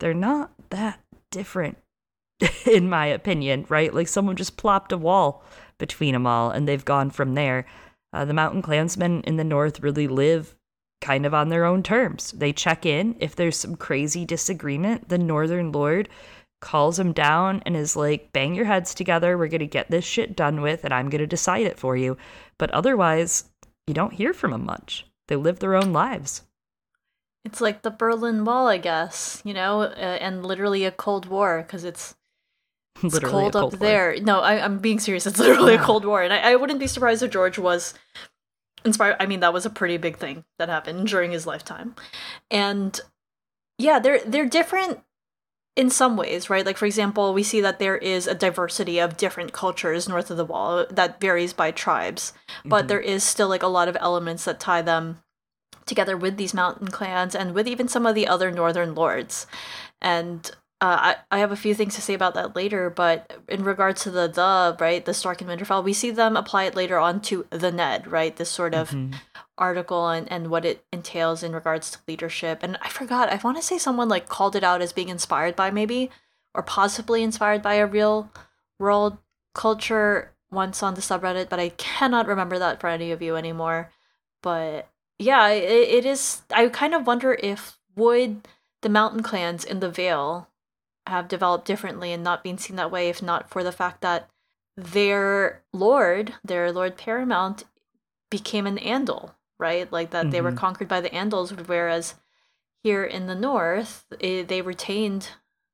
they're 0.00 0.14
not 0.14 0.52
that 0.70 1.00
different, 1.30 1.78
in 2.66 2.88
my 2.88 3.06
opinion, 3.06 3.64
right? 3.68 3.92
Like 3.92 4.08
someone 4.08 4.36
just 4.36 4.56
plopped 4.56 4.92
a 4.92 4.98
wall 4.98 5.42
between 5.82 6.12
them 6.12 6.28
all, 6.28 6.52
and 6.52 6.68
they've 6.68 6.84
gone 6.84 7.10
from 7.10 7.34
there. 7.34 7.66
Uh, 8.12 8.24
the 8.24 8.32
Mountain 8.32 8.62
Clansmen 8.62 9.20
in 9.22 9.36
the 9.36 9.42
North 9.42 9.80
really 9.80 10.06
live 10.06 10.54
kind 11.00 11.26
of 11.26 11.34
on 11.34 11.48
their 11.48 11.64
own 11.64 11.82
terms. 11.82 12.30
They 12.30 12.52
check 12.52 12.86
in. 12.86 13.16
If 13.18 13.34
there's 13.34 13.56
some 13.56 13.74
crazy 13.74 14.24
disagreement, 14.24 15.08
the 15.08 15.18
Northern 15.18 15.72
Lord 15.72 16.08
calls 16.60 16.98
them 16.98 17.12
down 17.12 17.60
and 17.66 17.76
is 17.76 17.96
like, 17.96 18.32
bang 18.32 18.54
your 18.54 18.66
heads 18.66 18.94
together. 18.94 19.36
We're 19.36 19.48
going 19.48 19.58
to 19.58 19.66
get 19.66 19.90
this 19.90 20.04
shit 20.04 20.36
done 20.36 20.60
with, 20.62 20.84
and 20.84 20.94
I'm 20.94 21.10
going 21.10 21.18
to 21.18 21.26
decide 21.26 21.66
it 21.66 21.80
for 21.80 21.96
you. 21.96 22.16
But 22.58 22.70
otherwise, 22.70 23.50
you 23.88 23.94
don't 23.94 24.14
hear 24.14 24.32
from 24.32 24.52
them 24.52 24.64
much. 24.64 25.04
They 25.26 25.34
live 25.34 25.58
their 25.58 25.74
own 25.74 25.92
lives. 25.92 26.42
It's 27.44 27.60
like 27.60 27.82
the 27.82 27.90
Berlin 27.90 28.44
Wall, 28.44 28.68
I 28.68 28.78
guess, 28.78 29.42
you 29.44 29.52
know, 29.52 29.80
uh, 29.80 30.18
and 30.20 30.46
literally 30.46 30.84
a 30.84 30.92
Cold 30.92 31.26
War 31.26 31.64
because 31.66 31.82
it's 31.82 32.14
it's 33.02 33.14
Literally 33.14 33.32
cold, 33.32 33.52
Cold 33.54 33.74
up 33.74 33.80
War. 33.80 33.88
there. 33.88 34.16
No, 34.20 34.40
I, 34.40 34.64
I'm 34.64 34.78
being 34.78 35.00
serious. 35.00 35.26
It's 35.26 35.38
literally 35.38 35.74
a 35.74 35.78
Cold 35.82 36.04
War, 36.04 36.22
and 36.22 36.32
I, 36.32 36.52
I 36.52 36.56
wouldn't 36.56 36.80
be 36.80 36.86
surprised 36.86 37.22
if 37.22 37.30
George 37.30 37.58
was 37.58 37.94
inspired. 38.84 39.16
I 39.20 39.26
mean, 39.26 39.40
that 39.40 39.52
was 39.52 39.66
a 39.66 39.70
pretty 39.70 39.96
big 39.96 40.16
thing 40.18 40.44
that 40.58 40.68
happened 40.68 41.06
during 41.08 41.30
his 41.32 41.46
lifetime, 41.46 41.94
and 42.50 43.00
yeah, 43.78 43.98
they're 43.98 44.20
they're 44.20 44.46
different 44.48 45.00
in 45.74 45.88
some 45.88 46.16
ways, 46.18 46.50
right? 46.50 46.66
Like 46.66 46.76
for 46.76 46.84
example, 46.86 47.32
we 47.32 47.42
see 47.42 47.60
that 47.62 47.78
there 47.78 47.96
is 47.96 48.26
a 48.26 48.34
diversity 48.34 48.98
of 48.98 49.16
different 49.16 49.52
cultures 49.54 50.06
north 50.08 50.30
of 50.30 50.36
the 50.36 50.44
wall 50.44 50.84
that 50.90 51.18
varies 51.20 51.54
by 51.54 51.70
tribes, 51.70 52.34
but 52.64 52.84
Mhm. 52.84 52.88
there 52.88 53.00
is 53.00 53.24
still 53.24 53.48
like 53.48 53.62
a 53.62 53.68
lot 53.68 53.88
of 53.88 53.96
elements 53.98 54.44
that 54.44 54.60
tie 54.60 54.82
them 54.82 55.22
together 55.86 56.16
with 56.16 56.36
these 56.36 56.52
mountain 56.54 56.88
clans 56.88 57.34
and 57.34 57.54
with 57.54 57.66
even 57.66 57.88
some 57.88 58.04
of 58.06 58.14
the 58.14 58.28
other 58.28 58.50
northern 58.50 58.94
lords. 58.94 59.46
And 60.00 60.50
uh, 60.82 61.14
I, 61.14 61.16
I 61.30 61.38
have 61.38 61.52
a 61.52 61.56
few 61.56 61.76
things 61.76 61.94
to 61.94 62.02
say 62.02 62.12
about 62.12 62.34
that 62.34 62.56
later, 62.56 62.90
but 62.90 63.38
in 63.48 63.62
regards 63.62 64.02
to 64.02 64.10
the 64.10 64.26
the, 64.26 64.76
right, 64.80 65.04
the 65.04 65.14
Stark 65.14 65.40
and 65.40 65.48
Winterfell, 65.48 65.84
we 65.84 65.92
see 65.92 66.10
them 66.10 66.36
apply 66.36 66.64
it 66.64 66.74
later 66.74 66.98
on 66.98 67.20
to 67.22 67.46
the 67.50 67.70
Ned, 67.70 68.10
right? 68.10 68.34
This 68.34 68.50
sort 68.50 68.74
of 68.74 68.90
Mhm. 68.90 69.14
article 69.56 70.08
and, 70.08 70.30
and 70.32 70.50
what 70.50 70.64
it 70.64 70.84
entails 70.92 71.44
in 71.44 71.52
regards 71.52 71.92
to 71.92 71.98
leadership. 72.08 72.64
And 72.64 72.78
I 72.82 72.88
forgot, 72.88 73.28
I 73.28 73.36
want 73.36 73.58
to 73.58 73.62
say 73.62 73.78
someone 73.78 74.08
like 74.08 74.28
called 74.28 74.56
it 74.56 74.64
out 74.64 74.82
as 74.82 74.92
being 74.92 75.08
inspired 75.08 75.54
by 75.54 75.70
maybe, 75.70 76.10
or 76.52 76.64
possibly 76.64 77.22
inspired 77.22 77.62
by 77.62 77.74
a 77.74 77.86
real 77.86 78.32
world 78.80 79.18
culture 79.54 80.32
once 80.50 80.82
on 80.82 80.94
the 80.94 81.00
subreddit, 81.00 81.48
but 81.48 81.60
I 81.60 81.68
cannot 81.68 82.26
remember 82.26 82.58
that 82.58 82.80
for 82.80 82.88
any 82.88 83.12
of 83.12 83.22
you 83.22 83.36
anymore. 83.36 83.90
But 84.42 84.88
yeah, 85.20 85.46
it, 85.48 85.62
it 85.70 86.04
is. 86.06 86.42
I 86.52 86.66
kind 86.68 86.92
of 86.92 87.06
wonder 87.06 87.34
if 87.40 87.78
would 87.94 88.48
the 88.80 88.88
mountain 88.88 89.22
clans 89.22 89.64
in 89.64 89.78
the 89.78 89.88
Vale 89.88 90.48
have 91.06 91.28
developed 91.28 91.64
differently 91.64 92.12
and 92.12 92.22
not 92.22 92.44
been 92.44 92.58
seen 92.58 92.76
that 92.76 92.90
way 92.90 93.08
if 93.08 93.22
not 93.22 93.50
for 93.50 93.64
the 93.64 93.72
fact 93.72 94.00
that 94.00 94.28
their 94.76 95.62
lord, 95.72 96.34
their 96.44 96.72
lord 96.72 96.96
paramount, 96.96 97.64
became 98.30 98.66
an 98.66 98.78
Andal, 98.78 99.34
right? 99.58 99.90
Like 99.92 100.10
that 100.10 100.30
they 100.30 100.40
were 100.40 100.52
Mhm. 100.52 100.56
conquered 100.56 100.88
by 100.88 101.00
the 101.00 101.10
Andals, 101.10 101.66
whereas 101.66 102.14
here 102.82 103.04
in 103.04 103.26
the 103.26 103.34
north, 103.34 104.06
eh, 104.20 104.42
they 104.42 104.62
retained 104.62 105.30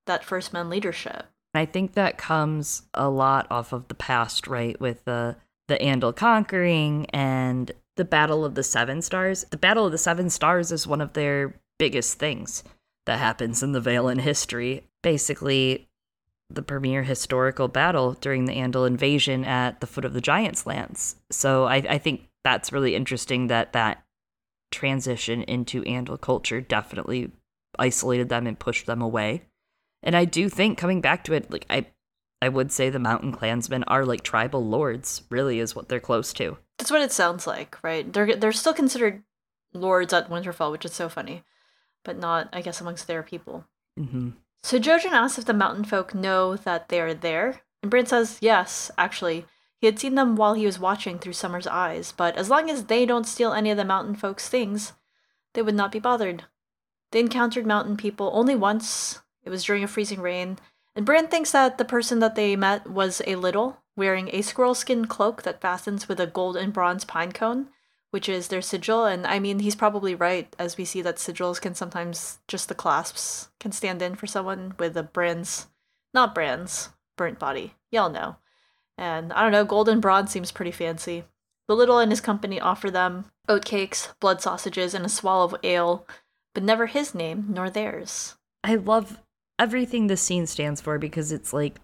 that 0.07 0.25
first 0.25 0.53
men 0.53 0.69
leadership. 0.69 1.27
I 1.55 1.67
think 1.67 1.95
that 1.95 2.19
comes 2.19 2.83
a 2.95 3.09
lot 3.09 3.47
off 3.51 3.73
of 3.73 3.89
the 3.89 3.95
past, 3.95 4.47
right? 4.47 4.79
With 4.81 5.05
the 5.05 5.37
the 5.69 5.77
Andal 5.79 6.17
conquering 6.17 7.05
and 7.11 7.71
the 7.97 8.05
Battle 8.05 8.43
of 8.43 8.55
the 8.55 8.63
Seven 8.63 9.03
Stars. 9.03 9.45
The 9.51 9.59
Battle 9.59 9.85
of 9.85 9.93
the 9.93 9.99
Seven 9.99 10.31
Stars 10.31 10.73
is 10.73 10.87
one 10.87 11.03
of 11.03 11.13
their 11.13 11.61
biggest 11.79 12.19
things 12.19 12.65
that 13.05 13.19
happens 13.19 13.63
in 13.63 13.73
the 13.73 13.81
Vale 13.81 14.09
in 14.09 14.21
history. 14.21 14.88
Basically, 15.09 15.89
the 16.51 16.61
premier 16.61 17.03
historical 17.03 17.67
battle 17.67 18.13
during 18.13 18.45
the 18.45 18.53
Andal 18.53 18.87
invasion 18.87 19.43
at 19.43 19.81
the 19.81 19.87
foot 19.87 20.05
of 20.05 20.13
the 20.13 20.21
Giant's 20.21 20.67
Lance. 20.67 21.17
So 21.31 21.65
I, 21.65 21.77
I 21.77 21.97
think 21.97 22.29
that's 22.45 22.73
really 22.73 22.95
interesting 22.95 23.47
that 23.47 23.73
that 23.73 24.05
transition 24.71 25.41
into 25.45 25.83
Andal 25.85 26.21
culture 26.21 26.61
definitely 26.61 27.33
isolated 27.79 28.29
them 28.29 28.47
and 28.47 28.59
pushed 28.59 28.85
them 28.85 29.01
away. 29.01 29.45
And 30.03 30.15
I 30.15 30.27
do 30.27 30.51
think 30.51 30.77
coming 30.77 31.01
back 31.01 31.25
to 31.25 31.33
it, 31.33 31.51
like 31.51 31.65
I 31.71 31.87
I 32.43 32.51
would 32.51 32.71
say 32.71 32.91
the 32.91 32.99
mountain 32.99 33.33
clansmen 33.33 33.85
are 33.85 34.05
like 34.05 34.23
tribal 34.23 34.63
lords, 34.63 35.23
really 35.31 35.59
is 35.59 35.75
what 35.75 35.89
they're 35.89 36.01
close 36.01 36.35
to. 36.35 36.59
That's 36.77 36.91
what 36.91 37.01
it 37.01 37.13
sounds 37.13 37.47
like, 37.47 37.83
right? 37.83 38.13
They're 38.13 38.37
they're 38.37 38.53
still 38.53 38.75
considered 38.75 39.23
lords 39.73 40.13
at 40.13 40.29
Winterfell, 40.29 40.71
which 40.71 40.85
is 40.85 40.93
so 40.93 41.09
funny, 41.09 41.45
but 42.05 42.19
not, 42.19 42.51
I 42.53 42.61
guess, 42.61 42.83
amongst 42.83 43.07
their 43.07 43.23
people. 43.23 43.65
Mm-hmm. 43.99 44.33
So 44.69 44.79
Jojen 44.79 45.13
asks 45.13 45.39
if 45.39 45.47
the 45.47 45.55
mountain 45.55 45.85
folk 45.85 46.15
know 46.15 46.55
that 46.55 46.91
they 46.91 47.01
are 47.01 47.15
there, 47.15 47.63
and 47.81 47.91
Bran 47.91 48.05
says 48.05 48.37
yes, 48.43 48.91
actually. 48.99 49.47
He 49.79 49.87
had 49.87 49.99
seen 49.99 50.15
them 50.15 50.37
while 50.37 50.53
he 50.53 50.67
was 50.67 50.79
watching 50.79 51.19
through 51.19 51.33
Summer's 51.33 51.67
eyes, 51.67 52.13
but 52.15 52.37
as 52.37 52.51
long 52.51 52.69
as 52.69 52.85
they 52.85 53.07
don't 53.07 53.27
steal 53.27 53.55
any 53.55 53.71
of 53.71 53.79
the 53.79 53.85
mountain 53.87 54.15
folks' 54.15 54.47
things, 54.51 54.93
they 55.55 55.63
would 55.63 55.75
not 55.75 55.91
be 55.91 55.99
bothered. 55.99 56.45
They 57.13 57.21
encountered 57.21 57.65
mountain 57.65 57.97
people 57.97 58.31
only 58.35 58.55
once. 58.55 59.23
It 59.43 59.49
was 59.49 59.65
during 59.65 59.85
a 59.85 59.89
freezing 59.89 60.21
rain, 60.21 60.59
and 60.95 61.07
Bran 61.07 61.29
thinks 61.29 61.53
that 61.53 61.79
the 61.79 61.87
person 61.87 62.19
that 62.19 62.35
they 62.35 62.55
met 62.55 62.91
was 62.91 63.23
a 63.27 63.37
Liddle, 63.37 63.79
wearing 63.97 64.29
a 64.35 64.43
squirrel 64.43 64.75
skin 64.75 65.07
cloak 65.07 65.45
that 65.45 65.63
fastens 65.63 66.11
with 66.11 66.21
a 66.21 66.27
gold 66.27 66.59
and 66.59 66.75
bronze 66.75 67.07
pine 67.07 67.33
cone, 67.33 67.71
which 68.11 68.29
is 68.29 68.49
their 68.49 68.63
sigil. 68.63 69.05
And 69.05 69.27
I 69.27 69.39
mean, 69.39 69.61
he's 69.61 69.77
probably 69.77 70.15
right, 70.15 70.55
as 70.59 70.77
we 70.77 70.85
see 70.85 71.03
that 71.03 71.17
sigils 71.17 71.61
can 71.61 71.75
sometimes 71.75 72.39
just 72.49 72.69
the 72.69 72.75
clasps 72.75 73.49
can 73.61 73.73
stand 73.73 74.03
in 74.03 74.15
for 74.15 74.27
someone 74.27 74.75
with 74.79 74.97
a 74.97 75.03
brands, 75.03 75.67
not 76.15 76.35
brands, 76.35 76.91
burnt 77.17 77.39
body. 77.39 77.75
Y'all 77.91 78.11
know. 78.11 78.37
And 78.97 79.33
I 79.33 79.43
don't 79.43 79.53
know, 79.53 79.65
gold 79.65 79.89
and 79.89 80.03
bronze 80.03 80.31
seems 80.31 80.51
pretty 80.51 80.73
fancy. 80.73 81.25
The 81.69 81.77
Liddle 81.77 81.99
and 81.99 82.11
his 82.11 82.21
company 82.21 82.59
offer 82.59 82.91
them 82.91 83.27
oatcakes, 83.49 84.19
blood 84.21 84.41
sausages, 84.41 84.95
and 84.95 85.05
a 85.05 85.09
swallow 85.09 85.45
of 85.45 85.57
ale, 85.63 86.07
but 86.55 86.63
never 86.63 86.87
his 86.87 87.15
name 87.15 87.47
nor 87.51 87.71
theirs. 87.71 88.37
I 88.65 88.75
love 88.77 89.21
everything 89.59 90.07
this 90.07 90.23
scene 90.23 90.47
stands 90.47 90.81
for 90.81 90.99
because 90.99 91.31
it's 91.31 91.53
like 91.53 91.77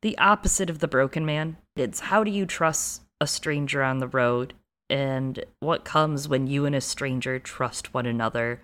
the 0.00 0.16
opposite 0.18 0.70
of 0.70 0.78
the 0.78 0.88
broken 0.88 1.26
man. 1.26 1.56
It's 1.76 2.00
how 2.00 2.24
do 2.24 2.30
you 2.30 2.46
trust 2.46 3.02
a 3.20 3.26
stranger 3.26 3.82
on 3.82 3.98
the 3.98 4.08
road 4.08 4.54
and 4.92 5.42
what 5.60 5.86
comes 5.86 6.28
when 6.28 6.46
you 6.46 6.66
and 6.66 6.74
a 6.74 6.80
stranger 6.82 7.38
trust 7.38 7.94
one 7.94 8.04
another 8.04 8.60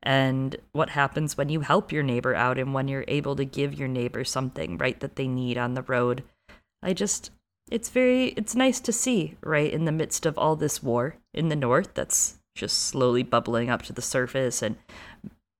and 0.00 0.54
what 0.72 0.90
happens 0.90 1.36
when 1.36 1.48
you 1.48 1.60
help 1.60 1.90
your 1.90 2.04
neighbor 2.04 2.36
out 2.36 2.56
and 2.56 2.72
when 2.72 2.86
you're 2.86 3.04
able 3.08 3.34
to 3.34 3.44
give 3.44 3.74
your 3.74 3.88
neighbor 3.88 4.22
something 4.22 4.78
right 4.78 5.00
that 5.00 5.16
they 5.16 5.26
need 5.26 5.58
on 5.58 5.74
the 5.74 5.82
road. 5.82 6.22
I 6.84 6.92
just 6.92 7.30
it's 7.68 7.88
very 7.88 8.28
it's 8.28 8.54
nice 8.54 8.78
to 8.78 8.92
see 8.92 9.36
right 9.42 9.72
in 9.72 9.84
the 9.84 9.92
midst 9.92 10.24
of 10.24 10.38
all 10.38 10.54
this 10.54 10.84
war 10.84 11.16
in 11.34 11.48
the 11.48 11.56
north 11.56 11.94
that's 11.94 12.38
just 12.54 12.78
slowly 12.78 13.24
bubbling 13.24 13.68
up 13.68 13.82
to 13.82 13.92
the 13.92 14.02
surface 14.02 14.62
and 14.62 14.76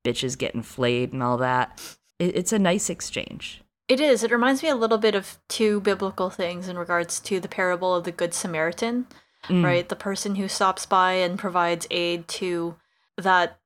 bitches 0.07 0.39
getting 0.39 0.63
flayed 0.63 1.13
and 1.13 1.23
all 1.23 1.39
that 1.39 1.81
it, 2.19 2.37
it's 2.37 2.53
a 2.53 2.59
nice 2.59 2.91
exchange 2.91 3.63
It 3.89 4.01
is. 4.01 4.23
It 4.23 4.31
reminds 4.31 4.63
me 4.63 4.69
a 4.69 4.77
little 4.77 4.99
bit 4.99 5.15
of 5.15 5.39
two 5.49 5.81
biblical 5.81 6.31
things 6.31 6.69
in 6.69 6.79
regards 6.79 7.21
to 7.21 7.41
the 7.41 7.49
parable 7.49 7.95
of 7.95 8.05
the 8.05 8.13
Good 8.13 8.33
Samaritan, 8.33 9.07
Mm. 9.49 9.65
right? 9.65 9.89
The 9.89 9.97
person 9.97 10.37
who 10.37 10.49
stops 10.49 10.87
by 10.87 11.15
and 11.15 11.39
provides 11.39 11.87
aid 11.91 12.29
to 12.29 12.77
that 13.17 13.59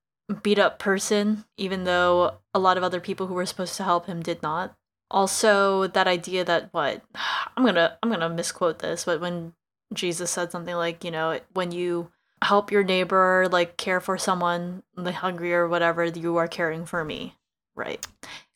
beat 0.42 0.58
up 0.58 0.78
person, 0.78 1.44
even 1.56 1.84
though 1.84 2.38
a 2.54 2.58
lot 2.58 2.76
of 2.76 2.82
other 2.82 3.00
people 3.00 3.26
who 3.26 3.34
were 3.34 3.46
supposed 3.46 3.76
to 3.76 3.84
help 3.84 4.06
him 4.06 4.22
did 4.22 4.42
not. 4.42 4.74
Also, 5.10 5.86
that 5.86 6.08
idea 6.08 6.44
that 6.44 6.72
what 6.72 7.02
I'm 7.56 7.64
gonna 7.64 7.98
I'm 8.02 8.10
gonna 8.10 8.28
misquote 8.28 8.80
this, 8.80 9.04
but 9.04 9.20
when 9.20 9.52
Jesus 9.92 10.30
said 10.30 10.50
something 10.50 10.74
like, 10.74 11.04
you 11.04 11.10
know, 11.10 11.38
when 11.52 11.72
you 11.72 12.10
help 12.42 12.72
your 12.72 12.82
neighbor, 12.84 13.46
like 13.50 13.76
care 13.76 14.00
for 14.00 14.18
someone 14.18 14.82
the 14.96 15.12
hungry 15.12 15.54
or 15.54 15.68
whatever, 15.68 16.04
you 16.04 16.36
are 16.36 16.48
caring 16.48 16.86
for 16.86 17.04
me, 17.04 17.36
right? 17.74 18.04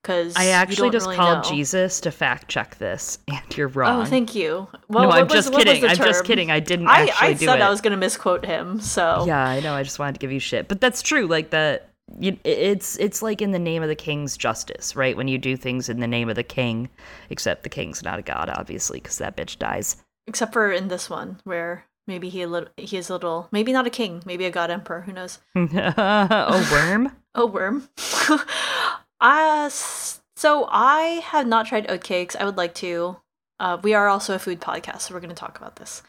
Because 0.03 0.35
i 0.37 0.47
actually 0.47 0.91
just 0.91 1.05
really 1.05 1.17
called 1.17 1.45
know. 1.45 1.51
jesus 1.51 2.01
to 2.01 2.11
fact 2.11 2.49
check 2.49 2.79
this 2.79 3.19
and 3.29 3.57
you're 3.57 3.69
oh, 3.69 3.73
wrong. 3.73 4.03
Oh, 4.03 4.05
thank 4.07 4.35
you. 4.35 4.67
Well, 4.89 5.05
no 5.05 5.11
i'm 5.11 5.25
was- 5.25 5.33
just 5.33 5.53
kidding. 5.53 5.85
i'm 5.85 5.97
just 5.97 6.25
kidding. 6.25 6.51
I 6.51 6.61
didn't 6.61 6.89
I, 6.89 7.03
actually 7.03 7.29
I 7.29 7.33
do 7.35 7.47
said 7.47 7.59
it. 7.59 7.63
I 7.63 7.71
was 7.71 7.81
going 7.81 7.93
to 7.93 7.97
misquote 7.97 8.45
him, 8.45 8.81
so. 8.81 9.25
Yeah 9.27 9.47
i 9.47 9.61
know. 9.61 9.75
I 9.75 9.83
just 9.83 9.99
wanted 9.99 10.15
to 10.15 10.19
give 10.19 10.33
you 10.33 10.41
shit. 10.41 10.69
But 10.69 10.81
that's 10.81 11.03
true. 11.03 11.27
Like 11.27 11.51
that 11.51 11.91
you, 12.19 12.37
it's 12.45 12.97
it's 12.97 13.23
like 13.23 13.41
in 13.41 13.53
the 13.53 13.59
name 13.59 13.83
of 13.83 13.89
the 13.89 13.95
king's 13.95 14.37
justice 14.37 14.97
right? 14.97 15.17
When 15.17 15.29
you 15.29 15.39
do 15.39 15.57
things 15.57 15.89
in 15.89 16.01
the 16.01 16.09
name 16.09 16.29
of 16.29 16.37
the 16.37 16.43
king 16.43 16.89
except 17.29 17.63
the 17.63 17.69
king's 17.69 18.03
not 18.03 18.19
a 18.19 18.23
god 18.23 18.51
obviously 18.51 19.01
because 19.01 19.19
that 19.19 19.37
bitch 19.37 19.59
dies. 19.59 19.97
Except 20.27 20.53
for 20.53 20.73
in 20.73 20.89
this 20.89 21.09
one 21.11 21.41
where 21.45 21.85
maybe 22.07 22.29
he 22.29 22.43
a 22.43 22.49
little 22.49 22.69
he 22.77 22.97
is 22.97 23.11
a 23.11 23.13
little 23.13 23.49
maybe 23.53 23.73
not 23.73 23.87
a 23.87 23.91
king, 23.91 24.23
maybe 24.25 24.45
a 24.45 24.51
god 24.51 24.71
emperor, 24.71 25.03
who 25.03 25.13
knows? 25.13 25.39
a 25.55 26.67
worm? 26.73 27.13
A 27.33 27.47
worm. 27.47 27.89
uh, 29.21 29.69
so 29.69 30.67
I 30.71 31.21
have 31.25 31.47
not 31.47 31.67
tried 31.67 31.89
oatcakes. 31.89 32.37
I 32.37 32.45
would 32.45 32.57
like 32.57 32.75
to. 32.77 33.19
Uh, 33.59 33.79
we 33.83 33.93
are 33.93 34.09
also 34.09 34.35
a 34.35 34.39
food 34.39 34.61
podcast, 34.61 35.03
so 35.03 35.15
we're 35.15 35.21
going 35.21 35.29
to 35.29 35.37
talk 35.37 35.59
about 35.59 35.77
this. 35.77 36.03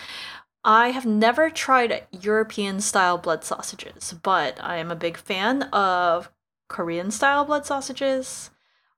I 0.64 0.91
have 0.91 1.05
never 1.05 1.49
tried 1.49 2.05
European 2.12 2.82
style 2.82 3.18
blood 3.18 3.43
sausages, 3.43 4.14
but 4.24 4.57
I 4.64 4.78
am 4.78 4.91
a 4.91 4.95
big 4.95 5.18
fan 5.18 5.64
of 5.64 6.32
Korean 6.70 7.12
style 7.12 7.45
blood 7.45 7.66
sausages. 7.66 8.51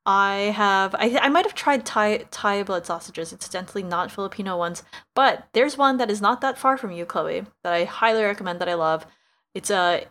I 0.06 0.54
have 0.56 0.94
I 0.96 1.18
I 1.22 1.30
might 1.30 1.46
have 1.46 1.56
tried 1.56 1.86
Thai 1.86 2.26
Thai 2.30 2.64
blood 2.64 2.86
sausages, 2.86 3.32
incidentally 3.32 3.84
not 3.84 4.12
Filipino 4.12 4.58
ones, 4.58 4.84
but 5.16 5.48
there's 5.54 5.78
one 5.78 5.98
that 5.98 6.12
is 6.12 6.22
not 6.22 6.42
that 6.42 6.58
far 6.58 6.78
from 6.78 6.92
you, 6.92 7.06
Chloe, 7.06 7.46
that 7.64 7.74
I 7.74 7.86
highly 7.86 8.24
recommend 8.24 8.60
that 8.60 8.70
I 8.70 8.74
love. 8.74 9.06
It's 9.56 9.72
a 9.72 10.06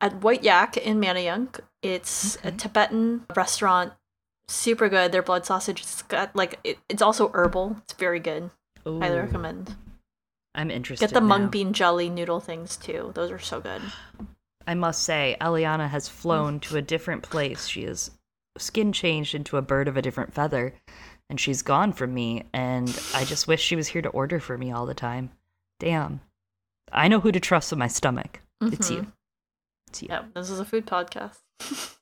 at 0.00 0.22
White 0.22 0.42
Yak 0.42 0.76
in 0.76 1.00
Manayunk. 1.00 1.60
It's 1.82 2.38
a 2.44 2.50
Tibetan 2.50 3.24
restaurant. 3.34 3.92
Super 4.48 4.88
good. 4.88 5.12
Their 5.12 5.22
blood 5.22 5.46
sausage 5.46 5.82
is 5.82 6.02
got 6.08 6.34
like 6.34 6.58
it, 6.64 6.78
it's 6.88 7.02
also 7.02 7.30
herbal. 7.32 7.76
It's 7.84 7.94
very 7.94 8.20
good. 8.20 8.50
Highly 8.84 9.18
recommend. 9.18 9.76
i'm 10.54 10.70
interested 10.70 11.06
Get 11.06 11.14
the 11.14 11.20
mung 11.20 11.48
bean 11.48 11.72
jelly 11.72 12.08
noodle 12.08 12.40
things 12.40 12.76
too. 12.76 13.12
Those 13.14 13.30
are 13.30 13.38
so 13.38 13.60
good. 13.60 13.82
I 14.66 14.74
must 14.74 15.02
say, 15.02 15.36
Eliana 15.40 15.88
has 15.88 16.08
flown 16.08 16.58
mm. 16.58 16.62
to 16.62 16.76
a 16.76 16.82
different 16.82 17.22
place. 17.22 17.66
She 17.66 17.82
is 17.82 18.10
skin 18.58 18.92
changed 18.92 19.34
into 19.34 19.56
a 19.56 19.62
bird 19.62 19.88
of 19.88 19.96
a 19.96 20.02
different 20.02 20.34
feather, 20.34 20.74
and 21.28 21.40
she's 21.40 21.62
gone 21.62 21.92
from 21.92 22.12
me. 22.12 22.44
And 22.52 22.88
I 23.14 23.24
just 23.24 23.48
wish 23.48 23.60
she 23.62 23.76
was 23.76 23.88
here 23.88 24.02
to 24.02 24.08
order 24.10 24.40
for 24.40 24.58
me 24.58 24.72
all 24.72 24.86
the 24.86 24.94
time. 24.94 25.30
Damn. 25.78 26.20
I 26.92 27.08
know 27.08 27.20
who 27.20 27.32
to 27.32 27.40
trust 27.40 27.70
with 27.70 27.78
my 27.78 27.88
stomach. 27.88 28.40
It's 28.60 28.90
you. 28.90 28.98
Mm-hmm. 28.98 29.10
It's 29.90 30.02
you. 30.02 30.08
Yeah, 30.08 30.22
this 30.34 30.50
is 30.50 30.60
a 30.60 30.64
food 30.64 30.86
podcast. 30.86 31.38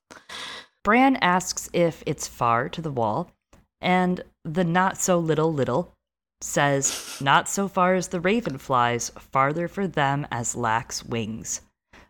Bran 0.85 1.17
asks 1.17 1.71
if 1.73 2.03
it's 2.07 2.29
far 2.29 2.69
to 2.69 2.83
the 2.83 2.91
wall, 2.91 3.33
and 3.81 4.23
the 4.45 4.65
not 4.65 4.99
so 4.99 5.19
little 5.19 5.53
Liddle 5.53 5.95
says, 6.43 7.19
Not 7.21 7.49
so 7.49 7.67
far 7.67 7.95
as 7.95 8.09
the 8.09 8.21
raven 8.21 8.59
flies, 8.59 9.11
farther 9.19 9.69
for 9.69 9.87
them 9.87 10.27
as 10.31 10.55
lacks 10.55 11.03
wings. 11.03 11.63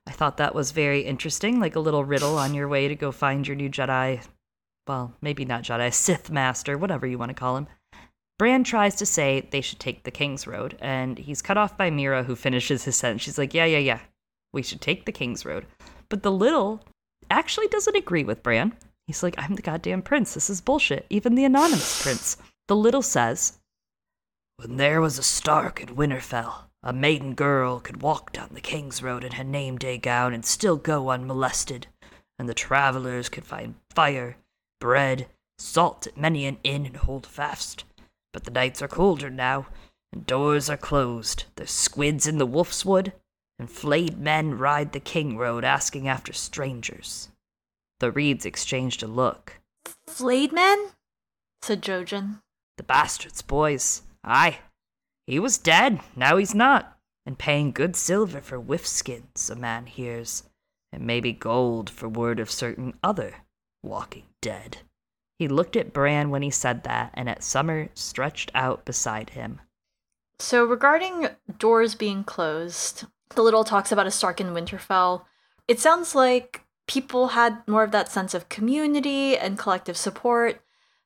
I 0.06 0.10
thought 0.10 0.36
that 0.38 0.54
was 0.54 0.72
very 0.72 1.02
interesting, 1.02 1.60
like 1.60 1.76
a 1.76 1.80
little 1.80 2.04
riddle 2.04 2.38
on 2.38 2.54
your 2.54 2.66
way 2.66 2.88
to 2.88 2.96
go 2.96 3.12
find 3.12 3.46
your 3.46 3.56
new 3.56 3.70
Jedi. 3.70 4.24
Well, 4.88 5.14
maybe 5.20 5.44
not 5.44 5.62
Jedi, 5.62 5.92
Sith 5.94 6.28
Master, 6.28 6.76
whatever 6.76 7.06
you 7.06 7.18
want 7.18 7.30
to 7.30 7.34
call 7.34 7.56
him. 7.56 7.68
Bran 8.36 8.64
tries 8.64 8.96
to 8.96 9.06
say 9.06 9.46
they 9.50 9.60
should 9.60 9.78
take 9.78 10.02
the 10.02 10.10
King's 10.10 10.46
Road, 10.46 10.76
and 10.80 11.18
he's 11.18 11.42
cut 11.42 11.56
off 11.56 11.76
by 11.76 11.90
Meera, 11.90 12.24
who 12.24 12.34
finishes 12.34 12.84
his 12.84 12.96
sentence. 12.96 13.22
She's 13.22 13.38
like, 13.38 13.54
Yeah, 13.54 13.64
yeah, 13.64 13.78
yeah, 13.78 14.00
we 14.52 14.62
should 14.62 14.80
take 14.80 15.04
the 15.04 15.12
King's 15.12 15.44
Road. 15.44 15.66
But 16.08 16.22
the 16.22 16.32
Liddle 16.32 16.84
actually 17.30 17.68
doesn't 17.68 17.96
agree 17.96 18.24
with 18.24 18.42
Bran. 18.42 18.74
He's 19.06 19.22
like, 19.22 19.34
I'm 19.38 19.54
the 19.54 19.62
goddamn 19.62 20.02
prince. 20.02 20.34
This 20.34 20.50
is 20.50 20.60
bullshit. 20.60 21.06
Even 21.10 21.34
the 21.34 21.44
anonymous 21.44 22.02
prince. 22.02 22.36
The 22.68 22.76
Liddle 22.76 23.02
says, 23.02 23.58
When 24.56 24.76
there 24.76 25.00
was 25.00 25.18
a 25.18 25.22
Stark 25.22 25.82
at 25.82 25.96
Winterfell, 25.96 26.64
a 26.82 26.92
maiden 26.92 27.34
girl 27.34 27.80
could 27.80 28.02
walk 28.02 28.32
down 28.32 28.50
the 28.52 28.60
King's 28.60 29.02
Road 29.02 29.24
in 29.24 29.32
her 29.32 29.44
name 29.44 29.78
day 29.78 29.98
gown 29.98 30.32
and 30.32 30.44
still 30.44 30.76
go 30.76 31.10
unmolested, 31.10 31.86
and 32.38 32.48
the 32.48 32.54
travelers 32.54 33.28
could 33.28 33.44
find 33.44 33.74
fire, 33.90 34.36
bread, 34.80 35.26
salt 35.58 36.06
at 36.06 36.16
many 36.16 36.46
an 36.46 36.58
inn 36.62 36.86
and 36.86 36.96
hold 36.96 37.26
fast. 37.26 37.84
But 38.32 38.44
the 38.44 38.50
nights 38.50 38.80
are 38.80 38.88
colder 38.88 39.30
now, 39.30 39.66
and 40.12 40.26
doors 40.26 40.70
are 40.70 40.76
closed. 40.76 41.44
There's 41.56 41.70
squids 41.70 42.26
in 42.26 42.38
the 42.38 42.46
wolf's 42.46 42.84
wood, 42.84 43.12
and 43.58 43.70
flayed 43.70 44.18
men 44.18 44.56
ride 44.56 44.92
the 44.92 45.00
King 45.00 45.36
Road 45.36 45.64
asking 45.64 46.08
after 46.08 46.32
strangers. 46.32 47.28
The 48.00 48.12
Reeds 48.12 48.46
exchanged 48.46 49.02
a 49.02 49.06
look. 49.08 49.60
Flayed 50.06 50.52
men? 50.52 50.90
said 51.62 51.82
Jojen. 51.82 52.40
The 52.76 52.84
bastards, 52.84 53.42
boys. 53.42 54.02
Aye. 54.22 54.58
He 55.26 55.38
was 55.38 55.58
dead, 55.58 56.00
now 56.14 56.36
he's 56.36 56.54
not. 56.54 56.96
And 57.26 57.38
paying 57.38 57.72
good 57.72 57.96
silver 57.96 58.40
for 58.40 58.58
whiff 58.58 58.86
skins, 58.86 59.50
a 59.50 59.56
man 59.56 59.86
hears, 59.86 60.44
and 60.92 61.06
maybe 61.06 61.32
gold 61.32 61.90
for 61.90 62.08
word 62.08 62.40
of 62.40 62.50
certain 62.50 62.94
other 63.02 63.34
walking 63.82 64.24
dead. 64.40 64.78
He 65.38 65.46
looked 65.46 65.76
at 65.76 65.92
Bran 65.92 66.30
when 66.30 66.42
he 66.42 66.50
said 66.50 66.84
that, 66.84 67.10
and 67.14 67.28
at 67.28 67.42
Summer 67.42 67.90
stretched 67.94 68.50
out 68.54 68.84
beside 68.84 69.30
him. 69.30 69.60
So 70.40 70.64
regarding 70.64 71.28
doors 71.58 71.94
being 71.94 72.24
closed, 72.24 73.04
the 73.34 73.42
Liddle 73.42 73.64
talks 73.64 73.92
about 73.92 74.06
a 74.06 74.10
Stark 74.10 74.40
in 74.40 74.48
Winterfell. 74.48 75.24
It 75.66 75.80
sounds 75.80 76.14
like 76.14 76.64
people 76.86 77.28
had 77.28 77.66
more 77.68 77.84
of 77.84 77.90
that 77.92 78.10
sense 78.10 78.34
of 78.34 78.48
community 78.48 79.36
and 79.36 79.58
collective 79.58 79.96
support 79.96 80.60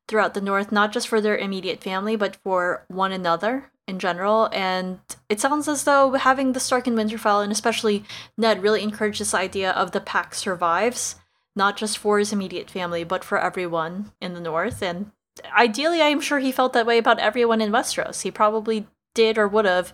throughout 0.08 0.34
the 0.34 0.40
North, 0.40 0.72
not 0.72 0.92
just 0.92 1.08
for 1.08 1.20
their 1.20 1.36
immediate 1.36 1.82
family, 1.82 2.16
but 2.16 2.36
for 2.36 2.84
one 2.88 3.12
another 3.12 3.70
in 3.86 3.98
general. 3.98 4.48
And 4.52 5.00
it 5.28 5.40
sounds 5.40 5.68
as 5.68 5.84
though 5.84 6.12
having 6.12 6.52
the 6.52 6.60
Stark 6.60 6.86
in 6.86 6.94
Winterfell, 6.94 7.42
and 7.42 7.52
especially 7.52 8.04
Ned, 8.36 8.62
really 8.62 8.82
encouraged 8.82 9.20
this 9.20 9.34
idea 9.34 9.72
of 9.72 9.92
the 9.92 10.00
pack 10.00 10.34
survives, 10.34 11.16
not 11.56 11.76
just 11.76 11.98
for 11.98 12.18
his 12.18 12.32
immediate 12.32 12.70
family, 12.70 13.04
but 13.04 13.24
for 13.24 13.38
everyone 13.38 14.12
in 14.20 14.34
the 14.34 14.40
North. 14.40 14.82
And 14.82 15.10
ideally, 15.56 16.00
I'm 16.00 16.20
sure 16.20 16.38
he 16.38 16.52
felt 16.52 16.72
that 16.74 16.86
way 16.86 16.98
about 16.98 17.18
everyone 17.18 17.60
in 17.60 17.72
Westeros. 17.72 18.22
He 18.22 18.30
probably 18.30 18.86
did 19.14 19.38
or 19.38 19.48
would 19.48 19.64
have, 19.64 19.92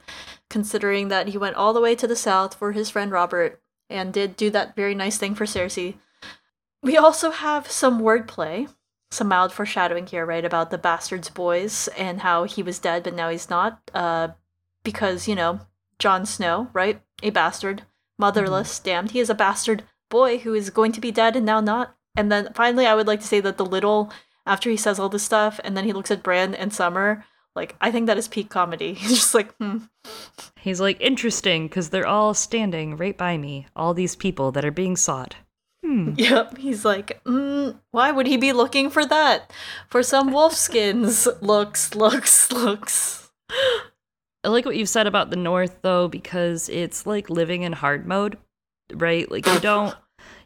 considering 0.48 1.08
that 1.08 1.28
he 1.28 1.38
went 1.38 1.56
all 1.56 1.72
the 1.72 1.80
way 1.80 1.94
to 1.94 2.06
the 2.06 2.16
south 2.16 2.54
for 2.54 2.72
his 2.72 2.90
friend 2.90 3.10
Robert 3.10 3.60
and 3.90 4.12
did 4.12 4.36
do 4.36 4.50
that 4.50 4.76
very 4.76 4.94
nice 4.94 5.18
thing 5.18 5.34
for 5.34 5.44
Cersei. 5.44 5.94
We 6.82 6.96
also 6.96 7.30
have 7.30 7.70
some 7.70 8.00
wordplay, 8.00 8.72
some 9.10 9.28
mild 9.28 9.52
foreshadowing 9.52 10.06
here, 10.06 10.24
right, 10.24 10.44
about 10.44 10.70
the 10.70 10.78
bastard's 10.78 11.30
boys 11.30 11.88
and 11.96 12.20
how 12.20 12.44
he 12.44 12.62
was 12.62 12.78
dead 12.78 13.02
but 13.02 13.14
now 13.14 13.30
he's 13.30 13.50
not. 13.50 13.80
Uh, 13.94 14.28
because, 14.84 15.26
you 15.28 15.34
know, 15.34 15.60
Jon 15.98 16.24
Snow, 16.24 16.68
right? 16.72 17.02
A 17.22 17.30
bastard, 17.30 17.82
motherless, 18.18 18.78
mm-hmm. 18.78 18.84
damned. 18.84 19.10
He 19.10 19.20
is 19.20 19.30
a 19.30 19.34
bastard 19.34 19.82
boy 20.08 20.38
who 20.38 20.54
is 20.54 20.70
going 20.70 20.92
to 20.92 21.00
be 21.00 21.10
dead 21.10 21.36
and 21.36 21.44
now 21.44 21.60
not. 21.60 21.96
And 22.16 22.32
then 22.32 22.52
finally, 22.54 22.86
I 22.86 22.94
would 22.94 23.06
like 23.06 23.20
to 23.20 23.26
say 23.26 23.40
that 23.40 23.58
the 23.58 23.66
Liddle, 23.66 24.12
after 24.46 24.70
he 24.70 24.76
says 24.76 24.98
all 24.98 25.08
this 25.08 25.22
stuff, 25.22 25.60
and 25.64 25.76
then 25.76 25.84
he 25.84 25.92
looks 25.92 26.10
at 26.10 26.22
Bran 26.22 26.54
and 26.54 26.72
Summer, 26.72 27.24
like, 27.59 27.74
I 27.80 27.90
think 27.90 28.06
that 28.06 28.16
is 28.16 28.28
peak 28.28 28.48
comedy. 28.48 28.94
He's 29.00 29.11
just 29.11 29.34
like, 29.34 29.52
hmm. 29.56 29.78
He's 30.61 30.80
like, 30.80 31.00
interesting, 31.00 31.66
because 31.66 31.90
they're 31.90 32.06
all 32.06 32.34
standing 32.34 32.96
right 32.96 33.18
by 33.18 33.36
me, 33.36 33.66
all 33.74 33.94
these 33.94 34.14
people 34.14 34.52
that 34.52 34.64
are 34.64 34.70
being 34.70 34.96
sought. 34.96 35.34
Hmm. 35.84 36.14
Yep. 36.16 36.59
He's 36.59 36.84
like, 36.84 37.22
mm, 37.24 37.76
why 37.90 38.12
would 38.12 38.26
he 38.26 38.36
be 38.36 38.52
looking 38.52 38.90
for 38.90 39.04
that? 39.06 39.52
For 39.88 40.02
some 40.02 40.32
wolf 40.32 40.54
skins. 40.54 41.26
looks, 41.40 41.94
looks, 41.94 42.52
looks. 42.52 43.30
I 43.50 44.48
like 44.48 44.64
what 44.64 44.76
you've 44.76 44.88
said 44.88 45.09
about 45.09 45.30
the 45.30 45.36
North, 45.36 45.78
though, 45.82 46.06
because 46.06 46.68
it's 46.68 47.06
like 47.06 47.28
living 47.28 47.62
in 47.62 47.72
hard 47.72 48.06
mode, 48.06 48.38
right? 48.94 49.28
Like, 49.30 49.46
you 49.46 49.59
don't. 49.59 49.96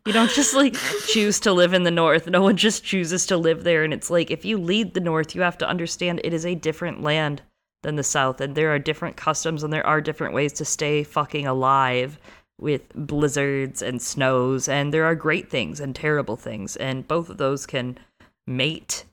You 0.07 0.12
don't 0.12 0.30
just 0.30 0.55
like 0.55 0.74
choose 1.07 1.38
to 1.40 1.53
live 1.53 1.74
in 1.74 1.84
the 1.84 1.90
north. 1.90 2.26
No 2.26 2.42
one 2.42 2.57
just 2.57 2.84
chooses 2.84 3.26
to 3.26 3.36
live 3.36 3.64
there. 3.64 3.84
And 3.84 3.94
it's 3.94 4.11
like 4.11 4.30
if 4.30 4.44
you 4.44 4.59
lead 4.59 4.94
the 4.94 5.00
north, 5.00 5.34
you 5.34 5.42
have 5.42 5.59
to 5.59 5.68
understand 5.68 6.20
it 6.24 6.34
is 6.34 6.44
a 6.44 6.55
different 6.55 7.03
land 7.03 7.42
than 7.82 7.96
the 7.96 8.03
south. 8.03 8.40
And 8.40 8.55
there 8.55 8.74
are 8.74 8.78
different 8.78 9.16
customs 9.16 9.62
and 9.62 9.72
there 9.72 9.86
are 9.86 10.00
different 10.00 10.34
ways 10.34 10.53
to 10.55 10.64
stay 10.64 11.05
fucking 11.05 11.46
alive 11.46 12.18
with 12.62 12.88
blizzards 12.94 13.82
and 13.82 14.00
snows, 14.00 14.68
and 14.68 14.94
there 14.94 15.05
are 15.05 15.16
great 15.16 15.50
things 15.50 15.80
and 15.80 15.94
terrible 15.94 16.36
things, 16.36 16.76
and 16.76 17.09
both 17.09 17.28
of 17.28 17.36
those 17.36 17.66
can 17.66 17.98
mate, 18.46 19.05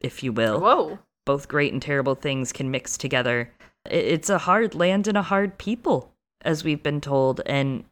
if 0.00 0.22
you 0.22 0.32
will. 0.32 0.60
Whoa. 0.60 0.98
Both 1.26 1.46
great 1.46 1.72
and 1.72 1.82
terrible 1.82 2.14
things 2.14 2.52
can 2.52 2.70
mix 2.70 2.96
together. 2.96 3.52
It's 3.90 4.30
a 4.30 4.38
hard 4.38 4.74
land 4.74 5.06
and 5.06 5.18
a 5.18 5.22
hard 5.22 5.58
people, 5.58 6.12
as 6.40 6.64
we've 6.64 6.82
been 6.82 7.00
told, 7.00 7.42
and 7.44 7.84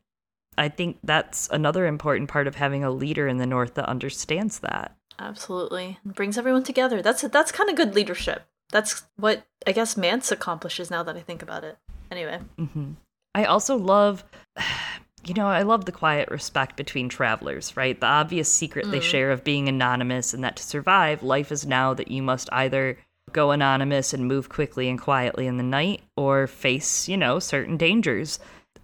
I 0.57 0.69
think 0.69 0.99
that's 1.03 1.49
another 1.51 1.87
important 1.87 2.29
part 2.29 2.47
of 2.47 2.55
having 2.55 2.85
a 2.85 2.91
leader 2.91 3.29
in 3.29 3.39
the 3.39 3.47
North 3.47 3.75
that 3.75 3.89
understands 3.89 4.61
that. 4.61 4.97
Absolutely. 5.19 5.99
It 6.05 6.15
brings 6.15 6.39
everyone 6.39 6.65
together. 6.65 7.03
That's 7.03 7.23
that's 7.23 7.53
kind 7.53 7.71
of 7.71 7.77
good 7.77 7.95
leadership. 7.95 8.45
That's 8.71 9.05
what 9.17 9.45
I 9.67 9.73
guess 9.73 9.97
Mance 9.97 10.33
accomplishes 10.33 10.91
now 10.91 11.03
that 11.03 11.17
I 11.17 11.21
think 11.21 11.43
about 11.43 11.65
it. 11.65 11.79
Anyway. 12.11 12.41
Mm-hmm. 12.59 12.93
I 13.35 13.45
also 13.45 13.77
love, 13.77 14.25
you 15.25 15.35
know, 15.35 15.47
I 15.47 15.63
love 15.63 15.85
the 15.85 15.93
quiet 15.93 16.31
respect 16.31 16.77
between 16.77 17.09
travelers, 17.09 17.77
right? 17.77 17.99
The 17.99 18.07
obvious 18.07 18.53
secret 18.53 18.87
mm. 18.87 18.91
they 18.93 19.01
share 19.01 19.31
of 19.31 19.45
being 19.45 19.69
anonymous, 19.69 20.35
and 20.35 20.45
that 20.45 20.57
to 20.57 20.63
survive, 20.63 21.23
life 21.23 21.51
is 21.51 21.67
now 21.67 21.95
that 21.95 22.11
you 22.11 22.23
must 22.23 22.49
either 22.53 22.99
go 23.33 23.51
anonymous 23.51 24.13
and 24.15 24.27
move 24.27 24.49
quickly 24.49 24.89
and 24.89 25.01
quietly 25.01 25.47
in 25.47 25.57
the 25.57 25.63
night 25.63 26.03
or 26.17 26.47
face, 26.47 27.09
you 27.09 27.17
know, 27.17 27.39
certain 27.39 27.77
dangers. 27.77 28.39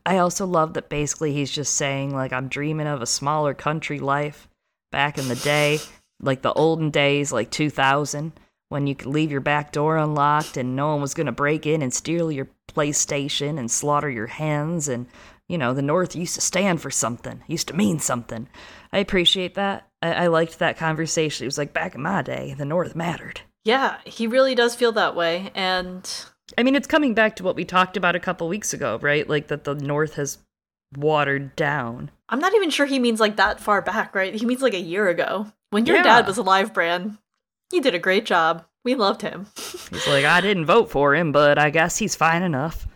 I 0.04 0.18
also 0.18 0.46
love 0.46 0.74
that 0.74 0.88
basically 0.88 1.32
he's 1.32 1.50
just 1.50 1.74
saying, 1.74 2.14
like, 2.14 2.32
I'm 2.32 2.48
dreaming 2.48 2.86
of 2.86 3.02
a 3.02 3.06
smaller 3.06 3.54
country 3.54 3.98
life 3.98 4.48
back 4.90 5.18
in 5.18 5.28
the 5.28 5.36
day, 5.36 5.78
like 6.20 6.42
the 6.42 6.52
olden 6.52 6.90
days, 6.90 7.32
like 7.32 7.50
2000 7.50 8.32
when 8.70 8.86
you 8.86 8.94
could 8.94 9.08
leave 9.08 9.32
your 9.32 9.40
back 9.40 9.72
door 9.72 9.96
unlocked 9.96 10.56
and 10.56 10.76
no 10.76 10.92
one 10.92 11.02
was 11.02 11.12
going 11.12 11.26
to 11.26 11.32
break 11.32 11.66
in 11.66 11.82
and 11.82 11.92
steal 11.92 12.30
your 12.30 12.48
PlayStation 12.68 13.58
and 13.58 13.68
slaughter 13.68 14.08
your 14.08 14.28
hens. 14.28 14.88
And, 14.88 15.06
you 15.48 15.58
know, 15.58 15.74
the 15.74 15.82
North 15.82 16.14
used 16.14 16.36
to 16.36 16.40
stand 16.40 16.80
for 16.80 16.90
something, 16.90 17.42
used 17.48 17.68
to 17.68 17.76
mean 17.76 17.98
something. 17.98 18.48
I 18.92 18.98
appreciate 18.98 19.56
that. 19.56 19.88
I, 20.00 20.12
I 20.12 20.26
liked 20.28 20.60
that 20.60 20.78
conversation. 20.78 21.44
It 21.44 21.48
was 21.48 21.58
like 21.58 21.72
back 21.72 21.96
in 21.96 22.00
my 22.00 22.22
day, 22.22 22.54
the 22.56 22.64
North 22.64 22.94
mattered. 22.94 23.40
Yeah, 23.64 23.98
he 24.04 24.28
really 24.28 24.54
does 24.54 24.74
feel 24.76 24.92
that 24.92 25.16
way. 25.16 25.50
And. 25.54 26.08
I 26.58 26.62
mean, 26.62 26.74
it's 26.74 26.86
coming 26.86 27.14
back 27.14 27.36
to 27.36 27.44
what 27.44 27.56
we 27.56 27.64
talked 27.64 27.96
about 27.96 28.16
a 28.16 28.20
couple 28.20 28.48
weeks 28.48 28.72
ago, 28.72 28.98
right? 29.00 29.28
Like 29.28 29.48
that 29.48 29.64
the 29.64 29.74
North 29.74 30.14
has 30.14 30.38
watered 30.96 31.54
down. 31.56 32.10
I'm 32.28 32.40
not 32.40 32.54
even 32.54 32.70
sure 32.70 32.86
he 32.86 32.98
means 32.98 33.20
like 33.20 33.36
that 33.36 33.60
far 33.60 33.82
back, 33.82 34.14
right? 34.14 34.34
He 34.34 34.46
means 34.46 34.62
like 34.62 34.74
a 34.74 34.80
year 34.80 35.08
ago. 35.08 35.46
When 35.70 35.86
your 35.86 35.96
yeah. 35.96 36.02
dad 36.02 36.26
was 36.26 36.38
alive, 36.38 36.74
Bran, 36.74 37.18
he 37.70 37.80
did 37.80 37.94
a 37.94 37.98
great 37.98 38.26
job. 38.26 38.64
We 38.84 38.94
loved 38.94 39.22
him. 39.22 39.46
He's 39.56 40.06
like, 40.06 40.24
I 40.24 40.40
didn't 40.40 40.66
vote 40.66 40.90
for 40.90 41.14
him, 41.14 41.32
but 41.32 41.58
I 41.58 41.70
guess 41.70 41.98
he's 41.98 42.14
fine 42.14 42.42
enough. 42.42 42.88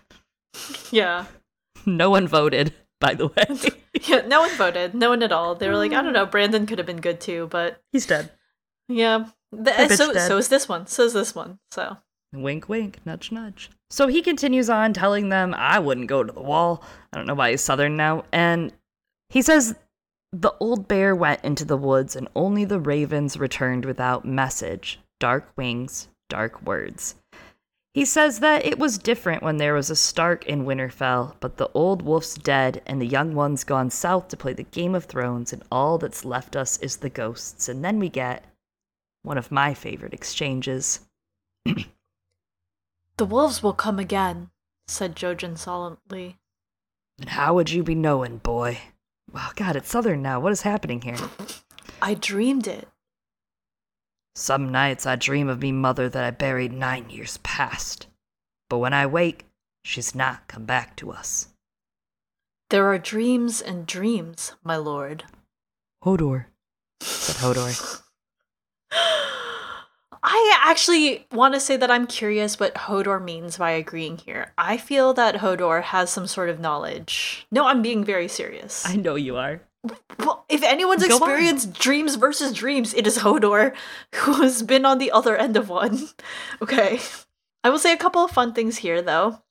Yeah. 0.90 1.26
No 1.84 2.08
one 2.08 2.26
voted, 2.26 2.72
by 3.00 3.14
the 3.14 3.26
way. 3.28 3.82
yeah, 4.04 4.22
no 4.26 4.40
one 4.40 4.56
voted. 4.56 4.94
No 4.94 5.10
one 5.10 5.22
at 5.22 5.32
all. 5.32 5.54
They 5.54 5.68
were 5.68 5.76
like, 5.76 5.92
I 5.92 6.00
don't 6.00 6.14
know, 6.14 6.26
mm. 6.26 6.30
Brandon 6.30 6.64
could 6.66 6.78
have 6.78 6.86
been 6.86 7.00
good 7.00 7.20
too, 7.20 7.48
but 7.50 7.82
he's 7.92 8.06
dead. 8.06 8.30
Yeah. 8.88 9.26
The, 9.52 9.88
so 9.88 10.12
dead. 10.12 10.26
so 10.26 10.38
is 10.38 10.48
this 10.48 10.68
one. 10.68 10.86
So 10.86 11.04
is 11.04 11.12
this 11.12 11.34
one. 11.34 11.58
So 11.70 11.98
Wink 12.42 12.68
wink, 12.68 12.98
nudge 13.04 13.32
nudge. 13.32 13.70
So 13.90 14.06
he 14.06 14.22
continues 14.22 14.68
on 14.68 14.92
telling 14.92 15.28
them, 15.28 15.54
I 15.56 15.78
wouldn't 15.78 16.08
go 16.08 16.24
to 16.24 16.32
the 16.32 16.40
wall. 16.40 16.82
I 17.12 17.16
don't 17.16 17.26
know 17.26 17.34
why 17.34 17.50
he's 17.50 17.60
southern 17.60 17.96
now. 17.96 18.24
And 18.32 18.72
he 19.28 19.42
says 19.42 19.74
the 20.32 20.54
old 20.58 20.88
bear 20.88 21.14
went 21.14 21.44
into 21.44 21.64
the 21.64 21.76
woods, 21.76 22.16
and 22.16 22.28
only 22.34 22.64
the 22.64 22.80
ravens 22.80 23.36
returned 23.36 23.84
without 23.84 24.24
message 24.24 24.98
dark 25.20 25.48
wings, 25.56 26.08
dark 26.28 26.60
words. 26.62 27.14
He 27.94 28.04
says 28.04 28.40
that 28.40 28.66
it 28.66 28.76
was 28.76 28.98
different 28.98 29.44
when 29.44 29.58
there 29.58 29.74
was 29.74 29.88
a 29.88 29.96
Stark 29.96 30.44
in 30.46 30.64
Winterfell, 30.64 31.36
but 31.38 31.56
the 31.56 31.70
old 31.74 32.02
wolf's 32.02 32.34
dead 32.34 32.82
and 32.86 33.00
the 33.00 33.06
young 33.06 33.36
one's 33.36 33.62
gone 33.62 33.88
south 33.90 34.26
to 34.28 34.36
play 34.36 34.52
the 34.52 34.64
Game 34.64 34.96
of 34.96 35.04
Thrones, 35.04 35.52
and 35.52 35.62
all 35.70 35.96
that's 35.98 36.24
left 36.24 36.56
us 36.56 36.76
is 36.78 36.96
the 36.96 37.08
ghosts. 37.08 37.68
And 37.68 37.84
then 37.84 38.00
we 38.00 38.08
get 38.08 38.44
one 39.22 39.38
of 39.38 39.52
my 39.52 39.74
favorite 39.74 40.12
exchanges. 40.12 41.00
the 43.16 43.24
wolves 43.24 43.62
will 43.62 43.72
come 43.72 43.98
again, 43.98 44.50
said 44.86 45.16
Jojen 45.16 45.56
solemnly. 45.56 46.38
And 47.20 47.30
how 47.30 47.54
would 47.54 47.70
you 47.70 47.82
be 47.82 47.94
knowing, 47.94 48.38
boy? 48.38 48.78
Oh, 49.34 49.52
God, 49.56 49.76
it's 49.76 49.90
southern 49.90 50.22
now. 50.22 50.40
What 50.40 50.52
is 50.52 50.62
happening 50.62 51.00
here? 51.02 51.16
I 52.02 52.14
dreamed 52.14 52.66
it. 52.66 52.88
Some 54.34 54.72
nights 54.72 55.06
I 55.06 55.14
dream 55.14 55.48
of 55.48 55.62
me 55.62 55.70
mother 55.70 56.08
that 56.08 56.24
I 56.24 56.30
buried 56.32 56.72
nine 56.72 57.08
years 57.08 57.38
past. 57.38 58.08
But 58.68 58.78
when 58.78 58.92
I 58.92 59.06
wake, 59.06 59.46
she's 59.84 60.14
not 60.14 60.48
come 60.48 60.64
back 60.64 60.96
to 60.96 61.12
us. 61.12 61.48
There 62.70 62.86
are 62.86 62.98
dreams 62.98 63.60
and 63.60 63.86
dreams, 63.86 64.52
my 64.64 64.76
lord. 64.76 65.24
Hodor, 66.04 66.46
said 67.00 67.36
Hodor. 67.36 68.02
I 70.26 70.58
actually 70.64 71.26
want 71.32 71.52
to 71.52 71.60
say 71.60 71.76
that 71.76 71.90
I'm 71.90 72.06
curious 72.06 72.58
what 72.58 72.74
Hodor 72.74 73.22
means 73.22 73.58
by 73.58 73.72
agreeing 73.72 74.16
here. 74.16 74.52
I 74.56 74.78
feel 74.78 75.12
that 75.14 75.36
Hodor 75.36 75.82
has 75.82 76.08
some 76.08 76.26
sort 76.26 76.48
of 76.48 76.58
knowledge. 76.58 77.46
No, 77.52 77.66
I'm 77.66 77.82
being 77.82 78.02
very 78.02 78.26
serious. 78.26 78.86
I 78.86 78.96
know 78.96 79.16
you 79.16 79.36
are. 79.36 79.60
Well, 80.18 80.46
if 80.48 80.62
anyone's 80.62 81.06
Go 81.06 81.16
experienced 81.16 81.66
on. 81.66 81.74
dreams 81.78 82.14
versus 82.14 82.54
dreams, 82.54 82.94
it 82.94 83.06
is 83.06 83.18
Hodor, 83.18 83.74
who 84.14 84.40
has 84.40 84.62
been 84.62 84.86
on 84.86 84.96
the 84.96 85.10
other 85.12 85.36
end 85.36 85.58
of 85.58 85.68
one. 85.68 86.08
okay. 86.62 87.00
I 87.62 87.68
will 87.68 87.78
say 87.78 87.92
a 87.92 87.98
couple 87.98 88.24
of 88.24 88.30
fun 88.30 88.54
things 88.54 88.78
here, 88.78 89.02
though, 89.02 89.42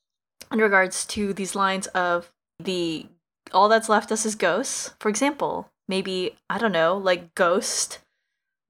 in 0.52 0.58
regards 0.58 1.06
to 1.06 1.34
these 1.34 1.56
lines 1.56 1.86
of 1.88 2.32
the 2.58 3.06
all 3.52 3.70
that's 3.70 3.90
left 3.90 4.12
us 4.12 4.26
is 4.26 4.34
ghosts. 4.36 4.94
For 5.00 5.10
example, 5.10 5.70
maybe, 5.88 6.36
I 6.50 6.58
don't 6.58 6.72
know, 6.72 6.98
like 6.98 7.36
Ghost, 7.36 8.00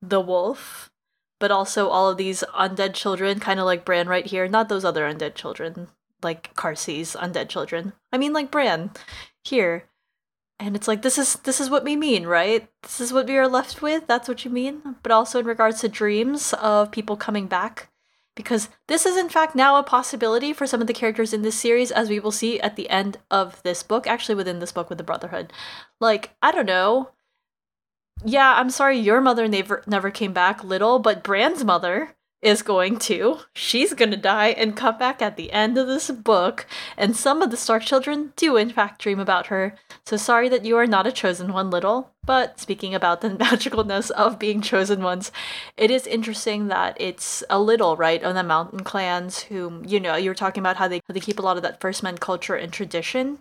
the 0.01 0.19
wolf, 0.19 0.91
but 1.43 1.51
also 1.51 1.89
all 1.89 2.09
of 2.09 2.15
these 2.15 2.41
undead 2.57 2.93
children, 2.93 3.37
kind 3.37 3.59
of 3.59 3.65
like 3.65 3.83
Bran 3.83 4.07
right 4.07 4.25
here. 4.25 4.47
Not 4.47 4.69
those 4.69 4.85
other 4.85 5.03
undead 5.03 5.35
children, 5.35 5.89
like 6.21 6.55
Cersei's 6.55 7.17
undead 7.17 7.49
children. 7.49 7.91
I 8.13 8.17
mean, 8.17 8.31
like 8.31 8.49
Bran 8.49 8.91
here. 9.43 9.89
And 10.57 10.73
it's 10.73 10.87
like 10.87 11.01
this 11.01 11.17
is 11.17 11.35
this 11.43 11.59
is 11.59 11.69
what 11.69 11.83
we 11.83 11.97
mean, 11.97 12.25
right? 12.25 12.69
This 12.81 13.01
is 13.01 13.11
what 13.11 13.27
we 13.27 13.35
are 13.35 13.49
left 13.49 13.81
with. 13.81 14.07
That's 14.07 14.29
what 14.29 14.45
you 14.45 14.51
mean. 14.51 14.95
But 15.03 15.11
also 15.11 15.39
in 15.39 15.45
regards 15.45 15.81
to 15.81 15.89
dreams 15.89 16.53
of 16.61 16.91
people 16.91 17.17
coming 17.17 17.47
back, 17.47 17.89
because 18.37 18.69
this 18.87 19.05
is 19.05 19.17
in 19.17 19.27
fact 19.27 19.53
now 19.53 19.75
a 19.75 19.83
possibility 19.83 20.53
for 20.53 20.65
some 20.65 20.79
of 20.79 20.87
the 20.87 20.93
characters 20.93 21.33
in 21.33 21.41
this 21.41 21.59
series, 21.59 21.91
as 21.91 22.07
we 22.07 22.21
will 22.21 22.31
see 22.31 22.57
at 22.61 22.77
the 22.77 22.89
end 22.89 23.17
of 23.29 23.61
this 23.63 23.83
book. 23.83 24.07
Actually, 24.07 24.35
within 24.35 24.59
this 24.59 24.71
book 24.71 24.87
with 24.87 24.97
the 24.97 25.03
Brotherhood, 25.03 25.51
like 25.99 26.37
I 26.41 26.53
don't 26.53 26.65
know, 26.67 27.09
yeah, 28.23 28.55
I'm 28.57 28.69
sorry 28.69 28.97
your 28.97 29.21
mother 29.21 29.47
never 29.47 29.83
never 29.87 30.11
came 30.11 30.33
back, 30.33 30.63
Liddle, 30.63 30.99
but 30.99 31.23
Bran's 31.23 31.63
mother 31.63 32.15
is 32.43 32.61
going 32.61 32.99
to. 32.99 33.39
She's 33.55 33.93
going 33.93 34.11
to 34.11 34.17
die 34.17 34.49
and 34.49 34.75
come 34.75 34.97
back 34.97 35.21
at 35.21 35.37
the 35.37 35.51
end 35.51 35.77
of 35.77 35.87
this 35.87 36.11
book, 36.11 36.67
and 36.97 37.15
some 37.15 37.41
of 37.41 37.49
the 37.49 37.57
Stark 37.57 37.83
children 37.83 38.33
do 38.35 38.57
in 38.57 38.69
fact 38.69 39.01
dream 39.01 39.19
about 39.19 39.47
her. 39.47 39.75
So 40.05 40.17
sorry 40.17 40.49
that 40.49 40.65
you 40.65 40.77
are 40.77 40.85
not 40.85 41.07
a 41.07 41.11
chosen 41.11 41.53
one, 41.53 41.69
Liddle. 41.69 42.11
But 42.25 42.59
speaking 42.59 42.93
about 42.93 43.21
the 43.21 43.29
magicalness 43.31 44.11
of 44.11 44.39
being 44.39 44.61
chosen 44.61 45.01
ones, 45.01 45.31
it 45.77 45.89
is 45.89 46.05
interesting 46.05 46.67
that 46.67 46.99
it's 46.99 47.43
a 47.49 47.59
Liddle, 47.59 47.95
right, 47.95 48.23
on 48.23 48.35
the 48.35 48.43
mountain 48.43 48.83
clans 48.83 49.43
whom, 49.43 49.83
you 49.85 49.99
know, 49.99 50.15
you 50.15 50.29
were 50.29 50.35
talking 50.35 50.61
about 50.61 50.77
how 50.77 50.87
they 50.87 51.01
how 51.07 51.13
they 51.13 51.19
keep 51.19 51.39
a 51.39 51.43
lot 51.43 51.57
of 51.57 51.63
that 51.63 51.81
first 51.81 52.03
men 52.03 52.17
culture 52.17 52.55
and 52.55 52.71
tradition. 52.73 53.39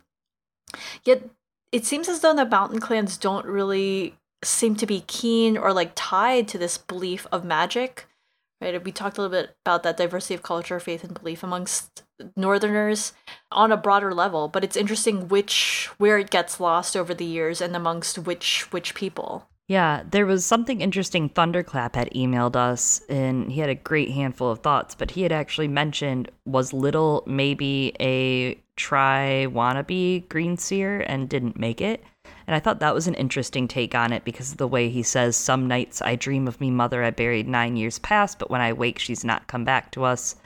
Yet 1.04 1.28
it 1.72 1.84
seems 1.84 2.08
as 2.08 2.20
though 2.20 2.34
the 2.34 2.46
mountain 2.46 2.80
clans 2.80 3.16
don't 3.16 3.46
really 3.46 4.14
seem 4.44 4.74
to 4.76 4.86
be 4.86 5.04
keen 5.06 5.56
or 5.56 5.72
like 5.72 5.92
tied 5.94 6.48
to 6.48 6.58
this 6.58 6.78
belief 6.78 7.26
of 7.32 7.44
magic 7.44 8.06
right 8.60 8.84
we 8.84 8.92
talked 8.92 9.18
a 9.18 9.20
little 9.22 9.36
bit 9.36 9.56
about 9.64 9.82
that 9.82 9.96
diversity 9.96 10.34
of 10.34 10.42
culture 10.42 10.80
faith 10.80 11.04
and 11.04 11.18
belief 11.18 11.42
amongst 11.42 12.02
northerners 12.36 13.12
on 13.50 13.72
a 13.72 13.76
broader 13.76 14.14
level 14.14 14.48
but 14.48 14.64
it's 14.64 14.76
interesting 14.76 15.28
which 15.28 15.88
where 15.98 16.18
it 16.18 16.30
gets 16.30 16.60
lost 16.60 16.96
over 16.96 17.14
the 17.14 17.24
years 17.24 17.60
and 17.60 17.74
amongst 17.74 18.18
which 18.18 18.70
which 18.72 18.94
people 18.94 19.48
yeah, 19.68 20.02
there 20.10 20.26
was 20.26 20.44
something 20.44 20.82
interesting. 20.82 21.30
Thunderclap 21.30 21.94
had 21.94 22.10
emailed 22.10 22.56
us, 22.56 23.00
and 23.08 23.50
he 23.50 23.60
had 23.60 23.70
a 23.70 23.74
great 23.74 24.10
handful 24.10 24.50
of 24.50 24.58
thoughts. 24.58 24.94
But 24.94 25.12
he 25.12 25.22
had 25.22 25.32
actually 25.32 25.68
mentioned 25.68 26.30
was 26.44 26.74
Liddle 26.74 27.22
maybe 27.26 27.94
a 27.98 28.60
try 28.76 29.46
wannabe 29.48 30.28
green 30.28 30.56
seer 30.58 31.00
and 31.00 31.28
didn't 31.28 31.58
make 31.58 31.80
it. 31.80 32.02
And 32.46 32.54
I 32.56 32.60
thought 32.60 32.80
that 32.80 32.94
was 32.94 33.06
an 33.06 33.14
interesting 33.14 33.68
take 33.68 33.94
on 33.94 34.12
it 34.12 34.24
because 34.24 34.52
of 34.52 34.58
the 34.58 34.66
way 34.68 34.88
he 34.88 35.02
says, 35.02 35.36
Some 35.36 35.66
nights 35.68 36.02
I 36.02 36.16
dream 36.16 36.48
of 36.48 36.60
me 36.60 36.70
mother 36.70 37.02
I 37.04 37.10
buried 37.10 37.48
nine 37.48 37.76
years 37.76 37.98
past, 37.98 38.38
but 38.38 38.50
when 38.50 38.60
I 38.60 38.72
wake, 38.72 38.98
she's 38.98 39.24
not 39.24 39.46
come 39.46 39.64
back 39.64 39.90
to 39.92 40.04
us. 40.04 40.36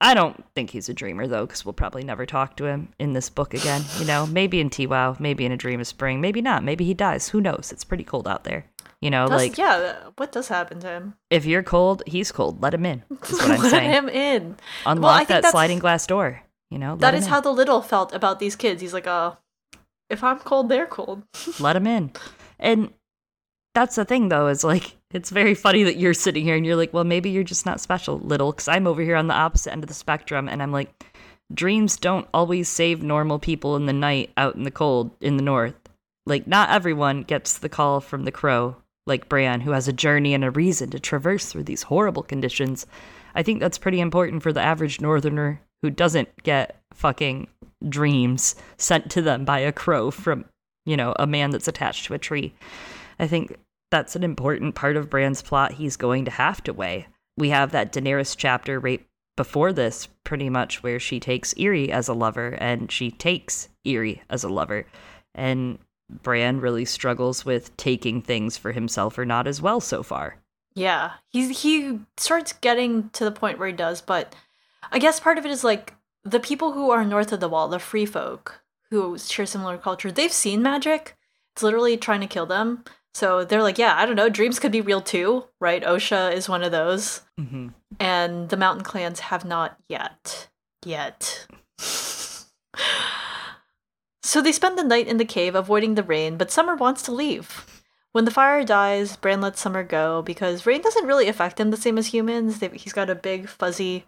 I 0.00 0.14
don't 0.14 0.44
think 0.54 0.70
he's 0.70 0.88
a 0.88 0.94
dreamer 0.94 1.26
though, 1.26 1.44
because 1.46 1.64
we'll 1.64 1.72
probably 1.72 2.04
never 2.04 2.24
talk 2.24 2.56
to 2.58 2.66
him 2.66 2.90
in 3.00 3.12
this 3.14 3.28
book 3.30 3.52
again. 3.54 3.82
You 3.98 4.04
know, 4.06 4.26
maybe 4.30 4.60
in 4.60 4.70
TWOW, 4.70 5.16
maybe 5.18 5.44
in 5.44 5.52
A 5.52 5.56
Dream 5.56 5.80
of 5.80 5.86
Spring, 5.86 6.20
maybe 6.20 6.40
not. 6.40 6.62
Maybe 6.64 6.84
he 6.84 6.94
dies. 6.94 7.28
Who 7.30 7.40
knows? 7.40 7.70
It's 7.72 7.84
pretty 7.84 8.04
cold 8.04 8.28
out 8.28 8.44
there. 8.44 8.64
You 9.00 9.10
know, 9.10 9.28
That's- 9.28 9.48
like 9.50 9.58
yeah, 9.58 9.94
what 10.16 10.32
does 10.32 10.48
happen 10.48 10.80
to 10.80 10.88
him? 10.88 11.14
if 11.30 11.46
you're 11.46 11.62
cold, 11.62 12.02
he's 12.06 12.32
cold. 12.32 12.60
Let 12.62 12.74
him 12.74 12.84
in. 12.86 13.02
Is 13.24 13.32
what 13.32 13.50
I'm 13.52 13.60
Let 13.62 13.70
saying. 13.70 13.90
him 13.90 14.08
in. 14.08 14.56
Unlock 14.86 15.18
think 15.18 15.28
that 15.42 15.50
sliding 15.52 15.78
glass 15.78 16.06
door. 16.06 16.42
You 16.70 16.78
know, 16.78 16.96
That 16.96 17.14
is 17.14 17.26
how 17.26 17.40
the 17.40 17.50
Liddle 17.52 17.80
felt 17.80 18.12
about 18.12 18.40
these 18.40 18.54
kids. 18.56 18.82
He's 18.82 18.92
like, 18.92 19.06
uh, 19.06 19.32
if 20.10 20.24
I'm 20.24 20.38
cold, 20.38 20.68
they're 20.68 20.86
cold. 20.86 21.22
let 21.60 21.74
them 21.74 21.86
in. 21.86 22.12
And 22.58 22.92
that's 23.74 23.96
the 23.96 24.04
thing, 24.04 24.28
though, 24.28 24.48
is 24.48 24.64
like, 24.64 24.96
it's 25.10 25.30
very 25.30 25.54
funny 25.54 25.84
that 25.84 25.96
you're 25.96 26.14
sitting 26.14 26.44
here 26.44 26.56
and 26.56 26.66
you're 26.66 26.76
like, 26.76 26.92
well, 26.92 27.04
maybe 27.04 27.30
you're 27.30 27.44
just 27.44 27.66
not 27.66 27.80
special, 27.80 28.18
Liddle, 28.18 28.52
because 28.52 28.68
I'm 28.68 28.86
over 28.86 29.02
here 29.02 29.16
on 29.16 29.26
the 29.26 29.34
opposite 29.34 29.72
end 29.72 29.84
of 29.84 29.88
the 29.88 29.94
spectrum 29.94 30.48
and 30.48 30.62
I'm 30.62 30.72
like, 30.72 31.04
dreams 31.52 31.96
don't 31.96 32.28
always 32.34 32.68
save 32.68 33.02
normal 33.02 33.38
people 33.38 33.76
in 33.76 33.86
the 33.86 33.92
night 33.92 34.30
out 34.36 34.54
in 34.54 34.64
the 34.64 34.70
cold 34.70 35.16
in 35.20 35.36
the 35.36 35.42
north. 35.42 35.74
Like, 36.26 36.46
not 36.46 36.70
everyone 36.70 37.22
gets 37.22 37.58
the 37.58 37.70
call 37.70 38.00
from 38.00 38.24
the 38.24 38.32
crow, 38.32 38.76
like 39.06 39.28
Bran, 39.28 39.62
who 39.62 39.70
has 39.70 39.88
a 39.88 39.92
journey 39.92 40.34
and 40.34 40.44
a 40.44 40.50
reason 40.50 40.90
to 40.90 41.00
traverse 41.00 41.46
through 41.46 41.64
these 41.64 41.84
horrible 41.84 42.22
conditions. 42.22 42.86
I 43.34 43.42
think 43.42 43.60
that's 43.60 43.78
pretty 43.78 44.00
important 44.00 44.42
for 44.42 44.52
the 44.52 44.60
average 44.60 45.00
northerner 45.00 45.62
who 45.80 45.90
doesn't 45.90 46.42
get 46.42 46.82
fucking 46.92 47.48
dreams 47.86 48.54
sent 48.76 49.10
to 49.10 49.22
them 49.22 49.44
by 49.44 49.60
a 49.60 49.72
crow 49.72 50.10
from, 50.10 50.44
you 50.84 50.96
know, 50.96 51.14
a 51.18 51.26
man 51.26 51.50
that's 51.50 51.68
attached 51.68 52.06
to 52.06 52.14
a 52.14 52.18
tree. 52.18 52.54
I 53.18 53.26
think 53.26 53.56
that's 53.90 54.16
an 54.16 54.24
important 54.24 54.74
part 54.74 54.96
of 54.96 55.10
Bran's 55.10 55.42
plot 55.42 55.72
he's 55.72 55.96
going 55.96 56.24
to 56.24 56.30
have 56.30 56.62
to 56.64 56.72
weigh. 56.72 57.06
We 57.36 57.50
have 57.50 57.72
that 57.72 57.92
Daenerys 57.92 58.36
chapter 58.36 58.80
right 58.80 59.04
before 59.36 59.72
this, 59.72 60.08
pretty 60.24 60.50
much, 60.50 60.82
where 60.82 60.98
she 60.98 61.20
takes 61.20 61.54
Irri 61.54 61.88
as 61.88 62.08
a 62.08 62.14
lover 62.14 62.56
and 62.60 62.90
she 62.90 63.10
takes 63.10 63.68
Irri 63.86 64.20
as 64.28 64.42
a 64.42 64.48
lover. 64.48 64.86
And 65.34 65.78
Bran 66.10 66.60
really 66.60 66.84
struggles 66.84 67.44
with 67.44 67.76
taking 67.76 68.20
things 68.20 68.56
for 68.56 68.72
himself 68.72 69.16
or 69.18 69.24
not 69.24 69.46
as 69.46 69.62
well 69.62 69.80
so 69.80 70.02
far. 70.02 70.38
Yeah, 70.74 71.12
he's 71.28 71.62
he 71.62 72.00
starts 72.16 72.52
getting 72.52 73.10
to 73.10 73.24
the 73.24 73.32
point 73.32 73.58
where 73.58 73.68
he 73.68 73.74
does, 73.74 74.00
but 74.00 74.34
I 74.90 74.98
guess 74.98 75.20
part 75.20 75.38
of 75.38 75.44
it 75.44 75.50
is 75.50 75.64
like 75.64 75.94
the 76.24 76.40
people 76.40 76.72
who 76.72 76.90
are 76.90 77.04
north 77.04 77.32
of 77.32 77.40
the 77.40 77.48
wall, 77.48 77.68
the 77.68 77.78
free 77.78 78.06
folk 78.06 78.60
who 78.90 79.18
share 79.18 79.46
similar 79.46 79.76
culture, 79.78 80.10
they've 80.10 80.32
seen 80.32 80.62
magic. 80.62 81.16
It's 81.54 81.62
literally 81.62 81.96
trying 81.96 82.20
to 82.20 82.26
kill 82.26 82.46
them. 82.46 82.84
So 83.14 83.44
they're 83.44 83.62
like, 83.62 83.78
yeah, 83.78 83.94
I 83.96 84.06
don't 84.06 84.16
know, 84.16 84.28
dreams 84.28 84.58
could 84.58 84.72
be 84.72 84.80
real 84.80 85.00
too, 85.00 85.44
right? 85.60 85.82
Osha 85.82 86.32
is 86.32 86.48
one 86.48 86.62
of 86.62 86.72
those. 86.72 87.22
Mm-hmm. 87.40 87.68
And 87.98 88.48
the 88.48 88.56
mountain 88.56 88.84
clans 88.84 89.20
have 89.20 89.44
not 89.44 89.76
yet. 89.88 90.48
Yet. 90.84 91.46
so 94.22 94.40
they 94.42 94.52
spend 94.52 94.78
the 94.78 94.84
night 94.84 95.08
in 95.08 95.16
the 95.16 95.24
cave 95.24 95.54
avoiding 95.54 95.94
the 95.94 96.02
rain, 96.02 96.36
but 96.36 96.50
Summer 96.50 96.74
wants 96.76 97.02
to 97.02 97.12
leave. 97.12 97.66
When 98.12 98.24
the 98.24 98.30
fire 98.30 98.64
dies, 98.64 99.16
Bran 99.16 99.40
lets 99.40 99.60
Summer 99.60 99.82
go 99.82 100.22
because 100.22 100.66
rain 100.66 100.80
doesn't 100.82 101.06
really 101.06 101.28
affect 101.28 101.60
him 101.60 101.70
the 101.70 101.76
same 101.76 101.98
as 101.98 102.08
humans. 102.08 102.58
They- 102.58 102.68
He's 102.76 102.92
got 102.92 103.10
a 103.10 103.14
big 103.14 103.48
fuzzy 103.48 104.04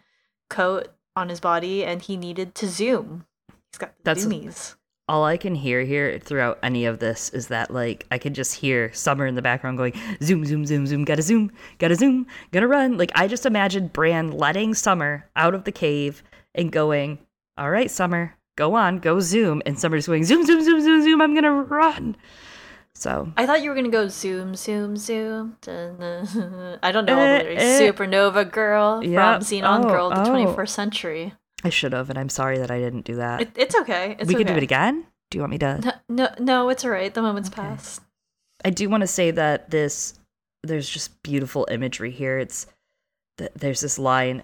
coat 0.49 0.89
on 1.17 1.29
his 1.29 1.41
body 1.41 1.85
and 1.85 2.03
he 2.03 2.17
needed 2.17 2.55
to 2.57 2.69
zoom. 2.69 3.25
He's 3.73 3.79
got 3.79 3.95
the 3.99 4.03
That's- 4.05 4.25
zoomies. 4.27 4.75
all 5.09 5.25
I 5.25 5.37
can 5.37 5.55
hear 5.57 5.83
here 5.83 6.19
throughout 6.21 6.59
any 6.63 6.85
of 6.87 7.01
this 7.01 7.31
is 7.31 7.49
that 7.49 7.71
like 7.73 8.07
I 8.13 8.19
can 8.19 8.33
just 8.35 8.55
hear 8.55 8.93
Summer 8.93 9.27
in 9.27 9.35
the 9.35 9.43
background 9.43 9.77
going 9.77 9.93
zoom 10.23 10.45
zoom 10.45 10.65
zoom 10.67 10.87
zoom 10.87 11.05
gotta 11.05 11.23
zoom 11.23 11.51
gotta 11.79 11.97
zoom 11.97 12.27
gotta 12.53 12.69
run 12.69 12.97
like 12.97 13.11
I 13.17 13.27
just 13.27 13.45
imagine 13.47 13.89
Bran 13.89 14.31
letting 14.31 14.73
Summer 14.75 15.29
out 15.35 15.55
of 15.55 15.65
the 15.65 15.73
cave 15.73 16.23
and 16.55 16.71
going 16.71 17.19
all 17.59 17.71
right 17.71 17.91
Summer 17.91 18.37
go 18.57 18.75
on 18.75 18.99
go 18.99 19.19
zoom 19.21 19.63
and 19.67 19.79
Summer's 19.79 20.07
going 20.07 20.23
zoom 20.25 20.45
zoom 20.47 20.63
zoom 20.63 20.81
zoom 20.81 21.03
zoom 21.03 21.21
I'm 21.21 21.35
gonna 21.35 21.53
run 21.63 22.17
so 22.95 23.33
I 23.37 23.47
thought 23.47 23.63
you 23.63 23.71
were 23.71 23.77
gonna 23.77 23.89
go 23.89 24.09
zoom, 24.09 24.55
zoom, 24.55 24.97
zoom. 24.97 25.57
I 25.67 26.91
don't 26.93 27.05
know 27.07 27.19
all 27.19 27.25
Eh, 27.25 27.43
the 27.43 27.57
eh. 27.57 27.81
Supernova 27.81 28.51
Girl 28.51 29.03
Yep. 29.03 29.13
from 29.15 29.43
Zenon 29.43 29.85
Oh, 29.85 29.89
Girl, 29.89 30.11
the 30.11 30.23
oh. 30.29 30.33
21st 30.33 30.69
century. 30.69 31.35
I 31.65 31.69
should 31.71 31.93
have 31.93 32.11
and 32.11 32.19
I'm 32.19 32.29
sorry 32.29 32.59
that 32.59 32.71
I 32.71 32.79
didn't 32.79 33.05
do 33.05 33.17
that 33.17 33.43
It, 33.43 33.51
it's 33.57 33.75
okay. 33.77 34.17
It's 34.19 34.29
we 34.29 34.35
okay. 34.35 34.45
could 34.45 34.53
do 34.53 34.57
it 34.57 34.63
again 34.63 35.07
do 35.31 35.39
you 35.39 35.43
want 35.43 35.51
me 35.53 35.59
to 35.59 35.79
No, 35.81 35.93
no, 36.09 36.29
no, 36.39 36.69
it's 36.71 36.85
all 36.85 36.91
right. 36.91 37.13
The 37.15 37.23
moment's 37.23 37.49
Okay. 37.51 37.63
passed. 37.63 38.03
I 38.65 38.71
do 38.71 38.89
want 38.89 39.03
to 39.03 39.07
say 39.07 39.31
that 39.31 39.71
this 39.71 40.15
there's 40.63 40.89
just 40.89 41.23
beautiful 41.23 41.67
imagery 41.71 42.11
here. 42.11 42.39
It's 42.39 42.67
there's 43.55 43.81
this 43.81 43.99
line 43.99 44.43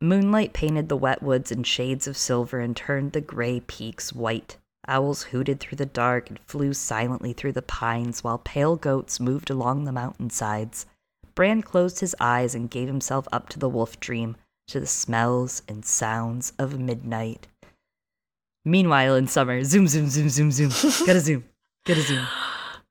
Moonlight 0.00 0.52
painted 0.52 0.88
the 0.90 0.96
wet 0.96 1.22
woods 1.22 1.50
in 1.52 1.62
shades 1.62 2.06
of 2.06 2.16
silver 2.16 2.58
and 2.58 2.76
turned 2.76 3.12
the 3.12 3.20
gray 3.22 3.60
peaks 3.60 4.12
white. 4.12 4.58
Owls 4.88 5.24
hooted 5.24 5.60
through 5.60 5.76
the 5.76 5.86
dark 5.86 6.28
and 6.30 6.38
flew 6.40 6.72
silently 6.72 7.32
through 7.32 7.52
the 7.52 7.62
pines 7.62 8.24
while 8.24 8.38
pale 8.38 8.76
goats 8.76 9.20
moved 9.20 9.50
along 9.50 9.84
the 9.84 9.92
mountainsides. 9.92 10.86
Bran 11.34 11.62
closed 11.62 12.00
his 12.00 12.14
eyes 12.20 12.54
and 12.54 12.70
gave 12.70 12.88
himself 12.88 13.26
up 13.32 13.48
to 13.50 13.58
the 13.58 13.68
wolf 13.68 13.98
dream, 14.00 14.36
to 14.68 14.80
the 14.80 14.86
smells 14.86 15.62
and 15.68 15.84
sounds 15.84 16.52
of 16.58 16.78
midnight. 16.78 17.48
Meanwhile, 18.64 19.16
in 19.16 19.26
summer, 19.26 19.62
zoom, 19.62 19.86
zoom, 19.88 20.08
zoom, 20.08 20.30
zoom, 20.30 20.50
zoom. 20.50 20.70
Gotta 21.06 21.20
zoom. 21.20 21.44
Gotta 21.84 22.00
zoom. 22.00 22.26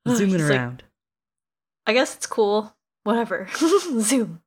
Zooming 0.08 0.36
He's 0.36 0.50
like, 0.50 0.60
around. 0.60 0.84
I 1.88 1.94
guess 1.94 2.16
it's 2.16 2.28
cool. 2.28 2.76
Whatever. 3.04 3.48
Zoom. 4.00 4.43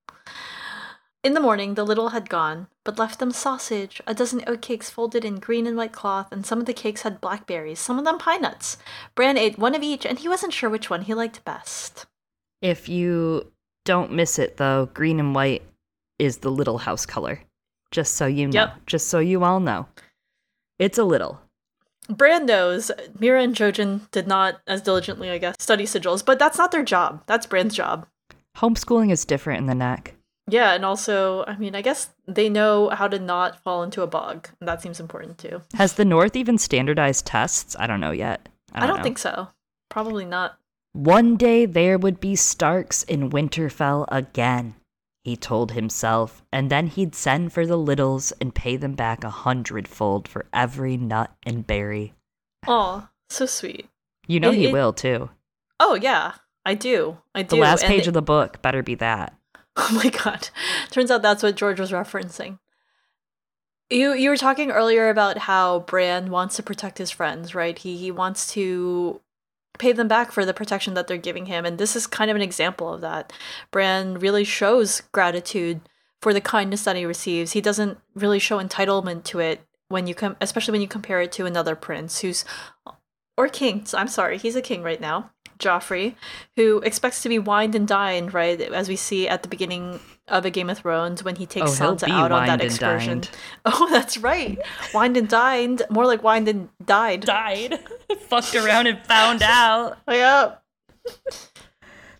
In 1.26 1.34
the 1.34 1.40
morning, 1.40 1.74
the 1.74 1.82
Liddle 1.82 2.10
had 2.10 2.30
gone, 2.30 2.68
but 2.84 3.00
left 3.00 3.18
them 3.18 3.32
sausage, 3.32 4.00
a 4.06 4.14
dozen 4.14 4.42
oatcakes 4.42 4.88
folded 4.88 5.24
in 5.24 5.40
green 5.40 5.66
and 5.66 5.76
white 5.76 5.90
cloth, 5.90 6.28
and 6.30 6.46
some 6.46 6.60
of 6.60 6.66
the 6.66 6.72
cakes 6.72 7.02
had 7.02 7.20
blackberries, 7.20 7.80
some 7.80 7.98
of 7.98 8.04
them 8.04 8.16
pine 8.16 8.42
nuts. 8.42 8.76
Bran 9.16 9.36
ate 9.36 9.58
one 9.58 9.74
of 9.74 9.82
each, 9.82 10.06
and 10.06 10.20
he 10.20 10.28
wasn't 10.28 10.52
sure 10.52 10.70
which 10.70 10.88
one 10.88 11.02
he 11.02 11.14
liked 11.14 11.44
best. 11.44 12.06
If 12.62 12.88
you 12.88 13.50
don't 13.84 14.12
miss 14.12 14.38
it, 14.38 14.56
though, 14.56 14.88
green 14.94 15.18
and 15.18 15.34
white 15.34 15.64
is 16.20 16.36
the 16.36 16.50
Liddle 16.52 16.78
house 16.78 17.04
color. 17.04 17.40
Just 17.90 18.14
so 18.14 18.26
you 18.26 18.46
know. 18.46 18.60
Yep. 18.60 18.86
Just 18.86 19.08
so 19.08 19.18
you 19.18 19.42
all 19.42 19.58
know. 19.58 19.88
It's 20.78 20.96
a 20.96 21.02
Liddle. 21.02 21.40
Bran 22.08 22.46
knows 22.46 22.92
Meera 23.18 23.42
and 23.42 23.52
Jojen 23.56 24.08
did 24.12 24.28
not, 24.28 24.60
as 24.68 24.80
diligently, 24.80 25.30
I 25.30 25.38
guess, 25.38 25.56
study 25.58 25.86
sigils, 25.86 26.24
but 26.24 26.38
that's 26.38 26.56
not 26.56 26.70
their 26.70 26.84
job. 26.84 27.24
That's 27.26 27.46
Bran's 27.46 27.74
job. 27.74 28.06
Homeschooling 28.58 29.10
is 29.10 29.24
different 29.24 29.58
in 29.58 29.66
the 29.66 29.74
neck. 29.74 30.15
Yeah, 30.48 30.74
and 30.74 30.84
also, 30.84 31.44
I 31.46 31.56
mean, 31.56 31.74
I 31.74 31.82
guess 31.82 32.10
they 32.26 32.48
know 32.48 32.88
how 32.90 33.08
to 33.08 33.18
not 33.18 33.62
fall 33.64 33.82
into 33.82 34.02
a 34.02 34.06
bog. 34.06 34.48
And 34.60 34.68
that 34.68 34.80
seems 34.80 35.00
important 35.00 35.38
too. 35.38 35.62
Has 35.74 35.94
the 35.94 36.04
North 36.04 36.36
even 36.36 36.56
standardized 36.58 37.26
tests? 37.26 37.74
I 37.78 37.86
don't 37.86 38.00
know 38.00 38.12
yet. 38.12 38.48
I 38.72 38.84
I 38.84 38.86
don't, 38.86 38.96
don't, 38.96 39.02
think 39.02 39.18
so. 39.18 39.48
Probably 39.88 40.24
not. 40.24 40.58
One 40.92 41.36
day 41.36 41.66
there 41.66 41.98
would 41.98 42.20
be 42.20 42.36
Starks 42.36 43.02
in 43.02 43.30
Winterfell 43.30 44.06
again, 44.08 44.76
he 45.24 45.36
told 45.36 45.72
himself, 45.72 46.42
and 46.52 46.70
then 46.70 46.86
he'd 46.86 47.14
send 47.14 47.52
for 47.52 47.66
the 47.66 47.76
Liddles 47.76 48.32
and 48.40 48.54
pay 48.54 48.76
them 48.76 48.94
back 48.94 49.24
a 49.24 49.30
hundredfold 49.30 50.28
for 50.28 50.46
every 50.52 50.96
nut 50.96 51.32
and 51.44 51.66
berry. 51.66 52.14
Oh, 52.68 53.08
so 53.28 53.46
sweet. 53.46 53.88
You 54.28 54.38
know 54.40 54.50
It- 54.52 54.56
he 54.58 54.66
it- 54.68 54.72
will, 54.72 54.92
too. 54.92 55.30
Oh 55.80 55.94
yeah. 55.96 56.34
I 56.64 56.74
do. 56.74 57.18
I 57.34 57.42
do. 57.42 57.56
The 57.56 57.62
last 57.62 57.82
and 57.82 57.88
page 57.90 58.02
it- 58.02 58.08
of 58.08 58.14
the 58.14 58.22
book 58.22 58.62
better 58.62 58.82
be 58.82 58.94
that. 58.96 59.34
Oh 59.78 60.00
my 60.02 60.10
god. 60.10 60.48
Turns 60.90 61.10
out 61.10 61.20
that's 61.20 61.42
what 61.42 61.54
George 61.54 61.78
was 61.78 61.92
referencing. 61.92 62.58
You 63.90 64.14
you 64.14 64.30
were 64.30 64.36
talking 64.36 64.70
earlier 64.70 65.10
about 65.10 65.38
how 65.38 65.80
Bran 65.80 66.30
wants 66.30 66.56
to 66.56 66.62
protect 66.62 66.98
his 66.98 67.10
friends, 67.10 67.54
right? 67.54 67.78
He 67.78 67.96
he 67.96 68.10
wants 68.10 68.52
to 68.54 69.20
pay 69.78 69.92
them 69.92 70.08
back 70.08 70.32
for 70.32 70.46
the 70.46 70.54
protection 70.54 70.94
that 70.94 71.06
they're 71.06 71.18
giving 71.18 71.46
him, 71.46 71.66
and 71.66 71.78
this 71.78 71.94
is 71.94 72.06
kind 72.06 72.30
of 72.30 72.36
an 72.36 72.42
example 72.42 72.92
of 72.92 73.02
that. 73.02 73.32
Bran 73.70 74.14
really 74.18 74.44
shows 74.44 75.02
gratitude 75.12 75.82
for 76.22 76.32
the 76.32 76.40
kindness 76.40 76.84
that 76.84 76.96
he 76.96 77.04
receives. 77.04 77.52
He 77.52 77.60
doesn't 77.60 77.98
really 78.14 78.38
show 78.38 78.58
entitlement 78.58 79.24
to 79.24 79.40
it 79.40 79.60
when 79.88 80.06
you 80.06 80.14
come 80.14 80.36
especially 80.40 80.72
when 80.72 80.80
you 80.80 80.88
compare 80.88 81.20
it 81.20 81.32
to 81.32 81.46
another 81.46 81.76
prince 81.76 82.20
who's 82.20 82.44
or 83.36 83.48
king. 83.48 83.86
I'm 83.94 84.08
sorry, 84.08 84.38
he's 84.38 84.56
a 84.56 84.62
king 84.62 84.82
right 84.82 85.00
now. 85.00 85.30
Joffrey, 85.58 86.14
who 86.56 86.80
expects 86.80 87.22
to 87.22 87.28
be 87.28 87.38
wined 87.38 87.74
and 87.74 87.86
dined, 87.88 88.34
right? 88.34 88.60
As 88.60 88.88
we 88.88 88.96
see 88.96 89.28
at 89.28 89.42
the 89.42 89.48
beginning 89.48 90.00
of 90.28 90.44
a 90.44 90.50
Game 90.50 90.68
of 90.70 90.78
Thrones 90.78 91.22
when 91.22 91.36
he 91.36 91.46
takes 91.46 91.80
Oh, 91.80 91.84
he'll 91.84 91.96
Sansa 91.96 92.06
be 92.06 92.12
out 92.12 92.32
on 92.32 92.46
that 92.46 92.54
and 92.60 92.62
excursion. 92.62 93.20
dined. 93.20 93.30
Oh, 93.64 93.88
that's 93.90 94.18
right. 94.18 94.58
wined 94.92 95.16
and 95.16 95.28
dined. 95.28 95.82
More 95.88 96.04
like 96.06 96.22
wined 96.22 96.48
and 96.48 96.68
died. 96.84 97.20
Died. 97.20 97.78
Fucked 98.28 98.54
around 98.54 98.86
and 98.88 99.04
found 99.06 99.42
out. 99.42 99.98
Yeah. 100.08 100.56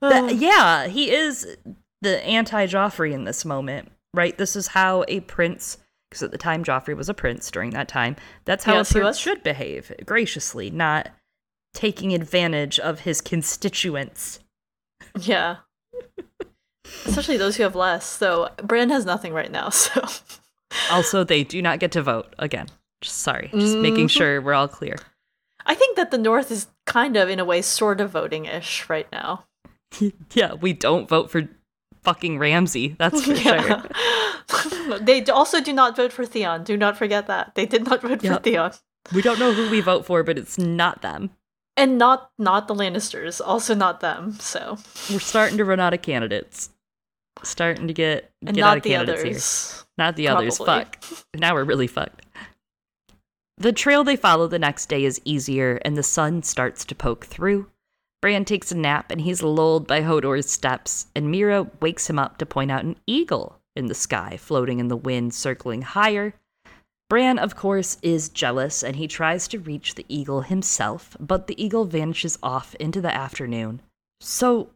That- 0.01 0.25
oh. 0.25 0.29
yeah, 0.29 0.87
he 0.89 1.11
is 1.11 1.57
the 2.03 2.25
anti 2.25 2.67
Joffrey 2.67 3.13
in 3.13 3.25
this 3.25 3.45
moment, 3.45 3.91
right? 4.15 4.37
This 4.37 4.55
is 4.57 4.69
how 4.69 5.05
a 5.09 5.21
prince, 5.21 5.79
because 6.11 6.23
at 6.23 6.31
the 6.31 6.39
time 6.39 6.63
Joffrey 6.65 6.95
was 6.97 7.09
a 7.09 7.15
prince 7.15 7.51
during 7.51 7.71
that 7.71 7.89
time, 7.89 8.17
that's 8.45 8.65
how 8.65 8.75
Yes, 8.75 8.91
a 8.91 9.01
prince 9.01 9.19
should 9.19 9.43
behave 9.43 9.93
graciously, 10.05 10.71
not 10.71 11.09
taking 11.77 12.15
advantage 12.15 12.81
of 12.81 13.01
his 13.01 13.21
constituents. 13.21 14.41
yeah. 15.21 15.57
Especially 17.05 17.37
those 17.37 17.57
who 17.57 17.63
have 17.65 17.75
less. 17.77 18.05
So 18.07 18.49
Bran 18.63 18.91
has 18.91 19.05
nothing 19.05 19.33
right 19.33 19.51
now. 19.51 19.71
So 19.87 20.03
Also, 20.91 21.23
they 21.25 21.45
do 21.45 21.63
not 21.63 21.79
get 21.79 21.93
to 21.93 22.03
vote 22.03 22.35
again. 22.39 22.67
Just 23.01 23.19
sorry, 23.19 23.51
just 23.55 23.77
making 23.77 24.07
Mhm. 24.07 24.11
sure 24.11 24.41
we're 24.41 24.55
all 24.55 24.69
clear. 24.69 24.97
I 25.65 25.75
think 25.75 25.97
that 25.97 26.11
the 26.11 26.19
North 26.19 26.51
is 26.51 26.67
kind 26.87 27.17
of, 27.17 27.29
in 27.29 27.39
a 27.41 27.45
way, 27.45 27.61
sort 27.63 28.01
of 28.01 28.11
voting 28.11 28.47
ish 28.47 28.89
right 28.89 29.07
now. 29.13 29.45
yeah, 30.33 30.55
we 30.55 30.73
don't 30.73 31.09
vote 31.09 31.31
for 31.31 31.49
fucking 32.03 32.39
Ramsay. 32.39 32.97
That's 32.99 33.23
for 33.25 33.37
sure. 33.37 33.83
They 35.01 35.25
also 35.25 35.61
do 35.61 35.73
not 35.73 35.97
vote 35.97 36.13
for 36.13 36.25
Theon. 36.25 36.63
Do 36.63 36.77
not 36.77 36.97
forget 36.97 37.27
that. 37.27 37.55
They 37.57 37.67
did 37.67 37.85
not 37.85 38.01
vote 38.03 38.23
for 38.23 38.39
Theon. 38.39 38.73
We 39.13 39.21
don't 39.23 39.39
know 39.41 39.53
who 39.53 39.69
we 39.69 39.81
vote 39.81 40.07
for, 40.07 40.23
but 40.23 40.39
it's 40.39 40.57
not 40.59 41.03
them. 41.03 41.31
And 41.77 41.99
not 41.99 42.31
not 42.39 42.69
the 42.69 42.75
Lannisters, 42.75 43.41
also 43.45 43.75
not 43.75 44.01
them. 44.01 44.33
So 44.41 44.79
We're 45.11 45.19
starting 45.21 45.59
to 45.59 45.65
run 45.65 45.81
out 45.81 45.95
of 45.95 46.03
candidates. 46.03 46.71
Starting 47.43 47.87
to 47.87 47.93
get 47.93 48.31
and 48.45 48.57
get 48.57 48.65
out 48.65 48.79
of 48.79 48.83
the 48.83 48.91
candidates 48.91 49.23
here. 49.23 49.31
others. 49.33 49.85
Not 49.99 50.17
the 50.17 50.29
others. 50.29 50.59
Fuck. 50.59 51.05
Now 51.35 51.55
we're 51.55 51.65
really 51.65 51.87
fucked. 51.87 52.23
The 53.59 53.73
trail 53.73 54.05
they 54.05 54.17
follow 54.17 54.47
the 54.47 54.59
next 54.59 54.87
day 54.87 55.05
is 55.05 55.21
easier, 55.25 55.81
and 55.83 55.97
the 55.97 56.03
sun 56.03 56.43
starts 56.43 56.85
to 56.87 56.95
poke 56.95 57.25
through. 57.27 57.71
Bran 58.21 58.45
takes 58.45 58.71
a 58.71 58.77
nap, 58.77 59.11
and 59.11 59.21
he's 59.21 59.43
lulled 59.43 59.87
by 59.87 60.03
Hodor's 60.03 60.51
steps, 60.51 61.07
and 61.15 61.33
Meera 61.33 61.71
wakes 61.81 62.09
him 62.09 62.19
up 62.19 62.39
to 62.39 62.47
point 62.47 62.71
out 62.71 62.85
an 62.85 62.97
eagle 63.07 63.61
in 63.75 63.87
the 63.87 63.95
sky, 63.95 64.37
floating 64.39 64.79
in 64.79 64.89
the 64.89 64.97
wind, 64.97 65.33
circling 65.33 65.83
higher. 65.83 66.35
Bran, 67.09 67.39
of 67.39 67.55
course, 67.55 67.99
is 68.03 68.29
jealous, 68.29 68.83
and 68.83 68.97
he 68.97 69.07
tries 69.07 69.47
to 69.49 69.61
reach 69.61 69.95
the 69.95 70.07
eagle 70.09 70.41
himself, 70.41 71.17
but 71.21 71.47
the 71.47 71.63
eagle 71.63 71.85
vanishes 71.85 72.39
off 72.43 72.75
into 72.77 73.01
the 73.01 73.15
afternoon. 73.15 73.81
So, 74.21 74.71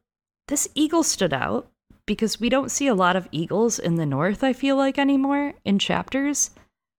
this 0.46 0.68
eagle 0.74 1.02
stood 1.02 1.32
out 1.32 1.68
because 2.06 2.40
we 2.40 2.48
don't 2.48 2.70
see 2.70 2.86
a 2.86 2.94
lot 2.94 3.16
of 3.16 3.28
eagles 3.32 3.78
in 3.78 3.96
the 3.96 4.06
north, 4.06 4.44
I 4.44 4.52
feel 4.52 4.76
like, 4.76 4.98
anymore 4.98 5.54
in 5.64 5.78
chapters. 5.78 6.50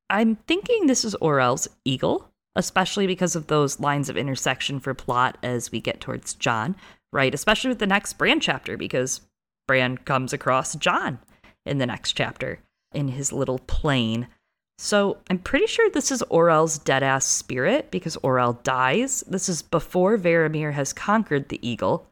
I'm 0.09 0.35
thinking 0.35 0.87
this 0.87 1.05
is 1.05 1.15
Orell's 1.15 1.67
eagle, 1.85 2.29
especially 2.55 3.07
because 3.07 3.35
of 3.35 3.47
those 3.47 3.79
lines 3.79 4.09
of 4.09 4.17
intersection 4.17 4.79
for 4.79 4.93
plot 4.93 5.37
as 5.41 5.71
we 5.71 5.79
get 5.79 6.01
towards 6.01 6.33
Jon, 6.33 6.75
right? 7.13 7.33
Especially 7.33 7.69
with 7.69 7.79
the 7.79 7.87
next 7.87 8.13
Bran 8.13 8.41
chapter, 8.41 8.75
because 8.75 9.21
Bran 9.67 9.97
comes 9.97 10.33
across 10.33 10.75
Jon 10.75 11.19
in 11.65 11.77
the 11.77 11.85
next 11.85 12.13
chapter 12.13 12.59
in 12.93 13.09
his 13.09 13.31
little 13.31 13.59
plane. 13.59 14.27
So 14.83 15.17
I'm 15.29 15.37
pretty 15.37 15.67
sure 15.67 15.91
this 15.91 16.11
is 16.11 16.23
Orell's 16.31 16.79
dead 16.79 17.03
ass 17.03 17.27
spirit 17.27 17.91
because 17.91 18.17
Orell 18.23 18.63
dies. 18.63 19.23
This 19.27 19.47
is 19.47 19.61
before 19.61 20.17
Varamir 20.17 20.73
has 20.73 20.91
conquered 20.91 21.49
the 21.49 21.59
eagle. 21.65 22.07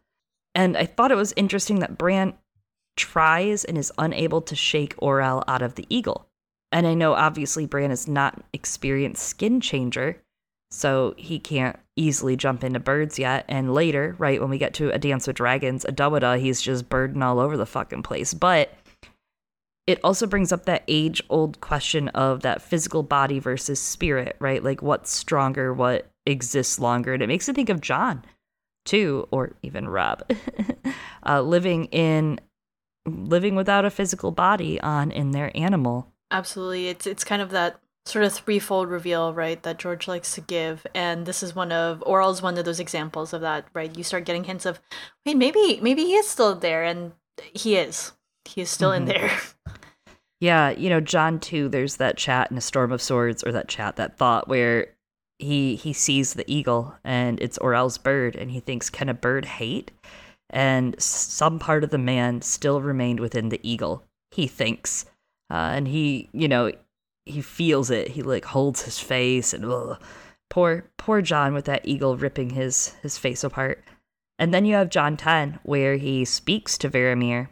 And 0.53 0.78
I 0.78 0.86
thought 0.86 1.11
it 1.11 1.15
was 1.15 1.34
interesting 1.36 1.80
that 1.80 1.97
Bran 1.97 2.36
tries 2.95 3.65
and 3.65 3.76
is 3.76 3.91
unable 3.97 4.41
to 4.43 4.55
shake 4.55 4.95
Orell 4.97 5.43
out 5.47 5.63
of 5.63 5.76
the 5.76 5.88
eagle. 5.89 6.28
And 6.72 6.86
I 6.86 6.93
know 6.93 7.13
obviously 7.13 7.65
Bran 7.65 7.89
is 7.89 8.07
not 8.07 8.39
experienced 8.53 9.28
skin 9.28 9.61
changer, 9.61 10.22
so 10.70 11.15
he 11.17 11.39
can't 11.39 11.80
easily 11.95 12.36
jump 12.36 12.63
into 12.63 12.80
birds 12.80 13.17
yet. 13.17 13.45
And 13.47 13.74
later, 13.74 14.15
right 14.20 14.39
when 14.39 14.51
we 14.51 14.59
get 14.59 14.76
to 14.76 14.93
A 14.93 14.99
Dance 14.99 15.26
with 15.26 15.38
Dragons, 15.38 15.86
a 15.86 15.91
Adawada, 15.91 16.39
he's 16.39 16.61
just 16.61 16.88
birding 16.88 17.24
all 17.24 17.39
over 17.39 17.57
the 17.57 17.65
fucking 17.65 18.03
place. 18.03 18.36
But 18.36 18.72
it 19.90 20.00
also 20.04 20.28
brings 20.28 20.52
up 20.52 20.66
that 20.66 20.84
age 20.88 21.20
old 21.30 21.60
question 21.62 22.10
of 22.10 22.42
that 22.42 22.62
physical 22.62 23.02
body 23.02 23.40
versus 23.40 23.80
spirit, 23.80 24.36
right? 24.40 24.64
Like 24.64 24.84
what's 24.84 25.10
stronger, 25.12 25.74
what 25.74 26.12
exists 26.28 26.78
longer. 26.78 27.16
And 27.16 27.24
it 27.24 27.28
makes 27.28 27.48
me 27.48 27.56
think 27.56 27.70
of 27.70 27.82
Jon, 27.82 28.24
too, 28.86 29.28
or 29.32 29.56
even 29.64 29.90
Robb, 29.90 30.30
uh, 31.26 31.42
living 31.42 31.86
in 31.86 32.40
living 33.08 33.56
without 33.56 33.84
a 33.84 33.90
physical 33.90 34.30
body 34.30 34.80
on 34.82 35.10
in 35.10 35.32
their 35.32 35.52
animal. 35.58 36.14
Absolutely. 36.30 36.90
It's 36.90 37.08
it's 37.08 37.24
kind 37.24 37.42
of 37.42 37.50
that 37.50 37.80
sort 38.06 38.26
of 38.26 38.34
threefold 38.34 38.90
reveal, 38.90 39.34
right, 39.34 39.62
that 39.64 39.80
George 39.80 40.08
likes 40.08 40.36
to 40.36 40.42
give. 40.42 40.86
And 40.94 41.26
this 41.26 41.42
is 41.42 41.56
one 41.56 41.72
of 41.72 42.04
Orell's 42.06 42.44
one 42.44 42.60
of 42.60 42.66
those 42.66 42.80
examples 42.80 43.34
of 43.34 43.42
that, 43.42 43.66
right? 43.74 43.96
You 43.98 44.04
start 44.04 44.26
getting 44.26 44.44
hints 44.44 44.68
of, 44.68 44.80
wait, 45.26 45.36
maybe 45.36 45.80
maybe 45.82 46.04
he 46.04 46.14
is 46.14 46.28
still 46.28 46.54
there, 46.54 46.84
and 46.84 47.14
he 47.54 47.76
is. 47.76 48.12
He 48.46 48.62
is 48.62 48.70
still 48.70 48.92
in 48.92 49.06
Mhm. 49.06 49.08
there. 49.08 49.32
Yeah, 50.40 50.70
you 50.70 50.90
know, 50.90 51.02
Jon 51.02 51.40
too, 51.40 51.68
there's 51.68 51.98
that 51.98 52.18
chat 52.18 52.50
in 52.50 52.58
A 52.58 52.62
Storm 52.62 52.92
of 52.92 53.02
Swords, 53.02 53.44
or 53.44 53.52
that 53.52 53.68
chat, 53.68 53.98
that 53.98 54.18
thought 54.18 54.48
where 54.48 54.88
he 55.38 55.76
he 55.76 55.94
sees 55.94 56.34
the 56.34 56.50
eagle 56.52 56.96
and 57.04 57.40
it's 57.42 57.58
Orell's 57.60 57.98
bird, 57.98 58.36
and 58.36 58.52
he 58.52 58.60
thinks, 58.60 58.90
Can 58.90 59.10
a 59.10 59.14
bird 59.14 59.46
hate? 59.46 59.92
And 60.50 61.00
some 61.02 61.60
part 61.60 61.84
of 61.84 61.92
the 61.92 61.98
man 61.98 62.42
still 62.42 62.82
remained 62.82 63.20
within 63.20 63.50
the 63.50 63.60
eagle, 63.64 64.04
he 64.32 64.48
thinks. 64.48 65.06
Uh, 65.52 65.72
and 65.76 65.88
he, 65.88 66.30
you 66.34 66.48
know, 66.48 66.72
he 67.26 67.42
feels 67.42 67.90
it. 67.92 68.10
He 68.10 68.24
like 68.24 68.46
holds 68.46 68.84
his 68.84 69.00
face 69.00 69.54
and 69.54 69.66
ugh. 69.66 70.02
poor 70.50 70.86
poor 70.98 71.22
Jon 71.22 71.54
with 71.54 71.66
that 71.66 71.88
eagle 71.88 72.18
ripping 72.18 72.52
his 72.52 72.96
his 73.02 73.18
face 73.18 73.44
apart. 73.44 73.84
And 74.40 74.54
then 74.54 74.66
you 74.66 74.76
have 74.76 74.90
Jon 74.90 75.18
10, 75.18 75.60
where 75.64 75.98
he 75.98 76.24
speaks 76.24 76.78
to 76.78 76.90
Varamir. 76.90 77.50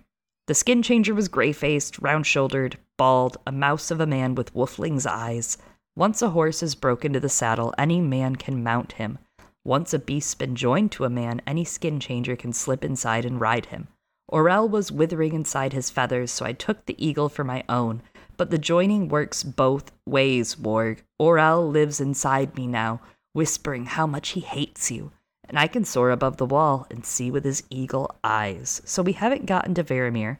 The 0.48 0.54
skin 0.54 0.82
changer 0.82 1.14
was 1.14 1.28
gray 1.28 1.52
faced, 1.52 2.00
round 2.00 2.26
shouldered, 2.26 2.78
bald, 2.95 3.36
a 3.45 3.52
mouse 3.52 3.91
of 3.91 4.00
a 4.00 4.08
man 4.08 4.34
with 4.34 4.54
wolfling's 4.54 5.06
eyes. 5.06 5.58
Once 5.93 6.22
a 6.22 6.30
horse 6.30 6.64
is 6.64 6.74
broken 6.74 7.12
to 7.12 7.20
the 7.20 7.28
saddle, 7.28 7.74
any 7.78 8.00
man 8.00 8.38
can 8.38 8.64
mount 8.64 8.93
him. 8.93 9.20
Once 9.66 9.93
a 9.93 10.00
beast's 10.00 10.36
been 10.36 10.56
joined 10.56 10.93
to 10.93 11.04
a 11.04 11.10
man, 11.10 11.41
any 11.45 11.66
skin 11.66 12.00
changer 12.00 12.38
can 12.38 12.54
slip 12.54 12.86
inside 12.86 13.26
and 13.26 13.41
ride 13.41 13.66
him. 13.66 13.89
Orell 14.32 14.70
was 14.70 14.89
withering 14.89 15.34
inside 15.34 15.74
his 15.74 15.89
feathers, 15.89 16.32
so 16.32 16.45
I 16.45 16.54
took 16.54 16.86
the 16.86 17.06
eagle 17.06 17.28
for 17.28 17.43
my 17.43 17.66
own. 17.68 18.02
But 18.38 18.50
the 18.50 18.58
joining 18.58 19.10
works 19.10 19.43
both 19.43 19.91
ways, 20.06 20.56
Warg. 20.56 21.00
Orell 21.20 21.70
lives 21.70 22.00
inside 22.00 22.56
me 22.56 22.68
now, 22.68 23.02
whispering 23.34 23.86
how 23.86 24.08
much 24.08 24.30
he 24.30 24.39
hates 24.39 24.91
you 24.91 25.12
and 25.50 25.58
I 25.58 25.68
can 25.68 25.86
soar 25.86 26.12
above 26.12 26.38
the 26.38 26.45
wall 26.45 26.88
and 26.89 27.06
see 27.06 27.32
with 27.32 27.45
his 27.45 27.64
eagle 27.70 28.16
eyes. 28.24 28.82
So 28.86 29.02
we 29.02 29.14
haven't 29.14 29.45
gotten 29.45 29.74
to 29.76 29.84
Varamir 29.84 30.38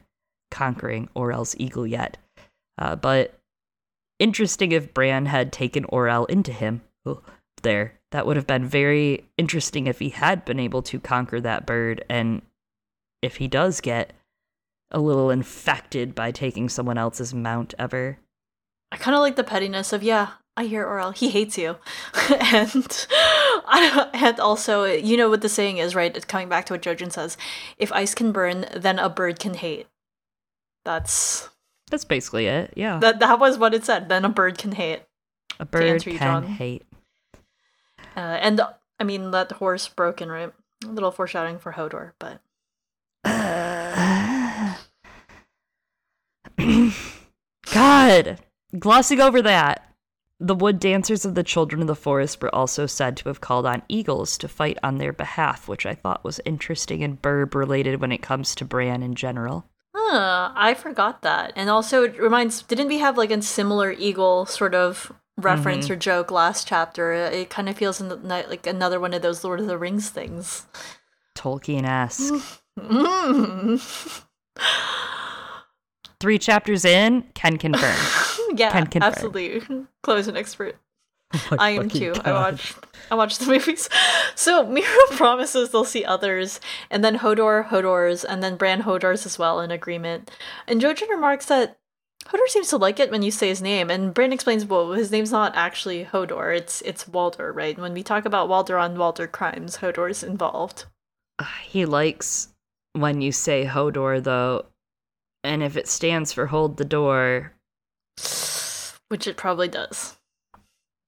conquering 0.51 1.10
Orell's 1.16 1.55
eagle 1.58 1.88
yet. 1.88 2.18
Uh, 2.78 2.95
but 2.95 3.39
interesting 4.20 4.72
if 4.72 4.93
Bran 4.93 5.26
had 5.26 5.51
taken 5.51 5.84
Orell 5.86 6.30
into 6.30 6.51
him. 6.51 6.82
Oh, 7.05 7.22
there. 7.62 7.93
That 8.12 8.26
would 8.26 8.38
have 8.38 8.47
been 8.47 8.66
very 8.66 9.26
interesting 9.38 9.88
if 9.88 9.99
he 9.99 10.10
had 10.10 10.45
been 10.45 10.60
able 10.60 10.82
to 10.84 10.99
conquer 10.99 11.41
that 11.41 11.66
bird 11.66 12.05
and 12.10 12.41
if 13.22 13.38
he 13.38 13.47
does 13.47 13.82
get 13.82 14.14
a 14.91 14.99
little 14.99 15.30
infected 15.30 16.16
by 16.16 16.32
taking 16.32 16.70
someone 16.70 16.97
else's 16.97 17.34
mount 17.34 17.74
ever. 17.78 18.20
I 18.91 18.97
kind 18.97 19.16
of 19.16 19.22
like 19.22 19.36
the 19.36 19.43
pettiness 19.43 19.91
of 19.91 20.03
yeah. 20.03 20.34
I 20.58 20.66
hear 20.66 20.86
Orell. 20.88 21.16
He 21.16 21.30
hates 21.30 21.55
you, 21.55 21.78
and 22.41 23.08
and 24.12 24.39
also 24.39 24.86
you 24.86 25.16
know 25.16 25.30
what 25.30 25.41
the 25.41 25.49
saying 25.49 25.78
is, 25.78 25.93
right? 25.93 26.16
It's 26.16 26.26
coming 26.26 26.49
back 26.49 26.66
to 26.66 26.74
what 26.74 26.82
Jojen 26.82 27.12
says: 27.12 27.38
"If 27.78 27.93
ice 27.93 28.16
can 28.16 28.32
burn, 28.32 28.66
then 28.76 28.97
a 28.97 29.08
bird 29.08 29.39
can 29.39 29.53
hate." 29.53 29.86
That's 30.84 31.49
That's 31.91 32.05
basically 32.05 32.47
it. 32.47 32.74
Yeah. 32.76 32.97
that. 32.99 33.20
That 33.20 33.39
was 33.39 33.60
what 33.60 33.76
it 33.76 33.86
said. 33.86 34.10
Then 34.10 34.26
a 34.26 34.30
bird 34.30 34.58
can 34.58 34.72
hate, 34.72 35.03
a 35.60 35.66
bird 35.66 36.03
you, 36.08 36.18
can 36.18 36.43
Jon. 36.43 36.47
hate. 36.47 36.84
uh, 38.16 38.20
and 38.20 38.60
I 38.99 39.03
mean 39.03 39.30
that 39.32 39.51
horse 39.51 39.88
broken, 39.88 40.30
right? 40.30 40.51
A 40.84 40.88
little 40.88 41.12
foreshadowing 41.12 41.60
for 41.60 41.74
Hodor, 41.74 42.14
but 42.18 42.41
God, 47.74 48.39
glossing 48.80 49.22
over 49.22 49.43
that. 49.43 49.87
The 50.40 50.56
wood 50.56 50.80
dancers 50.80 51.26
of 51.26 51.34
the 51.34 51.44
children 51.44 51.82
of 51.82 51.88
the 51.88 51.96
forest 51.96 52.42
were 52.42 52.54
also 52.54 52.86
said 52.86 53.18
to 53.18 53.30
have 53.30 53.42
called 53.42 53.66
on 53.66 53.82
eagles 53.88 54.38
to 54.38 54.48
fight 54.48 54.78
on 54.84 55.00
their 55.00 55.12
behalf, 55.12 55.68
which 55.68 55.86
I 55.86 55.96
thought 55.96 56.24
was 56.24 56.40
interesting 56.46 57.04
and 57.04 57.20
burb 57.20 57.56
related 57.56 58.00
when 58.02 58.12
it 58.12 58.22
comes 58.22 58.54
to 58.56 58.66
Bran 58.66 59.02
in 59.02 59.16
general. 59.16 59.66
Huh, 59.96 60.52
I 60.56 60.76
forgot 60.76 61.24
that. 61.24 61.54
And 61.56 61.72
also, 61.72 62.04
it 62.04 62.20
reminds, 62.20 62.62
didn't 62.62 62.88
we 62.88 63.00
have 63.00 63.18
like 63.18 63.32
a 63.32 63.42
similar 63.42 63.92
eagle 63.92 64.46
sort 64.46 64.76
of 64.76 65.12
reference 65.38 65.86
Mm-hmm. 65.86 65.94
or 65.94 65.98
joke 65.98 66.30
last 66.30 66.68
chapter? 66.68 67.14
It 67.14 67.50
kind 67.50 67.68
of 67.68 67.76
feels 67.76 68.00
like 68.00 68.68
another 68.68 69.00
one 69.00 69.14
of 69.16 69.24
those 69.24 69.44
Lord 69.44 69.60
of 69.60 69.66
the 69.66 69.78
Rings 69.78 70.10
things. 70.10 70.68
Tolkien 71.36 71.84
esque. 71.84 72.34
Mm. 72.80 74.24
Three 76.20 76.38
chapters 76.38 76.86
in, 76.86 77.24
can 77.34 77.58
confirm. 77.58 77.98
yeah, 78.58 78.72
Can 78.72 78.88
confirm. 78.88 79.12
absolutely. 79.12 79.86
Chloe's 80.03 80.28
an 80.28 80.38
expert. 80.38 80.76
I 81.60 81.72
am 81.72 81.89
too. 81.89 82.14
I 82.20 82.22
God. 82.22 82.53
watch 82.53 82.74
I 83.12 83.16
watch 83.16 83.38
the 83.38 83.45
movies. 83.51 83.89
So 84.36 84.66
Meera 84.66 85.18
promises 85.18 85.72
they'll 85.72 85.84
see 85.84 86.05
others, 86.05 86.62
and 86.89 87.03
then 87.03 87.18
Hodor 87.20 87.68
Hodor's, 87.68 88.24
and 88.24 88.41
then 88.41 88.55
Bran 88.55 88.84
Hodor's 88.84 89.26
as 89.26 89.38
well 89.38 89.60
in 89.60 89.70
agreement. 89.72 90.32
And 90.68 90.82
Jojen 90.82 91.10
remarks 91.10 91.47
that 91.47 91.78
Hodor 92.28 92.47
seems 92.47 92.70
to 92.70 92.78
like 92.78 92.99
it 92.99 93.12
when 93.12 93.24
you 93.24 93.32
say 93.32 93.49
his 93.49 93.62
name, 93.62 93.89
and 93.89 94.14
Bran 94.14 94.32
explains, 94.32 94.66
well, 94.66 94.93
his 94.93 95.12
name's 95.12 95.32
not 95.32 95.53
actually 95.55 96.05
Hodor, 96.05 96.55
it's 96.55 96.82
it's 96.82 97.08
Walder, 97.08 97.51
right? 97.51 97.78
When 97.78 97.93
we 97.93 98.03
talk 98.03 98.24
about 98.24 98.47
Walder 98.47 98.78
on 98.78 98.97
Walder 98.97 99.28
crimes, 99.28 99.78
Hodor's 99.78 100.24
involved. 100.24 100.86
Uh, 101.39 101.45
he 101.66 101.86
likes 101.86 102.53
when 102.93 103.22
you 103.22 103.34
say 103.34 103.66
Hodor, 103.66 104.24
though, 104.24 104.66
and 105.43 105.62
if 105.62 105.76
it 105.76 105.89
stands 105.89 106.32
for 106.32 106.47
hold 106.47 106.78
the 106.78 106.86
door, 106.86 107.53
Which 109.09 109.28
it 109.28 109.38
probably 109.38 109.68
does. 109.68 110.18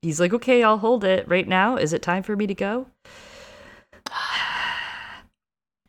he's 0.02 0.20
like, 0.20 0.34
okay, 0.34 0.64
I'll 0.64 0.78
hold 0.78 1.04
it 1.04 1.28
right 1.28 1.48
now. 1.48 1.76
Is 1.76 1.94
it 1.94 2.02
time 2.02 2.24
for 2.24 2.36
me 2.36 2.48
to 2.48 2.54
go? 2.54 2.88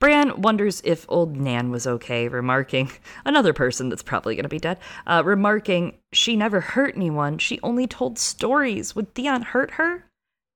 Bran 0.00 0.40
wonders 0.40 0.80
if 0.82 1.04
old 1.08 1.36
Nan 1.36 1.70
was 1.70 1.86
okay, 1.86 2.26
remarking, 2.26 2.90
another 3.24 3.52
person 3.52 3.90
that's 3.90 4.02
probably 4.02 4.34
going 4.34 4.44
to 4.44 4.48
be 4.48 4.58
dead, 4.58 4.78
uh, 5.06 5.22
remarking, 5.24 5.98
she 6.12 6.36
never 6.36 6.60
hurt 6.60 6.96
anyone. 6.96 7.36
She 7.38 7.60
only 7.62 7.86
told 7.86 8.18
stories. 8.18 8.96
Would 8.96 9.14
Theon 9.14 9.42
hurt 9.42 9.72
her? 9.72 10.06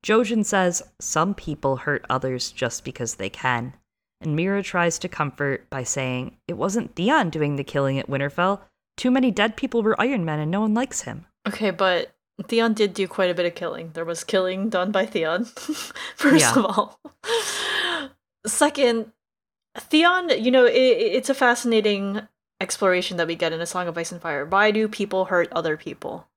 Jojen 0.05 0.45
says, 0.45 0.83
some 1.01 1.35
people 1.35 1.77
hurt 1.77 2.05
others 2.11 2.51
just 2.51 2.85
because 2.85 3.15
they 3.15 3.31
can. 3.31 3.75
And 4.21 4.39
Meera 4.39 4.63
tries 4.63 4.99
to 4.99 5.09
comfort 5.09 5.69
by 5.71 5.83
saying, 5.83 6.37
it 6.49 6.55
wasn't 6.55 6.95
Theon 6.95 7.31
doing 7.31 7.57
the 7.57 7.65
killing 7.65 7.99
at 7.99 8.09
Winterfell. 8.09 8.61
Too 8.97 9.11
many 9.11 9.31
dead 9.31 9.57
people 9.57 9.83
were 9.83 10.01
Iron 10.01 10.25
Men 10.25 10.39
and 10.41 10.51
no 10.51 10.61
one 10.61 10.75
likes 10.75 11.03
him. 11.03 11.27
Okay, 11.49 11.71
but 11.71 12.15
Theon 12.49 12.75
did 12.75 12.95
do 12.95 13.07
quite 13.09 13.31
a 13.31 13.35
bit 13.35 13.47
of 13.47 13.55
killing. 13.55 13.91
There 13.93 14.05
was 14.05 14.25
killing 14.25 14.69
done 14.71 14.91
by 14.93 15.07
Theon, 15.07 15.45
first 16.17 16.41
Yeah. 16.41 16.59
of 16.59 16.65
all. 16.65 17.01
Second, 18.47 19.13
Theon, 19.77 20.31
you 20.43 20.51
know, 20.51 20.67
it, 20.67 20.73
it's 20.75 21.31
a 21.31 21.35
fascinating 21.35 22.21
exploration 22.61 23.17
that 23.17 23.27
we 23.27 23.35
get 23.35 23.53
in 23.53 23.61
A 23.61 23.67
Song 23.67 23.89
of 23.89 23.97
Ice 23.99 24.13
and 24.13 24.21
Fire. 24.21 24.45
Why 24.45 24.71
do 24.71 24.89
people 24.89 25.27
hurt 25.27 25.49
other 25.53 25.77
people? 25.77 26.29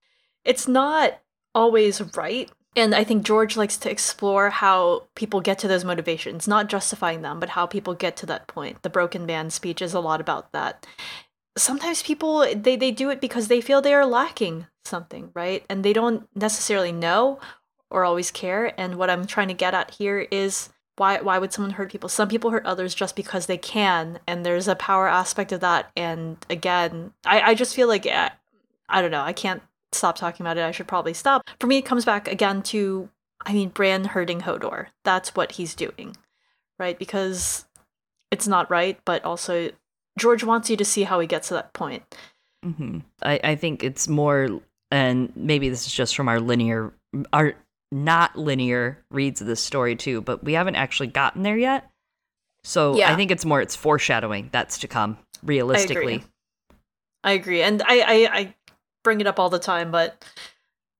It's 0.45 0.67
not 0.67 1.19
always 1.53 2.01
right. 2.15 2.49
And 2.75 2.93
I 2.93 3.03
think 3.03 3.23
George 3.25 3.57
likes 3.57 3.77
to 3.77 3.89
explore 3.91 4.49
how 4.51 5.03
people 5.15 5.41
get 5.41 5.57
to 5.59 5.67
those 5.67 5.83
motivations, 5.83 6.47
not 6.47 6.69
justifying 6.69 7.21
them, 7.23 7.39
but 7.39 7.49
how 7.49 7.65
people 7.65 7.95
get 7.95 8.15
to 8.17 8.25
that 8.27 8.47
point. 8.47 8.83
The 8.83 8.89
Broken 8.89 9.25
Man 9.25 9.49
speech 9.49 9.81
is 9.81 9.93
a 9.93 9.99
lot 9.99 10.21
about 10.21 10.51
that 10.53 10.85
sometimes 11.57 12.01
people 12.01 12.45
they, 12.55 12.75
they 12.75 12.91
do 12.91 13.09
it 13.09 13.21
because 13.21 13.47
they 13.47 13.61
feel 13.61 13.81
they 13.81 13.93
are 13.93 14.05
lacking 14.05 14.67
something 14.85 15.31
right? 15.33 15.65
And 15.69 15.83
they 15.83 15.93
don't 15.93 16.27
necessarily 16.35 16.91
know 16.91 17.39
or 17.89 18.03
always 18.03 18.31
care. 18.31 18.79
And 18.79 18.95
what 18.95 19.09
i'm 19.09 19.27
trying 19.27 19.49
to 19.49 19.53
get 19.53 19.73
at 19.73 19.91
here 19.91 20.27
is 20.31 20.69
why 20.95 21.21
why 21.21 21.37
would 21.37 21.53
someone 21.53 21.73
hurt 21.73 21.91
people? 21.91 22.09
Some 22.09 22.29
people 22.29 22.51
hurt 22.51 22.65
others 22.65 22.95
just 22.95 23.15
because 23.15 23.45
they 23.45 23.57
can 23.57 24.19
and 24.27 24.45
there's 24.45 24.67
a 24.67 24.75
power 24.75 25.07
aspect 25.07 25.51
of 25.51 25.59
that. 25.61 25.91
And 25.95 26.37
again 26.49 27.13
i, 27.25 27.41
I 27.41 27.53
just 27.53 27.75
feel 27.75 27.87
like 27.87 28.05
eh, 28.05 28.29
i 28.89 29.01
don't 29.01 29.11
know 29.11 29.21
i 29.21 29.33
can't 29.33 29.61
stop 29.91 30.17
talking 30.17 30.45
about 30.45 30.57
it. 30.57 30.63
I 30.63 30.71
should 30.71 30.87
probably 30.87 31.13
stop. 31.13 31.43
For 31.59 31.67
me 31.67 31.77
it 31.77 31.85
comes 31.85 32.05
back 32.05 32.27
again 32.27 32.61
to 32.63 33.09
i 33.45 33.53
mean 33.53 33.69
bran 33.69 34.05
hurting 34.05 34.41
hodor. 34.41 34.87
That's 35.03 35.35
what 35.35 35.53
he's 35.53 35.75
doing 35.75 36.15
right? 36.79 36.97
Because 36.99 37.65
it's 38.31 38.47
not 38.47 38.69
right 38.69 38.99
but 39.05 39.23
also 39.23 39.71
George 40.17 40.43
wants 40.43 40.69
you 40.69 40.75
to 40.77 40.83
see 40.85 41.03
how 41.03 41.19
he 41.19 41.27
gets 41.27 41.47
to 41.49 41.53
that 41.53 41.71
point. 41.73 42.03
hmm 42.63 42.99
I, 43.21 43.39
I 43.43 43.55
think 43.55 43.83
it's 43.83 44.07
more, 44.07 44.59
and 44.91 45.31
maybe 45.35 45.69
this 45.69 45.87
is 45.87 45.93
just 45.93 46.15
from 46.15 46.27
our 46.27 46.39
linear, 46.39 46.91
our 47.31 47.53
not 47.91 48.37
linear 48.37 48.97
reads 49.11 49.39
of 49.39 49.47
this 49.47 49.63
story 49.63 49.95
too, 49.95 50.19
but 50.21 50.43
we 50.43 50.53
haven't 50.53 50.75
actually 50.75 51.07
gotten 51.07 51.43
there 51.43 51.57
yet. 51.57 51.89
So 52.63 52.97
Yeah. 52.97 53.11
I 53.11 53.15
think 53.15 53.31
it's 53.31 53.45
more, 53.45 53.61
it's 53.61 53.75
foreshadowing 53.75 54.49
that's 54.51 54.79
to 54.79 54.87
come, 54.87 55.17
realistically. 55.43 56.23
I 57.23 57.31
agree, 57.31 57.61
and 57.61 57.81
I 57.81 57.99
I, 58.01 58.37
I 58.39 58.55
bring 59.03 59.21
it 59.21 59.27
up 59.27 59.39
all 59.39 59.49
the 59.49 59.59
time, 59.59 59.91
but 59.91 60.23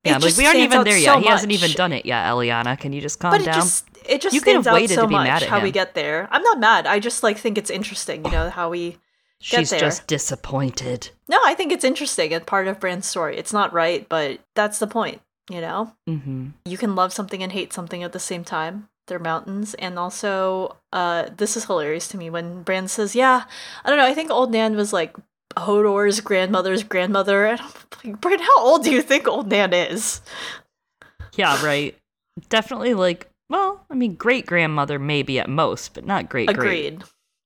Yeah, 0.03 0.17
like 0.17 0.35
we 0.37 0.45
aren't 0.45 0.59
even 0.59 0.83
there 0.83 0.97
so 0.99 1.13
yet. 1.13 1.21
He 1.21 1.27
hasn't 1.27 1.51
even 1.51 1.71
done 1.71 1.91
it 1.93 2.05
yet, 2.05 2.25
Eliana. 2.25 2.77
Can 2.79 2.93
you 2.93 3.01
just 3.01 3.19
calm 3.19 3.31
down? 3.31 3.39
But 3.39 3.41
it 3.43 3.45
down? 3.51 3.61
just 3.61 3.85
it 4.07 4.21
just 4.21 4.33
You 4.33 4.41
could 4.41 4.55
have 4.55 4.65
waited 4.73 4.95
so 4.95 5.01
to 5.03 5.07
be 5.07 5.13
much 5.15 5.27
mad 5.27 5.43
at 5.43 5.49
how 5.49 5.61
we 5.61 5.71
get 5.71 5.93
there. 5.93 6.27
I'm 6.31 6.41
not 6.43 6.59
mad. 6.59 6.87
I 6.87 6.99
just 6.99 7.23
like 7.23 7.37
think 7.37 7.57
it's 7.57 7.69
interesting, 7.69 8.23
you 8.25 8.31
know, 8.31 8.49
how 8.49 8.69
we. 8.69 8.97
She's 9.39 9.69
just 9.69 10.07
disappointed. 10.07 11.09
No, 11.27 11.39
I 11.45 11.53
think 11.53 11.71
it's 11.71 11.83
interesting 11.83 12.33
and 12.33 12.45
part 12.45 12.67
of 12.67 12.79
Bran's 12.79 13.05
story. 13.05 13.37
It's 13.37 13.53
not 13.53 13.71
right, 13.73 14.07
but 14.09 14.39
that's 14.55 14.79
the 14.79 14.87
point. 14.87 15.21
You 15.49 15.61
know, 15.61 15.93
hmm 16.05 16.49
you 16.65 16.77
can 16.77 16.95
love 16.95 17.13
something 17.13 17.41
and 17.41 17.51
hate 17.51 17.71
something 17.71 18.03
at 18.03 18.11
the 18.11 18.19
same 18.19 18.43
time. 18.43 18.89
They're 19.07 19.19
mountains, 19.19 19.73
and 19.75 19.97
also, 19.97 20.75
uh, 20.91 21.29
this 21.37 21.55
is 21.55 21.63
hilarious 21.65 22.09
to 22.09 22.17
me 22.17 22.29
when 22.29 22.63
Brand 22.63 22.91
says, 22.91 23.15
"Yeah, 23.15 23.45
I 23.85 23.89
don't 23.89 23.97
know. 23.97 24.05
I 24.05 24.13
think 24.13 24.29
old 24.29 24.51
Nan 24.51 24.75
was 24.75 24.91
like 24.91 25.15
Hodor's 25.55 26.19
grandmother's 26.19 26.83
grandmother." 26.83 27.45
And 27.45 27.61
I'm 27.61 27.71
like, 28.03 28.19
Bran, 28.19 28.39
how 28.39 28.59
old 28.59 28.83
do 28.83 28.91
you 28.91 29.01
think 29.01 29.25
old 29.25 29.47
Nan 29.47 29.71
is? 29.73 30.19
Yeah, 31.35 31.63
right. 31.65 31.95
Definitely 32.49 32.93
like, 32.95 33.29
well, 33.49 33.85
I 33.89 33.95
mean, 33.95 34.15
great 34.15 34.45
grandmother 34.45 34.99
maybe 34.99 35.39
at 35.39 35.49
most, 35.49 35.93
but 35.93 36.05
not 36.05 36.27
great 36.27 36.53
great. 36.53 37.01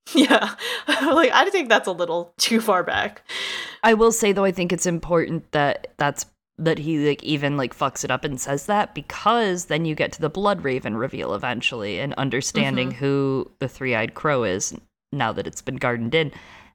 Yeah, 0.15 0.55
like 0.87 1.31
I 1.31 1.49
think 1.51 1.69
that's 1.69 1.87
a 1.87 1.91
little 1.91 2.33
too 2.37 2.59
far 2.59 2.83
back. 2.83 3.21
I 3.83 3.93
will 3.93 4.11
say 4.11 4.31
though, 4.33 4.43
I 4.43 4.51
think 4.51 4.73
it's 4.73 4.85
important 4.85 5.51
that 5.51 5.93
that's 5.97 6.25
that 6.57 6.77
he 6.79 7.07
like 7.07 7.23
even 7.23 7.55
like 7.57 7.75
fucks 7.75 8.03
it 8.03 8.11
up 8.11 8.23
and 8.25 8.39
says 8.39 8.65
that 8.67 8.93
because 8.93 9.65
then 9.65 9.85
you 9.85 9.95
get 9.95 10.11
to 10.13 10.21
the 10.21 10.29
Blood 10.29 10.63
Raven 10.63 10.95
reveal 10.97 11.33
eventually 11.33 11.99
and 11.99 12.13
understanding 12.15 12.89
Mm-hmm. 12.89 12.97
who 12.99 13.51
the 13.59 13.67
three 13.67 13.95
eyed 13.95 14.13
crow 14.13 14.43
is 14.43 14.73
now 15.11 15.31
that 15.31 15.47
it's 15.47 15.61
been 15.61 15.77
gardened 15.77 16.13
in 16.13 16.31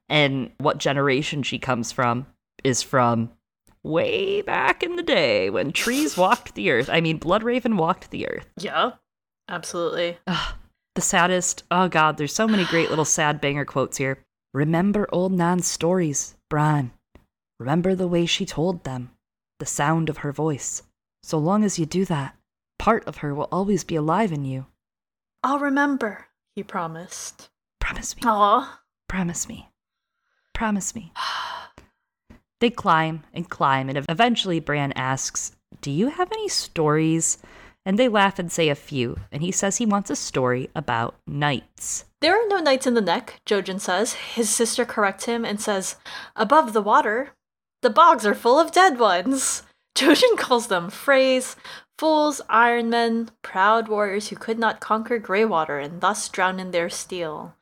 and 0.09 0.49
what 0.57 0.77
generation 0.77 1.43
she 1.43 1.57
comes 1.59 1.91
from 1.91 2.25
is 2.63 2.81
from 2.81 3.29
way 3.83 4.41
back 4.41 4.83
in 4.83 4.95
the 4.95 5.03
day 5.03 5.49
when 5.49 5.71
trees 5.71 6.17
walked 6.17 6.55
the 6.55 6.71
earth. 6.71 6.89
I 6.89 6.99
mean, 7.01 7.17
Blood 7.17 7.43
Raven 7.43 7.77
walked 7.77 8.09
the 8.11 8.27
earth. 8.27 8.47
Yeah, 8.57 8.91
absolutely. 9.47 10.17
The 10.97 11.01
saddest. 11.01 11.63
Oh 11.69 11.87
God, 11.87 12.17
there's 12.17 12.33
so 12.33 12.47
many 12.47 12.65
great 12.65 12.89
little 12.89 13.05
sad 13.05 13.39
banger 13.39 13.65
quotes 13.65 13.97
here. 13.97 14.17
Remember 14.51 15.07
old 15.11 15.31
Nan's 15.31 15.67
stories, 15.67 16.35
Bran. 16.49 16.89
Remember 17.59 17.93
the 17.93 18.07
way 18.07 18.25
she 18.25 18.47
told 18.47 18.83
them, 18.83 19.11
the 19.59 19.67
sound 19.67 20.09
of 20.09 20.17
her 20.17 20.31
voice. 20.31 20.81
So 21.21 21.37
long 21.37 21.63
as 21.63 21.77
you 21.77 21.85
do 21.85 22.03
that, 22.05 22.35
part 22.79 23.05
of 23.05 23.17
her 23.17 23.35
will 23.35 23.47
always 23.51 23.83
be 23.83 23.95
alive 23.95 24.31
in 24.31 24.43
you. 24.43 24.65
I'll 25.43 25.59
remember. 25.59 26.29
He 26.55 26.63
promised. 26.63 27.49
Promise 27.79 28.15
me. 28.15 28.23
Aw. 28.25 28.79
Promise 29.07 29.47
me. 29.47 29.69
Promise 30.55 30.95
me. 30.95 31.13
They 32.59 32.71
climb 32.71 33.21
and 33.35 33.47
climb, 33.47 33.87
and 33.89 34.03
eventually 34.09 34.59
Bran 34.59 34.93
asks, 34.93 35.51
Do 35.79 35.91
you 35.91 36.07
have 36.07 36.31
any 36.31 36.49
stories? 36.49 37.37
And 37.87 37.97
they 37.97 38.09
laugh 38.09 38.37
and 38.37 38.51
say 38.51 38.67
a 38.67 38.75
few, 38.75 39.17
and 39.31 39.41
he 39.41 39.49
says 39.49 39.77
he 39.77 39.85
wants 39.85 40.09
a 40.09 40.17
story 40.17 40.69
about 40.75 41.15
knights. 41.25 42.03
There 42.19 42.35
are 42.35 42.45
no 42.49 42.57
knights 42.57 42.85
in 42.85 42.95
the 42.95 43.01
neck, 43.01 43.39
Jojen 43.45 43.79
says. 43.79 44.11
His 44.11 44.49
sister 44.49 44.83
corrects 44.83 45.23
him 45.23 45.45
and 45.45 45.61
says, 45.61 45.95
Above 46.35 46.73
the 46.73 46.81
water, 46.81 47.31
the 47.81 47.89
bogs 47.89 48.25
are 48.25 48.35
full 48.35 48.59
of 48.59 48.73
dead 48.73 48.99
ones. 48.99 49.63
Jojen 49.95 50.37
calls 50.37 50.67
them 50.67 50.89
Freys, 50.91 51.55
fools, 51.97 52.41
iron 52.49 52.89
men, 52.89 53.31
proud 53.41 53.87
warriors 53.87 54.27
who 54.27 54.35
could 54.35 54.59
not 54.59 54.81
conquer 54.81 55.17
Greywater 55.17 55.81
and 55.81 56.01
thus 56.01 56.27
drown 56.27 56.59
in 56.59 56.71
their 56.71 56.89
steel. 56.89 57.55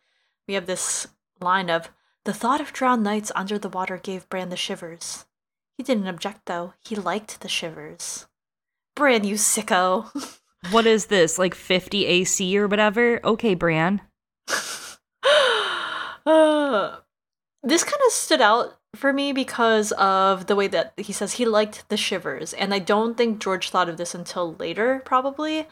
We 0.47 0.55
have 0.55 0.65
this 0.65 1.05
line 1.39 1.69
of, 1.69 1.91
The 2.23 2.33
thought 2.33 2.61
of 2.61 2.73
drowned 2.73 3.03
knights 3.03 3.31
under 3.35 3.59
the 3.59 3.69
water 3.69 3.99
gave 3.99 4.27
Bran 4.29 4.49
the 4.49 4.57
shivers. 4.57 5.27
He 5.77 5.83
didn't 5.83 6.07
object, 6.07 6.47
though. 6.47 6.73
He 6.79 6.95
liked 6.95 7.41
the 7.41 7.47
shivers. 7.47 8.25
Bran, 8.95 9.23
you 9.23 9.35
sicko. 9.35 10.39
What 10.71 10.85
is 10.85 11.07
this, 11.07 11.37
like 11.37 11.53
50 11.53 12.05
AC 12.05 12.57
or 12.57 12.67
whatever? 12.67 13.19
Okay, 13.23 13.55
Bran. 13.55 14.01
Uh, 16.27 17.01
this 17.61 17.83
kind 17.83 18.01
of 18.07 18.11
stood 18.11 18.41
out 18.41 18.79
for 18.95 19.13
me 19.13 19.31
because 19.31 19.91
of 19.91 20.47
the 20.47 20.55
way 20.55 20.67
that 20.67 20.91
he 20.97 21.13
says 21.13 21.33
he 21.33 21.45
liked 21.45 21.87
the 21.89 21.97
shivers. 21.97 22.51
And 22.53 22.73
I 22.73 22.79
don't 22.79 23.15
think 23.15 23.39
George 23.39 23.69
thought 23.69 23.89
of 23.89 23.97
this 23.97 24.15
until 24.15 24.55
later, 24.55 25.03
probably. 25.05 25.67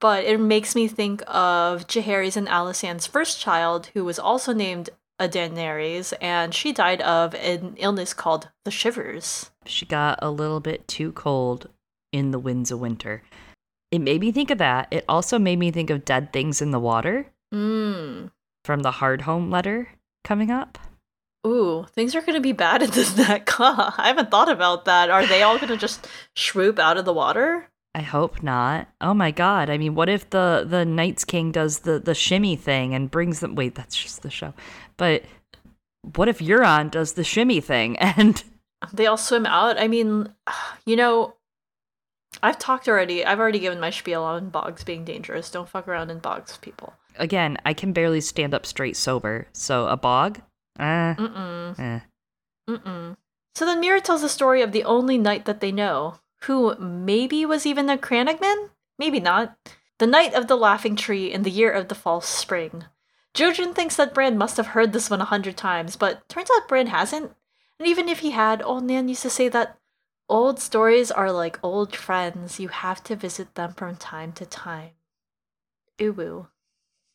But 0.00 0.24
it 0.24 0.40
makes 0.40 0.74
me 0.74 0.88
think 0.88 1.22
of 1.26 1.86
Jaehaerys 1.86 2.38
and 2.38 2.48
Alysanne's 2.48 3.06
first 3.06 3.38
child, 3.38 3.90
who 3.92 4.02
was 4.02 4.18
also 4.18 4.54
named 4.54 4.88
a 5.18 5.28
Daenerys, 5.28 6.14
and 6.20 6.54
she 6.54 6.72
died 6.72 7.02
of 7.02 7.34
an 7.34 7.74
illness 7.76 8.14
called 8.14 8.48
the 8.64 8.70
shivers. 8.70 9.50
She 9.66 9.84
got 9.84 10.18
a 10.22 10.30
little 10.30 10.60
bit 10.60 10.86
too 10.88 11.12
cold 11.12 11.68
in 12.12 12.30
the 12.30 12.38
winds 12.38 12.70
of 12.70 12.80
winter. 12.80 13.22
It 13.90 14.00
made 14.00 14.20
me 14.20 14.32
think 14.32 14.50
of 14.50 14.58
that. 14.58 14.88
It 14.90 15.04
also 15.08 15.38
made 15.38 15.58
me 15.58 15.70
think 15.70 15.90
of 15.90 16.04
dead 16.04 16.32
things 16.32 16.60
in 16.60 16.70
the 16.70 16.80
water 16.80 17.26
Mm. 17.54 18.30
from 18.64 18.80
the 18.82 18.90
Hardhome 18.92 19.50
letter 19.50 19.88
coming 20.24 20.50
up. 20.50 20.76
Ooh, 21.46 21.86
things 21.94 22.14
are 22.14 22.20
gonna 22.20 22.40
be 22.40 22.52
bad 22.52 22.82
in 22.82 22.90
this 22.92 23.16
neck. 23.16 23.48
Huh? 23.48 23.92
I 23.98 24.08
haven't 24.08 24.30
thought 24.30 24.50
about 24.50 24.84
that. 24.84 25.08
Are 25.10 25.26
they 25.26 25.42
all 25.42 25.58
gonna 25.58 25.76
just 25.78 26.06
swoop 26.36 26.78
out 26.78 26.98
of 26.98 27.04
the 27.06 27.12
water? 27.14 27.68
I 27.94 28.02
hope 28.02 28.42
not. 28.42 28.88
Oh 29.00 29.14
my 29.14 29.30
god. 29.30 29.70
I 29.70 29.78
mean, 29.78 29.94
what 29.94 30.08
if 30.10 30.28
the 30.30 30.66
the 30.68 30.84
Night's 30.84 31.24
King 31.24 31.50
does 31.52 31.80
the 31.80 31.98
the 31.98 32.14
shimmy 32.14 32.54
thing 32.56 32.94
and 32.94 33.10
brings 33.10 33.40
them 33.40 33.54
Wait, 33.54 33.74
that's 33.74 33.96
just 33.96 34.22
the 34.22 34.30
show. 34.30 34.52
But 34.98 35.24
what 36.14 36.28
if 36.28 36.38
Euron 36.38 36.90
does 36.90 37.14
the 37.14 37.24
shimmy 37.24 37.60
thing 37.62 37.96
and 37.98 38.42
They 38.92 39.06
all 39.06 39.16
swim 39.16 39.46
out. 39.46 39.80
I 39.80 39.88
mean, 39.88 40.28
you 40.84 40.96
know, 40.96 41.34
I've 42.42 42.58
talked 42.58 42.88
already. 42.88 43.24
I've 43.24 43.40
already 43.40 43.58
given 43.58 43.80
my 43.80 43.90
spiel 43.90 44.22
on 44.22 44.50
bogs 44.50 44.84
being 44.84 45.04
dangerous. 45.04 45.50
Don't 45.50 45.68
fuck 45.68 45.88
around 45.88 46.10
in 46.10 46.18
bogs, 46.18 46.56
people. 46.58 46.94
again, 47.16 47.56
I 47.64 47.74
can 47.74 47.92
barely 47.92 48.20
stand 48.20 48.54
up 48.54 48.64
straight 48.66 48.96
sober. 48.96 49.48
So 49.52 49.88
a 49.88 49.96
bog? 49.96 50.40
Uh, 50.78 51.14
Mm-mm. 51.14 51.78
eh. 51.78 52.00
Mm-mm. 52.68 53.16
So 53.54 53.64
then 53.66 53.82
Meera 53.82 54.00
tells 54.02 54.22
the 54.22 54.28
story 54.28 54.62
of 54.62 54.70
the 54.72 54.84
only 54.84 55.18
knight 55.18 55.44
that 55.46 55.60
they 55.60 55.72
know, 55.72 56.18
who 56.42 56.76
maybe 56.78 57.44
was 57.44 57.66
even 57.66 57.90
a 57.90 57.96
Crannogman? 57.98 58.70
Maybe 58.98 59.18
not. 59.18 59.56
The 59.98 60.06
Knight 60.06 60.32
of 60.34 60.46
the 60.46 60.56
Laughing 60.56 60.94
Tree 60.94 61.32
in 61.32 61.42
the 61.42 61.50
year 61.50 61.72
of 61.72 61.88
the 61.88 61.96
false 61.96 62.28
spring. 62.28 62.84
Jojen 63.34 63.74
thinks 63.74 63.96
that 63.96 64.14
Bran 64.14 64.38
must 64.38 64.56
have 64.56 64.68
heard 64.68 64.92
this 64.92 65.10
one 65.10 65.20
a 65.20 65.24
hundred 65.24 65.56
times, 65.56 65.96
but 65.96 66.28
turns 66.28 66.48
out 66.56 66.68
Bran 66.68 66.86
hasn't. 66.88 67.32
And 67.80 67.88
even 67.88 68.08
if 68.08 68.20
he 68.20 68.30
had, 68.30 68.62
old 68.62 68.84
Nan 68.84 69.08
used 69.08 69.22
to 69.22 69.30
say 69.30 69.48
that 69.48 69.77
old 70.28 70.60
stories 70.60 71.10
are 71.10 71.32
like 71.32 71.58
old 71.62 71.94
friends. 71.94 72.60
You 72.60 72.68
have 72.68 73.02
to 73.04 73.16
visit 73.16 73.54
them 73.54 73.72
from 73.72 73.96
time 73.96 74.32
to 74.32 74.46
time. 74.46 74.90
Woo. 76.00 76.48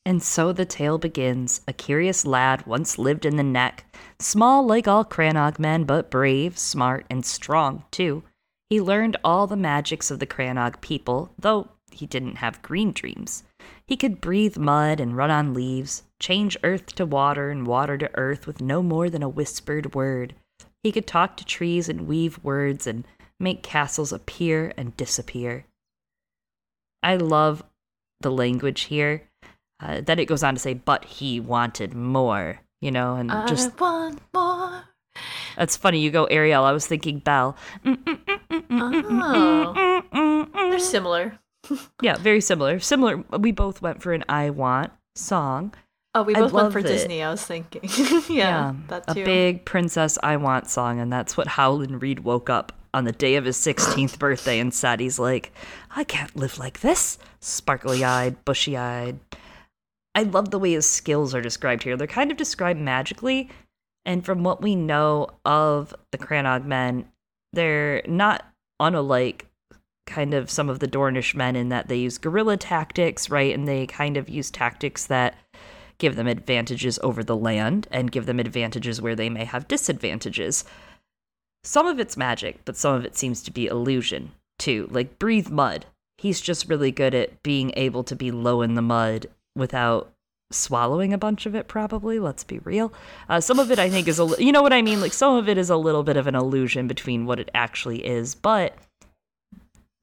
And 0.06 0.22
so 0.22 0.52
the 0.52 0.66
tale 0.66 0.98
begins. 0.98 1.62
A 1.66 1.72
curious 1.72 2.26
lad 2.26 2.66
once 2.66 2.98
lived 2.98 3.24
in 3.24 3.36
the 3.36 3.42
neck, 3.42 3.86
small 4.18 4.66
like 4.66 4.86
all 4.86 5.04
Crannog 5.04 5.58
men, 5.58 5.84
but 5.84 6.10
brave, 6.10 6.58
smart, 6.58 7.06
and 7.08 7.24
strong, 7.24 7.84
too. 7.90 8.22
He 8.68 8.80
learned 8.80 9.16
all 9.24 9.46
the 9.46 9.56
magics 9.56 10.10
of 10.10 10.18
the 10.18 10.26
Crannog 10.26 10.80
people, 10.82 11.32
though 11.38 11.68
he 11.90 12.06
didn't 12.06 12.36
have 12.36 12.60
green 12.60 12.92
dreams. 12.92 13.44
He 13.86 13.96
could 13.96 14.20
breathe 14.20 14.58
mud 14.58 15.00
and 15.00 15.16
run 15.16 15.30
on 15.30 15.54
leaves, 15.54 16.02
change 16.18 16.56
earth 16.62 16.94
to 16.96 17.06
water 17.06 17.50
and 17.50 17.66
water 17.66 17.96
to 17.96 18.10
earth 18.14 18.46
with 18.46 18.60
no 18.60 18.82
more 18.82 19.08
than 19.08 19.22
a 19.22 19.28
whispered 19.28 19.94
word. 19.94 20.34
He 20.84 20.92
could 20.92 21.06
talk 21.06 21.36
to 21.38 21.44
trees 21.46 21.88
and 21.88 22.06
weave 22.06 22.38
words 22.44 22.86
and 22.86 23.04
make 23.40 23.62
castles 23.62 24.12
appear 24.12 24.74
and 24.76 24.94
disappear. 24.98 25.64
I 27.02 27.16
love 27.16 27.64
the 28.20 28.30
language 28.30 28.82
here. 28.82 29.22
Uh, 29.80 30.02
then 30.02 30.18
it 30.18 30.26
goes 30.26 30.42
on 30.42 30.54
to 30.54 30.60
say, 30.60 30.74
but 30.74 31.06
he 31.06 31.40
wanted 31.40 31.94
more, 31.94 32.60
you 32.82 32.90
know, 32.90 33.16
and 33.16 33.30
just 33.30 33.42
I 33.42 33.46
just 33.48 33.80
want 33.80 34.20
more. 34.34 34.84
that's 35.56 35.76
funny. 35.76 36.00
You 36.00 36.10
go 36.10 36.26
Ariel. 36.26 36.64
I 36.64 36.72
was 36.72 36.86
thinking 36.86 37.18
Belle. 37.18 37.56
Oh. 38.70 40.02
They're 40.52 40.78
similar. 40.78 41.38
Yeah, 42.02 42.18
very 42.18 42.42
similar. 42.42 42.78
Similar. 42.78 43.24
We 43.38 43.50
both 43.50 43.80
went 43.80 44.02
for 44.02 44.12
an 44.12 44.22
I 44.28 44.50
want 44.50 44.92
song. 45.14 45.72
Oh, 46.14 46.22
we 46.22 46.34
both 46.34 46.52
went 46.52 46.72
for 46.72 46.78
it. 46.78 46.86
Disney, 46.86 47.22
I 47.22 47.30
was 47.30 47.44
thinking. 47.44 47.82
yeah, 48.28 48.74
that 48.88 49.06
too. 49.08 49.22
a 49.22 49.24
big 49.24 49.64
Princess 49.64 50.16
I 50.22 50.36
Want 50.36 50.68
song, 50.68 51.00
and 51.00 51.12
that's 51.12 51.36
what 51.36 51.48
Howland 51.48 52.02
Reed 52.02 52.20
woke 52.20 52.48
up 52.48 52.72
on 52.94 53.04
the 53.04 53.12
day 53.12 53.34
of 53.34 53.44
his 53.44 53.56
16th 53.56 54.18
birthday 54.20 54.60
and 54.60 54.72
said, 54.72 55.00
he's 55.00 55.18
like, 55.18 55.52
I 55.96 56.04
can't 56.04 56.36
live 56.36 56.58
like 56.58 56.80
this. 56.80 57.18
Sparkly 57.40 58.04
eyed, 58.04 58.44
bushy 58.44 58.76
eyed. 58.76 59.18
I 60.14 60.22
love 60.22 60.50
the 60.50 60.60
way 60.60 60.72
his 60.72 60.88
skills 60.88 61.34
are 61.34 61.42
described 61.42 61.82
here. 61.82 61.96
They're 61.96 62.06
kind 62.06 62.30
of 62.30 62.36
described 62.36 62.78
magically, 62.78 63.50
and 64.04 64.24
from 64.24 64.44
what 64.44 64.62
we 64.62 64.76
know 64.76 65.30
of 65.44 65.92
the 66.12 66.18
Crannog 66.18 66.64
men, 66.64 67.08
they're 67.52 68.02
not 68.06 68.46
unlike 68.78 69.46
kind 70.06 70.34
of 70.34 70.50
some 70.50 70.68
of 70.68 70.78
the 70.78 70.86
Dornish 70.86 71.34
men 71.34 71.56
in 71.56 71.70
that 71.70 71.88
they 71.88 71.96
use 71.96 72.18
guerrilla 72.18 72.56
tactics, 72.56 73.28
right? 73.30 73.52
And 73.52 73.66
they 73.66 73.86
kind 73.86 74.16
of 74.16 74.28
use 74.28 74.50
tactics 74.50 75.06
that 75.06 75.34
give 75.98 76.16
them 76.16 76.26
advantages 76.26 76.98
over 77.02 77.22
the 77.22 77.36
land 77.36 77.86
and 77.90 78.12
give 78.12 78.26
them 78.26 78.40
advantages 78.40 79.00
where 79.00 79.16
they 79.16 79.28
may 79.28 79.44
have 79.44 79.68
disadvantages. 79.68 80.64
Some 81.62 81.86
of 81.86 81.98
it's 81.98 82.16
magic, 82.16 82.60
but 82.64 82.76
some 82.76 82.94
of 82.94 83.04
it 83.04 83.16
seems 83.16 83.42
to 83.42 83.50
be 83.50 83.66
illusion 83.66 84.32
too. 84.58 84.88
Like 84.90 85.18
breathe 85.18 85.48
mud. 85.48 85.86
He's 86.18 86.40
just 86.40 86.68
really 86.68 86.90
good 86.90 87.14
at 87.14 87.42
being 87.42 87.72
able 87.76 88.04
to 88.04 88.16
be 88.16 88.30
low 88.30 88.62
in 88.62 88.74
the 88.74 88.82
mud 88.82 89.26
without 89.56 90.14
swallowing 90.50 91.12
a 91.12 91.18
bunch 91.18 91.46
of 91.46 91.54
it 91.54 91.66
probably 91.66 92.18
let's 92.18 92.44
be 92.44 92.58
real 92.60 92.92
uh, 93.28 93.40
some 93.40 93.58
of 93.58 93.70
it 93.70 93.78
i 93.78 93.88
think 93.88 94.06
is 94.06 94.20
a 94.20 94.26
you 94.38 94.52
know 94.52 94.62
what 94.62 94.72
i 94.72 94.82
mean 94.82 95.00
like 95.00 95.12
some 95.12 95.34
of 95.34 95.48
it 95.48 95.58
is 95.58 95.70
a 95.70 95.76
little 95.76 96.02
bit 96.04 96.16
of 96.16 96.26
an 96.26 96.34
illusion 96.34 96.86
between 96.86 97.26
what 97.26 97.40
it 97.40 97.50
actually 97.54 98.06
is 98.06 98.34
but 98.34 98.76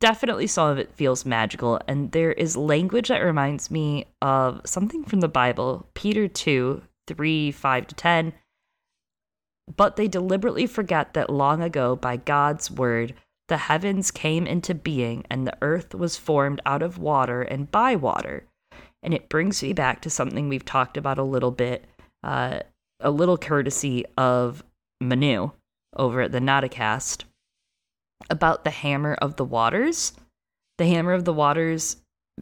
definitely 0.02 0.47
some 0.47 0.70
of 0.70 0.78
it 0.78 0.93
feels 0.93 1.26
magical 1.26 1.80
and 1.88 2.12
there 2.12 2.34
is 2.34 2.58
language 2.58 3.08
that 3.08 3.20
reminds 3.20 3.72
me 3.72 4.06
of 4.22 4.60
something 4.66 5.06
from 5.06 5.22
the 5.22 5.30
bible 5.30 5.88
peter 5.93 6.28
2 6.28 6.82
3 7.08 7.52
5 7.52 7.88
to 7.88 7.95
10 7.95 8.34
but 9.78 9.95
they 9.95 10.10
deliberately 10.10 10.68
forget 10.68 11.14
that 11.14 11.30
long 11.30 11.62
ago 11.62 11.95
by 11.95 12.18
god's 12.18 12.70
word 12.70 13.14
the 13.52 13.58
heavens 13.58 14.12
came 14.12 14.47
into 14.47 14.74
being 14.74 15.26
and 15.30 15.45
the 15.45 15.58
earth 15.62 15.93
was 15.93 16.16
formed 16.16 16.62
out 16.66 16.82
of 16.82 16.97
water 16.97 17.41
and 17.41 17.70
by 17.70 17.97
water. 17.97 18.45
And 19.04 19.14
it 19.14 19.28
brings 19.28 19.62
me 19.62 19.74
back 19.74 20.02
to 20.04 20.10
something 20.10 20.47
we've 20.47 20.64
talked 20.64 20.95
about 20.95 21.18
a 21.18 21.24
little 21.24 21.52
bit 21.52 21.84
uh, 22.24 22.62
a 23.02 23.12
little 23.12 23.38
courtesy 23.38 24.06
of 24.18 24.64
manu 25.02 25.52
over 25.97 26.22
at 26.22 26.32
the 26.32 26.39
Nauticast 26.39 27.26
about 28.32 28.64
the 28.64 28.72
Hammer 28.72 29.14
of 29.16 29.36
the 29.36 29.46
Waters. 29.46 30.14
The 30.78 30.88
Hammer 30.88 31.14
of 31.14 31.26
the 31.26 31.34
Waters 31.34 31.98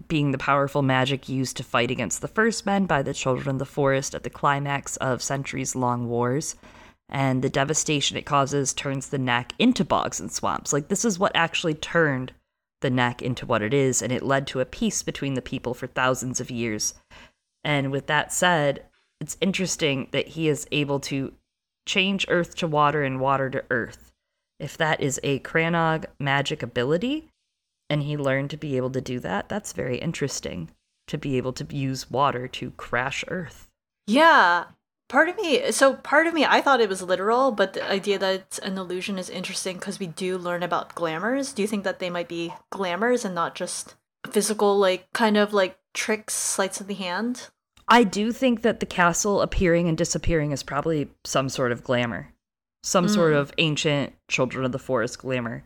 being 0.07 0.31
the 0.31 0.37
powerful 0.37 0.81
magic 0.81 1.27
used 1.27 1.57
to 1.57 1.63
fight 1.63 1.91
against 1.91 2.21
the 2.21 2.27
First 2.27 2.65
Men 2.65 2.85
by 2.85 3.01
the 3.01 3.13
Children 3.13 3.55
of 3.55 3.59
the 3.59 3.65
Forest 3.65 4.15
at 4.15 4.23
the 4.23 4.29
climax 4.29 4.95
of 4.97 5.21
centuries 5.21 5.75
long 5.75 6.07
wars. 6.07 6.55
And 7.09 7.41
the 7.41 7.49
devastation 7.49 8.15
it 8.15 8.25
causes 8.25 8.71
turns 8.71 9.09
the 9.09 9.17
neck 9.17 9.53
into 9.57 9.83
bogs 9.83 10.19
and 10.19 10.31
swamps. 10.31 10.71
Like, 10.71 10.87
this 10.87 11.03
is 11.03 11.17
what 11.17 11.31
actually 11.35 11.73
turned 11.73 12.33
the 12.81 12.91
neck 12.91 13.21
into 13.21 13.45
what 13.45 13.63
it 13.63 13.73
is, 13.73 14.01
and 14.01 14.11
it 14.13 14.23
led 14.23 14.47
to 14.47 14.59
a 14.59 14.65
peace 14.65 15.03
between 15.03 15.33
the 15.33 15.41
people 15.41 15.73
for 15.73 15.87
thousands 15.87 16.39
of 16.39 16.51
years. 16.51 16.93
And 17.63 17.91
with 17.91 18.07
that 18.07 18.31
said, 18.31 18.85
it's 19.19 19.37
interesting 19.41 20.07
that 20.11 20.29
he 20.29 20.47
is 20.47 20.67
able 20.71 20.99
to 21.01 21.33
change 21.87 22.25
earth 22.29 22.55
to 22.57 22.67
water 22.67 23.03
and 23.03 23.19
water 23.19 23.49
to 23.49 23.65
earth. 23.69 24.08
If 24.59 24.77
that 24.77 25.01
is 25.01 25.19
a 25.23 25.39
Crannog 25.39 26.05
magic 26.19 26.61
ability, 26.61 27.29
and 27.89 28.03
he 28.03 28.17
learned 28.17 28.49
to 28.51 28.57
be 28.57 28.77
able 28.77 28.91
to 28.91 29.01
do 29.01 29.19
that, 29.21 29.49
that's 29.49 29.73
very 29.73 29.97
interesting. 29.97 30.71
To 31.07 31.17
be 31.17 31.37
able 31.37 31.53
to 31.53 31.75
use 31.75 32.11
water 32.11 32.47
to 32.47 32.71
crash 32.71 33.23
earth. 33.29 33.71
Yeah. 34.05 34.65
Part 35.07 35.27
of 35.27 35.37
me, 35.37 35.71
so 35.71 35.95
part 35.95 36.27
of 36.27 36.35
me, 36.35 36.45
I 36.45 36.61
thought 36.61 36.81
it 36.81 36.89
was 36.89 37.01
literal, 37.01 37.51
but 37.51 37.73
the 37.73 37.89
idea 37.89 38.19
that 38.19 38.35
it's 38.35 38.59
an 38.59 38.77
illusion 38.77 39.17
is 39.17 39.27
interesting 39.27 39.77
because 39.77 39.99
we 39.99 40.05
do 40.05 40.37
learn 40.37 40.61
about 40.61 40.93
glamours. 40.93 41.51
Do 41.51 41.63
you 41.63 41.67
think 41.67 41.83
that 41.83 41.97
they 41.97 42.11
might 42.11 42.27
be 42.27 42.53
glamours 42.69 43.25
and 43.25 43.33
not 43.33 43.55
just 43.55 43.95
physical, 44.29 44.77
like 44.77 45.11
kind 45.13 45.35
of 45.35 45.51
like 45.51 45.79
tricks, 45.95 46.35
sleights 46.35 46.79
of 46.79 46.85
the 46.85 46.93
hand? 46.93 47.47
I 47.87 48.03
do 48.03 48.31
think 48.31 48.61
that 48.61 48.81
the 48.81 48.85
castle 48.85 49.41
appearing 49.41 49.87
and 49.87 49.97
disappearing 49.97 50.51
is 50.51 50.61
probably 50.61 51.09
some 51.23 51.49
sort 51.49 51.71
of 51.71 51.83
glamour, 51.83 52.31
some 52.83 53.07
sort 53.07 53.33
mm. 53.33 53.37
of 53.37 53.51
ancient 53.57 54.13
children 54.27 54.65
of 54.65 54.71
the 54.71 54.79
forest 54.79 55.19
glamour. 55.19 55.63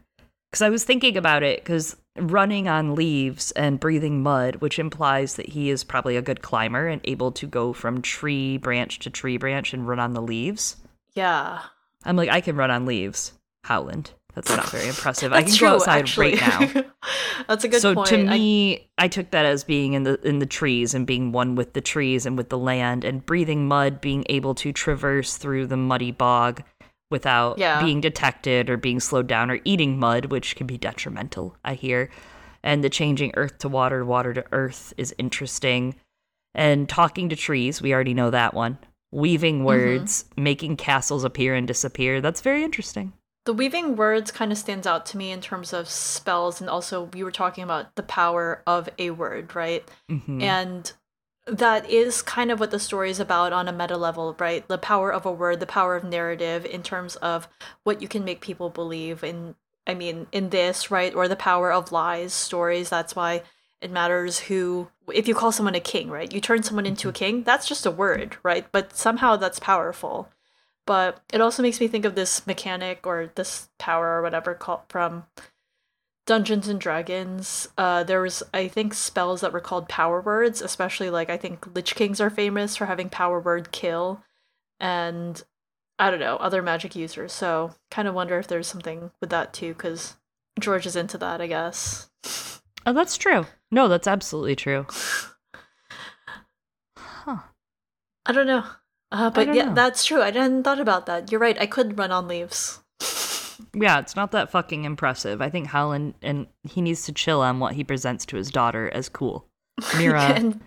Because 0.50 0.62
I 0.62 0.70
was 0.70 0.84
thinking 0.84 1.18
about 1.18 1.44
it, 1.44 1.64
because 1.64 1.96
running 2.16 2.68
on 2.68 2.96
leaves 2.96 3.52
and 3.52 3.80
breathing 3.80 4.22
mud, 4.22 4.58
which 4.58 4.78
implies 4.78 5.36
that 5.36 5.50
he 5.50 5.70
is 5.70 5.84
probably 5.84 6.16
a 6.16 6.22
good 6.22 6.42
climber 6.42 6.88
and 6.88 7.02
able 7.06 7.32
to 7.32 7.48
go 7.48 7.74
from 7.74 8.02
tree 8.02 8.58
branch 8.58 9.00
to 9.00 9.10
tree 9.10 9.38
branch 9.38 9.74
and 9.74 9.88
run 9.88 10.00
on 10.00 10.14
the 10.14 10.22
leaves. 10.22 10.78
Yeah. 11.14 11.62
I'm 12.06 12.16
like, 12.16 12.30
I 12.30 12.42
can 12.42 12.56
run 12.56 12.72
on 12.72 12.86
leaves, 12.86 13.34
Howland. 13.64 14.12
That's 14.36 14.50
not 14.50 14.70
very 14.70 14.88
impressive. 14.88 15.32
I 15.32 15.44
can 15.44 15.56
go 15.60 15.76
outside 15.76 16.00
actually. 16.00 16.36
right 16.36 16.76
now. 16.76 16.84
That's 17.48 17.64
a 17.64 17.68
good 17.68 17.82
so 17.82 17.94
point. 17.94 18.08
to 18.10 18.20
I- 18.20 18.24
me, 18.24 18.90
I, 18.98 19.08
took 19.08 19.30
that 19.30 19.46
as 19.46 19.64
being 19.64 19.94
in 19.94 20.04
the 20.04 20.20
in 20.28 20.40
the 20.40 20.48
trees 20.48 20.96
and 20.96 21.06
being 21.06 21.32
one 21.32 21.54
with 21.54 21.74
the 21.74 21.82
trees 21.82 22.26
and 22.26 22.36
with 22.36 22.50
the 22.50 22.58
land 22.58 23.04
and 23.04 23.24
breathing 23.24 23.68
mud, 23.68 24.02
being 24.02 24.26
able 24.30 24.56
to 24.56 24.72
traverse 24.72 25.38
through 25.38 25.68
the 25.68 25.78
muddy 25.78 26.12
bog 26.12 26.64
without 27.14 27.58
Yeah. 27.58 27.82
being 27.82 28.02
detected 28.02 28.70
or 28.70 28.76
being 28.76 29.00
slowed 29.00 29.28
down 29.28 29.50
or 29.50 29.60
eating 29.64 29.98
mud, 29.98 30.26
which 30.26 30.56
can 30.58 30.68
be 30.68 30.78
detrimental, 30.78 31.56
I 31.64 31.76
hear. 31.76 32.10
And 32.64 32.84
the 32.84 32.90
changing 32.90 33.32
earth 33.36 33.60
to 33.60 33.70
water, 33.70 34.04
water 34.04 34.34
to 34.34 34.44
earth 34.52 34.94
is 34.98 35.14
interesting. 35.18 35.96
And 36.56 36.90
talking 36.90 37.30
to 37.30 37.36
trees, 37.36 37.82
we 37.82 37.94
already 37.94 38.14
know 38.14 38.30
that 38.32 38.54
one. 38.54 38.78
Weaving 39.12 39.58
Mm-hmm. 39.58 39.66
words, 39.66 40.26
making 40.36 40.78
castles 40.78 41.24
appear 41.24 41.54
and 41.56 41.68
disappear. 41.68 42.20
That's 42.20 42.42
very 42.42 42.64
interesting. 42.64 43.14
The 43.46 43.54
weaving 43.54 43.96
words 43.98 44.32
kind 44.32 44.52
of 44.52 44.58
stands 44.58 44.88
out 44.88 45.06
to 45.08 45.18
me 45.18 45.30
in 45.32 45.42
terms 45.42 45.74
of 45.74 45.90
spells, 45.90 46.62
and 46.62 46.70
also 46.70 47.10
we 47.14 47.24
were 47.24 47.32
talking 47.32 47.64
about 47.64 47.96
the 47.96 48.04
power 48.04 48.64
of 48.66 48.90
a 48.98 49.12
word, 49.12 49.54
right? 49.56 49.84
Mhm. 50.10 50.42
And 50.42 50.94
that 51.46 51.90
is 51.90 52.22
kind 52.22 52.52
of 52.52 52.60
what 52.60 52.72
the 52.72 52.80
story 52.80 53.10
is 53.10 53.20
about 53.20 53.54
on 53.54 53.68
a 53.68 53.74
meta 53.74 53.98
level, 53.98 54.36
right? 54.40 54.68
The 54.68 54.78
power 54.78 55.12
of 55.12 55.26
a 55.26 55.32
word, 55.32 55.60
the 55.60 55.66
power 55.66 55.96
of 55.96 56.04
narrative 56.04 56.66
in 56.66 56.84
terms 56.84 57.16
of 57.18 57.48
what 57.84 58.02
you 58.02 58.08
can 58.08 58.24
make 58.24 58.42
people 58.42 58.70
believe 58.70 59.24
in. 59.24 59.56
I 59.86 59.96
mean, 59.96 60.28
in 60.32 60.50
this, 60.50 60.90
right? 60.90 61.14
Or 61.14 61.28
the 61.28 61.36
power 61.36 61.70
of 61.70 61.92
lies, 61.92 62.32
stories. 62.32 62.90
That's 62.90 63.18
why 63.18 63.44
it 63.82 63.92
matters 63.92 64.40
who, 64.40 64.88
if 65.14 65.28
you 65.28 65.36
call 65.36 65.52
someone 65.52 65.76
a 65.76 65.82
king, 65.82 66.10
right? 66.10 66.34
You 66.34 66.40
turn 66.40 66.64
someone 66.64 66.86
into 66.86 67.10
a 67.10 67.12
mm-hmm. 67.12 67.18
king, 67.18 67.44
that's 67.44 67.68
just 67.68 67.86
a 67.86 67.92
word, 67.92 68.38
right? 68.42 68.66
But 68.72 68.96
somehow 68.96 69.36
that's 69.36 69.60
powerful. 69.60 70.30
But 70.86 71.22
it 71.34 71.42
also 71.42 71.62
makes 71.62 71.82
me 71.82 71.88
think 71.88 72.06
of 72.06 72.16
this 72.16 72.48
mechanic 72.48 73.06
or 73.06 73.30
this 73.36 73.70
power 73.78 74.18
or 74.18 74.22
whatever 74.22 74.54
called 74.54 74.82
from 74.88 75.26
Dungeons 76.26 76.70
and 76.70 76.80
Dragons, 76.80 77.68
uh, 77.78 78.04
there 78.04 78.22
was 78.22 78.44
I 78.54 78.68
think 78.68 78.94
spells 78.94 79.42
that 79.42 79.52
were 79.52 79.60
called 79.60 79.90
power 79.90 80.22
words, 80.22 80.62
especially 80.62 81.10
like 81.10 81.30
I 81.30 81.38
think 81.38 81.76
Lich 81.76 81.96
Kings 81.96 82.22
are 82.22 82.30
famous 82.30 82.78
for 82.78 82.86
having 82.86 83.10
power 83.10 83.40
word 83.40 83.72
kill, 83.72 84.24
and 84.80 85.44
I 86.00 86.10
don't 86.10 86.22
know 86.22 86.38
other 86.38 86.62
magic 86.62 86.96
users. 86.96 87.34
So 87.34 87.76
kind 87.92 88.08
of 88.08 88.14
wonder 88.14 88.40
if 88.40 88.48
there's 88.48 88.68
something 88.68 89.12
with 89.20 89.32
that 89.32 89.54
too, 89.54 89.74
because 89.74 90.16
George 90.60 90.86
is 90.86 90.96
into 90.96 91.18
that, 91.18 91.42
I 91.42 91.48
guess. 91.48 92.10
Oh, 92.86 92.94
that's 92.94 93.18
true. 93.18 93.46
No, 93.72 93.88
that's 93.88 94.08
absolutely 94.08 94.56
true. 94.56 94.86
Huh. 97.26 97.38
I 98.26 98.34
don't 98.34 98.48
know, 98.48 98.66
uh, 99.10 99.30
but 99.30 99.46
don't 99.46 99.56
yeah, 99.56 99.66
know. 99.68 99.74
that's 99.76 100.04
true. 100.04 100.22
I 100.22 100.30
didn't 100.30 100.64
thought 100.64 100.82
about 100.82 101.06
that. 101.06 101.32
You're 101.32 101.40
right. 101.40 101.58
I 101.58 101.66
could 101.66 101.98
run 101.98 102.12
on 102.12 102.28
leaves. 102.28 102.83
Yeah, 103.74 104.00
it's 104.00 104.16
not 104.16 104.32
that 104.32 104.50
fucking 104.52 104.84
impressive. 104.86 105.42
I 105.42 105.50
think 105.50 105.68
Howland 105.68 106.16
and 106.22 106.48
he 106.64 106.82
needs 106.82 107.04
to 107.04 107.12
chill 107.12 107.42
on 107.42 107.60
what 107.60 107.74
he 107.74 107.84
presents 107.84 108.26
to 108.28 108.36
his 108.38 108.50
daughter 108.52 108.90
as 108.94 109.10
cool. 109.10 109.48
Meera, 109.82 110.22
and 110.36 110.62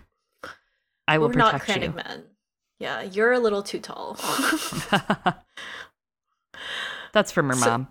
I 1.07 1.17
will 1.17 1.27
we're 1.29 1.33
not 1.35 1.61
Crannog 1.61 1.81
you. 1.83 1.91
men. 1.91 2.23
Yeah, 2.79 3.01
you're 3.01 3.31
a 3.33 3.39
little 3.39 3.63
too 3.63 3.79
tall. 3.79 4.17
That's 7.13 7.31
from 7.31 7.47
her 7.49 7.55
So- 7.55 7.69
mom. 7.69 7.87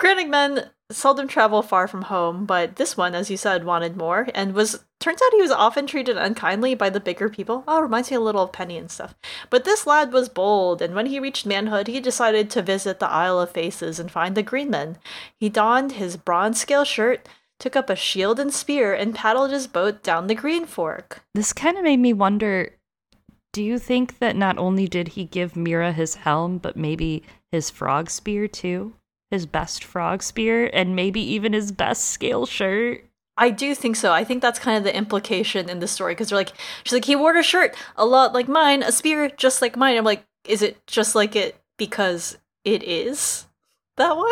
Crannog 0.00 0.28
men 0.28 0.70
seldom 0.90 1.28
travel 1.28 1.62
far 1.62 1.86
from 1.86 2.02
home, 2.02 2.46
but 2.46 2.76
this 2.76 2.96
one, 2.96 3.14
as 3.14 3.30
you 3.30 3.36
said, 3.36 3.64
wanted 3.64 3.98
more 3.98 4.28
and 4.34 4.54
was 4.54 4.82
turns 4.98 5.20
out 5.22 5.32
he 5.32 5.42
was 5.42 5.50
often 5.50 5.86
treated 5.86 6.16
unkindly 6.16 6.74
by 6.74 6.88
the 6.88 7.00
bigger 7.00 7.28
people. 7.28 7.64
Oh, 7.68 7.82
reminds 7.82 8.10
me 8.10 8.16
a 8.16 8.20
little 8.20 8.44
of 8.44 8.52
Penny 8.52 8.78
and 8.78 8.90
stuff. 8.90 9.14
But 9.50 9.64
this 9.64 9.86
lad 9.86 10.10
was 10.10 10.30
bold, 10.30 10.80
and 10.80 10.94
when 10.94 11.06
he 11.06 11.20
reached 11.20 11.44
manhood, 11.44 11.86
he 11.86 12.00
decided 12.00 12.48
to 12.50 12.62
visit 12.62 12.98
the 12.98 13.10
Isle 13.10 13.40
of 13.40 13.50
Faces 13.50 14.00
and 14.00 14.10
find 14.10 14.34
the 14.34 14.42
Green 14.42 14.70
Men. 14.70 14.96
He 15.38 15.50
donned 15.50 15.92
his 15.92 16.16
bronze 16.16 16.58
scale 16.58 16.84
shirt, 16.84 17.28
took 17.58 17.76
up 17.76 17.90
a 17.90 17.96
shield 17.96 18.40
and 18.40 18.54
spear, 18.54 18.94
and 18.94 19.14
paddled 19.14 19.50
his 19.50 19.66
boat 19.66 20.02
down 20.02 20.28
the 20.28 20.34
Green 20.34 20.64
Fork. 20.64 21.22
This 21.34 21.52
kind 21.52 21.76
of 21.76 21.84
made 21.84 22.00
me 22.00 22.14
wonder 22.14 22.72
do 23.52 23.64
you 23.64 23.78
think 23.78 24.20
that 24.20 24.36
not 24.36 24.58
only 24.58 24.86
did 24.86 25.08
he 25.08 25.24
give 25.24 25.54
Meera 25.54 25.92
his 25.92 26.14
helm, 26.14 26.58
but 26.58 26.76
maybe 26.76 27.24
his 27.50 27.68
frog 27.68 28.08
spear 28.08 28.46
too? 28.46 28.94
His 29.30 29.46
best 29.46 29.84
frog 29.84 30.22
spear, 30.22 30.68
and 30.72 30.96
maybe 30.96 31.20
even 31.20 31.52
his 31.52 31.70
best 31.72 32.06
scale 32.10 32.46
shirt? 32.46 33.04
I 33.36 33.50
do 33.50 33.74
think 33.74 33.96
so. 33.96 34.12
I 34.12 34.24
think 34.24 34.42
that's 34.42 34.58
kind 34.58 34.76
of 34.76 34.84
the 34.84 34.94
implication 34.94 35.70
in 35.70 35.78
the 35.78 35.88
story 35.88 36.12
because 36.12 36.28
they're 36.30 36.38
like, 36.38 36.52
she's 36.84 36.92
like, 36.92 37.04
he 37.06 37.16
wore 37.16 37.36
a 37.36 37.42
shirt 37.42 37.74
a 37.96 38.04
lot 38.04 38.34
like 38.34 38.48
mine, 38.48 38.82
a 38.82 38.92
spear 38.92 39.30
just 39.30 39.62
like 39.62 39.76
mine. 39.76 39.96
I'm 39.96 40.04
like, 40.04 40.24
is 40.46 40.62
it 40.62 40.86
just 40.86 41.14
like 41.14 41.36
it 41.36 41.56
because 41.78 42.36
it 42.64 42.82
is 42.82 43.46
that 43.96 44.16
one? 44.16 44.28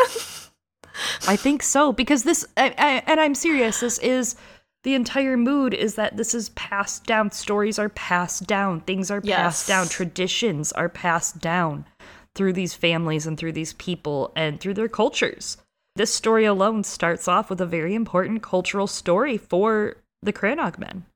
I 1.29 1.37
think 1.37 1.63
so 1.63 1.93
because 1.93 2.25
this, 2.25 2.45
I, 2.57 2.75
I, 2.77 3.03
and 3.07 3.21
I'm 3.21 3.35
serious. 3.35 3.81
This 3.81 3.99
is 4.01 4.35
the 4.83 4.95
entire 4.95 5.37
mood 5.37 5.75
is 5.75 5.95
that 5.95 6.17
this 6.17 6.35
is 6.35 6.49
passed 6.51 7.07
down. 7.07 7.31
Stories 7.31 7.79
are 7.79 7.89
passed 7.89 8.47
down. 8.47 8.81
Things 8.81 9.11
are 9.11 9.21
passed 9.21 9.29
Yes. 9.29 9.67
down. 9.69 9.89
Traditions 9.89 10.73
are 10.73 10.89
passed 10.89 11.39
down 11.41 11.87
through 12.35 12.53
these 12.53 12.75
families 12.75 13.27
and 13.27 13.37
through 13.39 13.53
these 13.53 13.73
people 13.75 14.33
and 14.37 14.61
through 14.61 14.75
their 14.75 14.89
cultures. 14.89 15.57
This 15.97 16.15
story 16.15 16.45
alone 16.45 16.85
starts 16.85 17.27
off 17.27 17.51
with 17.51 17.61
a 17.61 17.67
very 17.67 17.95
important 17.95 18.43
cultural 18.43 18.87
story 18.87 19.37
for 19.37 19.97
the 20.23 20.33
Crannog 20.33 20.79
men. 20.79 21.07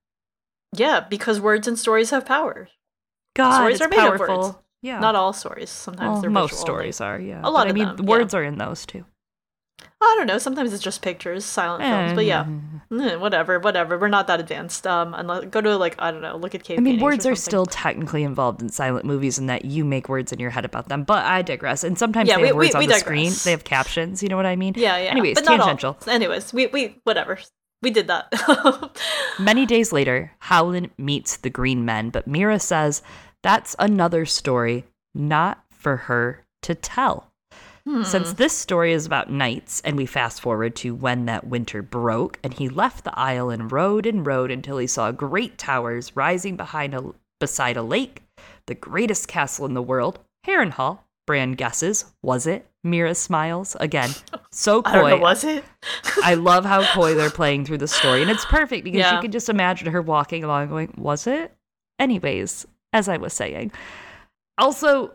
yeah, 0.74 1.00
because 1.00 1.40
words 1.40 1.68
and 1.68 1.78
stories 1.78 2.10
have 2.10 2.26
power. 2.26 2.68
God, 3.36 3.56
Stories 3.56 3.80
are 3.80 3.88
made 3.88 3.98
of 4.14 4.20
words. 4.20 4.56
Yeah, 4.82 4.98
Not 4.98 5.14
all 5.14 5.32
stories. 5.32 5.70
Sometimes 5.70 6.12
well, 6.14 6.20
they're 6.20 6.30
most 6.30 6.50
visual 6.50 6.72
only. 6.72 6.92
stories 6.92 7.00
are. 7.00 7.18
Yeah, 7.20 7.40
A 7.44 7.50
lot 7.50 7.62
But 7.62 7.66
I 7.68 7.70
of 7.70 7.74
mean, 7.74 7.86
them, 7.88 7.96
the 7.98 8.02
yeah. 8.02 8.08
words 8.10 8.34
are 8.34 8.42
in 8.42 8.58
those 8.58 8.84
too. 8.84 9.04
I 10.00 10.14
don't 10.18 10.26
know. 10.26 10.38
Sometimes 10.38 10.72
it's 10.72 10.82
just 10.82 11.00
pictures, 11.02 11.44
silent 11.44 11.82
films. 11.84 12.12
But 12.14 12.24
yeah, 12.24 12.46
Eh, 12.92 13.16
whatever, 13.16 13.58
whatever. 13.58 13.98
We're 13.98 14.08
not 14.08 14.26
that 14.26 14.40
advanced. 14.40 14.86
Um, 14.86 15.14
unless 15.14 15.44
go 15.46 15.60
to 15.60 15.76
like 15.76 15.94
I 15.98 16.10
don't 16.10 16.20
know, 16.22 16.36
look 16.36 16.54
at 16.54 16.64
cave. 16.64 16.78
I 16.78 16.80
mean, 16.82 17.00
words 17.00 17.24
are 17.24 17.34
still 17.36 17.66
technically 17.66 18.22
involved 18.24 18.60
in 18.62 18.68
silent 18.68 19.04
movies 19.06 19.38
in 19.38 19.46
that 19.46 19.64
you 19.64 19.84
make 19.84 20.08
words 20.08 20.32
in 20.32 20.38
your 20.40 20.50
head 20.50 20.64
about 20.64 20.88
them. 20.88 21.04
But 21.04 21.24
I 21.24 21.42
digress. 21.42 21.84
And 21.84 21.98
sometimes 21.98 22.28
Yeah, 22.28 22.36
they 22.36 22.42
we- 22.42 22.48
have 22.48 22.56
we- 22.56 22.66
words 22.66 22.74
on 22.74 22.78
we 22.80 22.86
the 22.88 22.94
screen. 22.94 23.32
They 23.44 23.52
have 23.52 23.64
captions. 23.64 24.22
You 24.22 24.28
know 24.28 24.36
what 24.36 24.46
I 24.46 24.56
mean? 24.56 24.74
Yeah, 24.76 24.96
yeah. 24.98 25.10
Anyways, 25.10 25.34
but 25.36 25.44
not 25.44 25.60
all. 25.60 25.66
tangential. 25.66 25.96
Anyways, 26.08 26.52
we 26.52 26.66
we 26.66 27.00
whatever. 27.04 27.38
We 27.82 27.90
did 27.90 28.06
that. 28.08 28.28
Many 29.40 29.66
days 29.66 29.92
later, 29.92 30.32
Howland 30.38 30.90
meets 30.98 31.36
the 31.38 31.50
Green 31.50 31.84
Men, 31.84 32.10
but 32.10 32.28
Meera 32.28 32.60
says 32.60 33.02
that's 33.42 33.74
another 33.78 34.24
story, 34.26 34.84
not 35.14 35.64
for 35.70 35.96
her 35.96 36.44
to 36.62 36.74
tell. 36.76 37.31
Hmm. 37.86 38.04
Since 38.04 38.34
this 38.34 38.56
story 38.56 38.92
is 38.92 39.06
about 39.06 39.30
knights, 39.30 39.80
and 39.84 39.96
we 39.96 40.06
fast 40.06 40.40
forward 40.40 40.76
to 40.76 40.94
when 40.94 41.26
that 41.26 41.46
winter 41.48 41.82
broke, 41.82 42.38
and 42.44 42.54
he 42.54 42.68
left 42.68 43.02
the 43.04 43.18
isle 43.18 43.50
and 43.50 43.72
rode 43.72 44.06
and 44.06 44.24
rode 44.26 44.50
until 44.52 44.78
he 44.78 44.86
saw 44.86 45.10
great 45.10 45.58
towers 45.58 46.14
rising 46.14 46.56
behind 46.56 46.94
a, 46.94 47.12
beside 47.40 47.76
a 47.76 47.82
lake, 47.82 48.22
the 48.68 48.74
greatest 48.76 49.26
castle 49.26 49.66
in 49.66 49.74
the 49.74 49.82
world, 49.82 50.20
Harrenhal. 50.46 51.00
Bran 51.24 51.52
guesses, 51.52 52.06
was 52.22 52.48
it? 52.48 52.66
Meera 52.84 53.16
smiles 53.16 53.76
again. 53.80 54.10
So 54.54 54.82
coy. 54.82 55.10
Know. 55.10 55.16
Was 55.16 55.44
it? 55.44 55.64
I 56.22 56.34
love 56.50 56.66
how 56.66 56.84
coy 56.92 57.14
they're 57.14 57.30
playing 57.30 57.64
through 57.64 57.78
the 57.78 57.88
story, 57.88 58.20
and 58.20 58.30
it's 58.30 58.44
perfect 58.44 58.84
because 58.84 58.98
Yeah. 58.98 59.14
you 59.14 59.22
can 59.22 59.30
just 59.32 59.48
imagine 59.48 59.90
her 59.90 60.02
walking 60.02 60.44
along, 60.44 60.68
going, 60.68 60.92
"Was 60.98 61.26
it?" 61.26 61.54
Anyways, 61.98 62.66
as 62.92 63.08
I 63.08 63.16
was 63.16 63.32
saying, 63.32 63.72
also 64.58 65.12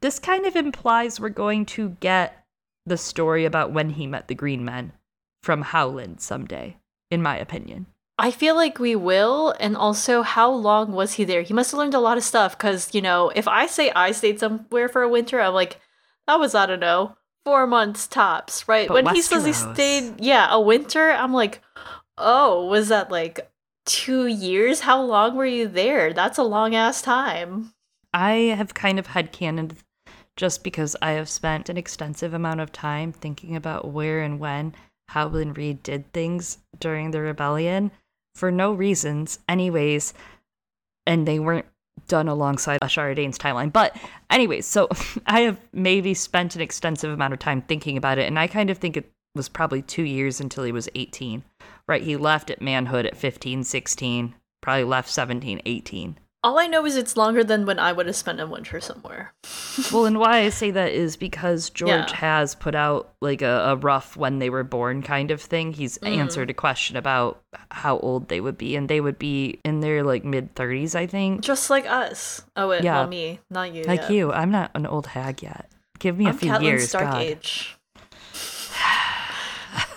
this 0.00 0.18
kind 0.18 0.46
of 0.46 0.56
implies 0.56 1.20
we're 1.20 1.28
going 1.28 1.66
to 1.66 1.90
get 2.00 2.44
the 2.84 2.96
story 2.96 3.44
about 3.44 3.72
when 3.72 3.90
he 3.90 4.06
met 4.06 4.28
the 4.28 4.34
Green 4.34 4.64
Men 4.64 4.92
from 5.42 5.62
Howland 5.62 6.20
someday, 6.20 6.76
in 7.10 7.22
my 7.22 7.36
opinion. 7.36 7.86
I 8.18 8.30
feel 8.30 8.54
like 8.54 8.78
we 8.78 8.96
will, 8.96 9.54
and 9.60 9.76
also 9.76 10.22
how 10.22 10.50
long 10.50 10.92
was 10.92 11.14
he 11.14 11.24
there? 11.24 11.42
He 11.42 11.52
must 11.52 11.70
have 11.70 11.78
learned 11.78 11.94
a 11.94 12.00
lot 12.00 12.16
of 12.16 12.24
stuff. 12.24 12.56
Because 12.56 12.94
you 12.94 13.02
know, 13.02 13.30
if 13.34 13.46
I 13.46 13.66
say 13.66 13.90
I 13.90 14.12
stayed 14.12 14.40
somewhere 14.40 14.88
for 14.88 15.02
a 15.02 15.08
winter, 15.08 15.40
I'm 15.40 15.54
like, 15.54 15.80
that 16.26 16.40
was 16.40 16.54
I 16.54 16.66
don't 16.66 16.80
know, 16.80 17.16
four 17.44 17.66
months 17.66 18.06
tops, 18.06 18.66
right? 18.68 18.88
But 18.88 19.04
when 19.04 19.14
he 19.14 19.22
says 19.22 19.44
he 19.44 19.52
stayed, 19.52 20.20
yeah, 20.20 20.48
a 20.50 20.60
winter, 20.60 21.10
I'm 21.10 21.34
like, 21.34 21.60
oh, 22.16 22.66
was 22.66 22.88
that 22.88 23.10
like 23.10 23.50
two 23.84 24.26
years? 24.26 24.80
How 24.80 25.02
long 25.02 25.36
were 25.36 25.46
you 25.46 25.68
there? 25.68 26.12
That's 26.12 26.38
a 26.38 26.42
long 26.42 26.74
ass 26.74 27.02
time. 27.02 27.72
I 28.14 28.54
have 28.56 28.72
kind 28.72 28.98
of 28.98 29.08
had 29.08 29.30
headcanoned 29.30 29.76
just 30.36 30.62
because 30.62 30.94
I 31.00 31.12
have 31.12 31.28
spent 31.28 31.68
an 31.68 31.76
extensive 31.76 32.34
amount 32.34 32.60
of 32.60 32.72
time 32.72 33.12
thinking 33.12 33.56
about 33.56 33.90
where 33.90 34.20
and 34.20 34.38
when 34.38 34.74
Howland 35.08 35.56
Reed 35.56 35.82
did 35.82 36.12
things 36.12 36.58
during 36.78 37.10
the 37.10 37.20
rebellion 37.20 37.90
for 38.34 38.50
no 38.50 38.72
reasons, 38.72 39.38
anyways, 39.48 40.12
and 41.06 41.26
they 41.26 41.38
weren't 41.38 41.66
done 42.08 42.28
alongside 42.28 42.80
Ashara 42.80 43.16
Dane's 43.16 43.38
timeline. 43.38 43.72
But, 43.72 43.96
anyways, 44.30 44.66
so 44.66 44.88
I 45.26 45.40
have 45.40 45.58
maybe 45.72 46.14
spent 46.14 46.54
an 46.54 46.60
extensive 46.60 47.10
amount 47.10 47.32
of 47.32 47.38
time 47.38 47.62
thinking 47.62 47.96
about 47.96 48.18
it, 48.18 48.26
and 48.26 48.38
I 48.38 48.46
kind 48.46 48.70
of 48.70 48.78
think 48.78 48.96
it 48.96 49.10
was 49.34 49.48
probably 49.48 49.82
two 49.82 50.02
years 50.02 50.40
until 50.40 50.64
he 50.64 50.72
was 50.72 50.88
18. 50.94 51.42
Right? 51.88 52.02
He 52.02 52.16
left 52.16 52.50
at 52.50 52.60
manhood 52.60 53.06
at 53.06 53.16
15, 53.16 53.64
16, 53.64 54.34
probably 54.60 54.84
left 54.84 55.08
17, 55.08 55.62
18. 55.64 56.18
All 56.46 56.60
I 56.60 56.68
know 56.68 56.86
is 56.86 56.96
it's 56.96 57.16
longer 57.16 57.42
than 57.42 57.66
when 57.66 57.80
I 57.80 57.92
would 57.92 58.06
have 58.06 58.14
spent 58.14 58.38
a 58.38 58.46
winter 58.46 58.80
somewhere. 58.80 59.32
well, 59.92 60.04
and 60.06 60.20
why 60.20 60.38
I 60.42 60.50
say 60.50 60.70
that 60.70 60.92
is 60.92 61.16
because 61.16 61.70
George 61.70 61.90
Yeah. 62.12 62.16
has 62.18 62.54
put 62.54 62.76
out 62.76 63.12
like 63.20 63.42
a, 63.42 63.70
a 63.70 63.76
rough 63.76 64.16
when 64.16 64.38
they 64.38 64.48
were 64.48 64.62
born 64.62 65.02
kind 65.02 65.32
of 65.32 65.42
thing. 65.42 65.72
He's 65.72 65.98
Mm. 65.98 66.18
answered 66.18 66.48
a 66.48 66.54
question 66.54 66.96
about 66.96 67.42
how 67.72 67.98
old 67.98 68.28
they 68.28 68.40
would 68.40 68.56
be, 68.56 68.76
and 68.76 68.88
they 68.88 69.00
would 69.00 69.18
be 69.18 69.58
in 69.64 69.80
their 69.80 70.04
like 70.04 70.24
mid 70.24 70.54
30s, 70.54 70.94
I 70.94 71.06
think. 71.08 71.40
Just 71.40 71.68
like 71.68 71.84
us. 71.90 72.42
Oh 72.54 72.68
wait, 72.68 72.84
Yeah. 72.84 73.00
well 73.00 73.08
me, 73.08 73.40
not 73.50 73.74
you. 73.74 73.82
Like 73.82 74.02
yet. 74.02 74.10
you. 74.12 74.32
I'm 74.32 74.52
not 74.52 74.70
an 74.76 74.86
old 74.86 75.08
hag 75.08 75.42
yet. 75.42 75.68
Give 75.98 76.16
me 76.16 76.26
a 76.26 76.28
I'm 76.28 76.38
few 76.38 76.52
Catelyn 76.52 76.62
years. 76.62 76.88
Stark 76.88 77.10
God. 77.10 77.22
age. 77.22 77.75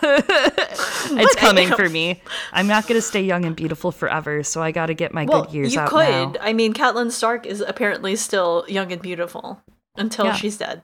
it's 0.03 1.35
coming 1.35 1.69
for 1.69 1.89
me. 1.89 2.21
I'm 2.53 2.67
not 2.67 2.87
going 2.87 2.95
to 2.97 3.01
stay 3.01 3.21
young 3.21 3.45
and 3.45 3.55
beautiful 3.55 3.91
forever, 3.91 4.43
so 4.43 4.61
I 4.61 4.71
got 4.71 4.87
to 4.87 4.93
get 4.93 5.13
my 5.13 5.25
Well, 5.25 5.43
good 5.45 5.53
years 5.53 5.73
you 5.73 5.79
out 5.81 5.89
could. 5.89 5.99
now. 6.33 6.33
I 6.41 6.53
mean, 6.53 6.73
Catelyn 6.73 7.11
Stark 7.11 7.45
is 7.45 7.61
apparently 7.61 8.15
still 8.15 8.65
young 8.67 8.91
and 8.91 9.01
beautiful 9.01 9.61
until 9.95 10.25
Yeah. 10.25 10.33
she's 10.33 10.57
dead. 10.57 10.81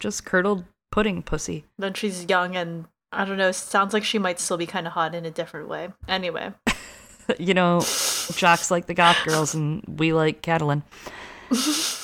Just 0.00 0.24
curdled 0.24 0.64
pudding 0.90 1.22
pussy. 1.22 1.64
Then 1.78 1.94
she's 1.94 2.28
young 2.28 2.56
and 2.56 2.86
I 3.12 3.24
don't 3.24 3.36
know. 3.38 3.52
Sounds 3.52 3.92
like 3.94 4.04
she 4.04 4.18
might 4.18 4.40
still 4.40 4.56
be 4.56 4.66
kind 4.66 4.86
of 4.86 4.92
hot 4.94 5.14
in 5.14 5.24
a 5.24 5.30
different 5.30 5.68
way. 5.68 5.88
Anyway, 6.08 6.52
You 7.38 7.54
know, 7.54 7.80
jocks 8.34 8.70
like 8.70 8.86
the 8.86 8.92
goth 8.94 9.16
girls, 9.24 9.54
and 9.54 9.82
we 9.98 10.12
like 10.12 10.42
Catelyn. 10.42 10.82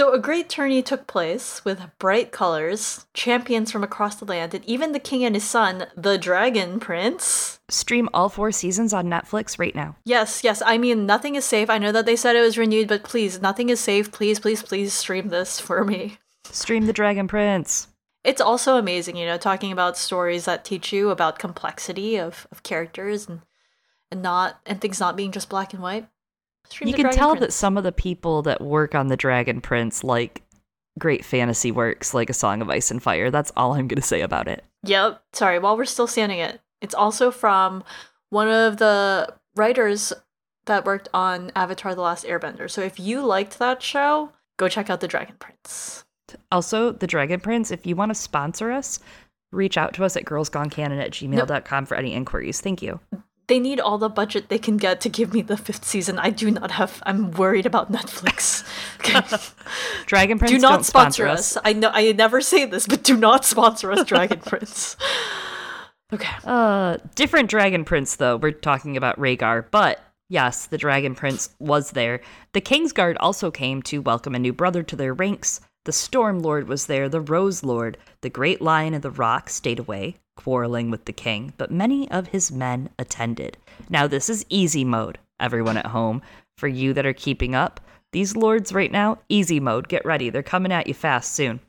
so 0.00 0.14
a 0.14 0.18
great 0.18 0.48
tourney 0.48 0.82
took 0.82 1.06
place 1.06 1.62
with 1.62 1.82
bright 1.98 2.32
colors, 2.32 3.04
champions 3.12 3.70
from 3.70 3.84
across 3.84 4.14
the 4.14 4.24
land, 4.24 4.54
and 4.54 4.64
even 4.64 4.92
the 4.92 4.98
king 4.98 5.26
and 5.26 5.36
his 5.36 5.44
son, 5.44 5.88
the 5.94 6.16
Dragon 6.16 6.80
Prince. 6.80 7.60
Stream 7.68 8.08
all 8.14 8.30
four 8.30 8.50
seasons 8.50 8.94
on 8.94 9.08
Netflix 9.08 9.58
right 9.58 9.74
now. 9.74 9.96
Yes, 10.06 10.42
yes. 10.42 10.62
I 10.64 10.78
mean, 10.78 11.04
nothing 11.04 11.34
is 11.34 11.44
safe. 11.44 11.68
I 11.68 11.76
know 11.76 11.92
that 11.92 12.06
they 12.06 12.16
said 12.16 12.34
it 12.34 12.40
was 12.40 12.56
renewed, 12.56 12.88
but 12.88 13.02
please, 13.02 13.42
nothing 13.42 13.68
is 13.68 13.78
safe. 13.78 14.10
Please, 14.10 14.40
please, 14.40 14.62
please 14.62 14.94
stream 14.94 15.28
this 15.28 15.60
for 15.66 15.84
me. 15.84 16.16
Stream 16.44 16.86
the 16.86 16.94
Dragon 16.94 17.28
Prince. 17.28 17.88
It's 18.24 18.40
also 18.40 18.78
amazing, 18.78 19.18
you 19.18 19.26
know, 19.26 19.36
talking 19.36 19.70
about 19.70 19.98
stories 19.98 20.46
that 20.46 20.64
teach 20.64 20.94
you 20.94 21.10
about 21.10 21.38
complexity 21.38 22.16
of, 22.16 22.46
of 22.50 22.62
characters 22.62 23.28
and 23.28 23.42
and 24.10 24.22
not 24.22 24.60
and 24.64 24.80
things 24.80 24.98
not 24.98 25.14
being 25.14 25.30
just 25.30 25.50
black 25.50 25.74
and 25.74 25.82
white. 25.82 26.08
You 26.80 26.94
can 26.94 27.10
tell 27.10 27.34
that 27.36 27.52
some 27.52 27.76
of 27.76 27.84
the 27.84 27.92
people 27.92 28.42
that 28.42 28.60
work 28.60 28.94
on 28.94 29.08
the 29.08 29.16
Dragon 29.16 29.60
Prince 29.60 30.04
like 30.04 30.42
great 30.98 31.24
fantasy 31.24 31.72
works 31.72 32.14
like 32.14 32.30
A 32.30 32.34
Song 32.34 32.62
of 32.62 32.70
Ice 32.70 32.90
and 32.90 33.02
Fire. 33.02 33.30
That's 33.30 33.52
all 33.56 33.72
I'm 33.72 33.88
going 33.88 34.00
to 34.00 34.06
say 34.06 34.20
about 34.20 34.48
it. 34.48 34.64
Yep. 34.84 35.22
Sorry, 35.32 35.58
while 35.58 35.76
we're 35.76 35.84
still 35.84 36.06
standing 36.06 36.38
it, 36.38 36.60
it's 36.80 36.94
also 36.94 37.30
from 37.30 37.84
one 38.30 38.48
of 38.48 38.76
the 38.78 39.34
writers 39.56 40.12
that 40.66 40.84
worked 40.84 41.08
on 41.12 41.50
Avatar 41.56 41.94
The 41.94 42.02
Last 42.02 42.24
Airbender. 42.24 42.70
So 42.70 42.82
if 42.82 43.00
you 43.00 43.24
liked 43.24 43.58
that 43.58 43.82
show, 43.82 44.32
go 44.58 44.68
check 44.68 44.90
out 44.90 45.00
The 45.00 45.08
Dragon 45.08 45.36
Prince. 45.38 46.04
Also, 46.52 46.92
the 46.92 47.08
Dragon 47.08 47.40
Prince, 47.40 47.70
if 47.70 47.84
you 47.86 47.96
want 47.96 48.10
to 48.10 48.14
sponsor 48.14 48.70
us, 48.70 49.00
reach 49.50 49.76
out 49.76 49.94
to 49.94 50.04
us 50.04 50.16
at 50.16 50.24
girlsgonecanon 50.24 51.00
at 51.02 51.10
gmail.com 51.10 51.86
for 51.86 51.96
any 51.96 52.14
inquiries. 52.14 52.60
Thank 52.60 52.82
you. 52.82 53.00
They 53.50 53.58
need 53.58 53.80
all 53.80 53.98
the 53.98 54.08
budget 54.08 54.48
they 54.48 54.60
can 54.60 54.76
get 54.76 55.00
to 55.00 55.08
give 55.08 55.34
me 55.34 55.42
the 55.42 55.56
fifth 55.56 55.84
season. 55.84 56.20
I 56.20 56.30
do 56.30 56.52
not 56.52 56.70
have 56.70 57.02
I'm 57.04 57.32
worried 57.32 57.66
about 57.66 57.90
Netflix. 57.90 58.64
Okay. 59.00 59.20
Dragon 60.06 60.38
Prince, 60.38 60.52
do 60.52 60.58
not 60.58 60.70
don't 60.70 60.84
sponsor 60.84 61.26
us. 61.26 61.58
I 61.64 61.72
know 61.72 61.90
I 61.92 62.12
never 62.12 62.40
say 62.40 62.64
this, 62.64 62.86
but 62.86 63.02
do 63.02 63.16
not 63.16 63.44
sponsor 63.44 63.90
us, 63.90 64.06
Dragon 64.06 64.38
Prince. 64.46 64.96
Okay. 66.12 66.30
Uh, 66.44 66.98
different 67.16 67.50
Dragon 67.50 67.84
Prince, 67.84 68.14
though. 68.14 68.36
We're 68.36 68.52
talking 68.52 68.96
about 68.96 69.18
Rhaegar, 69.18 69.64
but 69.72 70.00
yes, 70.28 70.66
the 70.66 70.78
Dragon 70.78 71.16
Prince 71.16 71.52
was 71.58 71.90
there. 71.90 72.20
The 72.52 72.60
Kingsguard 72.60 73.16
also 73.18 73.50
came 73.50 73.82
to 73.82 74.00
welcome 74.00 74.36
a 74.36 74.38
new 74.38 74.52
brother 74.52 74.84
to 74.84 74.94
their 74.94 75.12
ranks. 75.12 75.60
The 75.86 75.92
Storm 75.92 76.40
Lord 76.40 76.68
was 76.68 76.86
there, 76.86 77.08
the 77.08 77.22
Rose 77.22 77.64
Lord, 77.64 77.96
the 78.20 78.28
Great 78.28 78.60
Lion 78.60 78.92
of 78.92 79.00
the 79.00 79.10
Rock 79.10 79.48
stayed 79.48 79.78
away, 79.78 80.16
quarreling 80.36 80.90
with 80.90 81.06
the 81.06 81.12
king, 81.12 81.54
but 81.56 81.70
many 81.70 82.10
of 82.10 82.28
his 82.28 82.52
men 82.52 82.90
attended. 82.98 83.56
Now, 83.88 84.06
this 84.06 84.28
is 84.28 84.44
easy 84.50 84.84
mode, 84.84 85.18
everyone 85.38 85.78
at 85.78 85.86
home. 85.86 86.20
For 86.58 86.68
you 86.68 86.92
that 86.92 87.06
are 87.06 87.14
keeping 87.14 87.54
up, 87.54 87.80
these 88.12 88.36
lords 88.36 88.74
right 88.74 88.92
now, 88.92 89.20
easy 89.30 89.58
mode, 89.58 89.88
get 89.88 90.04
ready, 90.04 90.28
they're 90.28 90.42
coming 90.42 90.70
at 90.70 90.86
you 90.86 90.92
fast 90.92 91.32
soon. 91.32 91.60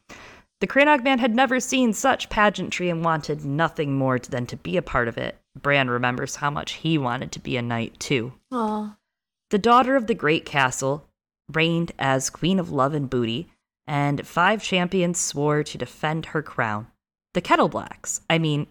The 0.60 0.68
Crannog 0.68 1.04
man 1.04 1.20
had 1.20 1.34
never 1.34 1.62
seen 1.62 1.94
such 1.94 2.30
pageantry 2.30 2.90
and 2.90 3.06
wanted 3.06 3.46
nothing 3.46 3.98
more 3.98 4.20
than 4.20 4.46
to 4.48 4.58
be 4.58 4.76
a 4.76 4.82
part 4.82 5.08
of 5.08 5.18
it. 5.18 5.40
Bran 5.60 5.90
remembers 5.90 6.36
how 6.36 6.50
much 6.50 6.74
he 6.74 6.98
wanted 6.98 7.32
to 7.32 7.40
be 7.40 7.56
a 7.56 7.62
knight, 7.62 7.98
too. 8.00 8.34
Aw. 8.52 8.98
The 9.52 9.58
daughter 9.58 9.96
of 9.96 10.08
the 10.08 10.14
great 10.14 10.46
castle 10.46 11.08
reigned 11.52 11.94
as 11.98 12.30
queen 12.30 12.60
of 12.60 12.72
love 12.72 12.94
and 12.94 13.10
booty, 13.10 13.48
and 13.92 14.26
five 14.26 14.64
champions 14.64 15.20
swore 15.20 15.64
to 15.64 15.78
defend 15.78 16.28
her 16.28 16.42
crown. 16.42 16.88
The 17.34 17.42
Kettleblacks, 17.42 18.22
I 18.30 18.38
mean, 18.38 18.68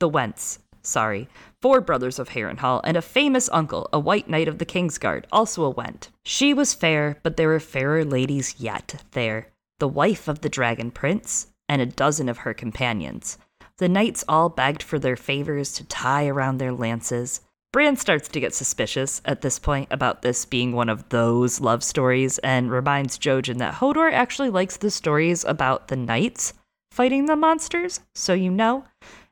the 0.00 0.08
Wents, 0.08 0.58
sorry, 0.82 1.30
four 1.62 1.80
brothers 1.80 2.18
of 2.18 2.28
Harrenhal, 2.28 2.82
and 2.84 2.94
a 2.94 3.02
famous 3.02 3.48
uncle, 3.54 3.88
a 3.90 3.98
white 3.98 4.28
knight 4.28 4.48
of 4.48 4.58
the 4.58 4.66
Kingsguard, 4.66 5.24
also 5.32 5.64
a 5.64 5.70
Went. 5.70 6.10
She 6.26 6.52
was 6.52 6.74
fair, 6.74 7.18
but 7.22 7.38
there 7.38 7.48
were 7.48 7.58
fairer 7.58 8.04
ladies 8.04 8.56
yet 8.58 9.02
there, 9.12 9.48
the 9.78 9.88
wife 9.88 10.28
of 10.28 10.42
the 10.42 10.50
Dragon 10.50 10.90
Prince, 10.90 11.46
and 11.66 11.80
a 11.80 11.86
dozen 11.86 12.28
of 12.28 12.38
her 12.38 12.52
companions. 12.52 13.38
The 13.78 13.88
knights 13.88 14.24
all 14.28 14.50
begged 14.50 14.82
for 14.82 14.98
their 14.98 15.16
favors 15.16 15.72
to 15.72 15.84
tie 15.84 16.26
around 16.26 16.58
their 16.58 16.72
lances. 16.72 17.40
Bran 17.72 17.96
starts 17.96 18.28
to 18.28 18.40
get 18.40 18.52
suspicious 18.52 19.20
at 19.24 19.42
this 19.42 19.60
point 19.60 19.88
about 19.92 20.22
this 20.22 20.44
being 20.44 20.72
one 20.72 20.88
of 20.88 21.08
those 21.10 21.60
love 21.60 21.84
stories 21.84 22.38
and 22.38 22.70
reminds 22.70 23.16
Jojen 23.18 23.58
that 23.58 23.74
Hodor 23.74 24.12
actually 24.12 24.50
likes 24.50 24.76
the 24.76 24.90
stories 24.90 25.44
about 25.44 25.86
the 25.88 25.96
knights 25.96 26.54
fighting 26.90 27.26
the 27.26 27.36
monsters, 27.36 28.00
so 28.14 28.32
you 28.34 28.50
know. 28.50 28.84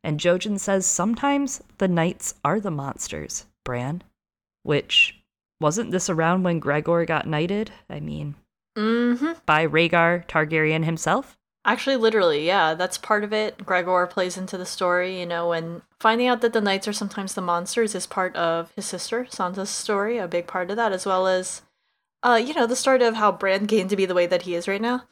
And 0.05 0.21
Jojen 0.21 0.61
says 0.61 0.87
sometimes 0.87 1.63
the 1.79 1.89
knights 1.89 2.35
are 2.45 2.61
the 2.61 2.71
monsters, 2.71 3.47
Bran. 3.65 4.03
Which, 4.63 5.21
wasn't 5.61 5.91
this 5.91 6.09
around 6.09 6.45
when 6.45 6.61
Gregor 6.61 7.05
got 7.05 7.27
knighted? 7.27 7.73
I 7.91 8.01
mean, 8.01 8.37
Mm-hmm. 8.77 9.33
by 9.47 9.67
Rhaegar 9.67 10.29
Targaryen 10.29 10.85
himself? 10.85 11.37
Actually, 11.69 11.97
literally, 11.97 12.47
yeah, 12.47 12.73
that's 12.73 12.97
part 12.97 13.23
of 13.23 13.31
it. 13.31 13.67
Gregor 13.67 14.07
plays 14.07 14.39
into 14.39 14.57
the 14.57 14.65
story, 14.65 15.21
you 15.21 15.27
know, 15.27 15.53
and 15.53 15.83
finding 16.01 16.27
out 16.27 16.41
that 16.41 16.55
the 16.55 16.63
knights 16.63 16.89
are 16.89 16.95
sometimes 16.95 17.35
the 17.35 17.43
monsters 17.43 17.95
is 17.95 18.07
part 18.07 18.35
of 18.37 18.73
his 18.75 18.87
sister 18.87 19.27
Sansa's 19.31 19.69
story, 19.69 20.17
a 20.17 20.27
big 20.27 20.47
part 20.47 20.71
of 20.71 20.79
that, 20.79 20.93
as 20.93 21.05
well 21.05 21.27
as, 21.27 21.61
uh, 22.23 22.41
you 22.43 22.55
know, 22.55 22.67
the 22.67 22.75
start 22.75 23.03
of 23.03 23.17
how 23.17 23.31
Bran 23.31 23.67
came 23.67 23.87
to 23.89 23.97
be 23.97 24.07
the 24.07 24.15
way 24.15 24.27
that 24.27 24.43
he 24.43 24.55
is 24.55 24.67
right 24.67 24.81
now. 24.81 25.05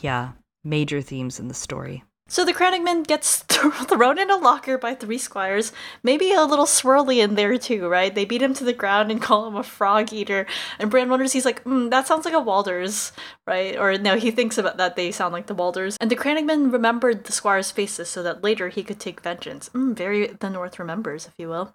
Yeah, 0.00 0.32
major 0.64 1.02
themes 1.02 1.38
in 1.38 1.48
the 1.48 1.54
story. 1.54 2.04
So 2.28 2.46
the 2.46 2.54
Crannogman 2.54 3.06
gets 3.06 3.38
thrown 3.42 4.18
in 4.18 4.30
a 4.30 4.36
locker 4.36 4.78
by 4.78 4.94
three 4.94 5.18
squires, 5.18 5.70
maybe 6.02 6.32
a 6.32 6.44
little 6.44 6.64
swirly 6.64 7.22
in 7.22 7.34
there 7.34 7.58
too, 7.58 7.88
right? 7.88 8.14
They 8.14 8.24
beat 8.24 8.40
him 8.40 8.54
to 8.54 8.64
the 8.64 8.72
ground 8.72 9.10
and 9.10 9.20
call 9.22 9.46
him 9.46 9.56
a 9.56 9.62
frog 9.62 10.12
eater. 10.12 10.46
And 10.78 10.90
Bran 10.90 11.10
wonders, 11.10 11.32
he's 11.32 11.44
like, 11.44 11.62
mm, 11.64 11.90
that 11.90 12.06
sounds 12.06 12.24
like 12.24 12.34
a 12.34 12.38
Walders, 12.38 13.12
right? 13.46 13.76
Or 13.76 13.98
no, 13.98 14.16
he 14.16 14.30
thinks 14.30 14.56
about 14.56 14.78
that 14.78 14.96
they 14.96 15.12
sound 15.12 15.32
like 15.34 15.46
the 15.46 15.54
Walders. 15.54 15.96
And 16.00 16.10
the 16.10 16.16
Crannogman 16.16 16.72
remembered 16.72 17.24
the 17.24 17.32
squires' 17.32 17.70
faces 17.70 18.08
so 18.08 18.22
that 18.22 18.42
later 18.42 18.68
he 18.68 18.82
could 18.82 18.98
take 18.98 19.20
vengeance. 19.20 19.68
Mm, 19.74 19.94
very 19.94 20.28
the 20.28 20.48
North 20.48 20.78
remembers, 20.78 21.26
if 21.26 21.34
you 21.36 21.48
will. 21.48 21.74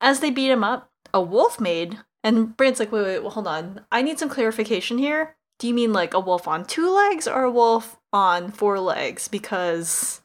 As 0.00 0.20
they 0.20 0.30
beat 0.30 0.50
him 0.50 0.64
up, 0.64 0.90
a 1.12 1.20
wolf 1.22 1.60
made, 1.60 1.98
and 2.24 2.56
Bran's 2.56 2.80
like, 2.80 2.90
wait, 2.90 3.04
wait, 3.04 3.18
well, 3.20 3.30
hold 3.30 3.46
on. 3.46 3.84
I 3.92 4.02
need 4.02 4.18
some 4.18 4.28
clarification 4.28 4.98
here. 4.98 5.36
Do 5.58 5.68
you 5.68 5.74
mean 5.74 5.92
like 5.92 6.14
a 6.14 6.20
wolf 6.20 6.48
on 6.48 6.64
two 6.64 6.90
legs 6.92 7.26
or 7.28 7.42
a 7.42 7.50
wolf 7.50 7.96
on 8.12 8.50
four 8.50 8.80
legs? 8.80 9.28
Because 9.28 10.20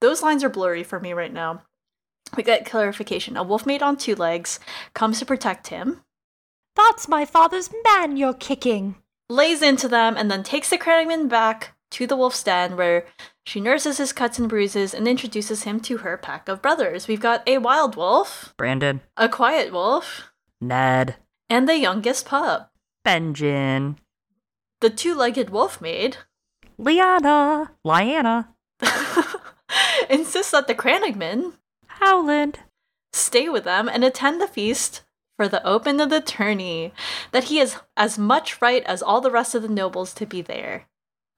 those 0.00 0.22
lines 0.22 0.44
are 0.44 0.48
blurry 0.48 0.82
for 0.82 1.00
me 1.00 1.12
right 1.12 1.32
now. 1.32 1.62
We 2.36 2.42
get 2.42 2.64
clarification. 2.64 3.36
A 3.36 3.42
wolf 3.42 3.66
made 3.66 3.82
on 3.82 3.96
two 3.96 4.14
legs 4.14 4.60
comes 4.94 5.18
to 5.18 5.26
protect 5.26 5.68
him, 5.68 6.02
That's 6.76 7.08
my 7.08 7.24
father's 7.24 7.70
man 7.84 8.16
you're 8.16 8.34
kicking. 8.34 8.96
lays 9.28 9.62
into 9.62 9.88
them, 9.88 10.16
and 10.16 10.30
then 10.30 10.42
takes 10.42 10.70
the 10.70 10.78
Crannogman 10.78 11.28
back 11.28 11.74
to 11.92 12.06
the 12.06 12.16
wolf's 12.16 12.42
den 12.44 12.76
where 12.76 13.04
she 13.44 13.60
nurses 13.60 13.98
his 13.98 14.12
cuts 14.12 14.38
and 14.38 14.48
bruises 14.48 14.94
and 14.94 15.08
introduces 15.08 15.64
him 15.64 15.80
to 15.80 15.98
her 15.98 16.16
pack 16.16 16.48
of 16.48 16.62
brothers. 16.62 17.08
We've 17.08 17.20
got 17.20 17.42
a 17.48 17.58
wild 17.58 17.96
wolf, 17.96 18.54
Brandon, 18.56 19.00
a 19.16 19.28
quiet 19.28 19.72
wolf, 19.72 20.30
Ned, 20.60 21.16
and 21.48 21.68
the 21.68 21.76
youngest 21.78 22.26
pup. 22.26 22.72
Benjen, 23.04 23.96
The 24.80 24.90
two 24.90 25.14
legged 25.14 25.50
wolf 25.50 25.80
maid 25.80 26.16
Liana, 26.78 27.72
Lyanna, 27.86 28.48
insists 30.10 30.52
that 30.52 30.66
the 30.66 30.74
Crannogman 30.74 31.52
Howland. 31.86 32.60
stay 33.12 33.48
with 33.50 33.64
them 33.64 33.88
and 33.88 34.02
attend 34.02 34.40
the 34.40 34.46
feast 34.46 35.02
for 35.36 35.48
the 35.48 35.66
open 35.66 36.00
of 36.00 36.10
the 36.10 36.20
tourney, 36.20 36.92
that 37.32 37.44
he 37.44 37.58
has 37.58 37.76
as 37.96 38.18
much 38.18 38.60
right 38.62 38.84
as 38.84 39.02
all 39.02 39.20
the 39.20 39.30
rest 39.30 39.54
of 39.54 39.62
the 39.62 39.68
nobles 39.68 40.14
to 40.14 40.26
be 40.26 40.42
there. 40.42 40.86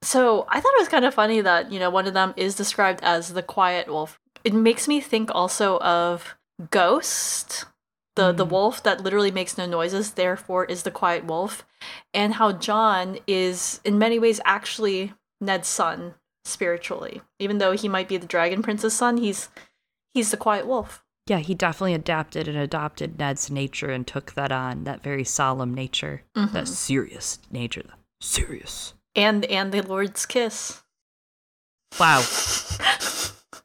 So 0.01 0.45
I 0.49 0.59
thought 0.59 0.73
it 0.75 0.81
was 0.81 0.89
kind 0.89 1.05
of 1.05 1.13
funny 1.13 1.41
that, 1.41 1.71
you 1.71 1.79
know, 1.79 1.89
one 1.89 2.07
of 2.07 2.13
them 2.13 2.33
is 2.35 2.55
described 2.55 3.01
as 3.03 3.33
the 3.33 3.43
quiet 3.43 3.87
wolf. 3.87 4.19
It 4.43 4.53
makes 4.53 4.87
me 4.87 4.99
think 4.99 5.29
also 5.33 5.79
of 5.79 6.35
Ghost 6.69 7.65
the 8.15 8.31
the 8.31 8.45
mm. 8.45 8.51
wolf 8.51 8.83
that 8.83 9.01
literally 9.01 9.31
makes 9.31 9.57
no 9.57 9.65
noises, 9.65 10.11
therefore 10.11 10.65
is 10.65 10.83
the 10.83 10.91
quiet 10.91 11.25
wolf, 11.25 11.65
and 12.13 12.35
how 12.35 12.51
Jon 12.51 13.17
is 13.27 13.81
in 13.83 13.97
many 13.97 14.19
ways 14.19 14.39
actually 14.45 15.13
Ned's 15.41 15.67
son 15.67 16.15
spiritually. 16.45 17.21
Even 17.39 17.57
though 17.57 17.71
he 17.71 17.87
might 17.87 18.07
be 18.07 18.17
the 18.17 18.27
dragon 18.27 18.61
prince's 18.61 18.93
son, 18.93 19.17
he's 19.17 19.49
he's 20.13 20.31
the 20.31 20.37
quiet 20.37 20.67
wolf. 20.67 21.03
Yeah, 21.27 21.39
he 21.39 21.55
definitely 21.55 21.93
adapted 21.93 22.49
and 22.49 22.57
adopted 22.57 23.17
Ned's 23.17 23.49
nature 23.49 23.89
and 23.89 24.05
took 24.05 24.33
that 24.33 24.51
on, 24.51 24.83
that 24.83 25.01
very 25.01 25.23
solemn 25.23 25.73
nature, 25.73 26.23
that 26.35 26.49
mm-hmm. 26.49 26.65
serious 26.65 27.39
nature, 27.49 27.83
serious. 28.19 28.93
And 29.15 29.45
and 29.45 29.71
the 29.71 29.81
Lord's 29.81 30.25
kiss. 30.25 30.83
Wow. 31.99 32.23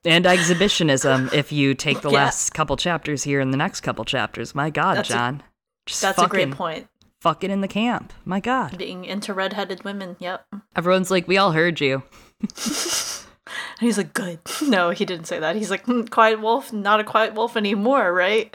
and 0.04 0.26
exhibitionism 0.26 1.30
if 1.32 1.52
you 1.52 1.74
take 1.74 2.00
the 2.00 2.10
Yeah. 2.12 2.24
last 2.24 2.54
couple 2.54 2.76
chapters 2.76 3.22
here 3.24 3.40
and 3.40 3.52
the 3.52 3.56
next 3.58 3.80
couple 3.80 4.04
chapters. 4.04 4.54
My 4.54 4.70
God, 4.70 4.96
That's 4.98 5.10
a- 5.10 5.12
Jon. 5.12 5.42
Just 5.86 6.02
That's 6.02 6.16
fucking, 6.18 6.40
a 6.40 6.46
great 6.46 6.54
point. 6.56 6.88
Fucking 7.22 7.50
in 7.50 7.62
the 7.62 7.68
camp. 7.68 8.12
My 8.24 8.40
God. 8.40 8.76
Being 8.78 9.04
into 9.04 9.32
redheaded 9.34 9.84
women. 9.84 10.16
Yep. 10.20 10.46
Everyone's 10.76 11.10
like, 11.10 11.26
we 11.26 11.36
all 11.38 11.52
heard 11.52 11.80
you. 11.80 12.02
And 12.40 12.50
he's 13.80 13.96
like, 13.98 14.12
good. 14.14 14.38
No, 14.62 14.90
he 14.90 15.04
didn't 15.04 15.26
say 15.26 15.38
that. 15.40 15.56
He's 15.56 15.70
like, 15.70 15.84
"Hmm, 15.84 16.02
quiet 16.04 16.40
wolf, 16.40 16.72
not 16.72 17.00
a 17.00 17.04
quiet 17.04 17.34
wolf 17.34 17.56
anymore, 17.56 18.12
right? 18.12 18.54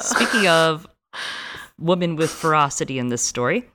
Speaking 0.00 0.48
of 0.48 0.86
woman 1.78 2.16
with 2.16 2.30
ferocity 2.30 2.98
in 2.98 3.08
this 3.08 3.22
story, 3.22 3.70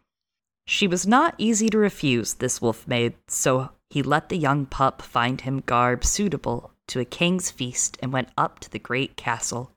she 0.67 0.87
was 0.87 1.07
not 1.07 1.33
easy 1.37 1.69
to 1.69 1.77
refuse, 1.77 2.35
this 2.35 2.61
wolf 2.61 2.87
maid, 2.87 3.13
so 3.27 3.69
he 3.89 4.03
let 4.03 4.29
the 4.29 4.37
young 4.37 4.65
pup 4.65 5.01
find 5.01 5.41
him 5.41 5.61
garb 5.65 6.03
suitable 6.03 6.71
to 6.87 6.99
a 6.99 7.05
king's 7.05 7.51
feast 7.51 7.97
and 8.01 8.13
went 8.13 8.29
up 8.37 8.59
to 8.59 8.69
the 8.69 8.79
great 8.79 9.15
castle. 9.17 9.71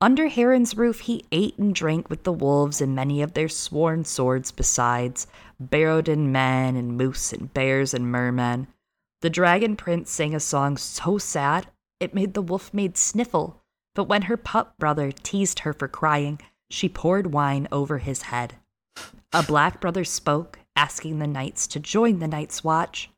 Under 0.00 0.28
Harren's 0.28 0.76
roof, 0.76 1.00
he 1.00 1.24
ate 1.32 1.58
and 1.58 1.74
drank 1.74 2.08
with 2.08 2.22
the 2.22 2.32
wolves 2.32 2.80
and 2.80 2.94
many 2.94 3.20
of 3.20 3.34
their 3.34 3.48
sworn 3.48 4.04
swords 4.04 4.52
besides, 4.52 5.26
Barrowden 5.60 6.30
men 6.30 6.76
and 6.76 6.96
moose 6.96 7.32
and 7.32 7.52
bears 7.52 7.92
and 7.94 8.10
mermen. 8.10 8.68
The 9.22 9.30
dragon 9.30 9.74
prince 9.74 10.10
sang 10.10 10.34
a 10.34 10.40
song 10.40 10.76
so 10.76 11.18
sad 11.18 11.66
it 12.00 12.14
made 12.14 12.34
the 12.34 12.42
wolf 12.42 12.72
maid 12.72 12.96
sniffle, 12.96 13.60
but 13.94 14.04
when 14.04 14.22
her 14.22 14.36
pup 14.36 14.78
brother 14.78 15.10
teased 15.10 15.60
her 15.60 15.72
for 15.72 15.88
crying, 15.88 16.40
she 16.70 16.88
poured 16.88 17.32
wine 17.32 17.66
over 17.72 17.98
his 17.98 18.22
head. 18.22 18.54
A 19.32 19.42
black 19.42 19.80
brother 19.80 20.04
spoke, 20.04 20.60
asking 20.76 21.18
the 21.18 21.26
knights 21.26 21.66
to 21.68 21.80
join 21.80 22.20
the 22.20 22.28
night's 22.28 22.62
watch. 22.62 23.10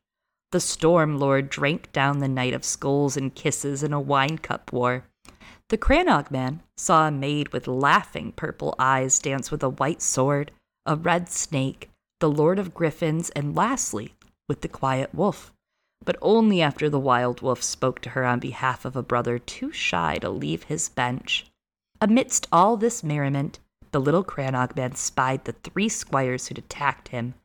The 0.51 0.59
storm 0.59 1.17
lord 1.17 1.49
drank 1.49 1.93
down 1.93 2.19
the 2.19 2.27
knight 2.27 2.53
of 2.53 2.65
skulls 2.65 3.15
and 3.15 3.33
kisses 3.33 3.83
in 3.83 3.93
a 3.93 4.01
wine 4.01 4.37
cup 4.37 4.73
war. 4.73 5.05
The 5.69 5.77
Crannog 5.77 6.29
man 6.29 6.61
saw 6.75 7.07
a 7.07 7.11
maid 7.11 7.53
with 7.53 7.69
laughing 7.69 8.33
purple 8.33 8.75
eyes 8.77 9.17
dance 9.19 9.49
with 9.49 9.63
a 9.63 9.69
white 9.69 10.01
sword, 10.01 10.51
a 10.85 10.97
red 10.97 11.29
snake, 11.29 11.89
the 12.19 12.29
lord 12.29 12.59
of 12.59 12.73
griffins, 12.73 13.29
and 13.29 13.55
lastly, 13.55 14.13
with 14.49 14.59
the 14.59 14.67
quiet 14.67 15.15
wolf. 15.15 15.53
But 16.03 16.17
only 16.21 16.61
after 16.61 16.89
the 16.89 16.99
wild 16.99 17.41
wolf 17.41 17.63
spoke 17.63 18.01
to 18.01 18.09
her 18.09 18.25
on 18.25 18.39
behalf 18.39 18.83
of 18.83 18.97
a 18.97 19.03
brother 19.03 19.39
too 19.39 19.71
shy 19.71 20.17
to 20.17 20.29
leave 20.29 20.63
his 20.63 20.89
bench. 20.89 21.45
Amidst 22.01 22.47
all 22.51 22.75
this 22.75 23.03
merriment, 23.03 23.59
the 23.91 24.01
little 24.01 24.23
Crannog 24.23 24.75
man 24.75 24.95
spied 24.95 25.45
the 25.45 25.53
three 25.53 25.87
squires 25.87 26.47
who'd 26.47 26.57
attacked 26.57 27.09
him. 27.09 27.35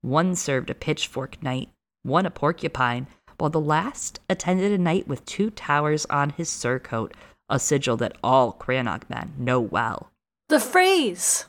One 0.00 0.34
served 0.34 0.70
a 0.70 0.74
pitchfork 0.74 1.42
knight, 1.42 1.68
one 2.04 2.26
a 2.26 2.30
porcupine, 2.30 3.08
while 3.38 3.50
the 3.50 3.60
last 3.60 4.20
attended 4.30 4.70
a 4.70 4.78
knight 4.78 5.08
with 5.08 5.26
two 5.26 5.50
towers 5.50 6.06
on 6.06 6.30
his 6.30 6.48
surcoat, 6.48 7.12
a 7.48 7.58
sigil 7.58 7.96
that 7.96 8.16
all 8.22 8.52
Crannog 8.52 9.02
men 9.10 9.34
know 9.36 9.60
well. 9.60 10.10
The 10.48 10.60
Freys, 10.60 11.46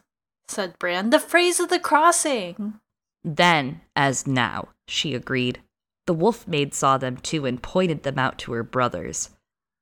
said 0.47 0.79
Bran. 0.79 1.11
The 1.11 1.19
Freys 1.19 1.59
of 1.59 1.69
the 1.69 1.79
crossing. 1.79 2.79
Then, 3.23 3.81
as 3.95 4.25
now, 4.25 4.69
she 4.87 5.13
agreed. 5.13 5.61
The 6.07 6.13
wolf 6.13 6.47
maid 6.47 6.73
saw 6.73 6.97
them 6.97 7.17
too 7.17 7.45
and 7.45 7.61
pointed 7.61 8.03
them 8.03 8.19
out 8.19 8.37
to 8.39 8.53
her 8.53 8.63
brothers. 8.63 9.31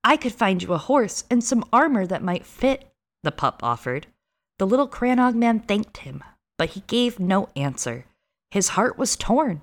I 0.04 0.18
could 0.18 0.34
find 0.34 0.62
you 0.62 0.74
a 0.74 0.78
horse 0.78 1.24
and 1.30 1.44
some 1.44 1.66
armor 1.72 2.06
that 2.06 2.24
might 2.24 2.46
fit, 2.46 2.90
the 3.24 3.32
pup 3.32 3.62
offered. 3.64 4.08
The 4.60 4.68
little 4.68 4.88
Crannog 4.88 5.36
man 5.36 5.60
thanked 5.60 5.98
him, 5.98 6.24
but 6.58 6.72
he 6.72 6.82
gave 6.88 7.20
no 7.20 7.50
answer. 7.56 8.06
His 8.52 8.70
heart 8.70 8.98
was 8.98 9.16
torn. 9.16 9.62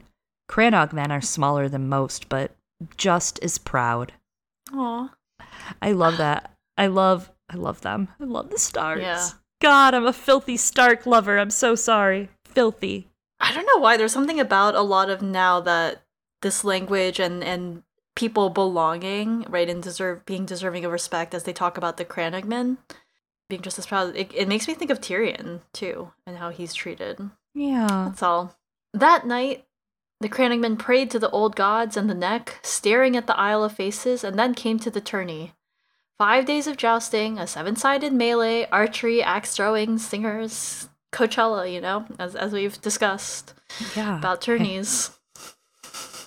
Crannog 0.51 0.93
men 0.93 1.13
are 1.13 1.21
smaller 1.21 1.69
than 1.69 1.89
most, 1.89 2.29
but 2.29 2.51
just 2.97 3.39
as 3.41 3.57
proud. 3.57 4.13
Aw. 4.75 5.13
I 5.81 5.93
love 5.93 6.17
that. 6.17 6.51
I 6.77 6.89
love 6.89 7.31
I 7.49 7.57
love 7.57 7.81
them. 7.83 8.09
I 8.21 8.25
love 8.25 8.51
the 8.51 8.59
Starks. 8.59 9.01
Yeah. 9.01 9.29
God, 9.61 9.95
I'm 9.95 10.07
a 10.07 10.13
filthy 10.13 10.57
Stark 10.57 11.07
lover. 11.07 11.39
I'm 11.39 11.51
so 11.51 11.75
sorry. 11.75 12.31
Filthy. 12.45 13.09
I 13.39 13.55
don't 13.55 13.67
know 13.67 13.81
why. 13.81 13.97
There's 13.97 14.13
something 14.13 14.41
about 14.41 14.75
a 14.75 14.83
lot 14.83 15.09
of 15.09 15.23
now 15.23 15.61
that 15.61 16.03
this 16.43 16.65
language 16.65 17.21
and 17.21 17.45
and 17.45 17.85
people 18.17 18.51
belonging, 18.51 19.47
right, 19.49 19.69
and 19.69 19.83
deserve 19.83 20.27
being 20.27 20.47
deserving 20.47 20.85
of 20.85 20.91
respect 20.91 21.33
as 21.33 21.45
they 21.45 21.53
talk 21.53 21.79
about 21.79 21.97
the 21.97 22.05
Crannogmen 22.05 22.79
being 23.49 23.63
just 23.63 23.79
as 23.79 23.87
proud. 23.87 24.17
It, 24.17 24.33
it 24.35 24.49
makes 24.49 24.67
me 24.67 24.75
think 24.75 24.91
of 24.91 25.01
Tyrion 25.01 25.61
too 25.73 26.11
and 26.27 26.39
how 26.39 26.51
he's 26.51 26.75
treated. 26.75 27.31
Yeah. 27.55 28.07
That's 28.09 28.23
all. 28.23 28.57
That 28.93 29.27
night, 29.27 29.65
the 30.21 30.29
Crannogmen 30.29 30.79
prayed 30.79 31.11
to 31.11 31.19
the 31.19 31.31
old 31.31 31.57
gods 31.57 31.97
and 31.97 32.09
the 32.09 32.15
neck, 32.15 32.59
staring 32.63 33.17
at 33.17 33.27
the 33.27 33.37
Isle 33.39 33.65
of 33.65 33.73
Faces, 33.73 34.23
and 34.23 34.39
then 34.39 34.55
came 34.55 34.79
to 34.81 34.91
the 34.91 35.01
tourney. 35.01 35.53
Five 36.19 36.45
days 36.45 36.67
of 36.67 36.77
jousting, 36.77 37.39
a 37.39 37.47
seven 37.47 37.77
sided 37.77 38.13
melee, 38.13 38.67
archery, 38.71 39.23
axe 39.23 39.57
throwing, 39.57 39.97
singers, 39.97 40.89
Coachella, 41.13 41.73
you 41.73 41.81
know, 41.81 42.05
as, 42.19 42.37
as 42.37 42.53
we've 42.53 42.79
discussed 42.83 43.55
Yeah. 43.97 44.19
about 44.19 44.43
tourneys. 44.43 45.11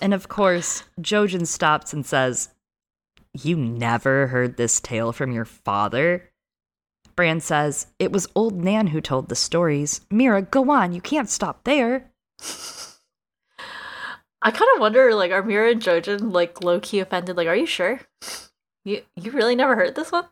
And 0.02 0.12
of 0.12 0.28
course, 0.28 0.82
Jojen 1.00 1.46
stops 1.46 1.92
and 1.92 2.04
says, 2.04 2.48
You 3.32 3.56
never 3.56 4.26
heard 4.26 4.56
this 4.56 4.80
tale 4.80 5.12
from 5.12 5.30
your 5.32 5.44
father? 5.44 6.30
Bran 7.14 7.38
says, 7.40 7.86
It 8.00 8.10
was 8.10 8.26
old 8.34 8.62
Nan 8.62 8.88
who 8.88 9.00
told 9.00 9.28
the 9.28 9.36
stories. 9.36 10.00
Meera, 10.12 10.50
go 10.50 10.68
on, 10.72 10.92
you 10.92 11.00
can't 11.00 11.30
stop 11.30 11.62
there. 11.62 12.10
I 14.44 14.50
kind 14.50 14.68
of 14.74 14.80
wonder, 14.80 15.14
like, 15.14 15.32
are 15.32 15.42
Meera 15.42 15.72
and 15.72 15.82
Jojen, 15.82 16.32
like, 16.32 16.62
low 16.62 16.78
key 16.78 17.00
offended? 17.00 17.36
Like, 17.36 17.48
are 17.48 17.56
you 17.56 17.66
sure? 17.66 18.00
You, 18.84 19.02
you 19.16 19.32
really 19.32 19.56
never 19.56 19.74
heard 19.74 19.94
this 19.94 20.12
one? 20.12 20.26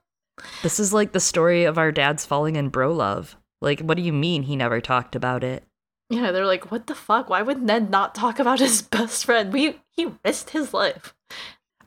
This 0.62 0.80
is 0.80 0.93
like 0.93 1.12
the 1.12 1.20
story 1.20 1.64
of 1.64 1.78
our 1.78 1.93
dads 1.93 2.26
falling 2.26 2.56
in 2.56 2.68
bro 2.68 2.93
love. 2.93 3.36
Like, 3.60 3.80
what 3.80 3.97
do 3.97 4.02
you 4.02 4.12
mean 4.12 4.43
he 4.43 4.56
never 4.56 4.80
talked 4.80 5.14
about 5.14 5.44
it? 5.44 5.64
Yeah, 6.10 6.30
they're 6.30 6.47
like, 6.47 6.70
what 6.70 6.86
the 6.86 6.94
fuck? 6.94 7.30
Why 7.30 7.43
would 7.43 7.62
Ned 7.62 7.90
not 7.90 8.14
talk 8.14 8.39
about 8.39 8.59
his 8.59 8.82
best 8.90 9.24
friend? 9.24 9.52
We 9.52 9.80
he 9.90 10.09
risked 10.24 10.51
his 10.51 10.74
life. 10.74 11.14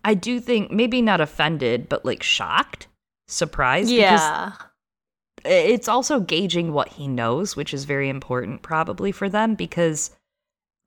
I 0.04 0.14
do 0.14 0.40
think 0.40 0.72
maybe 0.72 1.02
not 1.02 1.22
offended, 1.22 1.90
but 1.90 2.06
like 2.06 2.24
shocked, 2.24 2.88
surprised. 3.28 3.90
Yeah. 3.90 4.54
It's 5.44 5.88
also 5.88 6.20
gauging 6.20 6.74
what 6.74 6.90
he 6.90 7.08
knows, 7.08 7.56
which 7.56 7.74
is 7.74 7.86
very 7.86 8.10
important 8.10 8.64
probably 8.64 9.12
for 9.12 9.30
them 9.30 9.54
because 9.54 10.15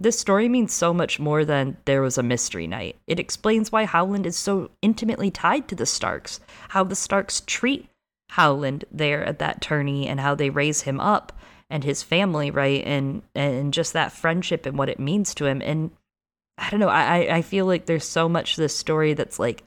this 0.00 0.18
story 0.18 0.48
means 0.48 0.72
so 0.72 0.94
much 0.94 1.18
more 1.18 1.44
than 1.44 1.76
there 1.84 2.02
was 2.02 2.18
a 2.18 2.22
mystery 2.22 2.66
night. 2.66 2.96
It 3.06 3.18
explains 3.18 3.72
why 3.72 3.84
Howland 3.84 4.26
is 4.26 4.36
so 4.36 4.70
intimately 4.80 5.30
tied 5.30 5.66
to 5.68 5.74
the 5.74 5.86
Starks, 5.86 6.40
how 6.68 6.84
the 6.84 6.94
Starks 6.94 7.42
treat 7.46 7.88
Howland 8.30 8.84
there 8.92 9.24
at 9.24 9.40
that 9.40 9.60
tourney 9.60 10.06
and 10.06 10.20
how 10.20 10.34
they 10.34 10.50
raise 10.50 10.82
him 10.82 11.00
up 11.00 11.32
and 11.70 11.82
his 11.82 12.02
family, 12.02 12.50
right? 12.50 12.82
And 12.84 13.22
and 13.34 13.74
just 13.74 13.92
that 13.92 14.12
friendship 14.12 14.66
and 14.66 14.78
what 14.78 14.88
it 14.88 15.00
means 15.00 15.34
to 15.34 15.46
him. 15.46 15.60
And 15.62 15.90
I 16.56 16.70
don't 16.70 16.80
know, 16.80 16.88
I 16.88 17.36
I- 17.36 17.42
feel 17.42 17.66
like 17.66 17.86
there's 17.86 18.04
so 18.04 18.28
much 18.28 18.54
to 18.54 18.60
this 18.60 18.76
story 18.76 19.14
that's 19.14 19.38
like 19.38 19.64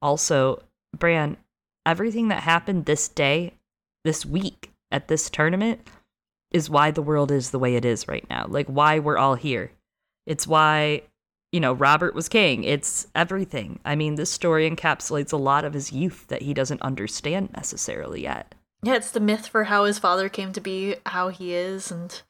also 0.00 0.62
Bran, 0.96 1.36
everything 1.84 2.28
that 2.28 2.42
happened 2.42 2.84
this 2.86 3.08
day, 3.08 3.54
this 4.04 4.24
week 4.24 4.70
at 4.90 5.08
this 5.08 5.28
tournament 5.28 5.86
is 6.54 6.70
why 6.70 6.92
the 6.92 7.02
world 7.02 7.32
is 7.32 7.50
the 7.50 7.58
way 7.58 7.74
it 7.74 7.84
is 7.84 8.06
right 8.06 8.24
now. 8.30 8.46
Like 8.48 8.68
why 8.68 9.00
we're 9.00 9.18
all 9.18 9.34
here. 9.34 9.72
It's 10.24 10.46
why, 10.46 11.02
you 11.50 11.58
know, 11.58 11.72
Robert 11.72 12.14
was 12.14 12.28
king. 12.28 12.62
It's 12.62 13.08
everything. 13.12 13.80
I 13.84 13.96
mean, 13.96 14.14
this 14.14 14.30
story 14.30 14.70
encapsulates 14.70 15.32
a 15.32 15.36
lot 15.36 15.64
of 15.64 15.74
his 15.74 15.92
youth 15.92 16.28
that 16.28 16.42
he 16.42 16.54
doesn't 16.54 16.80
understand 16.80 17.50
necessarily 17.56 18.22
yet. 18.22 18.54
Yeah, 18.84 18.94
it's 18.94 19.10
the 19.10 19.18
myth 19.18 19.48
for 19.48 19.64
how 19.64 19.84
his 19.84 19.98
father 19.98 20.28
came 20.28 20.52
to 20.52 20.60
be 20.60 20.94
how 21.06 21.28
he 21.28 21.54
is 21.54 21.90
and 21.90 22.22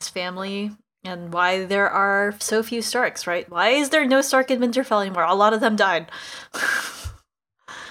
his 0.00 0.08
family 0.08 0.70
and 1.04 1.30
why 1.30 1.66
there 1.66 1.90
are 1.90 2.34
so 2.38 2.62
few 2.62 2.80
Starks, 2.80 3.26
right? 3.26 3.48
Why 3.50 3.68
is 3.68 3.90
there 3.90 4.06
no 4.06 4.22
Stark 4.22 4.50
in 4.50 4.58
Winterfell 4.58 5.02
anymore? 5.02 5.24
A 5.24 5.34
lot 5.34 5.52
of 5.52 5.60
them 5.60 5.76
died. 5.76 6.10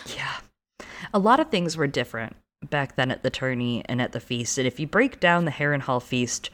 Yeah. 0.07 0.35
A 1.15 1.17
lot 1.17 1.39
of 1.39 1.49
things 1.49 1.75
were 1.75 1.87
different 1.87 2.35
back 2.65 2.95
then 2.95 3.11
at 3.11 3.23
the 3.23 3.29
tourney 3.29 3.83
and 3.85 4.01
at 4.01 4.11
the 4.11 4.19
feast. 4.19 4.57
And 4.57 4.67
if 4.67 4.79
you 4.79 4.87
break 4.87 5.19
down 5.19 5.45
the 5.45 5.51
Harrenhal 5.51 6.01
feast, 6.01 6.49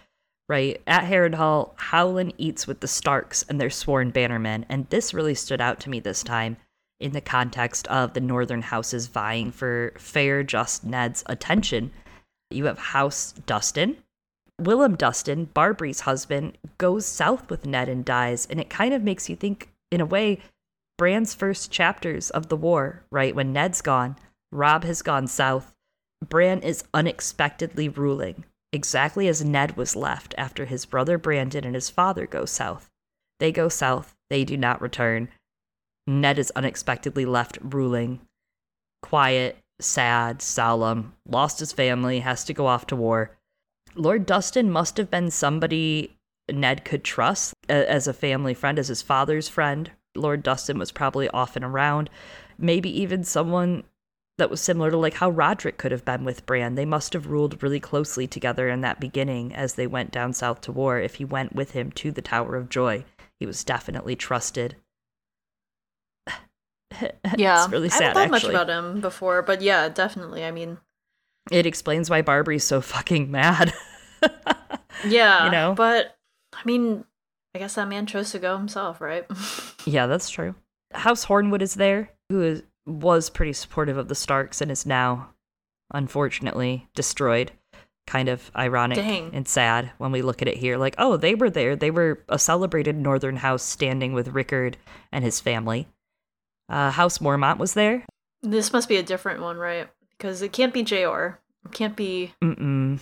right, 0.49 0.81
at 0.85 1.03
Harrenhal, 1.05 1.71
Howland 1.77 2.33
eats 2.37 2.67
with 2.67 2.79
the 2.81 2.87
Starks 2.87 3.43
and 3.49 3.59
their 3.59 3.69
sworn 3.69 4.11
bannermen. 4.11 4.65
And 4.69 4.87
this 4.89 5.13
really 5.13 5.35
stood 5.35 5.61
out 5.61 5.79
to 5.81 5.89
me 5.89 5.99
this 5.99 6.23
time. 6.23 6.57
in 7.01 7.11
the 7.11 7.21
context 7.21 7.87
of 7.87 8.13
the 8.13 8.21
northern 8.21 8.61
houses 8.61 9.07
vying 9.07 9.51
for 9.51 9.93
fair, 9.97 10.43
just 10.43 10.85
Ned's 10.85 11.23
attention. 11.25 11.91
You 12.51 12.65
have 12.65 12.77
House 12.77 13.33
Dustin. 13.45 13.97
Willem 14.59 14.95
Dustin, 14.95 15.47
Barbrey's 15.47 16.01
husband, 16.01 16.57
goes 16.77 17.05
south 17.05 17.49
with 17.49 17.65
Ned 17.65 17.89
and 17.89 18.05
dies, 18.05 18.45
and 18.45 18.59
it 18.59 18.69
kind 18.69 18.93
of 18.93 19.01
makes 19.01 19.27
you 19.27 19.35
think, 19.35 19.69
in 19.89 19.99
a 19.99 20.05
way, 20.05 20.39
Bran's 20.99 21.33
first 21.33 21.71
chapters 21.71 22.29
of 22.29 22.49
the 22.49 22.57
war, 22.57 23.03
right? 23.11 23.33
When 23.35 23.53
Ned's 23.53 23.81
gone, 23.81 24.17
Robb 24.51 24.83
has 24.83 25.01
gone 25.01 25.25
south, 25.25 25.73
Bran 26.27 26.61
is 26.61 26.83
unexpectedly 26.93 27.89
ruling, 27.89 28.45
exactly 28.71 29.27
as 29.27 29.43
Ned 29.43 29.75
was 29.75 29.95
left 29.95 30.33
after 30.37 30.65
his 30.65 30.85
brother 30.85 31.17
Brandon 31.17 31.65
and 31.65 31.75
his 31.75 31.89
father 31.89 32.25
go 32.25 32.45
south. 32.45 32.89
They 33.39 33.51
go 33.51 33.69
south, 33.69 34.15
they 34.29 34.45
do 34.45 34.55
not 34.55 34.81
return. 34.81 35.29
Ned 36.07 36.39
is 36.39 36.51
unexpectedly 36.55 37.25
left 37.25 37.57
ruling, 37.61 38.21
quiet, 39.01 39.57
sad, 39.79 40.41
solemn, 40.41 41.13
lost 41.27 41.59
his 41.59 41.73
family, 41.73 42.19
has 42.19 42.43
to 42.45 42.53
go 42.53 42.67
off 42.67 42.87
to 42.87 42.95
war. 42.95 43.37
Lord 43.95 44.25
Dustin 44.25 44.71
must 44.71 44.97
have 44.97 45.11
been 45.11 45.31
somebody 45.31 46.15
Ned 46.49 46.85
could 46.85 47.03
trust 47.03 47.53
as 47.67 48.07
a 48.07 48.13
family 48.13 48.53
friend, 48.53 48.79
as 48.79 48.87
his 48.87 49.01
father's 49.01 49.49
friend. 49.49 49.91
Lord 50.15 50.43
Dustin 50.43 50.77
was 50.77 50.91
probably 50.91 51.29
often 51.29 51.63
around, 51.63 52.09
maybe 52.57 52.89
even 53.01 53.23
someone 53.23 53.83
that 54.41 54.49
was 54.49 54.59
similar 54.59 54.89
to 54.89 54.97
like 54.97 55.13
how 55.13 55.31
Rodrik 55.31 55.77
could 55.77 55.91
have 55.91 56.03
been 56.03 56.25
with 56.25 56.47
Bran. 56.47 56.73
They 56.73 56.83
must 56.83 57.13
have 57.13 57.27
ruled 57.27 57.61
really 57.61 57.79
closely 57.79 58.25
together 58.25 58.69
in 58.69 58.81
that 58.81 58.99
beginning 58.99 59.53
as 59.53 59.75
they 59.75 59.85
went 59.85 60.09
down 60.09 60.33
south 60.33 60.61
to 60.61 60.71
war. 60.71 60.99
If 60.99 61.15
he 61.15 61.25
went 61.25 61.53
with 61.53 61.73
him 61.73 61.91
to 61.91 62.11
the 62.11 62.23
Tower 62.23 62.55
of 62.55 62.67
Joy, 62.67 63.05
he 63.39 63.45
was 63.45 63.63
definitely 63.63 64.15
trusted. 64.15 64.75
Yeah, 67.37 67.63
it's 67.63 67.71
really 67.71 67.87
sad. 67.89 68.01
I 68.01 68.05
haven't 68.05 68.15
thought 68.15 68.35
actually. 68.35 68.53
much 68.53 68.63
about 68.63 68.77
him 68.77 68.99
before, 68.99 69.41
but 69.43 69.61
yeah, 69.61 69.87
definitely. 69.89 70.43
I 70.43 70.51
mean, 70.51 70.77
it 71.49 71.65
explains 71.65 72.09
why 72.09 72.21
Barbrey's 72.21 72.65
so 72.65 72.81
fucking 72.81 73.31
mad. 73.31 73.73
yeah, 75.07 75.45
You 75.45 75.51
know? 75.51 75.73
But 75.73 76.17
I 76.53 76.61
mean, 76.65 77.05
I 77.55 77.59
guess 77.59 77.75
that 77.75 77.87
man 77.87 78.07
chose 78.07 78.31
to 78.31 78.39
go 78.39 78.57
himself, 78.57 78.99
right? 78.99 79.25
yeah, 79.85 80.07
that's 80.07 80.29
true. 80.29 80.55
House 80.93 81.25
Hornwood 81.25 81.61
is 81.61 81.75
there, 81.75 82.11
who 82.29 82.41
is, 82.43 82.63
was 82.85 83.29
pretty 83.29 83.53
supportive 83.53 83.97
of 83.97 84.07
the 84.07 84.15
Starks 84.15 84.61
and 84.61 84.71
is 84.71 84.85
now, 84.85 85.29
unfortunately, 85.93 86.87
destroyed. 86.95 87.51
Kind 88.07 88.29
of 88.29 88.51
ironic 88.55 88.97
Dang. 88.97 89.29
and 89.33 89.47
sad 89.47 89.91
when 89.97 90.11
we 90.11 90.21
look 90.21 90.41
at 90.41 90.47
it 90.47 90.57
here. 90.57 90.77
Like, 90.77 90.95
oh, 90.97 91.17
they 91.17 91.35
were 91.35 91.49
there. 91.51 91.75
They 91.75 91.91
were 91.91 92.23
a 92.27 92.39
celebrated 92.39 92.95
Northern 92.97 93.37
house 93.37 93.63
standing 93.63 94.11
with 94.13 94.29
Rickard 94.29 94.77
and 95.11 95.23
his 95.23 95.39
family. 95.39 95.87
Uh, 96.67 96.89
house 96.91 97.19
Mormont 97.19 97.57
was 97.57 97.73
there. 97.73 98.03
this 98.41 98.73
must 98.73 98.89
be 98.89 98.97
a 98.97 99.03
different 99.03 99.41
one, 99.41 99.57
right? 99.57 99.87
Because 100.17 100.41
it 100.41 100.51
can't 100.51 100.73
be 100.73 100.83
Jor, 100.83 101.39
it 101.65 101.71
can't 101.71 101.95
be 101.95 102.33
Mm-mm. 102.43 102.99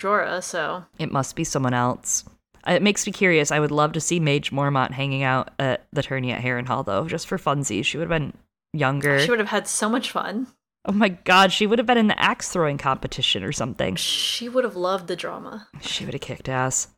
Jorah. 0.00 0.42
So 0.42 0.84
It 0.98 1.12
must 1.12 1.36
be 1.36 1.44
someone 1.44 1.74
else. 1.74 2.24
Uh, 2.66 2.72
It 2.72 2.82
makes 2.82 3.06
me 3.06 3.12
curious. 3.12 3.52
I 3.52 3.60
would 3.60 3.70
love 3.70 3.92
to 3.92 4.00
see 4.00 4.18
Maege 4.20 4.50
Mormont 4.50 4.90
hanging 4.90 5.22
out 5.22 5.50
at 5.58 5.86
the 5.92 6.02
tourney 6.02 6.32
at 6.32 6.42
Harrenhal, 6.42 6.84
though, 6.84 7.06
just 7.06 7.26
for 7.28 7.38
funsies. 7.38 7.84
She 7.84 7.96
would 7.96 8.10
have 8.10 8.20
been 8.20 8.32
younger. 8.72 9.18
she 9.20 9.30
would 9.30 9.38
have 9.38 9.48
had 9.48 9.66
so 9.68 9.88
much 9.88 10.10
fun. 10.10 10.46
oh 10.84 10.92
my 10.92 11.08
god, 11.10 11.52
she 11.52 11.66
would 11.66 11.78
have 11.78 11.86
been 11.86 11.98
in 11.98 12.08
the 12.08 12.20
axe 12.20 12.48
throwing 12.48 12.78
competition 12.78 13.44
or 13.44 13.52
something. 13.52 13.96
She 13.96 14.48
would 14.48 14.64
have 14.64 14.76
loved 14.76 15.06
the 15.08 15.16
drama. 15.16 15.68
She 15.80 16.04
would 16.04 16.14
have 16.14 16.20
kicked 16.20 16.48
ass. 16.48 16.88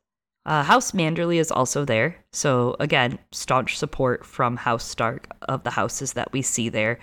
Uh, 0.47 0.63
House 0.63 0.93
Manderley 0.93 1.37
is 1.39 1.51
also 1.51 1.85
there. 1.87 2.17
So, 2.33 2.77
again, 2.79 3.19
staunch 3.33 3.79
support 3.79 4.27
from 4.27 4.57
House 4.57 4.85
Stark 4.85 5.27
of 5.43 5.65
the 5.65 5.71
houses 5.71 6.13
that 6.13 6.33
we 6.33 6.43
see 6.43 6.69
there. 6.69 6.99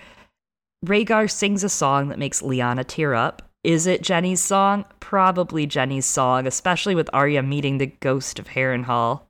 Rhaegar 0.86 1.28
sings 1.30 1.64
a 1.64 1.68
song 1.68 2.08
that 2.08 2.18
makes 2.20 2.40
Lyanna 2.42 2.84
tear 2.86 3.14
up. 3.14 3.42
Is 3.64 3.86
it 3.86 4.02
Jenny's 4.02 4.40
song? 4.40 4.84
Probably 5.00 5.66
Jenny's 5.66 6.06
song, 6.06 6.46
especially 6.46 6.94
with 6.94 7.10
Arya 7.12 7.42
meeting 7.42 7.78
the 7.78 7.86
ghost 7.86 8.38
of 8.38 8.48
Harrenhal. 8.48 9.22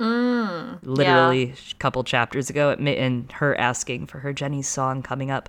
Mm, 0.00 0.78
literally 0.82 1.54
a 1.72 1.74
couple 1.78 2.04
chapters 2.04 2.48
ago 2.50 2.70
and 2.70 3.32
her 3.32 3.58
asking 3.58 4.06
for 4.06 4.20
her 4.20 4.32
Jenny's 4.32 4.68
song 4.68 5.02
coming 5.02 5.30
up. 5.30 5.48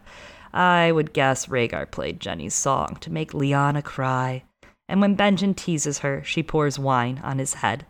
I 0.54 0.92
would 0.92 1.14
guess 1.14 1.46
Rhaegar 1.46 1.92
played 1.92 2.20
Jenny's 2.20 2.56
song 2.56 2.98
to 3.02 3.12
make 3.12 3.34
Lyanna 3.34 3.84
cry, 3.84 4.44
and 4.88 5.02
when 5.02 5.16
Benjen 5.16 5.56
teases 5.56 6.00
her, 6.00 6.24
she 6.24 6.42
pours 6.42 6.80
wine 6.80 7.22
on 7.24 7.38
his 7.38 7.56
head. 7.56 7.86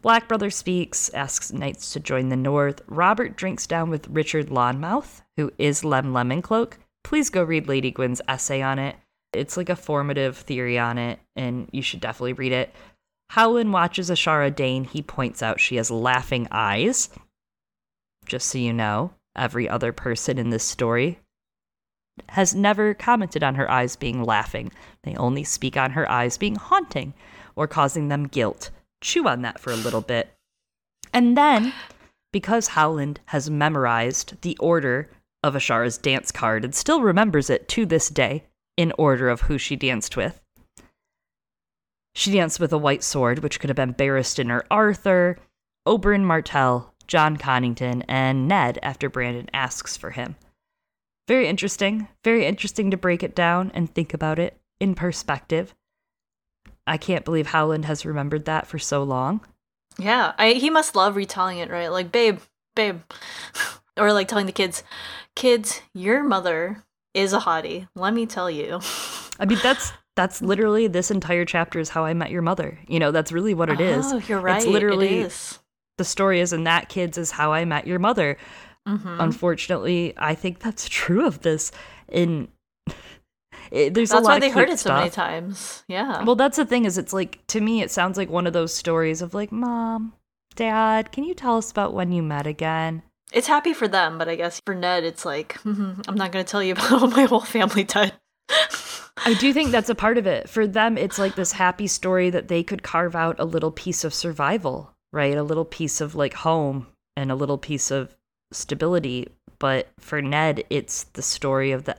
Black 0.00 0.28
Brother 0.28 0.48
speaks, 0.48 1.10
asks 1.10 1.52
knights 1.52 1.92
to 1.92 2.00
join 2.00 2.30
the 2.30 2.36
North. 2.36 2.80
Robert 2.86 3.36
drinks 3.36 3.66
down 3.66 3.90
with 3.90 4.08
Richard 4.08 4.48
Lonmouth, 4.48 5.20
who 5.36 5.52
is 5.58 5.84
Lem 5.84 6.14
Lemoncloak. 6.14 6.74
Please 7.04 7.28
go 7.28 7.42
read 7.42 7.68
Lady 7.68 7.90
Gwyn's 7.90 8.22
essay 8.26 8.62
on 8.62 8.78
it. 8.78 8.96
It's 9.34 9.58
like 9.58 9.68
a 9.68 9.76
formative 9.76 10.38
theory 10.38 10.78
on 10.78 10.96
it, 10.96 11.20
and 11.36 11.68
you 11.70 11.82
should 11.82 12.00
definitely 12.00 12.32
read 12.32 12.52
it. 12.52 12.74
Howland 13.30 13.72
watches 13.72 14.10
Ashara 14.10 14.52
Dane. 14.52 14.82
He 14.82 15.02
points 15.02 15.40
out 15.40 15.60
she 15.60 15.76
has 15.76 15.88
laughing 15.88 16.48
eyes. 16.50 17.10
Just 18.26 18.48
so 18.48 18.58
you 18.58 18.72
know, 18.72 19.12
every 19.36 19.68
other 19.68 19.92
person 19.92 20.36
in 20.36 20.50
this 20.50 20.64
story 20.64 21.20
has 22.30 22.56
never 22.56 22.92
commented 22.92 23.44
on 23.44 23.54
her 23.54 23.70
eyes 23.70 23.94
being 23.94 24.24
laughing. 24.24 24.72
They 25.04 25.14
only 25.14 25.44
speak 25.44 25.76
on 25.76 25.92
her 25.92 26.10
eyes 26.10 26.38
being 26.38 26.56
haunting 26.56 27.14
or 27.54 27.68
causing 27.68 28.08
them 28.08 28.26
guilt. 28.26 28.70
Chew 29.00 29.28
on 29.28 29.42
that 29.42 29.60
for 29.60 29.72
a 29.72 29.76
little 29.76 30.00
bit. 30.00 30.34
And 31.14 31.36
then, 31.36 31.72
because 32.32 32.66
Howland 32.68 33.20
has 33.26 33.48
memorized 33.48 34.42
the 34.42 34.56
order 34.58 35.08
of 35.44 35.54
Ashara's 35.54 35.98
dance 35.98 36.32
card 36.32 36.64
and 36.64 36.74
still 36.74 37.00
remembers 37.00 37.48
it 37.48 37.68
to 37.68 37.86
this 37.86 38.08
day 38.08 38.42
in 38.76 38.92
order 38.98 39.28
of 39.28 39.42
who 39.42 39.56
she 39.56 39.76
danced 39.76 40.16
with, 40.16 40.39
she 42.20 42.32
danced 42.32 42.60
with 42.60 42.70
a 42.70 42.78
white 42.78 43.02
sword, 43.02 43.38
which 43.38 43.58
could 43.58 43.70
have 43.70 43.76
been 43.76 43.94
Barristan 43.94 44.50
or 44.50 44.66
Arthur, 44.70 45.38
Oberyn 45.88 46.22
Martell, 46.22 46.92
Jon 47.06 47.38
Connington, 47.38 48.04
and 48.08 48.46
Ned 48.46 48.78
after 48.82 49.08
Brandon 49.08 49.48
asks 49.54 49.96
for 49.96 50.10
him. 50.10 50.36
Very 51.26 51.48
interesting. 51.48 52.08
Very 52.22 52.44
interesting 52.44 52.90
to 52.90 52.98
break 52.98 53.22
it 53.22 53.34
down 53.34 53.70
and 53.72 53.88
think 53.88 54.12
about 54.12 54.38
it 54.38 54.60
in 54.80 54.94
perspective. 54.94 55.74
I 56.86 56.98
can't 56.98 57.24
believe 57.24 57.46
Howland 57.46 57.86
has 57.86 58.04
remembered 58.04 58.44
that 58.44 58.66
for 58.66 58.78
so 58.78 59.02
long. 59.02 59.40
Yeah, 59.98 60.34
I, 60.36 60.52
he 60.52 60.68
must 60.68 60.94
love 60.94 61.16
retelling 61.16 61.56
it, 61.56 61.70
right? 61.70 61.88
Like, 61.88 62.12
babe, 62.12 62.40
babe. 62.76 63.00
or 63.96 64.12
like 64.12 64.28
telling 64.28 64.44
the 64.44 64.52
kids, 64.52 64.84
kids, 65.34 65.80
your 65.94 66.22
mother 66.22 66.84
is 67.14 67.32
a 67.32 67.40
hottie. 67.40 67.88
Let 67.94 68.12
me 68.12 68.26
tell 68.26 68.50
you. 68.50 68.80
I 69.38 69.46
mean, 69.46 69.58
that's 69.62 69.94
that's 70.20 70.42
literally 70.42 70.86
this 70.86 71.10
entire 71.10 71.46
chapter 71.46 71.78
is 71.78 71.88
how 71.88 72.04
I 72.04 72.12
met 72.12 72.30
your 72.30 72.42
mother. 72.42 72.78
You 72.86 72.98
know, 72.98 73.10
that's 73.10 73.32
really 73.32 73.54
what 73.54 73.70
it 73.70 73.80
is. 73.80 74.04
Oh, 74.12 74.18
you're 74.28 74.38
right. 74.38 74.58
It's 74.58 74.66
literally 74.66 75.20
it 75.20 75.26
is. 75.28 75.58
the 75.96 76.04
story 76.04 76.40
is 76.40 76.52
in 76.52 76.64
that 76.64 76.90
kids 76.90 77.16
is 77.16 77.30
how 77.30 77.54
I 77.54 77.64
met 77.64 77.86
your 77.86 77.98
mother. 77.98 78.36
Mhm. 78.86 79.16
Unfortunately, 79.18 80.12
I 80.18 80.34
think 80.34 80.58
that's 80.58 80.86
true 81.00 81.26
of 81.26 81.40
this. 81.40 81.72
In 82.08 82.48
it, 83.70 83.94
there's 83.94 84.10
a 84.10 84.14
That's 84.14 84.24
lot 84.24 84.32
why 84.32 84.40
they 84.40 84.50
heard 84.50 84.68
it 84.68 84.78
so 84.78 84.92
many 84.92 85.08
times. 85.08 85.84
Yeah. 85.88 86.22
Well, 86.24 86.36
that's 86.36 86.58
the 86.58 86.66
thing 86.66 86.84
is, 86.84 86.98
it's 86.98 87.14
like 87.14 87.46
to 87.46 87.62
me, 87.62 87.80
it 87.80 87.90
sounds 87.90 88.18
like 88.18 88.28
one 88.28 88.46
of 88.46 88.52
those 88.52 88.74
stories 88.74 89.22
of 89.22 89.32
like, 89.32 89.50
mom, 89.50 90.12
dad, 90.54 91.12
can 91.12 91.24
you 91.24 91.32
tell 91.32 91.56
us 91.56 91.70
about 91.70 91.94
when 91.94 92.12
you 92.12 92.22
met 92.22 92.46
again? 92.46 93.02
it's 93.32 93.46
happy 93.46 93.72
for 93.72 93.86
them, 93.86 94.18
but 94.18 94.28
I 94.28 94.34
guess 94.34 94.60
for 94.66 94.74
Ned, 94.74 95.04
it's 95.04 95.24
like, 95.24 95.54
"Mhm, 95.64 96.04
I'm 96.08 96.16
not 96.16 96.32
going 96.32 96.44
to 96.44 96.50
tell 96.50 96.62
you 96.62 96.72
about 96.76 96.88
how 96.88 97.06
my 97.06 97.24
whole 97.24 97.40
family 97.40 97.84
died. 97.84 98.12
I 99.24 99.34
do 99.38 99.52
think 99.52 99.70
that's 99.70 99.90
a 99.90 99.94
part 99.94 100.18
of 100.18 100.26
it. 100.26 100.48
For 100.48 100.66
them, 100.66 100.96
it's 100.96 101.18
like 101.18 101.34
this 101.34 101.52
happy 101.52 101.86
story 101.86 102.30
that 102.30 102.48
they 102.48 102.62
could 102.62 102.82
carve 102.82 103.14
out 103.14 103.38
a 103.38 103.44
little 103.44 103.70
piece 103.70 104.04
of 104.04 104.14
survival, 104.14 104.94
right? 105.12 105.36
A 105.36 105.42
little 105.42 105.64
piece 105.64 106.00
of 106.00 106.14
like 106.14 106.34
home 106.34 106.86
and 107.16 107.30
a 107.30 107.34
little 107.34 107.58
piece 107.58 107.90
of 107.90 108.16
stability. 108.52 109.28
But 109.58 109.88
for 109.98 110.22
Ned, 110.22 110.64
it's 110.70 111.04
the 111.04 111.22
story 111.22 111.70
of 111.72 111.84
the 111.84 111.96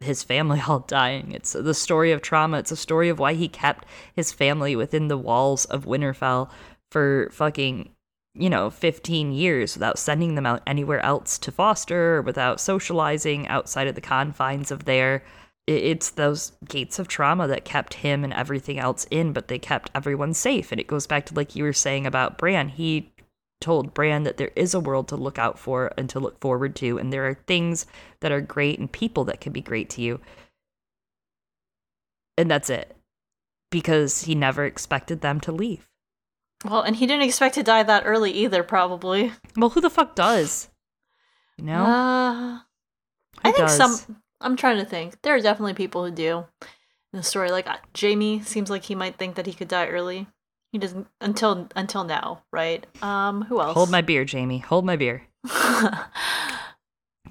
his 0.00 0.22
family 0.22 0.62
all 0.66 0.80
dying. 0.80 1.32
It's 1.32 1.52
the 1.52 1.74
story 1.74 2.12
of 2.12 2.22
trauma. 2.22 2.58
It's 2.58 2.72
a 2.72 2.76
story 2.76 3.08
of 3.08 3.18
why 3.18 3.34
he 3.34 3.48
kept 3.48 3.86
his 4.14 4.32
family 4.32 4.76
within 4.76 5.08
the 5.08 5.18
walls 5.18 5.64
of 5.66 5.86
Winterfell 5.86 6.50
for 6.90 7.28
fucking, 7.32 7.90
you 8.34 8.50
know, 8.50 8.70
15 8.70 9.32
years 9.32 9.74
without 9.74 9.98
sending 9.98 10.34
them 10.34 10.46
out 10.46 10.62
anywhere 10.66 11.04
else 11.04 11.38
to 11.38 11.50
foster 11.50 12.16
or 12.16 12.22
without 12.22 12.60
socializing 12.60 13.48
outside 13.48 13.88
of 13.88 13.94
the 13.94 14.00
confines 14.00 14.70
of 14.70 14.84
there. 14.84 15.24
It's 15.66 16.10
those 16.10 16.52
gates 16.68 17.00
of 17.00 17.08
trauma 17.08 17.48
that 17.48 17.64
kept 17.64 17.94
him 17.94 18.22
and 18.22 18.32
everything 18.32 18.78
else 18.78 19.04
in, 19.10 19.32
but 19.32 19.48
they 19.48 19.58
kept 19.58 19.90
everyone 19.94 20.32
safe. 20.32 20.70
And 20.70 20.80
it 20.80 20.86
goes 20.86 21.08
back 21.08 21.26
to 21.26 21.34
like 21.34 21.56
you 21.56 21.64
were 21.64 21.72
saying 21.72 22.06
about 22.06 22.38
Bran. 22.38 22.68
He 22.68 23.12
told 23.60 23.92
Bran 23.92 24.22
that 24.22 24.36
there 24.36 24.52
is 24.54 24.74
a 24.74 24.80
world 24.80 25.08
to 25.08 25.16
look 25.16 25.38
out 25.38 25.58
for 25.58 25.92
and 25.96 26.08
to 26.10 26.20
look 26.20 26.40
forward 26.40 26.76
to, 26.76 26.98
and 26.98 27.12
there 27.12 27.26
are 27.26 27.34
things 27.34 27.86
that 28.20 28.30
are 28.30 28.40
great 28.40 28.78
and 28.78 28.90
people 28.90 29.24
that 29.24 29.40
can 29.40 29.52
be 29.52 29.60
great 29.60 29.90
to 29.90 30.02
you. 30.02 30.20
And 32.38 32.50
that's 32.50 32.70
it. 32.70 32.96
Because 33.70 34.22
he 34.22 34.34
never 34.36 34.64
expected 34.64 35.20
them 35.20 35.40
to 35.40 35.52
leave. 35.52 35.88
Well, 36.64 36.82
and 36.82 36.94
he 36.96 37.06
didn't 37.06 37.24
expect 37.24 37.56
to 37.56 37.62
die 37.62 37.82
that 37.82 38.04
early 38.06 38.30
either, 38.30 38.62
probably. 38.62 39.32
Well, 39.56 39.70
who 39.70 39.80
the 39.80 39.90
fuck 39.90 40.14
does? 40.14 40.68
You 41.58 41.64
know? 41.64 41.84
Uh, 41.84 42.58
I 43.42 43.52
think 43.52 43.56
does? 43.56 43.76
some. 43.76 44.22
I'm 44.40 44.56
trying 44.56 44.78
to 44.78 44.84
think. 44.84 45.20
There 45.22 45.34
are 45.34 45.40
definitely 45.40 45.74
people 45.74 46.04
who 46.04 46.10
do 46.10 46.44
in 47.12 47.18
the 47.18 47.22
story. 47.22 47.50
Like 47.50 47.66
uh, 47.66 47.76
Jaime 47.98 48.42
seems 48.42 48.70
like 48.70 48.84
he 48.84 48.94
might 48.94 49.16
think 49.16 49.34
that 49.36 49.46
he 49.46 49.52
could 49.52 49.68
die 49.68 49.88
early. 49.88 50.26
He 50.72 50.78
doesn't 50.78 51.06
until 51.20 51.68
until 51.76 52.04
now, 52.04 52.42
right? 52.52 52.84
Um, 53.02 53.42
who 53.42 53.60
else? 53.60 53.74
Hold 53.74 53.90
my 53.90 54.02
beer, 54.02 54.26
Jaime. 54.30 54.58
Hold 54.58 54.84
my 54.84 54.96
beer. 54.96 55.22
yeah, 55.46 56.04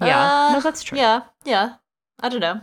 Yeah. 0.00 0.50
no, 0.54 0.60
that's 0.60 0.82
true. 0.82 0.98
Uh, 0.98 1.00
Yeah, 1.00 1.22
yeah. 1.44 1.74
I 2.20 2.28
don't 2.28 2.40
know. 2.40 2.60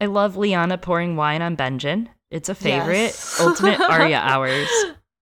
I 0.00 0.06
love 0.06 0.34
Lyanna 0.34 0.80
pouring 0.80 1.16
wine 1.16 1.40
on 1.42 1.56
Benjen. 1.56 2.08
It's 2.30 2.48
a 2.48 2.54
favorite. 2.54 2.94
Yes. 3.14 3.40
Ultimate 3.40 3.80
Arya 3.90 4.18
hours, 4.18 4.68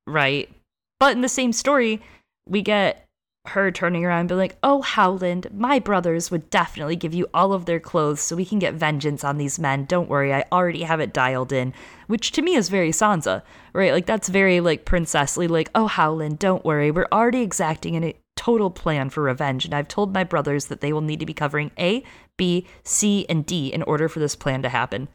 right? 0.07 0.51
But 0.99 1.13
in 1.13 1.21
the 1.21 1.29
same 1.29 1.53
story, 1.53 2.01
we 2.49 2.63
get 2.63 3.09
her 3.47 3.71
turning 3.71 4.05
around 4.05 4.21
and 4.21 4.29
be 4.29 4.35
like, 4.35 4.57
Oh, 4.63 4.83
Howland, 4.83 5.49
my 5.53 5.79
brothers 5.79 6.31
would 6.31 6.49
definitely 6.51 6.97
give 6.97 7.13
you 7.13 7.27
all 7.35 7.53
of 7.53 7.67
their 7.67 7.81
clothes 7.81 8.21
so 8.21 8.37
we 8.37 8.45
can 8.45 8.59
get 8.59 8.75
vengeance 8.75 9.25
on 9.25 9.37
these 9.37 9.59
men. 9.59 9.85
Don't 9.85 10.09
worry, 10.09 10.33
I 10.33 10.45
already 10.53 10.85
have 10.85 11.01
it 11.01 11.13
dialed 11.13 11.53
in. 11.53 11.75
Which 12.07 12.31
to 12.33 12.43
me 12.43 12.55
is 12.55 12.69
very 12.69 12.91
Sansa, 12.91 13.43
right? 13.73 13.93
Like, 13.93 14.07
that's 14.07 14.29
very, 14.29 14.61
like, 14.61 14.85
princessly, 14.85 15.49
like, 15.49 15.71
Oh, 15.75 15.89
Howland, 15.89 16.39
don't 16.39 16.65
worry, 16.65 16.91
we're 16.91 17.09
already 17.11 17.43
exacting 17.43 18.03
a 18.03 18.15
total 18.37 18.71
plan 18.71 19.11
for 19.11 19.23
revenge, 19.23 19.65
and 19.65 19.75
I've 19.75 19.89
told 19.89 20.13
my 20.13 20.25
brothers 20.25 20.67
that 20.67 20.81
they 20.81 20.93
will 20.93 21.01
need 21.01 21.21
to 21.21 21.27
be 21.27 21.35
covering 21.35 21.71
A, 21.79 22.03
B, 22.37 22.67
C, 22.85 23.27
and 23.29 23.45
D 23.45 23.73
in 23.73 23.83
order 23.83 24.09
for 24.09 24.21
this 24.21 24.37
plan 24.37 24.63
to 24.63 24.69
happen. 24.69 25.09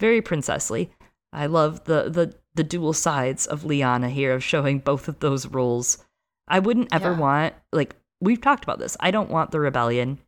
Very 0.00 0.22
princessly. 0.22 0.90
I 1.32 1.46
love 1.46 1.84
the 1.84 2.10
the 2.10 2.34
the 2.54 2.64
dual 2.64 2.92
sides 2.92 3.46
of 3.46 3.62
Lyanna 3.62 4.10
here 4.10 4.32
of 4.34 4.44
showing 4.44 4.80
both 4.80 5.08
of 5.08 5.20
those 5.20 5.46
roles. 5.46 6.04
I 6.52 6.60
wouldn't 6.60 6.92
ever 6.94 7.12
Yeah. 7.12 7.18
want 7.18 7.54
like 7.72 7.96
we've 8.20 8.40
talked 8.40 8.62
about 8.62 8.78
this. 8.78 8.96
I 9.00 9.10
don't 9.10 9.30
want 9.30 9.50
the 9.50 9.58
rebellion 9.58 10.18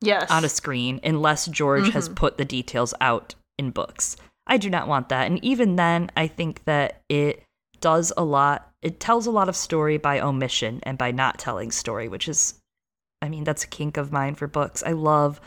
Yes. 0.00 0.28
on 0.30 0.44
a 0.44 0.48
screen 0.48 0.98
unless 1.04 1.46
George 1.46 1.90
has 1.92 2.08
Mhm. 2.08 2.16
put 2.16 2.38
the 2.38 2.44
details 2.44 2.92
out 3.00 3.34
in 3.58 3.70
books. 3.70 4.16
I 4.48 4.56
do 4.56 4.68
not 4.68 4.88
want 4.88 5.08
that. 5.10 5.26
And 5.28 5.42
even 5.44 5.76
then, 5.76 6.10
I 6.16 6.26
think 6.26 6.64
that 6.64 7.02
it 7.08 7.42
does 7.80 8.12
a 8.16 8.24
lot. 8.24 8.72
It 8.82 8.98
tells 9.00 9.26
a 9.26 9.30
lot 9.30 9.48
of 9.48 9.56
story 9.56 9.96
by 9.96 10.18
omission 10.20 10.80
and 10.82 10.98
by 10.98 11.10
not 11.12 11.38
telling 11.38 11.70
story, 11.70 12.08
which 12.08 12.26
is 12.28 12.54
I 13.22 13.28
mean, 13.30 13.44
that's 13.44 13.64
a 13.64 13.68
kink 13.68 13.96
of 13.96 14.12
mine 14.12 14.34
for 14.34 14.46
books. 14.46 14.82
I 14.84 14.92
love 14.92 15.40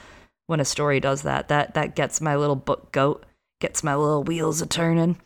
when 0.47 0.59
a 0.59 0.65
story 0.65 0.99
does 0.99 1.21
that. 1.21 1.47
That 1.49 1.73
that 1.75 1.95
gets 1.95 2.19
my 2.21 2.35
little 2.35 2.55
book 2.55 2.91
goat, 2.91 3.25
gets 3.61 3.83
my 3.83 3.95
little 3.95 4.23
wheels 4.23 4.61
a 4.61 4.65
turning. 4.65 5.17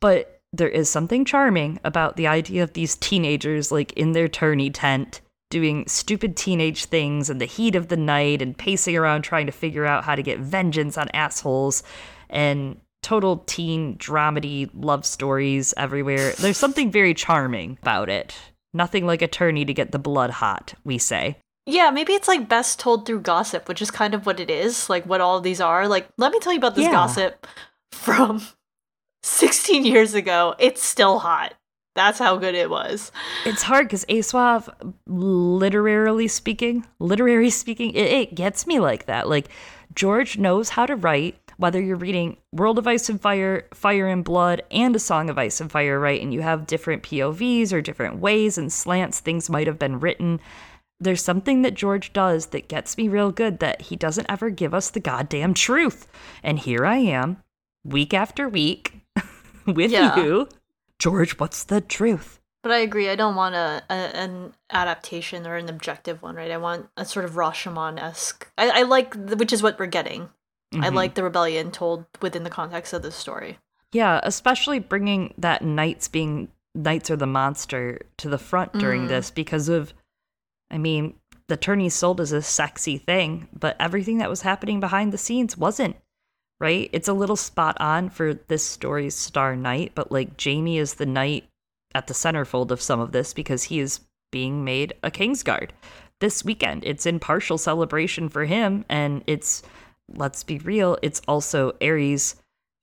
But 0.00 0.35
there 0.56 0.68
is 0.68 0.88
something 0.90 1.24
charming 1.24 1.78
about 1.84 2.16
the 2.16 2.26
idea 2.26 2.62
of 2.62 2.72
these 2.72 2.96
teenagers 2.96 3.70
like 3.70 3.92
in 3.92 4.12
their 4.12 4.28
tourney 4.28 4.70
tent 4.70 5.20
doing 5.50 5.86
stupid 5.86 6.36
teenage 6.36 6.86
things 6.86 7.30
in 7.30 7.38
the 7.38 7.44
heat 7.44 7.76
of 7.76 7.88
the 7.88 7.96
night 7.96 8.42
and 8.42 8.58
pacing 8.58 8.96
around 8.96 9.22
trying 9.22 9.46
to 9.46 9.52
figure 9.52 9.86
out 9.86 10.04
how 10.04 10.14
to 10.16 10.22
get 10.22 10.40
vengeance 10.40 10.98
on 10.98 11.08
assholes 11.14 11.82
and 12.28 12.80
total 13.02 13.38
teen 13.46 13.96
dramedy 13.98 14.68
love 14.74 15.06
stories 15.06 15.72
everywhere. 15.76 16.32
There's 16.32 16.56
something 16.56 16.90
very 16.90 17.14
charming 17.14 17.78
about 17.82 18.08
it. 18.08 18.34
Nothing 18.74 19.06
like 19.06 19.22
a 19.22 19.28
tourney 19.28 19.64
to 19.64 19.72
get 19.72 19.92
the 19.92 19.98
blood 20.00 20.30
hot, 20.30 20.74
we 20.84 20.98
say. 20.98 21.36
Yeah, 21.66 21.90
maybe 21.90 22.14
it's 22.14 22.28
like 22.28 22.48
best 22.48 22.80
told 22.80 23.06
through 23.06 23.20
gossip, 23.20 23.68
which 23.68 23.80
is 23.80 23.90
kind 23.90 24.14
of 24.14 24.26
what 24.26 24.40
it 24.40 24.50
is, 24.50 24.90
like 24.90 25.04
what 25.06 25.20
all 25.20 25.36
of 25.36 25.44
these 25.44 25.60
are. 25.60 25.86
Like, 25.86 26.08
let 26.18 26.32
me 26.32 26.40
tell 26.40 26.52
you 26.52 26.58
about 26.58 26.74
this 26.74 26.84
Yeah. 26.84 26.92
gossip 26.92 27.46
from 27.92 28.42
16 29.26 29.84
years 29.84 30.14
ago. 30.14 30.54
It's 30.58 30.82
still 30.82 31.18
hot. 31.18 31.54
That's 31.96 32.18
how 32.18 32.36
good 32.36 32.54
it 32.54 32.70
was. 32.70 33.10
It's 33.44 33.62
hard 33.62 33.86
because 33.86 34.04
ASOIAF, 34.04 34.68
literally 35.06 36.28
speaking, 36.28 36.86
literary 37.00 37.50
speaking, 37.50 37.92
it, 37.94 38.06
it 38.06 38.34
gets 38.34 38.66
me 38.66 38.78
like 38.78 39.06
that. 39.06 39.28
Like 39.28 39.48
George 39.94 40.38
knows 40.38 40.68
how 40.68 40.86
to 40.86 40.94
write. 40.94 41.38
Whether 41.56 41.80
you're 41.80 41.96
reading 41.96 42.36
World 42.52 42.78
of 42.78 42.86
Ice 42.86 43.08
and 43.08 43.18
Fire, 43.18 43.66
Fire 43.72 44.06
and 44.06 44.22
Blood, 44.22 44.62
and 44.70 44.94
A 44.94 44.98
Song 44.98 45.30
of 45.30 45.38
Ice 45.38 45.58
and 45.58 45.72
Fire, 45.72 45.98
right, 45.98 46.20
and 46.20 46.32
you 46.34 46.42
have 46.42 46.66
different 46.66 47.02
POVs 47.02 47.72
or 47.72 47.80
different 47.80 48.18
ways 48.18 48.58
and 48.58 48.70
slants 48.70 49.20
things 49.20 49.48
might 49.48 49.66
have 49.66 49.78
been 49.78 49.98
written. 49.98 50.38
There's 51.00 51.24
something 51.24 51.62
that 51.62 51.72
George 51.72 52.12
does 52.12 52.46
that 52.48 52.68
gets 52.68 52.98
me 52.98 53.08
real 53.08 53.32
good 53.32 53.60
that 53.60 53.82
he 53.82 53.96
doesn't 53.96 54.30
ever 54.30 54.50
give 54.50 54.74
us 54.74 54.90
the 54.90 55.00
goddamn 55.00 55.54
truth. 55.54 56.06
And 56.42 56.58
here 56.58 56.84
I 56.84 56.98
am, 56.98 57.38
week 57.84 58.12
after 58.12 58.50
week, 58.50 59.05
with 59.74 59.90
Yeah. 59.90 60.16
you. 60.16 60.48
George, 60.98 61.38
what's 61.38 61.64
the 61.64 61.80
truth? 61.80 62.40
But 62.62 62.72
I 62.72 62.78
agree. 62.78 63.08
I 63.08 63.14
don't 63.16 63.36
want 63.36 63.54
a, 63.54 63.82
a 63.88 63.92
an 63.94 64.52
adaptation 64.70 65.46
or 65.46 65.56
an 65.56 65.68
objective 65.68 66.22
one, 66.22 66.34
right? 66.34 66.50
I 66.50 66.56
want 66.56 66.88
a 66.96 67.04
sort 67.04 67.24
of 67.24 67.32
Rashomon 67.32 68.00
esque. 68.02 68.50
I, 68.58 68.80
I 68.80 68.82
like, 68.82 69.14
the, 69.26 69.36
which 69.36 69.52
is 69.52 69.62
what 69.62 69.78
we're 69.78 69.86
getting. 69.86 70.30
I 70.74 70.88
Mhm. 70.90 70.94
like 70.94 71.14
the 71.14 71.22
rebellion 71.22 71.70
told 71.70 72.06
within 72.20 72.42
the 72.42 72.50
context 72.50 72.92
of 72.92 73.02
the 73.02 73.12
story. 73.12 73.58
Yeah, 73.92 74.20
especially 74.24 74.80
bringing 74.80 75.32
that 75.38 75.62
knights 75.62 76.08
being 76.08 76.48
knights 76.74 77.10
are 77.10 77.16
the 77.16 77.26
monster 77.26 78.00
to 78.18 78.28
the 78.28 78.36
front 78.36 78.72
during 78.74 79.04
Mm. 79.04 79.08
this 79.08 79.30
because 79.30 79.68
of, 79.68 79.94
I 80.70 80.76
mean, 80.76 81.14
the 81.46 81.56
tourney 81.56 81.88
sold 81.88 82.20
as 82.20 82.32
a 82.32 82.42
sexy 82.42 82.98
thing, 82.98 83.48
but 83.58 83.76
everything 83.80 84.18
that 84.18 84.28
was 84.28 84.42
happening 84.42 84.80
behind 84.80 85.12
the 85.12 85.18
scenes 85.18 85.56
wasn't. 85.56 85.96
Right? 86.58 86.88
It's 86.92 87.08
a 87.08 87.12
little 87.12 87.36
spot 87.36 87.76
on 87.80 88.08
for 88.08 88.34
this 88.34 88.64
story's 88.64 89.14
star 89.14 89.56
knight, 89.56 89.92
but 89.94 90.10
like 90.10 90.40
Jaime 90.42 90.78
is 90.78 90.94
the 90.94 91.06
knight 91.06 91.48
at 91.94 92.06
the 92.06 92.14
centerfold 92.14 92.70
of 92.70 92.80
some 92.80 93.00
of 93.00 93.12
this 93.12 93.34
because 93.34 93.64
he 93.64 93.78
is 93.78 94.00
being 94.32 94.64
made 94.64 94.94
a 95.02 95.10
Kingsguard 95.10 95.70
this 96.20 96.44
weekend. 96.44 96.84
It's 96.84 97.06
in 97.06 97.18
partial 97.18 97.58
celebration 97.58 98.28
for 98.28 98.44
him, 98.44 98.84
and 98.88 99.22
it's 99.26 99.62
let's 100.14 100.42
be 100.44 100.58
real, 100.58 100.98
it's 101.02 101.20
also 101.26 101.72
Aerys 101.80 102.36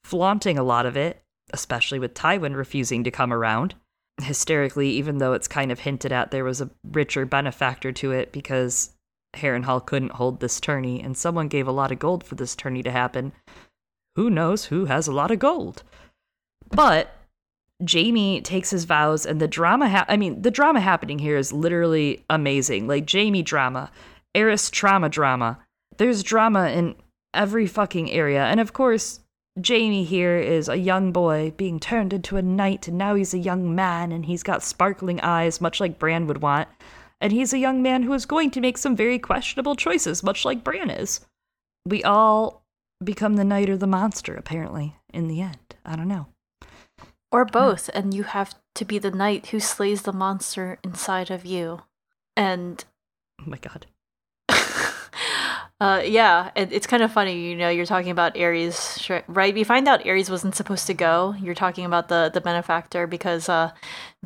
flaunting 0.03 0.57
a 0.57 0.63
lot 0.63 0.85
of 0.85 0.97
it, 0.97 1.23
especially 1.51 1.99
with 1.99 2.13
Tywin 2.13 2.55
refusing 2.55 3.03
to 3.03 3.11
come 3.11 3.33
around. 3.33 3.75
Hysterically, 4.21 4.89
even 4.89 5.17
though 5.17 5.33
it's 5.33 5.47
kind 5.47 5.71
of 5.71 5.79
hinted 5.79 6.11
at 6.11 6.29
there 6.29 6.43
was 6.43 6.61
a 6.61 6.69
richer 6.91 7.25
benefactor 7.25 7.91
to 7.91 8.11
it 8.11 8.31
because 8.31 8.91
Harrenhal 9.33 9.85
couldn't 9.85 10.13
hold 10.13 10.39
this 10.39 10.59
tourney, 10.59 11.01
and 11.01 11.17
someone 11.17 11.47
gave 11.47 11.67
a 11.67 11.71
lot 11.71 11.91
of 11.91 11.99
gold 11.99 12.23
for 12.23 12.35
this 12.35 12.55
tourney 12.55 12.83
to 12.83 12.91
happen. 12.91 13.33
Who 14.15 14.29
knows 14.29 14.65
who 14.65 14.85
has 14.85 15.07
a 15.07 15.11
lot 15.11 15.31
of 15.31 15.39
gold? 15.39 15.83
But 16.69 17.15
Jaime 17.91 18.41
takes 18.41 18.69
his 18.69 18.85
vows, 18.85 19.25
and 19.25 19.39
the 19.39 19.47
drama. 19.47 19.89
Ha- 19.89 20.05
I 20.07 20.17
mean, 20.17 20.41
the 20.41 20.51
drama 20.51 20.79
happening 20.79 21.19
here 21.19 21.37
is 21.37 21.51
literally 21.51 22.23
amazing. 22.29 22.87
Like 22.87 23.09
Jaime 23.09 23.41
drama, 23.41 23.91
Aerys 24.35 24.71
trauma 24.71 25.09
drama. 25.09 25.59
There's 25.97 26.23
drama 26.23 26.69
in 26.69 26.95
every 27.33 27.67
fucking 27.67 28.11
area, 28.11 28.45
and 28.45 28.59
of 28.59 28.73
course, 28.73 29.19
Jaime 29.65 30.03
here 30.03 30.37
is 30.37 30.67
a 30.67 30.77
young 30.77 31.11
boy 31.11 31.53
being 31.57 31.79
turned 31.79 32.13
into 32.13 32.37
a 32.37 32.41
knight, 32.41 32.87
and 32.87 32.97
now 32.97 33.15
he's 33.15 33.33
a 33.33 33.39
young 33.39 33.75
man, 33.75 34.11
and 34.11 34.25
he's 34.25 34.43
got 34.43 34.63
sparkling 34.63 35.19
eyes, 35.21 35.61
much 35.61 35.79
like 35.79 35.99
Bran 35.99 36.25
would 36.27 36.41
want. 36.41 36.69
And 37.23 37.31
he's 37.31 37.53
a 37.53 37.57
young 37.57 37.81
man 37.81 38.03
who 38.03 38.11
is 38.11 38.25
going 38.25 38.51
to 38.51 38.59
make 38.59 38.77
some 38.77 38.97
very 38.97 39.17
questionable 39.17 39.77
choices, 39.77 40.23
much 40.23 40.43
like 40.43 40.61
Bran 40.61 40.89
is. 40.89 41.21
We 41.85 42.03
all 42.03 42.65
become 43.01 43.37
the 43.37 43.45
knight 43.45 43.69
or 43.69 43.77
the 43.77 43.87
monster, 43.87 44.35
apparently, 44.35 44.97
in 45.13 45.29
the 45.29 45.39
end. 45.39 45.75
I 45.85 45.95
don't 45.95 46.09
know. 46.09 46.27
Or 47.31 47.45
both, 47.45 47.89
and 47.93 48.13
you 48.13 48.23
have 48.23 48.55
to 48.75 48.83
be 48.83 48.99
the 48.99 49.09
knight 49.09 49.47
who 49.47 49.61
slays 49.61 50.01
the 50.01 50.11
monster 50.11 50.79
inside 50.83 51.31
of 51.31 51.45
you. 51.45 51.83
And 52.35 52.83
Oh 53.39 53.49
my 53.49 53.57
god. 53.57 53.85
uh, 55.79 56.01
yeah, 56.05 56.51
it, 56.57 56.73
it's 56.73 56.87
kind 56.87 57.03
of 57.03 57.11
funny. 57.11 57.39
You 57.39 57.55
know, 57.55 57.69
you're 57.69 57.85
talking 57.85 58.11
about 58.11 58.35
Aerys, 58.35 58.99
sh- 58.99 59.23
right? 59.29 59.53
We 59.53 59.63
find 59.63 59.87
out 59.87 60.03
Aerys 60.03 60.29
wasn't 60.29 60.55
supposed 60.55 60.87
to 60.87 60.93
go. 60.93 61.35
You're 61.39 61.55
talking 61.55 61.85
about 61.85 62.09
the 62.09 62.29
the 62.33 62.41
benefactor 62.41 63.07
because 63.07 63.47
uh, 63.47 63.71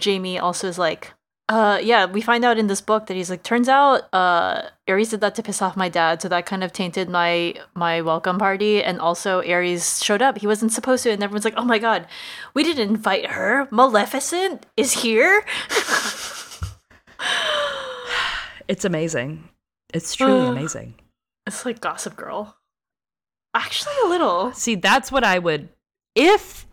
Jaime 0.04 0.40
also 0.40 0.68
is 0.68 0.80
like, 0.80 1.14
uh, 1.50 1.80
yeah. 1.82 2.06
We 2.06 2.22
find 2.22 2.44
out 2.44 2.58
in 2.58 2.68
this 2.68 2.82
book 2.82 3.08
that 3.08 3.14
he's 3.16 3.30
like, 3.30 3.44
turns 3.44 3.70
out 3.70 4.14
uh, 4.14 4.64
Aerys 4.88 5.12
did 5.12 5.22
that 5.22 5.36
to 5.36 5.44
piss 5.44 5.62
off 5.62 5.78
my 5.78 5.88
dad, 5.90 6.22
so 6.22 6.28
that 6.30 6.46
kind 6.46 6.64
of 6.64 6.74
tainted 6.74 7.10
my 7.10 7.56
my 7.74 8.02
welcome 8.02 8.38
party. 8.38 8.84
And 8.84 9.00
also, 9.00 9.42
Aerys 9.42 10.04
showed 10.04 10.22
up. 10.22 10.38
He 10.40 10.48
wasn't 10.48 10.74
supposed 10.74 11.04
to, 11.04 11.12
and 11.12 11.24
everyone's 11.24 11.46
like, 11.46 11.54
oh 11.58 11.64
my 11.66 11.80
god, 11.80 12.06
we 12.54 12.64
didn't 12.64 12.90
invite 12.90 13.28
her. 13.28 13.68
Maleficent 13.72 14.66
is 14.76 14.92
here. 15.04 15.46
It's 18.68 18.84
amazing. 18.84 19.48
It's 19.94 20.14
truly 20.14 20.46
Uh. 20.46 20.52
amazing. 20.52 20.96
It's 21.46 21.66
like 21.66 21.80
Gossip 21.80 22.18
Girl. 22.18 22.58
Actually, 23.54 23.94
a 24.04 24.10
little. 24.10 24.52
See, 24.52 24.76
that's 24.76 25.10
what 25.10 25.24
I 25.24 25.40
would. 25.40 25.70
If 26.16 26.67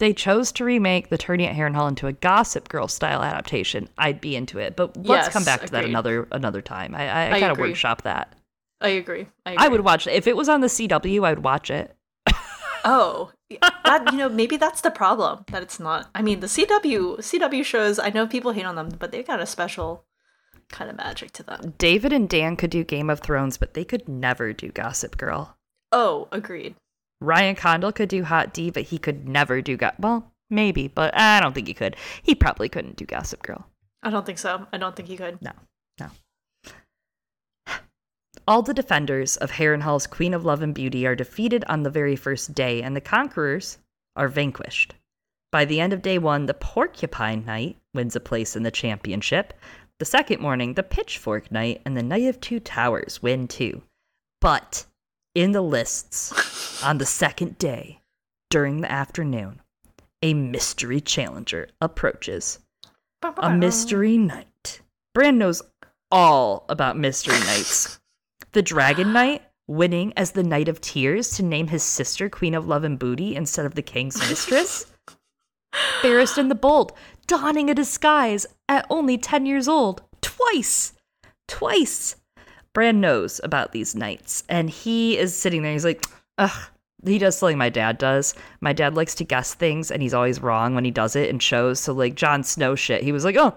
they 0.00 0.12
chose 0.12 0.50
to 0.52 0.64
remake 0.64 1.10
The 1.10 1.18
Turning 1.18 1.46
at 1.46 1.54
Harrenhal 1.54 1.88
into 1.88 2.06
a 2.08 2.12
Gossip 2.12 2.68
Girl 2.68 2.88
style 2.88 3.22
adaptation, 3.22 3.88
I'd 3.96 4.20
be 4.20 4.34
into 4.34 4.58
it. 4.58 4.74
But 4.74 4.96
let's 4.96 5.26
Yes, 5.26 5.28
come 5.28 5.44
back 5.44 5.60
to 5.60 5.72
that 5.72 5.84
another 5.84 6.26
another 6.32 6.62
time. 6.62 6.94
I, 6.94 7.08
I, 7.08 7.26
I, 7.26 7.32
I 7.34 7.40
gotta 7.40 7.52
agree. 7.52 7.68
workshop 7.70 8.02
that. 8.02 8.34
I 8.80 8.88
agree. 8.88 9.26
I, 9.44 9.56
I 9.58 9.68
would 9.68 9.82
watch 9.82 10.06
it. 10.06 10.14
If 10.14 10.26
it 10.26 10.36
was 10.36 10.48
on 10.48 10.62
the 10.62 10.66
CW, 10.66 11.24
I'd 11.24 11.40
watch 11.40 11.70
it. 11.70 11.94
Oh, 12.82 13.30
that 13.84 14.08
you 14.10 14.18
know 14.18 14.30
maybe 14.30 14.56
that's 14.56 14.80
the 14.80 14.90
problem 14.90 15.44
that 15.48 15.62
it's 15.62 15.78
not. 15.78 16.08
I 16.14 16.22
mean, 16.22 16.40
the 16.40 16.46
CW 16.46 17.18
CW 17.18 17.64
shows. 17.64 17.98
I 17.98 18.08
know 18.08 18.26
people 18.26 18.52
hate 18.52 18.64
on 18.64 18.76
them, 18.76 18.88
but 18.98 19.12
they 19.12 19.22
got 19.22 19.38
a 19.40 19.46
special 19.46 20.04
kind 20.70 20.88
of 20.90 20.96
magic 20.96 21.32
to 21.32 21.42
them. 21.42 21.74
David 21.76 22.12
and 22.12 22.26
Dan 22.28 22.56
could 22.56 22.70
do 22.70 22.84
Game 22.84 23.10
of 23.10 23.20
Thrones, 23.20 23.58
but 23.58 23.74
they 23.74 23.84
could 23.84 24.08
never 24.08 24.54
do 24.54 24.70
Gossip 24.70 25.18
Girl. 25.18 25.58
Oh, 25.92 26.28
agreed. 26.32 26.74
Ryan 27.20 27.54
Condal 27.54 27.92
could 27.92 28.08
do 28.08 28.22
HotD, 28.22 28.72
but 28.72 28.84
he 28.84 28.98
could 28.98 29.28
never 29.28 29.60
do 29.60 29.76
Go- 29.76 29.90
well, 29.98 30.32
maybe, 30.48 30.88
but 30.88 31.16
I 31.16 31.40
don't 31.40 31.54
think 31.54 31.68
he 31.68 31.74
could. 31.74 31.96
He 32.22 32.34
probably 32.34 32.68
couldn't 32.68 32.96
do 32.96 33.04
Gossip 33.04 33.42
Girl. 33.42 33.66
I 34.02 34.10
don't 34.10 34.24
think 34.24 34.38
so. 34.38 34.66
I 34.72 34.78
don't 34.78 34.96
think 34.96 35.08
he 35.08 35.16
could. 35.16 35.40
No, 35.42 35.52
no. 35.98 36.08
All 38.48 38.62
the 38.62 38.74
defenders 38.74 39.36
of 39.36 39.52
Harrenhal's 39.52 40.06
Queen 40.06 40.34
of 40.34 40.44
Love 40.44 40.62
and 40.62 40.74
Beauty 40.74 41.06
are 41.06 41.14
defeated 41.14 41.64
on 41.68 41.82
the 41.82 41.90
very 41.90 42.16
first 42.16 42.54
day, 42.54 42.82
and 42.82 42.96
the 42.96 43.00
conquerors 43.00 43.78
are 44.16 44.28
vanquished. 44.28 44.94
By 45.52 45.64
the 45.64 45.80
end 45.80 45.92
of 45.92 46.02
day 46.02 46.18
one, 46.18 46.46
the 46.46 46.54
Porcupine 46.54 47.44
Knight 47.44 47.76
wins 47.92 48.16
a 48.16 48.20
place 48.20 48.56
in 48.56 48.62
the 48.62 48.70
championship. 48.70 49.52
The 49.98 50.04
second 50.04 50.40
morning, 50.40 50.74
the 50.74 50.82
Pitchfork 50.82 51.52
Knight 51.52 51.82
and 51.84 51.96
the 51.96 52.02
Knight 52.02 52.24
of 52.24 52.40
Two 52.40 52.60
Towers 52.60 53.22
win 53.22 53.46
too. 53.46 53.82
But 54.40 54.86
in 55.34 55.52
the 55.52 55.62
lists, 55.62 56.82
on 56.82 56.98
the 56.98 57.06
second 57.06 57.58
day, 57.58 58.00
during 58.48 58.80
the 58.80 58.90
afternoon, 58.90 59.60
a 60.22 60.34
mystery 60.34 61.00
challenger 61.00 61.68
approaches. 61.80 62.58
A 63.22 63.50
mystery 63.54 64.16
knight. 64.16 64.80
Bran 65.14 65.38
knows 65.38 65.62
all 66.10 66.64
about 66.68 66.96
mystery 66.96 67.38
knights. 67.40 68.00
The 68.52 68.62
Dragon 68.62 69.12
Knight 69.12 69.42
winning 69.68 70.12
as 70.16 70.32
the 70.32 70.42
Knight 70.42 70.68
of 70.68 70.80
Tears 70.80 71.30
to 71.36 71.44
name 71.44 71.68
his 71.68 71.82
sister 71.82 72.28
Queen 72.28 72.54
of 72.54 72.66
Love 72.66 72.82
and 72.82 72.98
Booty 72.98 73.36
instead 73.36 73.66
of 73.66 73.74
the 73.74 73.82
King's 73.82 74.18
Mistress. 74.18 74.86
Barristan 76.02 76.48
the 76.48 76.54
Bold 76.54 76.92
donning 77.26 77.70
a 77.70 77.74
disguise 77.74 78.46
at 78.68 78.86
only 78.90 79.16
10 79.16 79.46
years 79.46 79.68
old. 79.68 80.02
Twice! 80.20 80.94
Twice! 81.46 82.16
Bran 82.74 83.00
knows 83.00 83.40
about 83.42 83.72
these 83.72 83.94
knights, 83.94 84.44
and 84.48 84.70
he 84.70 85.18
is 85.18 85.34
sitting 85.34 85.62
there. 85.62 85.72
He's 85.72 85.84
like, 85.84 86.04
ugh. 86.38 86.70
He 87.02 87.16
does 87.16 87.38
something 87.38 87.56
my 87.56 87.70
dad 87.70 87.96
does. 87.96 88.34
My 88.60 88.74
dad 88.74 88.94
likes 88.94 89.14
to 89.14 89.24
guess 89.24 89.54
things, 89.54 89.90
and 89.90 90.02
he's 90.02 90.12
always 90.12 90.42
wrong 90.42 90.74
when 90.74 90.84
he 90.84 90.90
does 90.90 91.16
it 91.16 91.30
and 91.30 91.42
shows. 91.42 91.80
So, 91.80 91.94
like, 91.94 92.14
Jon 92.14 92.44
Snow 92.44 92.74
shit, 92.74 93.02
he 93.02 93.10
was 93.10 93.24
like, 93.24 93.36
oh, 93.36 93.54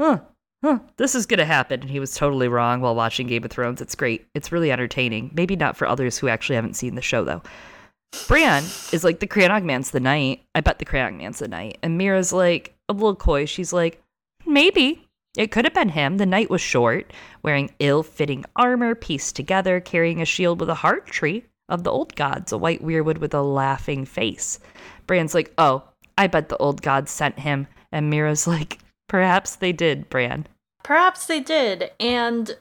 huh, 0.00 0.20
huh, 0.64 0.78
this 0.96 1.14
is 1.14 1.26
gonna 1.26 1.44
happen. 1.44 1.82
And 1.82 1.90
he 1.90 2.00
was 2.00 2.14
totally 2.14 2.48
wrong 2.48 2.80
while 2.80 2.94
watching 2.94 3.26
Game 3.26 3.44
of 3.44 3.50
Thrones. 3.50 3.82
It's 3.82 3.94
great. 3.94 4.26
It's 4.34 4.50
really 4.50 4.72
entertaining. 4.72 5.30
Maybe 5.34 5.56
not 5.56 5.76
for 5.76 5.86
others 5.86 6.16
who 6.16 6.28
actually 6.28 6.56
haven't 6.56 6.72
seen 6.76 6.94
the 6.94 7.02
show, 7.02 7.22
though. 7.22 7.42
Bran 8.28 8.62
is 8.92 9.04
like, 9.04 9.20
the 9.20 9.26
Crannogman's 9.26 9.90
the 9.90 10.00
knight. 10.00 10.42
I 10.54 10.62
bet 10.62 10.78
the 10.78 10.86
Crannogman's 10.86 11.40
the 11.40 11.48
knight. 11.48 11.76
And 11.82 12.00
Meera's 12.00 12.32
like, 12.32 12.74
a 12.88 12.94
little 12.94 13.14
coy. 13.14 13.44
She's 13.44 13.74
like, 13.74 14.02
maybe. 14.46 15.05
It 15.36 15.50
could 15.50 15.64
have 15.64 15.74
been 15.74 15.90
him. 15.90 16.16
The 16.16 16.26
knight 16.26 16.50
was 16.50 16.60
short, 16.60 17.12
wearing 17.42 17.70
ill 17.78 18.02
fitting 18.02 18.44
armor 18.56 18.94
pieced 18.94 19.36
together, 19.36 19.80
carrying 19.80 20.20
a 20.20 20.24
shield 20.24 20.60
with 20.60 20.70
a 20.70 20.74
heart 20.74 21.06
tree 21.06 21.44
of 21.68 21.84
the 21.84 21.90
old 21.90 22.14
gods, 22.16 22.52
a 22.52 22.58
white 22.58 22.82
weirwood 22.82 23.18
with 23.18 23.34
a 23.34 23.42
laughing 23.42 24.04
face. 24.04 24.58
Bran's 25.06 25.34
like, 25.34 25.52
oh, 25.58 25.84
I 26.16 26.26
bet 26.26 26.48
the 26.48 26.56
old 26.56 26.82
gods 26.82 27.10
sent 27.10 27.38
him. 27.40 27.66
And 27.92 28.12
Meera's 28.12 28.46
like, 28.46 28.78
perhaps 29.08 29.56
they 29.56 29.72
did, 29.72 30.08
Bran. 30.08 30.46
Perhaps 30.82 31.26
they 31.26 31.40
did. 31.40 31.90
And 32.00 32.56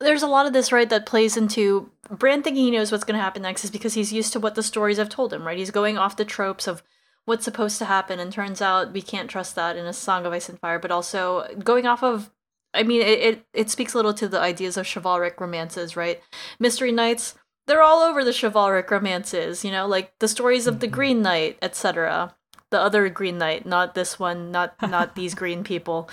there's 0.00 0.22
a 0.22 0.28
lot 0.28 0.46
of 0.46 0.52
this, 0.52 0.72
right, 0.72 0.88
that 0.90 1.06
plays 1.06 1.36
into 1.36 1.90
Bran 2.10 2.42
thinking 2.42 2.64
he 2.64 2.70
knows 2.70 2.92
what's 2.92 3.04
going 3.04 3.18
to 3.18 3.22
happen 3.22 3.42
next 3.42 3.64
is 3.64 3.70
because 3.70 3.94
he's 3.94 4.12
used 4.12 4.32
to 4.32 4.40
what 4.40 4.54
the 4.54 4.62
stories 4.62 4.98
have 4.98 5.08
told 5.08 5.32
him, 5.32 5.46
right? 5.46 5.58
He's 5.58 5.70
going 5.70 5.98
off 5.98 6.16
the 6.16 6.24
tropes 6.24 6.66
of 6.66 6.82
what's 7.24 7.44
supposed 7.44 7.78
to 7.78 7.84
happen, 7.86 8.20
and 8.20 8.32
turns 8.32 8.60
out 8.60 8.92
we 8.92 9.02
can't 9.02 9.30
trust 9.30 9.54
that 9.54 9.76
in 9.76 9.86
a 9.86 9.92
Song 9.92 10.26
of 10.26 10.32
Ice 10.32 10.48
and 10.48 10.58
Fire, 10.58 10.78
but 10.78 10.90
also 10.90 11.46
going 11.62 11.86
off 11.86 12.02
of. 12.02 12.30
I 12.76 12.82
mean, 12.82 13.02
it, 13.02 13.20
it, 13.20 13.46
it 13.52 13.70
speaks 13.70 13.94
a 13.94 13.96
little 13.96 14.14
to 14.14 14.26
the 14.26 14.40
ideas 14.40 14.76
of 14.76 14.88
chivalric 14.88 15.40
romances, 15.40 15.96
right? 15.96 16.20
Mystery 16.58 16.90
Knights, 16.90 17.36
they're 17.68 17.82
all 17.82 18.02
over 18.02 18.24
the 18.24 18.32
chivalric 18.32 18.90
romances, 18.90 19.64
you 19.64 19.70
know, 19.70 19.86
like 19.86 20.12
the 20.18 20.26
stories 20.26 20.66
of 20.66 20.80
the 20.80 20.88
Green 20.88 21.22
Knight, 21.22 21.56
etc. 21.62 22.34
The 22.70 22.80
other 22.80 23.08
Green 23.08 23.38
Knight, 23.38 23.64
not 23.64 23.94
this 23.94 24.18
one, 24.18 24.50
not 24.50 24.74
not 24.82 25.14
these 25.16 25.34
green 25.34 25.62
people. 25.62 26.10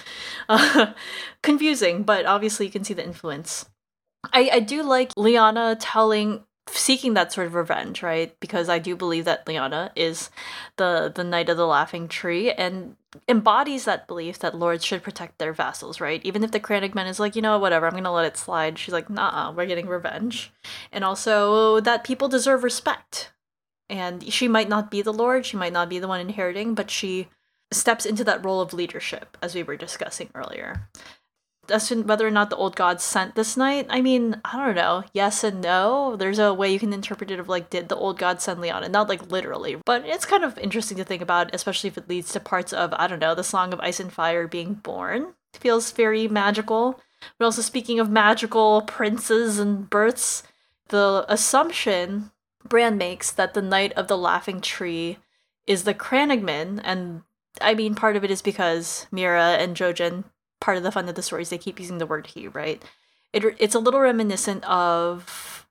Uh, 0.48 0.94
confusing, 1.42 2.04
but 2.04 2.26
obviously 2.26 2.68
you 2.68 2.72
can 2.72 2.84
see 2.84 2.94
the 2.94 3.04
influence. 3.04 3.66
I, 4.32 4.50
I 4.54 4.60
do 4.60 4.84
like 4.84 5.14
Lyanna 5.16 5.76
telling 5.80 6.44
seeking 6.77 7.14
that 7.14 7.31
sort 7.31 7.48
of 7.48 7.56
revenge, 7.56 8.03
right? 8.03 8.38
Because 8.39 8.69
I 8.69 8.80
do 8.80 8.95
believe 8.95 9.26
that 9.26 9.45
Lyanna 9.45 9.91
is 9.95 10.30
the 10.77 11.11
the 11.14 11.23
knight 11.23 11.49
of 11.49 11.57
the 11.57 11.68
laughing 11.68 12.07
tree 12.07 12.52
and 12.52 12.95
embodies 13.27 13.85
that 13.85 14.07
belief 14.07 14.39
that 14.39 14.57
lords 14.57 14.85
should 14.85 15.03
protect 15.03 15.38
their 15.38 15.53
vassals, 15.53 15.99
right? 15.99 16.22
Even 16.23 16.43
if 16.43 16.52
the 16.52 16.60
Crannogman 16.60 17.10
is 17.10 17.19
like, 17.19 17.35
you 17.35 17.41
know, 17.41 17.60
whatever, 17.60 17.85
I'm 17.88 17.93
gonna 17.93 18.11
let 18.11 18.26
it 18.26 18.38
slide. 18.38 18.77
She's 18.77 18.93
like, 18.93 19.10
nah, 19.10 19.52
we're 19.52 19.65
getting 19.65 19.88
revenge. 19.88 20.52
And 20.91 21.03
also 21.03 21.80
that 21.81 22.03
people 22.03 22.27
deserve 22.27 22.64
respect. 22.64 23.31
And 23.89 24.31
she 24.31 24.48
might 24.48 24.69
not 24.69 24.89
be 24.89 25.02
the 25.02 25.14
lord, 25.14 25.45
she 25.45 25.57
might 25.57 25.73
not 25.73 25.89
be 25.89 25.99
the 25.99 26.07
one 26.07 26.22
inheriting, 26.22 26.76
but 26.76 26.89
she 26.89 27.27
steps 27.73 28.06
into 28.06 28.23
that 28.23 28.43
role 28.43 28.61
of 28.61 28.73
leadership, 28.73 29.38
as 29.41 29.56
we 29.56 29.64
were 29.64 29.77
discussing 29.77 30.30
earlier 30.35 30.88
as 31.72 31.88
to 31.88 32.03
whether 32.03 32.27
or 32.27 32.31
not 32.31 32.49
the 32.49 32.56
old 32.56 32.76
gods 32.76 33.03
sent 33.03 33.35
this 33.35 33.57
knight, 33.57 33.88
I 33.89 34.02
mean, 34.02 34.39
I 34.45 34.64
don't 34.64 34.76
know. 34.76 35.03
Yes 35.14 35.43
and 35.43 35.61
no. 35.61 36.15
There's 36.15 36.39
a 36.39 36.53
way 36.53 36.72
you 36.72 36.80
can 36.80 36.93
interpret 36.93 37.31
it 37.31 37.39
of 37.39 37.49
like, 37.49 37.69
did 37.69 37.89
the 37.89 37.95
old 37.95 38.19
gods 38.19 38.43
send 38.43 38.60
Lyanna? 38.60 38.89
Not 38.89 39.10
like 39.10 39.31
literally, 39.31 39.77
but 39.85 40.06
it's 40.06 40.26
kind 40.26 40.43
of 40.43 40.57
interesting 40.60 40.98
to 40.98 41.03
think 41.03 41.22
about, 41.22 41.53
especially 41.56 41.88
if 41.88 41.98
it 41.98 42.10
leads 42.10 42.31
to 42.34 42.39
parts 42.39 42.73
of, 42.73 42.93
I 42.93 43.07
don't 43.07 43.19
know, 43.19 43.34
the 43.34 43.43
Song 43.43 43.73
of 43.73 43.80
Ice 43.80 43.99
and 43.99 44.14
Fire 44.14 44.48
being 44.48 44.76
born. 44.76 45.34
It 45.53 45.60
feels 45.60 45.91
very 45.91 46.27
magical. 46.27 46.99
But 47.38 47.45
also, 47.45 47.61
speaking 47.61 47.99
of 47.99 48.10
magical 48.10 48.81
princes 48.81 49.60
and 49.60 49.89
births, 49.89 50.43
the 50.89 51.26
assumption 51.27 52.31
Bran 52.68 52.98
makes 52.98 53.31
that 53.31 53.53
the 53.53 53.61
Knight 53.61 53.93
of 53.93 54.07
the 54.07 54.18
Laughing 54.18 54.61
Tree 54.61 55.18
is 55.68 55.84
the 55.84 55.93
Crannogman, 55.93 56.81
and 56.84 57.22
I 57.60 57.73
mean, 57.73 57.95
part 57.95 58.15
of 58.15 58.23
it 58.23 58.31
is 58.31 58.41
because 58.41 59.07
Meera 59.11 59.57
and 59.57 59.76
Jojen 59.76 60.26
part 60.62 60.78
of 60.78 60.84
the 60.84 60.92
fun 60.92 61.10
of 61.10 61.16
the 61.16 61.22
stories 61.22 61.50
they 61.50 61.58
keep 61.58 61.80
using 61.80 61.98
the 61.98 62.06
word 62.06 62.28
he 62.28 62.48
right? 62.48 62.82
It, 63.34 63.44
it's 63.60 63.76
a 63.76 63.80
little 63.80 64.00
reminiscent 64.00 64.64
of 64.66 65.68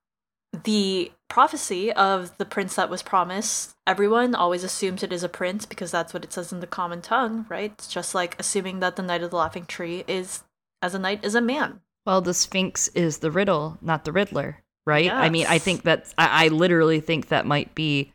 the 0.64 1.10
prophecy 1.28 1.92
of 1.92 2.36
the 2.36 2.44
prince 2.44 2.74
that 2.74 2.90
was 2.90 3.02
promised. 3.02 3.74
Everyone 3.86 4.34
always 4.34 4.64
assumes 4.64 5.02
it 5.02 5.12
is 5.12 5.22
a 5.22 5.28
prince 5.28 5.64
because 5.64 5.90
that's 5.90 6.12
what 6.12 6.24
it 6.24 6.32
says 6.32 6.52
in 6.52 6.60
the 6.60 6.66
common 6.66 7.00
tongue 7.00 7.46
right? 7.48 7.72
It's 7.72 7.88
just 7.88 8.14
like 8.14 8.36
assuming 8.38 8.80
that 8.80 8.96
the 8.96 9.02
knight 9.02 9.22
of 9.22 9.30
the 9.30 9.36
laughing 9.36 9.64
tree 9.64 10.04
is 10.06 10.42
as 10.82 10.94
a 10.94 10.98
knight 10.98 11.24
is 11.24 11.34
a 11.34 11.40
man. 11.40 11.80
Well 12.04 12.20
the 12.20 12.34
sphinx 12.34 12.88
is 12.88 13.18
the 13.18 13.30
riddle 13.30 13.78
not 13.80 14.04
the 14.04 14.12
riddler 14.12 14.58
right? 14.86 15.04
Yes. 15.04 15.14
i 15.14 15.28
mean 15.28 15.46
i 15.46 15.58
think 15.58 15.82
that 15.82 16.12
I, 16.16 16.46
I 16.46 16.48
literally 16.48 17.00
think 17.00 17.28
that 17.28 17.46
might 17.46 17.74
be 17.74 18.12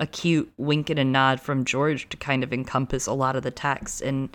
a 0.00 0.06
cute 0.06 0.50
wink 0.56 0.90
and 0.90 0.98
a 0.98 1.04
nod 1.04 1.40
from 1.40 1.64
george 1.64 2.08
to 2.08 2.16
kind 2.16 2.42
of 2.42 2.52
encompass 2.52 3.06
a 3.06 3.12
lot 3.12 3.36
of 3.36 3.42
the 3.42 3.50
text. 3.50 4.00
And 4.00 4.34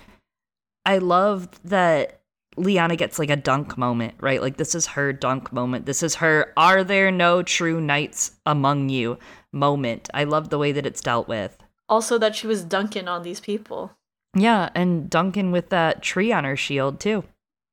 I 0.86 1.00
love 1.00 1.50
that 1.64 2.22
Lyanna 2.58 2.98
gets 2.98 3.20
like 3.20 3.30
a 3.30 3.36
dunk 3.36 3.78
moment, 3.78 4.16
right? 4.20 4.42
Like 4.42 4.58
this 4.58 4.76
is 4.76 4.88
her 4.88 5.12
dunk 5.12 5.52
moment. 5.52 5.86
This 5.86 6.04
is 6.04 6.16
her 6.16 6.54
are 6.56 6.84
there 6.84 7.12
no 7.12 7.44
true 7.44 7.82
knights 7.82 8.32
among 8.46 8.90
you 8.90 9.18
moment. 9.52 10.10
I 10.14 10.24
love 10.24 10.50
the 10.50 10.58
way 10.58 10.72
that 10.72 10.86
it's 10.86 11.02
dealt 11.02 11.28
with. 11.28 11.58
Also 11.90 12.18
that 12.18 12.36
she 12.36 12.48
was 12.48 12.64
dunking 12.64 13.08
on 13.08 13.24
these 13.24 13.40
people. 13.40 13.92
Yeah, 14.36 14.70
and 14.76 15.10
dunking 15.10 15.52
with 15.52 15.70
that 15.70 16.02
tree 16.02 16.32
on 16.32 16.44
her 16.44 16.58
shield 16.58 17.00
too. 17.00 17.24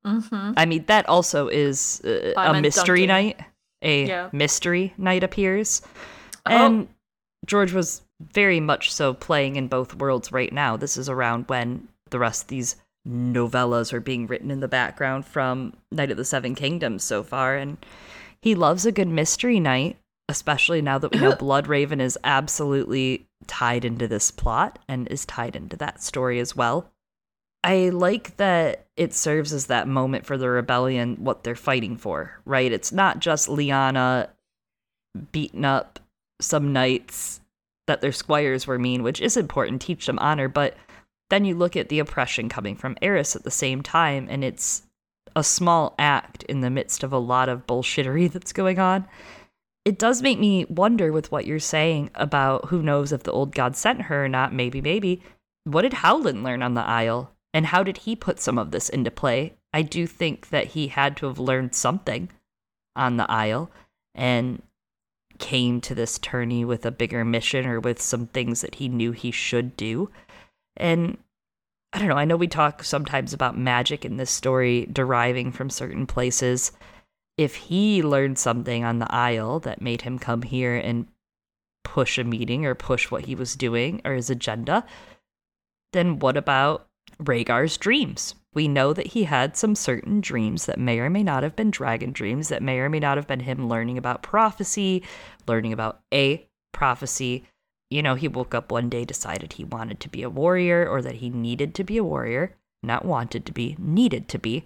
Mm-hmm. 0.06 0.52
I 0.56 0.66
mean 0.66 0.84
that 0.86 1.08
also 1.08 1.48
is 1.48 2.00
uh, 2.04 2.32
a 2.36 2.60
mystery 2.60 3.06
dunking. 3.06 3.36
knight. 3.36 3.40
A 3.82 4.06
yeah. 4.06 4.28
mystery 4.32 4.94
knight 4.96 5.24
appears. 5.24 5.82
Oh. 6.46 6.50
And 6.50 6.88
George 7.46 7.72
was 7.72 8.02
very 8.20 8.60
much 8.60 8.92
so 8.92 9.14
playing 9.14 9.56
in 9.56 9.68
both 9.68 9.96
worlds 9.96 10.30
right 10.30 10.52
now. 10.52 10.76
This 10.76 10.96
is 10.96 11.08
around 11.08 11.48
when 11.48 11.88
the 12.10 12.18
rest 12.18 12.42
of 12.42 12.48
these 12.48 12.76
novellas 13.06 13.92
are 13.92 14.00
being 14.00 14.26
written 14.26 14.50
in 14.50 14.60
the 14.60 14.68
background 14.68 15.26
from 15.26 15.74
Knight 15.90 16.10
of 16.10 16.16
the 16.16 16.24
Seven 16.24 16.54
Kingdoms 16.54 17.04
so 17.04 17.22
far. 17.22 17.56
And 17.56 17.78
he 18.40 18.54
loves 18.54 18.86
a 18.86 18.92
good 18.92 19.08
mystery 19.08 19.60
knight, 19.60 19.98
especially 20.28 20.82
now 20.82 20.98
that 20.98 21.12
we 21.12 21.20
know 21.20 21.32
Bloodraven 21.36 22.00
is 22.00 22.18
absolutely 22.24 23.26
tied 23.46 23.84
into 23.84 24.06
this 24.06 24.30
plot 24.30 24.78
and 24.88 25.08
is 25.08 25.26
tied 25.26 25.56
into 25.56 25.76
that 25.76 26.02
story 26.02 26.38
as 26.38 26.54
well. 26.54 26.90
I 27.64 27.90
like 27.90 28.36
that 28.38 28.86
it 28.96 29.14
serves 29.14 29.52
as 29.52 29.66
that 29.66 29.86
moment 29.86 30.26
for 30.26 30.36
the 30.36 30.48
rebellion, 30.48 31.16
what 31.16 31.44
they're 31.44 31.54
fighting 31.54 31.96
for, 31.96 32.40
right? 32.44 32.72
It's 32.72 32.90
not 32.90 33.20
just 33.20 33.48
Lyanna 33.48 34.28
beating 35.30 35.64
up 35.64 36.00
some 36.40 36.72
knights 36.72 37.40
that 37.86 38.00
their 38.00 38.12
squires 38.12 38.66
were 38.66 38.78
mean, 38.78 39.02
which 39.02 39.20
is 39.20 39.36
important, 39.36 39.82
teach 39.82 40.06
them 40.06 40.18
honor, 40.18 40.48
but 40.48 40.76
then 41.32 41.46
you 41.46 41.54
look 41.54 41.76
at 41.76 41.88
the 41.88 41.98
oppression 41.98 42.50
coming 42.50 42.76
from 42.76 42.94
Aerys 42.96 43.34
at 43.34 43.42
the 43.42 43.50
same 43.50 43.82
time, 43.82 44.26
and 44.28 44.44
it's 44.44 44.82
a 45.34 45.42
small 45.42 45.94
act 45.98 46.42
in 46.42 46.60
the 46.60 46.68
midst 46.68 47.02
of 47.02 47.10
a 47.10 47.18
lot 47.18 47.48
of 47.48 47.66
bullshittery 47.66 48.30
that's 48.32 48.52
going 48.52 48.78
on. 48.78 49.08
It 49.86 49.98
does 49.98 50.20
make 50.20 50.38
me 50.38 50.66
wonder 50.66 51.10
with 51.10 51.32
what 51.32 51.46
you're 51.46 51.58
saying 51.58 52.10
about 52.14 52.66
who 52.66 52.82
knows 52.82 53.12
if 53.12 53.22
the 53.22 53.32
old 53.32 53.54
god 53.54 53.76
sent 53.76 54.02
her 54.02 54.26
or 54.26 54.28
not, 54.28 54.52
maybe, 54.52 54.82
maybe. 54.82 55.22
What 55.64 55.82
did 55.82 55.94
Howland 55.94 56.44
learn 56.44 56.62
on 56.62 56.74
the 56.74 56.84
Isle? 56.84 57.32
And 57.54 57.64
how 57.64 57.82
did 57.82 57.98
he 57.98 58.14
put 58.14 58.38
some 58.38 58.58
of 58.58 58.70
this 58.70 58.90
into 58.90 59.10
play? 59.10 59.54
I 59.72 59.80
do 59.80 60.06
think 60.06 60.50
that 60.50 60.68
he 60.68 60.88
had 60.88 61.16
to 61.16 61.26
have 61.26 61.38
learned 61.38 61.74
something 61.74 62.28
on 62.94 63.16
the 63.16 63.28
Isle 63.30 63.70
and 64.14 64.62
came 65.38 65.80
to 65.80 65.94
this 65.94 66.18
tourney 66.18 66.62
with 66.62 66.84
a 66.84 66.90
bigger 66.90 67.24
mission 67.24 67.66
or 67.66 67.80
with 67.80 68.02
some 68.02 68.26
things 68.26 68.60
that 68.60 68.74
he 68.74 68.88
knew 68.90 69.12
he 69.12 69.30
should 69.30 69.78
do. 69.78 70.10
And 70.76 71.18
I 71.92 71.98
don't 71.98 72.08
know, 72.08 72.16
I 72.16 72.24
know 72.24 72.36
we 72.36 72.48
talk 72.48 72.84
sometimes 72.84 73.32
about 73.32 73.58
magic 73.58 74.04
in 74.04 74.16
this 74.16 74.30
story 74.30 74.86
deriving 74.90 75.52
from 75.52 75.70
certain 75.70 76.06
places. 76.06 76.72
If 77.36 77.54
he 77.54 78.02
learned 78.02 78.38
something 78.38 78.84
on 78.84 78.98
the 78.98 79.12
Isle 79.12 79.60
that 79.60 79.82
made 79.82 80.02
him 80.02 80.18
come 80.18 80.42
here 80.42 80.74
and 80.74 81.06
push 81.84 82.18
a 82.18 82.24
meeting 82.24 82.64
or 82.64 82.74
push 82.74 83.10
what 83.10 83.26
he 83.26 83.34
was 83.34 83.56
doing 83.56 84.00
or 84.04 84.14
his 84.14 84.30
agenda, 84.30 84.84
then 85.92 86.18
what 86.18 86.36
about 86.36 86.88
Rhaegar's 87.18 87.76
dreams? 87.76 88.34
We 88.54 88.68
know 88.68 88.92
that 88.92 89.08
he 89.08 89.24
had 89.24 89.56
some 89.56 89.74
certain 89.74 90.20
dreams 90.20 90.66
that 90.66 90.78
may 90.78 90.98
or 91.00 91.10
may 91.10 91.22
not 91.22 91.42
have 91.42 91.56
been 91.56 91.70
dragon 91.70 92.12
dreams, 92.12 92.48
that 92.48 92.62
may 92.62 92.78
or 92.78 92.88
may 92.88 93.00
not 93.00 93.16
have 93.16 93.26
been 93.26 93.40
him 93.40 93.68
learning 93.68 93.98
about 93.98 94.22
prophecy, 94.22 95.02
learning 95.46 95.72
about 95.72 96.00
a 96.12 96.46
prophecy. 96.72 97.44
You 97.92 98.02
know, 98.02 98.14
he 98.14 98.26
woke 98.26 98.54
up 98.54 98.72
one 98.72 98.88
day, 98.88 99.04
decided 99.04 99.52
he 99.52 99.64
wanted 99.64 100.00
to 100.00 100.08
be 100.08 100.22
a 100.22 100.30
warrior 100.30 100.88
or 100.88 101.02
that 101.02 101.16
he 101.16 101.28
needed 101.28 101.74
to 101.74 101.84
be 101.84 101.98
a 101.98 102.04
warrior, 102.04 102.56
not 102.82 103.04
wanted 103.04 103.44
to 103.44 103.52
be, 103.52 103.76
needed 103.78 104.28
to 104.28 104.38
be. 104.38 104.64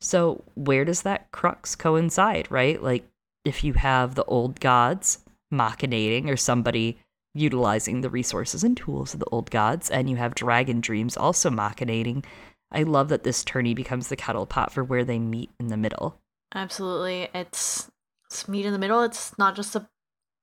So, 0.00 0.44
where 0.54 0.84
does 0.84 1.02
that 1.02 1.32
crux 1.32 1.74
coincide, 1.74 2.48
right? 2.52 2.80
Like, 2.80 3.04
if 3.44 3.64
you 3.64 3.72
have 3.72 4.14
the 4.14 4.24
old 4.26 4.60
gods 4.60 5.24
machinating 5.52 6.28
or 6.28 6.36
somebody 6.36 6.98
utilizing 7.34 8.00
the 8.00 8.10
resources 8.10 8.62
and 8.62 8.76
tools 8.76 9.12
of 9.12 9.18
the 9.18 9.26
old 9.32 9.50
gods, 9.50 9.90
and 9.90 10.08
you 10.08 10.14
have 10.16 10.36
dragon 10.36 10.80
dreams 10.80 11.16
also 11.16 11.50
machinating, 11.50 12.24
I 12.70 12.84
love 12.84 13.08
that 13.08 13.24
this 13.24 13.42
tourney 13.42 13.74
becomes 13.74 14.06
the 14.06 14.16
kettle 14.16 14.46
pot 14.46 14.72
for 14.72 14.84
where 14.84 15.04
they 15.04 15.18
meet 15.18 15.50
in 15.58 15.66
the 15.66 15.76
middle. 15.76 16.20
Absolutely. 16.54 17.28
It's, 17.34 17.90
it's 18.26 18.46
meat 18.46 18.66
in 18.66 18.72
the 18.72 18.78
middle. 18.78 19.02
It's 19.02 19.36
not 19.36 19.56
just 19.56 19.74
a 19.74 19.88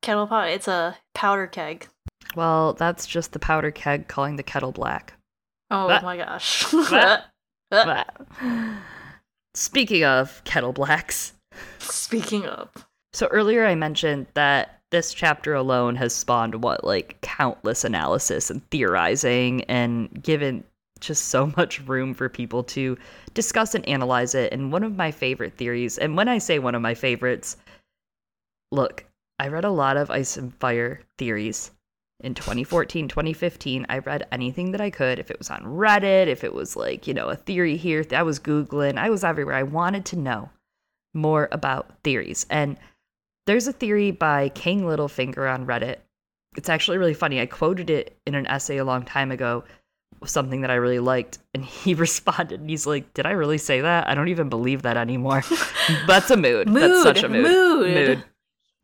kettle 0.02 0.28
pot, 0.28 0.50
it's 0.50 0.68
a 0.68 0.98
powder 1.14 1.48
keg. 1.48 1.88
Well, 2.36 2.74
that's 2.74 3.08
just 3.08 3.32
the 3.34 3.40
powder 3.40 3.72
keg 3.72 4.08
calling 4.08 4.36
the 4.36 4.44
kettle 4.44 4.72
black. 4.72 5.14
Oh 5.72 5.88
What? 5.88 6.04
my 6.04 6.18
gosh. 6.18 6.72
What? 6.74 7.26
Uh, 7.72 7.86
But- 7.86 8.28
Speaking 9.56 10.04
of 10.04 10.42
kettle 10.44 10.74
blacks, 10.74 11.34
Speaking 11.80 12.46
of. 12.46 12.70
so 13.14 13.28
earlier 13.28 13.66
I 13.66 13.76
mentioned 13.76 14.28
that 14.36 14.82
this 14.92 15.14
chapter 15.14 15.54
alone 15.54 15.96
has 15.98 16.16
spawned 16.16 16.64
what, 16.64 16.84
like 16.84 17.20
countless 17.22 17.84
analysis 17.84 18.50
and 18.50 18.68
theorizing 18.72 19.64
and 19.66 20.24
given 20.24 20.64
just 21.00 21.26
so 21.26 21.52
much 21.58 21.80
room 21.88 22.14
for 22.14 22.28
people 22.30 22.64
to 22.64 22.98
discuss 23.34 23.76
and 23.76 23.88
analyze 23.88 24.34
it. 24.36 24.52
And 24.54 24.72
one 24.72 24.84
of 24.84 24.96
my 24.96 25.12
favorite 25.12 25.54
theories, 25.58 25.98
and 25.98 26.16
when 26.18 26.28
I 26.28 26.38
say 26.40 26.58
one 26.60 26.76
of 26.76 26.82
my 26.82 26.94
favorites, 26.96 27.58
look, 28.72 29.06
I 29.40 29.48
read 29.48 29.64
a 29.66 29.70
lot 29.72 29.98
of 29.98 30.10
ice 30.12 30.38
and 30.38 30.54
fire 30.56 31.02
theories 31.18 31.72
in 32.22 32.34
2014, 32.34 33.08
2015. 33.08 33.86
I 33.90 34.00
read 34.00 34.28
anything 34.32 34.72
that 34.72 34.82
I 34.82 34.90
could. 34.90 35.20
If 35.20 35.32
it 35.32 35.38
was 35.38 35.50
on 35.50 35.64
Reddit, 35.64 36.28
if 36.28 36.44
it 36.44 36.54
was 36.54 36.76
like, 36.76 37.08
you 37.08 37.14
know, 37.14 37.30
a 37.30 37.36
theory 37.36 37.78
here, 37.78 38.06
I 38.12 38.24
was 38.24 38.40
Googling, 38.40 38.98
I 38.98 39.10
was 39.10 39.24
everywhere. 39.24 39.56
I 39.56 39.64
wanted 39.64 40.06
to 40.06 40.18
know 40.18 40.50
more 41.14 41.48
about 41.52 41.90
theories. 42.04 42.46
And 42.50 42.78
there's 43.48 43.68
a 43.68 43.74
theory 43.74 44.12
by 44.12 44.50
King 44.50 44.82
Littlefinger 44.82 45.52
on 45.52 45.66
Reddit. 45.66 45.98
It's 46.58 46.70
actually 46.70 46.98
really 46.98 47.14
funny. 47.14 47.40
I 47.40 47.46
quoted 47.46 47.90
it 47.90 48.18
in 48.26 48.36
an 48.36 48.48
essay 48.48 48.78
a 48.78 48.86
long 48.86 49.04
time 49.04 49.32
ago, 49.32 49.64
something 50.26 50.62
that 50.62 50.72
I 50.72 50.76
really 50.76 51.00
liked, 51.00 51.40
and 51.54 51.64
he 51.84 51.94
responded 51.94 52.60
and 52.60 52.70
he's 52.70 52.86
like, 52.86 53.14
Did 53.14 53.26
I 53.26 53.32
really 53.32 53.58
say 53.58 53.82
that? 53.82 54.08
I 54.08 54.16
don't 54.16 54.28
even 54.28 54.50
believe 54.50 54.82
that 54.82 54.98
anymore. 54.98 55.44
That's 56.08 56.30
a 56.32 56.38
mood. 56.38 56.68
That's 56.68 57.04
such 57.04 57.24
a 57.24 57.30
mood. 57.30 57.94
Mood. 57.94 58.24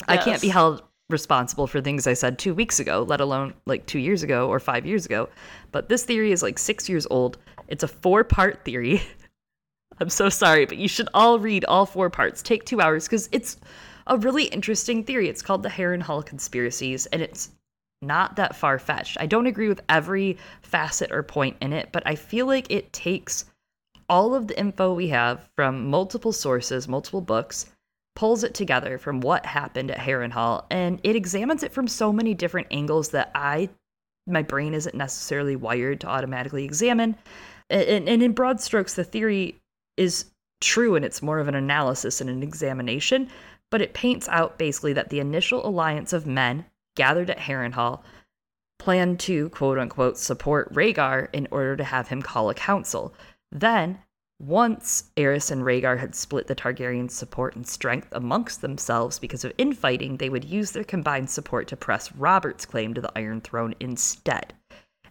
I 0.08 0.18
can't 0.18 0.42
be 0.42 0.50
held 0.50 0.84
responsible 1.10 1.68
for 1.68 1.82
things 1.82 2.08
I 2.08 2.14
said 2.14 2.40
two 2.40 2.54
weeks 2.54 2.80
ago, 2.80 3.04
let 3.08 3.22
alone 3.22 3.54
like 3.66 3.86
two 3.86 4.00
years 4.00 4.24
ago 4.24 4.50
or 4.50 4.60
five 4.60 4.86
years 4.86 5.06
ago. 5.06 5.30
But 5.72 5.90
this 5.90 6.04
theory 6.04 6.32
is 6.32 6.42
like 6.42 6.58
six 6.58 6.90
years 6.90 7.06
old. 7.10 7.38
It's 7.68 7.84
a 7.84 7.88
four 7.88 8.24
part 8.24 8.64
theory. 8.66 9.02
I'm 10.00 10.10
so 10.10 10.30
sorry, 10.30 10.66
but 10.66 10.78
you 10.78 10.88
should 10.88 11.10
all 11.14 11.40
read 11.40 11.64
all 11.66 11.86
four 11.86 12.10
parts. 12.10 12.42
Take 12.42 12.66
two 12.66 12.82
hours 12.82 13.06
because 13.06 13.30
it's 13.32 13.58
a 14.08 14.18
really 14.18 14.46
interesting 14.46 15.04
theory. 15.04 15.30
It's 15.30 15.42
called 15.42 15.64
the 15.64 15.70
Harrenhal 15.70 16.26
conspiracies, 16.26 17.06
and 17.08 17.22
it's 17.22 17.52
not 18.02 18.36
that 18.36 18.56
far 18.56 18.78
fetched. 18.78 19.18
I 19.20 19.26
don't 19.26 19.48
agree 19.48 19.70
with 19.70 19.82
every 19.88 20.38
facet 20.62 21.12
or 21.12 21.24
point 21.24 21.58
in 21.62 21.72
it, 21.72 21.90
but 21.92 22.04
I 22.06 22.16
feel 22.16 22.46
like 22.46 22.70
it 22.70 22.92
takes 22.92 23.46
all 24.10 24.36
of 24.36 24.48
the 24.48 24.60
info 24.60 24.94
we 24.94 25.08
have 25.08 25.50
from 25.56 25.90
multiple 25.90 26.34
sources, 26.34 26.88
multiple 26.88 27.22
books, 27.22 27.66
pulls 28.16 28.44
it 28.44 28.54
together 28.54 28.98
from 28.98 29.20
what 29.20 29.46
happened 29.46 29.92
at 29.92 29.98
Harrenhal, 29.98 30.66
and 30.72 31.00
it 31.04 31.16
examines 31.16 31.64
it 31.64 31.72
from 31.72 31.88
so 31.88 32.12
many 32.12 32.34
different 32.34 32.68
angles 32.72 33.10
that 33.10 33.32
I, 33.36 33.70
my 34.26 34.42
brain 34.42 34.74
isn't 34.74 34.96
necessarily 34.96 35.56
wired 35.56 36.02
to 36.02 36.08
automatically 36.08 36.64
examine. 36.64 37.16
And, 37.70 38.08
and 38.08 38.24
in 38.24 38.34
broad 38.34 38.62
strokes, 38.62 38.94
the 38.94 39.04
theory 39.04 39.56
is 39.98 40.26
true 40.62 40.96
and 40.96 41.04
it's 41.04 41.22
more 41.22 41.40
of 41.40 41.48
an 41.48 41.56
analysis 41.56 42.22
and 42.22 42.30
an 42.30 42.42
examination, 42.42 43.30
but 43.70 43.82
it 43.82 43.94
paints 43.94 44.28
out 44.30 44.58
basically 44.58 44.94
that 44.94 45.10
the 45.10 45.20
initial 45.20 45.66
alliance 45.66 46.14
of 46.14 46.26
men 46.26 46.66
gathered 46.96 47.30
at 47.30 47.40
Harrenhal 47.40 48.02
planned 48.80 49.20
to 49.20 49.50
quote 49.50 49.78
unquote 49.78 50.18
support 50.18 50.74
Rhaegar 50.74 51.30
in 51.34 51.48
order 51.52 51.76
to 51.76 51.84
have 51.84 52.08
him 52.08 52.22
call 52.22 52.50
a 52.50 52.54
council. 52.54 53.14
Then, 53.52 54.00
once 54.40 55.12
Aerys 55.16 55.50
and 55.50 55.64
Rhaegar 55.64 55.98
had 55.98 56.14
split 56.14 56.48
the 56.48 56.56
Targaryen 56.56 57.10
support 57.10 57.56
and 57.56 57.66
strength 57.66 58.10
amongst 58.12 58.62
themselves 58.62 59.18
because 59.18 59.46
of 59.46 59.54
infighting, 59.58 60.18
they 60.18 60.30
would 60.30 60.44
use 60.44 60.72
their 60.72 60.84
combined 60.84 61.30
support 61.30 61.68
to 61.70 61.78
press 61.78 62.14
Robert's 62.14 62.66
claim 62.66 62.94
to 62.94 63.02
the 63.02 63.12
Iron 63.16 63.40
Throne 63.40 63.76
instead. 63.80 64.54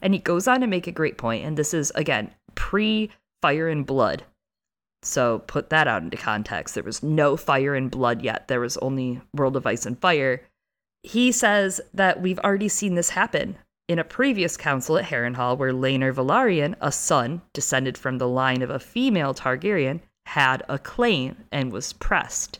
And 0.03 0.13
he 0.13 0.21
goes 0.21 0.47
on 0.47 0.61
to 0.61 0.67
make 0.67 0.87
a 0.87 0.93
great 0.93 1.17
point, 1.17 1.45
and 1.45 1.57
this 1.57 1.73
is 1.73 1.91
again 1.95 2.33
pre 2.55 3.11
Fire 3.41 3.69
and 3.69 3.87
Blood. 3.87 4.25
So 5.03 5.41
put 5.41 5.71
that 5.71 5.87
out 5.87 6.03
into 6.03 6.17
context. 6.17 6.75
There 6.75 6.83
was 6.83 7.03
no 7.03 7.37
fire 7.37 7.75
and 7.75 7.91
blood 7.91 8.23
yet. 8.23 8.49
There 8.49 8.61
was 8.61 8.79
only 8.79 9.21
World 9.35 9.57
of 9.57 9.67
Ice 9.67 9.85
and 9.85 9.99
Fire. 9.99 10.43
He 11.03 11.31
says 11.31 11.81
that 11.93 12.23
we've 12.23 12.39
already 12.39 12.69
seen 12.69 12.95
this 12.95 13.11
happen 13.11 13.59
in 13.89 13.99
a 13.99 14.05
previous 14.05 14.57
council 14.57 14.97
at 14.97 15.05
Harrenhal 15.05 15.59
where 15.59 15.73
Laenor 15.73 16.13
Velaryon, 16.13 16.75
a 16.81 16.91
son 16.91 17.43
descended 17.53 17.99
from 17.99 18.19
the 18.19 18.29
line 18.29 18.63
of 18.63 18.71
a 18.71 18.79
female 18.79 19.35
Targaryen, 19.35 20.01
had 20.27 20.63
a 20.69 20.79
claim 20.79 21.37
and 21.53 21.71
was 21.71 21.93
pressed. 21.93 22.59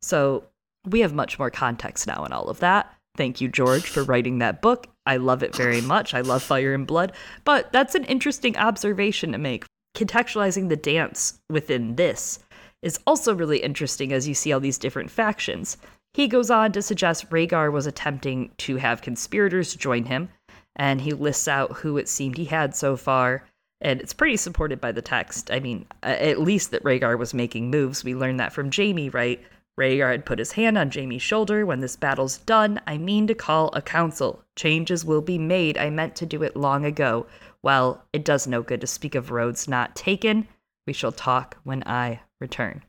So 0.00 0.44
we 0.86 1.00
have 1.00 1.12
much 1.12 1.38
more 1.38 1.50
context 1.50 2.06
now 2.06 2.24
in 2.24 2.32
all 2.32 2.48
of 2.48 2.60
that. 2.60 2.94
Thank 3.16 3.40
you, 3.40 3.48
George, 3.48 3.82
for 3.82 4.04
writing 4.04 4.38
that 4.38 4.62
book. 4.62 4.86
I 5.04 5.16
love 5.16 5.42
it 5.42 5.54
very 5.54 5.80
much. 5.80 6.14
I 6.14 6.20
love 6.20 6.42
Fire 6.42 6.72
and 6.72 6.86
Blood. 6.86 7.12
But 7.44 7.72
that's 7.72 7.96
an 7.96 8.04
interesting 8.04 8.56
observation 8.56 9.32
to 9.32 9.38
make. 9.38 9.64
Contextualizing 9.96 10.68
the 10.68 10.76
dance 10.76 11.40
within 11.50 11.96
this 11.96 12.38
is 12.82 12.98
also 13.06 13.34
really 13.34 13.58
interesting 13.58 14.12
as 14.12 14.28
you 14.28 14.34
see 14.34 14.52
all 14.52 14.60
these 14.60 14.78
different 14.78 15.10
factions. 15.10 15.76
He 16.14 16.28
goes 16.28 16.50
on 16.50 16.72
to 16.72 16.82
suggest 16.82 17.28
Rhaegar 17.30 17.70
was 17.70 17.86
attempting 17.86 18.50
to 18.58 18.76
have 18.76 19.02
conspirators 19.02 19.74
join 19.74 20.04
him, 20.04 20.28
and 20.76 21.00
he 21.00 21.12
lists 21.12 21.48
out 21.48 21.78
who 21.78 21.96
it 21.96 22.08
seemed 22.08 22.36
he 22.36 22.46
had 22.46 22.74
so 22.74 22.96
far. 22.96 23.44
And 23.80 24.00
it's 24.00 24.12
pretty 24.12 24.36
supported 24.36 24.80
by 24.80 24.92
the 24.92 25.02
text. 25.02 25.50
I 25.50 25.60
mean, 25.60 25.86
at 26.02 26.40
least 26.40 26.70
that 26.70 26.84
Rhaegar 26.84 27.18
was 27.18 27.32
making 27.32 27.70
moves. 27.70 28.04
We 28.04 28.14
learned 28.14 28.38
that 28.40 28.52
from 28.52 28.70
Jaime, 28.70 29.08
right? 29.08 29.40
Rhaegar 29.78 30.10
had 30.10 30.26
put 30.26 30.38
his 30.38 30.52
hand 30.52 30.76
on 30.76 30.90
Jaime's 30.90 31.22
shoulder. 31.22 31.64
When 31.64 31.80
this 31.80 31.96
battle's 31.96 32.38
done, 32.38 32.80
I 32.86 32.98
mean 32.98 33.26
to 33.28 33.34
call 33.34 33.70
a 33.72 33.80
council. 33.80 34.44
Changes 34.56 35.04
will 35.04 35.22
be 35.22 35.38
made. 35.38 35.78
I 35.78 35.88
meant 35.88 36.14
to 36.16 36.26
do 36.26 36.42
it 36.42 36.56
long 36.56 36.84
ago. 36.84 37.26
Well, 37.62 38.04
it 38.12 38.24
does 38.24 38.46
no 38.46 38.62
good 38.62 38.82
to 38.82 38.86
speak 38.86 39.14
of 39.14 39.30
roads 39.30 39.66
not 39.66 39.96
taken. 39.96 40.46
We 40.86 40.92
shall 40.92 41.12
talk 41.12 41.56
when 41.64 41.82
I 41.86 42.20
return. 42.40 42.82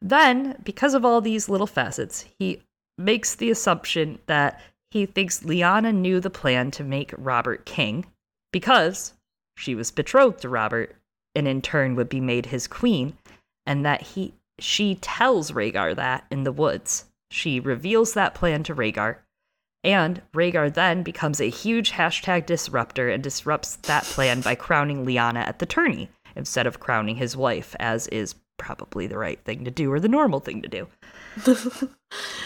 Then, 0.00 0.60
because 0.62 0.94
of 0.94 1.04
all 1.04 1.20
these 1.20 1.48
little 1.48 1.66
facets, 1.66 2.26
he 2.38 2.62
makes 2.98 3.34
the 3.34 3.50
assumption 3.50 4.18
that 4.26 4.60
he 4.90 5.06
thinks 5.06 5.40
Lyanna 5.40 5.94
knew 5.94 6.20
the 6.20 6.30
plan 6.30 6.70
to 6.72 6.84
make 6.84 7.14
Robert 7.16 7.66
king 7.66 8.06
because 8.52 9.12
she 9.56 9.74
was 9.74 9.90
betrothed 9.90 10.40
to 10.40 10.48
Robert 10.48 10.96
and 11.34 11.46
in 11.46 11.60
turn 11.60 11.94
would 11.94 12.08
be 12.08 12.20
made 12.20 12.46
his 12.46 12.66
queen, 12.66 13.16
and 13.66 13.84
that 13.84 14.00
he 14.02 14.34
she 14.58 14.94
tells 14.96 15.52
Rhaegar 15.52 15.94
that 15.96 16.24
in 16.30 16.44
the 16.44 16.52
woods. 16.52 17.04
She 17.30 17.60
reveals 17.60 18.14
that 18.14 18.34
plan 18.34 18.62
to 18.62 18.74
Rhaegar, 18.74 19.18
and 19.84 20.22
Rhaegar 20.34 20.72
then 20.72 21.02
becomes 21.02 21.40
a 21.40 21.50
huge 21.50 21.92
hashtag 21.92 22.46
disruptor 22.46 23.10
and 23.10 23.22
disrupts 23.22 23.76
that 23.76 24.04
plan 24.04 24.40
by 24.40 24.54
crowning 24.54 25.04
Lyanna 25.04 25.46
at 25.46 25.58
the 25.58 25.66
tourney 25.66 26.08
instead 26.34 26.66
of 26.66 26.80
crowning 26.80 27.16
his 27.16 27.36
wife, 27.36 27.76
as 27.78 28.06
is 28.08 28.34
probably 28.58 29.06
the 29.06 29.18
right 29.18 29.38
thing 29.44 29.64
to 29.64 29.70
do 29.70 29.92
or 29.92 30.00
the 30.00 30.08
normal 30.08 30.40
thing 30.40 30.62
to 30.62 30.68
do. 30.68 30.88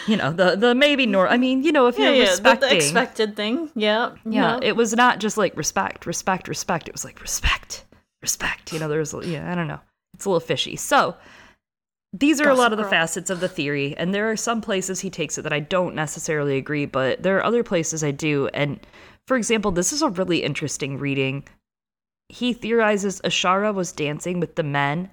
You 0.07 0.17
know, 0.17 0.31
the 0.31 0.55
the 0.55 0.73
maybe 0.73 1.05
nor 1.05 1.27
I 1.27 1.37
mean, 1.37 1.63
you 1.63 1.71
know, 1.71 1.85
if 1.85 1.97
yeah, 1.97 2.05
you're 2.05 2.15
yeah, 2.15 2.29
respecting 2.31 2.69
the 2.69 2.75
expected 2.75 3.35
thing. 3.35 3.69
Yeah. 3.75 4.15
yeah, 4.25 4.59
it 4.61 4.75
was 4.75 4.93
not 4.95 5.19
just 5.19 5.37
like 5.37 5.55
respect, 5.55 6.07
respect, 6.07 6.47
respect. 6.47 6.87
It 6.87 6.93
was 6.93 7.05
like 7.05 7.21
respect, 7.21 7.85
respect. 8.23 8.73
You 8.73 8.79
know, 8.79 8.89
there's 8.89 9.13
yeah, 9.23 9.51
I 9.51 9.55
don't 9.55 9.67
know. 9.67 9.79
It's 10.15 10.25
a 10.25 10.29
little 10.29 10.39
fishy. 10.39 10.75
So 10.75 11.15
these 12.13 12.41
are 12.41 12.45
Gossip 12.45 12.57
a 12.57 12.61
lot 12.61 12.71
of 12.73 12.77
the 12.77 12.83
Girl. 12.83 12.91
facets 12.91 13.29
of 13.29 13.39
the 13.39 13.47
theory, 13.47 13.95
and 13.95 14.13
there 14.13 14.29
are 14.29 14.35
some 14.35 14.61
places 14.61 14.99
he 14.99 15.09
takes 15.09 15.37
it 15.37 15.43
that 15.43 15.53
I 15.53 15.59
don't 15.59 15.95
necessarily 15.95 16.57
agree, 16.57 16.85
but 16.85 17.21
there 17.21 17.37
are 17.37 17.45
other 17.45 17.63
places 17.63 18.03
I 18.03 18.11
do. 18.11 18.47
And 18.47 18.79
for 19.27 19.37
example, 19.37 19.71
this 19.71 19.93
is 19.93 20.01
a 20.01 20.09
really 20.09 20.43
interesting 20.43 20.97
reading. 20.97 21.47
He 22.27 22.53
theorizes 22.53 23.21
Ashara 23.21 23.73
was 23.73 23.91
dancing 23.91 24.39
with 24.39 24.55
the 24.55 24.63
men 24.63 25.11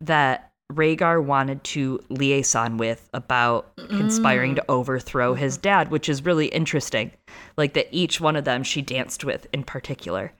that 0.00 0.52
Rhaegar 0.72 1.24
wanted 1.24 1.64
to 1.64 2.00
liaison 2.10 2.76
with 2.76 3.08
about 3.14 3.74
conspiring 3.88 4.54
to 4.56 4.64
overthrow 4.68 5.34
his 5.34 5.56
dad, 5.56 5.90
which 5.90 6.08
is 6.08 6.24
really 6.24 6.46
interesting. 6.48 7.10
Like 7.56 7.72
that 7.72 7.88
each 7.90 8.20
one 8.20 8.36
of 8.36 8.44
them 8.44 8.62
she 8.62 8.82
danced 8.82 9.24
with 9.24 9.46
in 9.52 9.64
particular, 9.64 10.32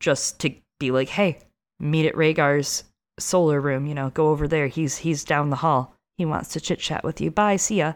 just 0.00 0.40
to 0.40 0.52
be 0.80 0.90
like, 0.90 1.08
hey, 1.08 1.38
meet 1.78 2.06
at 2.06 2.14
Rhaegar's 2.14 2.84
solar 3.20 3.60
room, 3.60 3.86
you 3.86 3.94
know, 3.94 4.10
go 4.10 4.30
over 4.30 4.48
there. 4.48 4.66
He's 4.66 4.98
he's 4.98 5.24
down 5.24 5.50
the 5.50 5.56
hall. 5.56 5.94
He 6.16 6.24
wants 6.24 6.50
to 6.50 6.60
chit 6.60 6.80
chat 6.80 7.04
with 7.04 7.20
you. 7.20 7.30
Bye, 7.30 7.56
see 7.56 7.76
ya. 7.76 7.94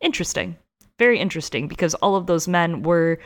Interesting. 0.00 0.56
Very 0.98 1.18
interesting 1.18 1.66
because 1.66 1.94
all 1.94 2.14
of 2.14 2.26
those 2.26 2.46
men 2.46 2.82
were 2.82 3.18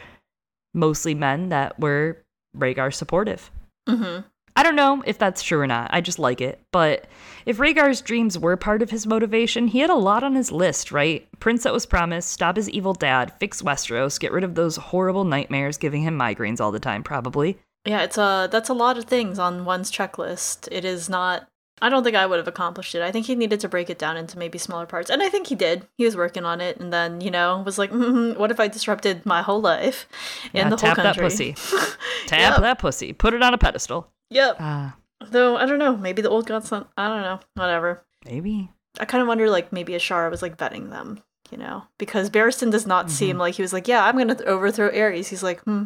mostly 0.72 1.14
men 1.14 1.50
that 1.50 1.78
were 1.78 2.24
Rhaegar 2.56 2.94
supportive. 2.94 3.50
Mm-hmm. 3.86 4.26
I 4.58 4.64
don't 4.64 4.74
know 4.74 5.04
if 5.06 5.18
that's 5.18 5.44
true 5.44 5.60
or 5.60 5.68
not. 5.68 5.90
I 5.92 6.00
just 6.00 6.18
like 6.18 6.40
it. 6.40 6.60
But 6.72 7.06
if 7.46 7.58
Rhaegar's 7.58 8.00
dreams 8.00 8.36
were 8.36 8.56
part 8.56 8.82
of 8.82 8.90
his 8.90 9.06
motivation, 9.06 9.68
he 9.68 9.78
had 9.78 9.88
a 9.88 9.94
lot 9.94 10.24
on 10.24 10.34
his 10.34 10.50
list, 10.50 10.90
right? 10.90 11.28
Prince 11.38 11.62
that 11.62 11.72
was 11.72 11.86
promised, 11.86 12.32
stop 12.32 12.56
his 12.56 12.68
evil 12.68 12.92
dad, 12.92 13.32
fix 13.38 13.62
Westeros, 13.62 14.18
get 14.18 14.32
rid 14.32 14.42
of 14.42 14.56
those 14.56 14.74
horrible 14.74 15.22
nightmares 15.22 15.78
giving 15.78 16.02
him 16.02 16.18
migraines 16.18 16.60
all 16.60 16.72
the 16.72 16.80
time, 16.80 17.04
probably. 17.04 17.56
Yeah, 17.84 18.02
it's 18.02 18.18
a 18.18 18.48
that's 18.50 18.68
a 18.68 18.74
lot 18.74 18.98
of 18.98 19.04
things 19.04 19.38
on 19.38 19.64
one's 19.64 19.92
checklist. 19.92 20.66
It 20.72 20.84
is 20.84 21.08
not. 21.08 21.47
I 21.80 21.88
don't 21.88 22.02
think 22.04 22.16
I 22.16 22.26
would 22.26 22.38
have 22.38 22.48
accomplished 22.48 22.94
it. 22.94 23.02
I 23.02 23.10
think 23.12 23.26
he 23.26 23.34
needed 23.34 23.60
to 23.60 23.68
break 23.68 23.88
it 23.90 23.98
down 23.98 24.16
into 24.16 24.38
maybe 24.38 24.58
smaller 24.58 24.86
parts, 24.86 25.10
and 25.10 25.22
I 25.22 25.28
think 25.28 25.46
he 25.46 25.54
did. 25.54 25.86
He 25.96 26.04
was 26.04 26.16
working 26.16 26.44
on 26.44 26.60
it, 26.60 26.78
and 26.78 26.92
then 26.92 27.20
you 27.20 27.30
know 27.30 27.62
was 27.64 27.78
like, 27.78 27.90
mm 27.90 28.36
"What 28.36 28.50
if 28.50 28.60
I 28.60 28.68
disrupted 28.68 29.24
my 29.26 29.42
whole 29.42 29.60
life 29.60 30.06
in 30.52 30.58
Yeah, 30.58 30.68
the 30.70 30.76
whole 30.76 30.94
country? 30.94 31.04
tap 31.04 31.16
that 31.16 31.22
pussy. 31.22 31.54
Tap 32.26 32.52
Yep. 32.54 32.60
that 32.60 32.78
pussy. 32.78 33.12
Put 33.12 33.34
it 33.34 33.42
on 33.42 33.54
a 33.54 33.58
pedestal. 33.58 34.10
Yep. 34.30 34.56
Ah, 34.60 34.96
Though 35.30 35.56
I 35.56 35.66
don't 35.66 35.78
know. 35.78 35.96
Maybe 35.96 36.20
the 36.22 36.28
old 36.30 36.46
gods. 36.46 36.70
I 36.72 36.78
don't 37.08 37.22
know. 37.22 37.40
Whatever. 37.54 38.04
maybe. 38.24 38.70
I 39.00 39.04
kind 39.04 39.22
of 39.22 39.28
wonder, 39.28 39.48
like 39.50 39.72
maybe 39.72 39.92
Ashara 39.94 40.30
was 40.30 40.42
like 40.42 40.56
vetting 40.56 40.90
them. 40.90 41.22
You 41.50 41.56
know, 41.56 41.84
because 41.96 42.28
Barristan 42.28 42.70
does 42.70 42.86
not 42.86 43.10
seem 43.10 43.30
Mm-hmm. 43.30 43.38
like 43.40 43.54
he 43.54 43.62
was 43.62 43.72
like, 43.72 43.88
"Yeah, 43.88 44.04
I'm 44.04 44.16
going 44.16 44.28
to 44.28 44.44
overthrow 44.44 44.90
Aerys." 44.90 45.28
He's 45.28 45.42
like, 45.42 45.60
"Hmm." 45.62 45.84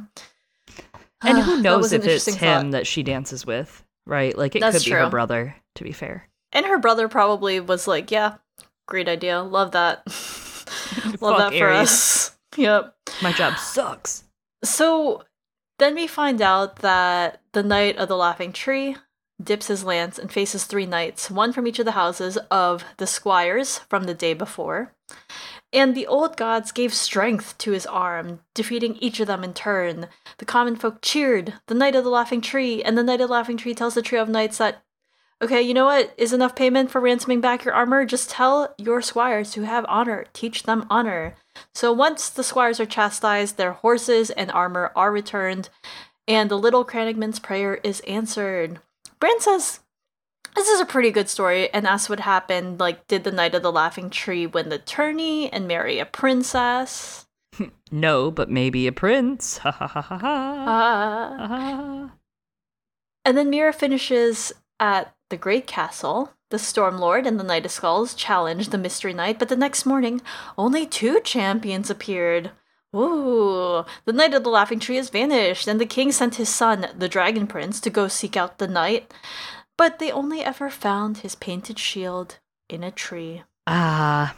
And 1.25 1.39
who 1.39 1.63
knows 1.63 1.93
if 1.93 2.05
it's 2.05 2.27
him 2.27 2.35
thought. 2.37 2.71
that 2.73 2.87
she 2.87 3.03
dances 3.05 3.47
with, 3.47 3.85
right? 4.07 4.37
Like 4.37 4.57
it 4.57 4.61
That's 4.61 4.79
could 4.79 4.85
be 4.87 4.91
her 4.91 5.09
brother, 5.09 5.55
to 5.75 5.85
be 5.85 5.93
fair. 5.93 6.29
And 6.53 6.67
her 6.67 6.79
brother 6.79 7.09
probably 7.09 7.61
was 7.61 7.87
like, 7.89 8.11
"Yeah, 8.11 8.37
great 8.87 9.09
idea. 9.09 9.41
Love 9.43 9.73
that. 9.73 10.03
Love 11.21 11.39
that 11.39 11.53
for 11.53 11.69
Aerys. 11.69 11.83
us." 11.83 12.29
Yep. 12.59 12.95
My 13.23 13.33
job 13.33 13.57
sucks. 13.57 14.25
So 14.63 15.23
then 15.79 15.95
we 15.95 16.07
find 16.07 16.43
out 16.43 16.77
that 16.81 17.41
the 17.53 17.63
Knight 17.63 17.97
of 17.97 18.09
the 18.09 18.17
Laughing 18.17 18.53
Tree 18.53 18.97
dips 19.43 19.69
his 19.69 19.85
lance 19.85 20.19
and 20.19 20.31
faces 20.31 20.65
three 20.65 20.85
knights, 20.85 21.31
one 21.31 21.55
from 21.55 21.67
each 21.67 21.79
of 21.79 21.87
the 21.87 21.93
houses 21.93 22.37
of 22.51 22.85
the 22.99 23.07
squires 23.07 23.79
from 23.89 24.05
the 24.05 24.13
day 24.13 24.35
before. 24.35 24.93
And 25.73 25.95
the 25.95 26.07
old 26.07 26.37
gods 26.37 26.73
gave 26.73 26.93
strength 26.93 27.57
to 27.59 27.73
his 27.73 27.87
arm, 27.87 28.41
defeating 28.55 28.97
each 28.97 29.19
of 29.21 29.27
them 29.27 29.43
in 29.43 29.55
turn. 29.55 30.09
The 30.37 30.45
common 30.45 30.77
folk 30.77 30.99
cheered, 31.01 31.55
the 31.69 31.75
Knight 31.75 31.95
of 31.95 32.05
the 32.05 32.11
Laughing 32.11 32.43
Tree, 32.43 32.83
and 32.83 32.99
the 32.99 33.03
Knight 33.03 33.23
of 33.23 33.29
the 33.29 33.33
Laughing 33.33 33.57
Tree 33.57 33.75
tells 33.75 33.95
the 33.95 34.03
trio 34.03 34.21
of 34.23 34.29
knights 34.29 34.59
that, 34.59 34.83
okay, 35.43 35.61
you 35.61 35.75
know 35.75 35.87
what 35.87 36.15
is 36.17 36.33
enough 36.33 36.55
payment 36.55 36.91
for 36.91 37.01
ransoming 37.01 37.41
back 37.41 37.65
your 37.65 37.75
armor? 37.75 38.05
Just 38.05 38.31
tell 38.31 38.75
your 38.79 39.03
squires 39.03 39.51
to 39.53 39.63
have 39.63 39.85
honor, 39.89 40.27
teach 40.33 40.63
them 40.63 40.87
honor. 40.89 41.35
So 41.75 41.93
once 41.93 42.31
the 42.31 42.45
squires 42.45 42.79
are 42.79 42.87
chastised, 42.87 43.57
their 43.57 43.73
horses 43.73 44.31
and 44.31 44.51
armor 44.53 44.93
are 44.95 45.13
returned, 45.13 45.69
and 46.29 46.51
the 46.51 46.59
little 46.59 46.85
Crannogman's 46.85 47.39
prayer 47.41 47.75
is 47.83 48.01
answered. 48.01 48.81
Bran 49.19 49.41
says, 49.41 49.81
this 50.55 50.69
is 50.69 50.81
a 50.81 50.87
pretty 50.87 51.11
good 51.11 51.29
story, 51.29 51.73
and 51.73 51.87
asks 51.87 52.09
what 52.09 52.21
happened. 52.21 52.79
Like, 52.79 53.07
did 53.07 53.25
the 53.25 53.33
Knight 53.33 53.55
of 53.55 53.63
the 53.63 53.73
Laughing 53.73 54.11
Tree 54.11 54.47
win 54.47 54.69
the 54.69 54.79
tourney 54.79 55.51
and 55.53 55.67
marry 55.67 55.99
a 55.99 56.07
princess? 56.07 57.27
No, 57.95 58.31
but 58.31 58.49
maybe 58.49 58.87
a 58.87 58.93
prince. 58.93 59.59
Ha 59.59 59.71
ha 59.71 59.87
ha 59.87 60.01
ha 60.01 60.17
ha. 60.17 60.65
Ah. 60.67 61.47
ha. 61.47 62.13
And 63.27 63.37
then 63.37 63.53
Meera 63.53 63.75
finishes 63.75 64.55
at 64.81 65.15
the 65.33 65.37
Great 65.39 65.67
Castle. 65.67 66.35
The 66.51 66.59
Stormlord 66.59 67.27
and 67.27 67.41
the 67.41 67.45
Knight 67.45 67.65
of 67.65 67.73
Skulls 67.73 68.13
challenged 68.13 68.71
the 68.71 68.77
Mystery 68.77 69.15
Knight, 69.15 69.39
but 69.39 69.49
the 69.49 69.57
next 69.57 69.87
morning, 69.87 70.21
only 70.59 70.85
two 70.85 71.21
champions 71.21 71.89
appeared. 71.89 72.51
Ooh, 72.95 73.83
the 74.05 74.13
Knight 74.13 74.35
of 74.35 74.45
the 74.45 74.51
Laughing 74.51 74.79
Tree 74.79 74.97
has 74.97 75.09
vanished, 75.09 75.67
and 75.67 75.81
the 75.81 75.87
king 75.87 76.13
sent 76.13 76.35
his 76.35 76.51
son, 76.51 76.87
the 76.95 77.09
Dragon 77.09 77.47
Prince, 77.47 77.81
to 77.81 77.89
go 77.89 78.09
seek 78.09 78.37
out 78.37 78.59
the 78.59 78.69
knight. 78.69 79.11
But 79.79 79.99
they 79.99 80.13
only 80.13 80.43
ever 80.43 80.69
found 80.69 81.19
his 81.19 81.35
painted 81.35 81.79
shield 81.79 82.39
in 82.69 82.85
a 82.85 82.91
tree. 82.91 83.45
Ah. 83.67 84.37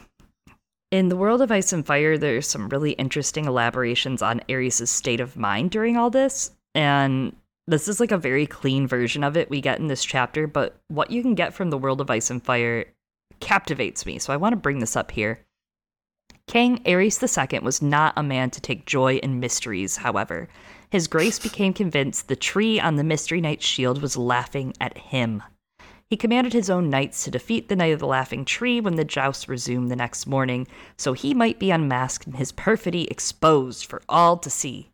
in 0.91 1.09
the 1.09 1.17
world 1.17 1.41
of 1.41 1.51
Ice 1.51 1.73
and 1.73 1.85
Fire, 1.85 2.17
there's 2.17 2.47
some 2.47 2.69
really 2.69 2.91
interesting 2.91 3.43
elaborations 3.43 4.21
on 4.21 4.39
Aerys' 4.47 4.87
state 4.87 5.19
of 5.19 5.35
mind 5.35 5.71
during 5.71 5.97
all 5.97 6.09
this. 6.09 6.51
And 6.73 7.35
this 7.67 7.87
is 7.87 7.99
like 7.99 8.11
a 8.11 8.17
very 8.17 8.45
clean 8.45 8.87
version 8.87 9.23
of 9.23 9.35
it 9.35 9.49
we 9.49 9.61
get 9.61 9.79
in 9.79 9.87
this 9.87 10.03
chapter, 10.03 10.47
but 10.47 10.77
what 10.87 11.11
you 11.11 11.21
can 11.21 11.35
get 11.35 11.53
from 11.53 11.69
the 11.69 11.77
world 11.77 11.99
of 11.99 12.09
Ice 12.09 12.29
and 12.29 12.43
Fire 12.43 12.85
captivates 13.39 14.05
me. 14.05 14.19
So 14.19 14.31
I 14.33 14.37
want 14.37 14.53
to 14.53 14.57
bring 14.57 14.79
this 14.79 14.95
up 14.95 15.11
here. 15.11 15.39
King 16.47 16.77
Aerys 16.83 17.21
II 17.21 17.59
was 17.59 17.81
not 17.81 18.13
a 18.15 18.23
man 18.23 18.51
to 18.51 18.61
take 18.61 18.85
joy 18.85 19.15
in 19.15 19.39
mysteries, 19.39 19.97
however. 19.97 20.47
His 20.91 21.07
grace 21.07 21.39
became 21.39 21.73
convinced 21.73 22.27
the 22.27 22.35
tree 22.35 22.79
on 22.79 22.95
the 22.95 23.03
Mystery 23.03 23.41
Knight's 23.41 23.65
shield 23.65 24.01
was 24.01 24.15
laughing 24.15 24.73
at 24.79 24.97
him. 24.97 25.41
He 26.07 26.17
commanded 26.17 26.53
his 26.53 26.69
own 26.69 26.91
knights 26.91 27.23
to 27.23 27.31
defeat 27.31 27.67
the 27.67 27.75
Knight 27.75 27.93
of 27.93 27.99
the 27.99 28.05
Laughing 28.05 28.45
Tree 28.45 28.79
when 28.79 28.95
the 28.95 29.03
joust 29.03 29.47
resumed 29.47 29.89
the 29.89 29.95
next 29.95 30.27
morning, 30.27 30.67
so 30.97 31.13
he 31.13 31.33
might 31.33 31.57
be 31.57 31.71
unmasked 31.71 32.27
and 32.27 32.35
his 32.35 32.51
perfidy 32.51 33.05
exposed 33.05 33.87
for 33.87 34.03
all 34.07 34.37
to 34.37 34.49
see. 34.51 34.91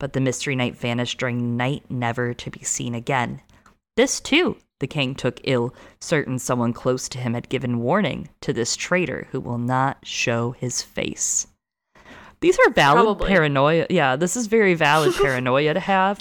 But 0.00 0.12
the 0.12 0.20
Mystery 0.20 0.56
Knight 0.56 0.76
vanished 0.76 1.18
during 1.18 1.56
night, 1.56 1.84
never 1.88 2.34
to 2.34 2.50
be 2.50 2.62
seen 2.62 2.94
again. 2.94 3.40
This, 3.96 4.20
too, 4.20 4.56
the 4.80 4.86
king 4.86 5.14
took 5.14 5.40
ill, 5.44 5.74
certain 6.00 6.38
someone 6.38 6.72
close 6.72 7.08
to 7.10 7.18
him 7.18 7.34
had 7.34 7.48
given 7.48 7.78
warning 7.78 8.28
to 8.40 8.52
this 8.52 8.76
traitor 8.76 9.28
who 9.30 9.40
will 9.40 9.58
not 9.58 9.98
show 10.04 10.50
his 10.52 10.82
face. 10.82 11.46
These 12.40 12.58
are 12.58 12.70
valid 12.70 13.04
Probably. 13.04 13.28
paranoia. 13.28 13.86
Yeah, 13.88 14.16
this 14.16 14.36
is 14.36 14.48
very 14.48 14.74
valid 14.74 15.14
paranoia 15.22 15.74
to 15.74 15.80
have, 15.80 16.20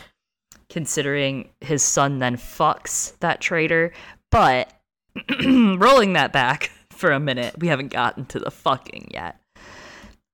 considering 0.70 1.50
his 1.60 1.84
son 1.84 2.20
then 2.20 2.38
fucks 2.38 3.18
that 3.20 3.42
traitor. 3.42 3.92
But 4.32 4.72
rolling 5.46 6.14
that 6.14 6.32
back 6.32 6.72
for 6.92 7.12
a 7.12 7.20
minute, 7.20 7.60
we 7.60 7.68
haven't 7.68 7.92
gotten 7.92 8.26
to 8.28 8.40
the 8.40 8.52
fucking 8.52 9.10
yet. 9.14 9.40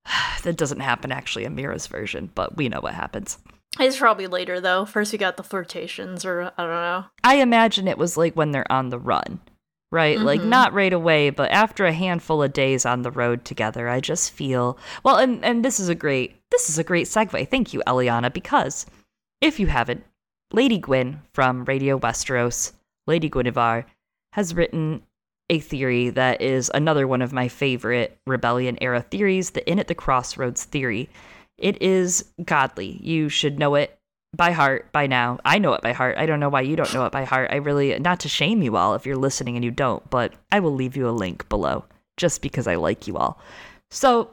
that 0.44 0.58
doesn't 0.58 0.80
happen 0.80 1.12
actually 1.12 1.46
in 1.46 1.56
Meera's 1.56 1.88
version, 1.88 2.30
but 2.36 2.58
we 2.58 2.70
know 2.70 2.80
what 2.82 2.94
happens. 2.94 3.38
It's 3.80 3.98
probably 3.98 4.28
later, 4.28 4.60
though. 4.60 4.86
First, 4.86 5.12
we 5.12 5.18
got 5.20 5.38
the 5.38 5.44
flirtations, 5.44 6.26
or 6.26 6.52
I 6.58 6.64
don't 6.64 6.70
know. 6.70 7.06
I 7.24 7.36
imagine 7.36 7.88
it 7.88 7.98
was 8.00 8.18
like 8.18 8.36
when 8.36 8.52
they're 8.52 8.70
on 8.72 8.90
the 8.90 8.98
run, 9.00 9.40
right? 9.92 10.20
Like 10.20 10.42
Mhm. 10.42 10.46
not 10.48 10.74
right 10.74 10.92
away, 10.92 11.30
but 11.30 11.52
after 11.52 11.86
a 11.86 11.94
handful 11.94 12.42
of 12.42 12.52
days 12.52 12.86
on 12.86 13.04
the 13.04 13.12
road 13.12 13.46
together, 13.46 13.88
I 13.88 14.00
just 14.00 14.32
feel 14.32 14.78
well. 15.04 15.18
And 15.18 15.46
and 15.46 15.64
this 15.64 15.80
is 15.80 15.88
a 15.88 15.96
great 15.96 16.36
this 16.50 16.68
is 16.70 16.80
a 16.80 16.84
great 16.84 17.06
segue. 17.06 17.48
Thank 17.50 17.74
you, 17.74 17.84
Eliana, 17.86 18.34
because 18.34 18.88
if 19.40 19.60
you 19.60 19.68
haven't, 19.68 20.04
Lady 20.52 20.80
Gwyn 20.80 21.22
from 21.34 21.64
Radio 21.66 22.00
Westeros, 22.00 22.74
Lady 23.06 23.30
Guinevere, 23.30 23.86
has 24.34 24.56
written 24.56 25.04
a 25.50 25.60
theory 25.60 26.10
that 26.12 26.42
is 26.42 26.72
another 26.74 27.08
one 27.08 27.22
of 27.22 27.34
my 27.34 27.48
favorite 27.48 28.18
rebellion 28.28 28.78
era 28.82 29.02
theories, 29.02 29.52
the 29.52 29.70
in 29.70 29.80
at 29.80 29.88
the 29.88 29.96
Crossroads 29.96 30.64
theory. 30.64 31.10
It 31.58 31.82
is 31.82 32.26
godly. 32.44 33.00
You 33.02 33.30
should 33.30 33.60
know 33.60 33.76
it 33.76 33.98
by 34.36 34.52
heart 34.52 34.92
by 34.92 35.08
now. 35.08 35.40
I 35.44 35.58
know 35.58 35.74
it 35.74 35.82
by 35.82 35.92
heart. 35.92 36.18
I 36.18 36.26
don't 36.26 36.40
know 36.40 36.50
why 36.50 36.62
you 36.62 36.76
don't 36.76 36.94
know 36.94 37.06
it 37.06 37.12
by 37.12 37.26
heart. 37.26 37.50
I 37.52 37.56
really, 37.56 37.98
not 38.00 38.20
to 38.22 38.30
shame 38.30 38.62
you 38.62 38.78
all 38.78 38.94
if 38.94 39.06
you're 39.06 39.16
listening 39.18 39.56
and 39.56 39.66
you 39.66 39.72
don't, 39.72 40.08
but 40.10 40.34
I 40.52 40.60
will 40.60 40.74
leave 40.74 40.96
you 40.96 41.10
a 41.10 41.12
link 41.12 41.50
below 41.50 41.86
just 42.18 42.42
because 42.42 42.68
I 42.68 42.76
like 42.76 43.08
you 43.08 43.18
all. 43.18 43.40
So 43.92 44.30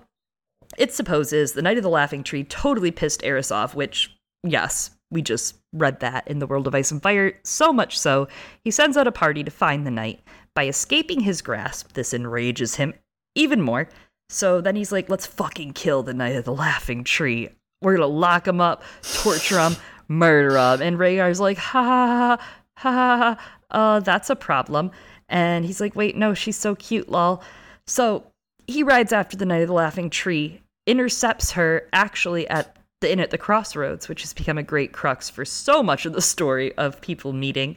it 0.76 0.92
supposes 0.92 1.52
the 1.52 1.62
Knight 1.62 1.78
of 1.78 1.82
the 1.82 1.88
Laughing 1.88 2.22
Tree 2.22 2.44
totally 2.44 2.90
pissed 2.90 3.22
Aerys 3.22 3.54
off, 3.54 3.74
which, 3.74 4.14
yes, 4.44 4.90
we 5.10 5.22
just 5.22 5.56
read 5.72 6.00
that 6.00 6.26
in 6.28 6.40
the 6.40 6.46
world 6.46 6.66
of 6.66 6.74
Ice 6.74 6.90
and 6.90 7.02
Fire. 7.02 7.38
So 7.44 7.72
much 7.72 7.98
so, 7.98 8.28
he 8.64 8.70
sends 8.70 8.96
out 8.96 9.06
a 9.06 9.12
party 9.12 9.44
to 9.44 9.50
find 9.50 9.86
the 9.86 9.90
knight. 9.90 10.20
By 10.56 10.68
escaping 10.68 11.20
his 11.20 11.42
grasp, 11.42 11.92
this 11.92 12.14
enrages 12.14 12.76
him 12.76 12.94
even 13.34 13.60
more. 13.60 13.90
So 14.30 14.62
then 14.62 14.74
he's 14.74 14.90
like, 14.90 15.10
let's 15.10 15.26
fucking 15.26 15.74
kill 15.74 16.02
the 16.02 16.14
Knight 16.14 16.34
of 16.34 16.46
the 16.46 16.54
Laughing 16.54 17.04
Tree. 17.04 17.50
We're 17.82 17.94
gonna 17.94 18.06
lock 18.06 18.48
him 18.48 18.62
up, 18.62 18.82
torture 19.02 19.60
him, 19.60 19.76
murder 20.08 20.56
him. 20.56 20.80
And 20.80 20.98
Rhaegar's 20.98 21.40
like, 21.40 21.58
ha 21.58 21.82
ha 21.84 22.38
ha, 22.78 22.90
ha, 22.90 23.36
ha 23.36 23.58
uh, 23.70 24.00
that's 24.00 24.30
a 24.30 24.34
problem. 24.34 24.92
And 25.28 25.66
he's 25.66 25.78
like, 25.78 25.94
wait, 25.94 26.16
no, 26.16 26.32
she's 26.32 26.56
so 26.56 26.74
cute, 26.74 27.10
lol. 27.10 27.42
So 27.86 28.24
he 28.66 28.82
rides 28.82 29.12
after 29.12 29.36
the 29.36 29.44
Knight 29.44 29.60
of 29.60 29.68
the 29.68 29.74
Laughing 29.74 30.08
Tree, 30.08 30.62
intercepts 30.86 31.52
her 31.52 31.86
actually 31.92 32.48
at 32.48 32.78
the 33.02 33.12
inn 33.12 33.20
at 33.20 33.28
the 33.28 33.36
crossroads, 33.36 34.08
which 34.08 34.22
has 34.22 34.32
become 34.32 34.56
a 34.56 34.62
great 34.62 34.92
crux 34.92 35.28
for 35.28 35.44
so 35.44 35.82
much 35.82 36.06
of 36.06 36.14
the 36.14 36.22
story 36.22 36.74
of 36.78 37.02
people 37.02 37.34
meeting. 37.34 37.76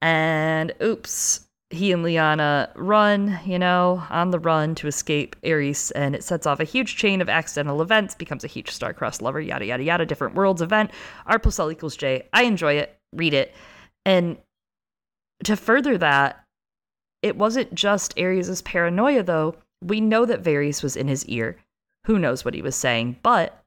And 0.00 0.72
oops, 0.82 1.43
he 1.74 1.92
and 1.92 2.04
Lyanna 2.04 2.70
run, 2.74 3.38
you 3.44 3.58
know, 3.58 4.02
on 4.10 4.30
the 4.30 4.38
run 4.38 4.74
to 4.76 4.86
escape 4.86 5.36
Aerys, 5.42 5.92
and 5.94 6.14
it 6.14 6.24
sets 6.24 6.46
off 6.46 6.60
a 6.60 6.64
huge 6.64 6.96
chain 6.96 7.20
of 7.20 7.28
accidental 7.28 7.82
events, 7.82 8.14
becomes 8.14 8.44
a 8.44 8.48
huge 8.48 8.70
star-crossed 8.70 9.22
lover, 9.22 9.40
yada 9.40 9.66
yada 9.66 9.82
yada, 9.82 10.06
different 10.06 10.34
worlds 10.34 10.62
event. 10.62 10.90
R 11.26 11.38
plus 11.38 11.58
L 11.58 11.70
equals 11.70 11.96
J. 11.96 12.28
I 12.32 12.44
enjoy 12.44 12.74
it, 12.74 12.96
read 13.12 13.34
it. 13.34 13.54
And 14.04 14.38
to 15.44 15.56
further 15.56 15.98
that, 15.98 16.44
it 17.22 17.36
wasn't 17.36 17.74
just 17.74 18.16
Aerys' 18.16 18.62
paranoia 18.64 19.22
though. 19.22 19.56
We 19.82 20.00
know 20.00 20.24
that 20.26 20.42
Varys 20.42 20.82
was 20.82 20.96
in 20.96 21.08
his 21.08 21.26
ear. 21.26 21.56
Who 22.06 22.18
knows 22.18 22.44
what 22.44 22.54
he 22.54 22.62
was 22.62 22.76
saying, 22.76 23.16
but 23.22 23.62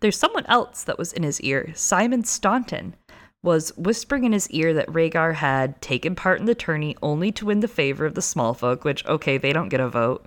there's 0.00 0.18
someone 0.18 0.46
else 0.46 0.84
that 0.84 0.98
was 0.98 1.12
in 1.12 1.22
his 1.22 1.40
ear, 1.40 1.70
Symond 1.74 2.26
Staunton 2.26 2.96
was 3.42 3.76
whispering 3.76 4.24
in 4.24 4.32
his 4.32 4.48
ear 4.50 4.72
that 4.74 4.86
Rhaegar 4.88 5.34
had 5.34 5.80
taken 5.82 6.14
part 6.14 6.38
in 6.38 6.46
the 6.46 6.54
tourney 6.54 6.96
only 7.02 7.32
to 7.32 7.46
win 7.46 7.60
the 7.60 7.68
favor 7.68 8.06
of 8.06 8.14
the 8.14 8.22
small 8.22 8.54
folk, 8.54 8.84
which, 8.84 9.04
okay, 9.06 9.36
they 9.38 9.52
don't 9.52 9.68
get 9.68 9.80
a 9.80 9.88
vote. 9.88 10.24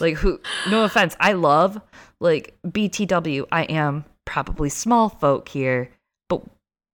like, 0.00 0.16
who, 0.16 0.40
no 0.68 0.84
offense, 0.84 1.16
I 1.18 1.32
love, 1.32 1.80
like, 2.20 2.56
BTW, 2.66 3.46
I 3.50 3.62
am 3.64 4.04
probably 4.26 4.68
small 4.68 5.08
folk 5.08 5.48
here, 5.48 5.90
but 6.28 6.42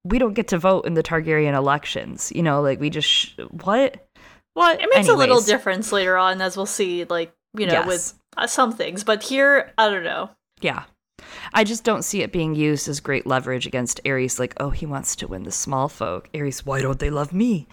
we 0.04 0.20
don't 0.20 0.34
get 0.34 0.48
to 0.50 0.58
vote 0.58 0.86
in 0.86 0.94
the 0.94 1.04
Targaryen 1.04 1.54
elections. 1.56 2.32
You 2.36 2.44
know, 2.44 2.62
like, 2.62 2.80
we 2.80 2.90
just, 2.90 3.10
sh- 3.10 3.34
what? 3.50 4.08
What? 4.54 4.76
It 4.82 4.90
makes 4.90 5.08
Anyways, 5.08 5.10
a 5.10 5.18
little 5.18 5.42
difference 5.42 5.92
later 5.92 6.18
on, 6.18 6.42
as 6.42 6.56
we'll 6.56 6.66
see, 6.66 7.06
like, 7.06 7.34
you 7.58 7.66
know, 7.66 7.74
Yes. 7.74 7.88
with 7.88 8.14
uh, 8.38 8.48
some 8.48 8.74
things. 8.74 9.04
But 9.04 9.24
here, 9.24 9.72
I 9.78 9.90
don't 9.90 10.04
know. 10.04 10.30
Yeah. 10.62 10.84
I 11.54 11.64
just 11.64 11.84
don't 11.84 12.04
see 12.04 12.22
it 12.22 12.32
being 12.32 12.56
used 12.56 12.88
as 12.88 13.00
great 13.00 13.28
leverage 13.28 13.66
against 13.66 14.04
Aerys, 14.04 14.40
like, 14.40 14.54
oh, 14.58 14.70
he 14.70 14.86
wants 14.86 15.16
to 15.18 15.28
win 15.28 15.44
the 15.44 15.52
small 15.52 15.90
folk. 15.90 16.30
Aerys, 16.34 16.66
why 16.66 16.82
don't 16.82 17.00
they 17.00 17.10
love 17.10 17.34
me? 17.34 17.68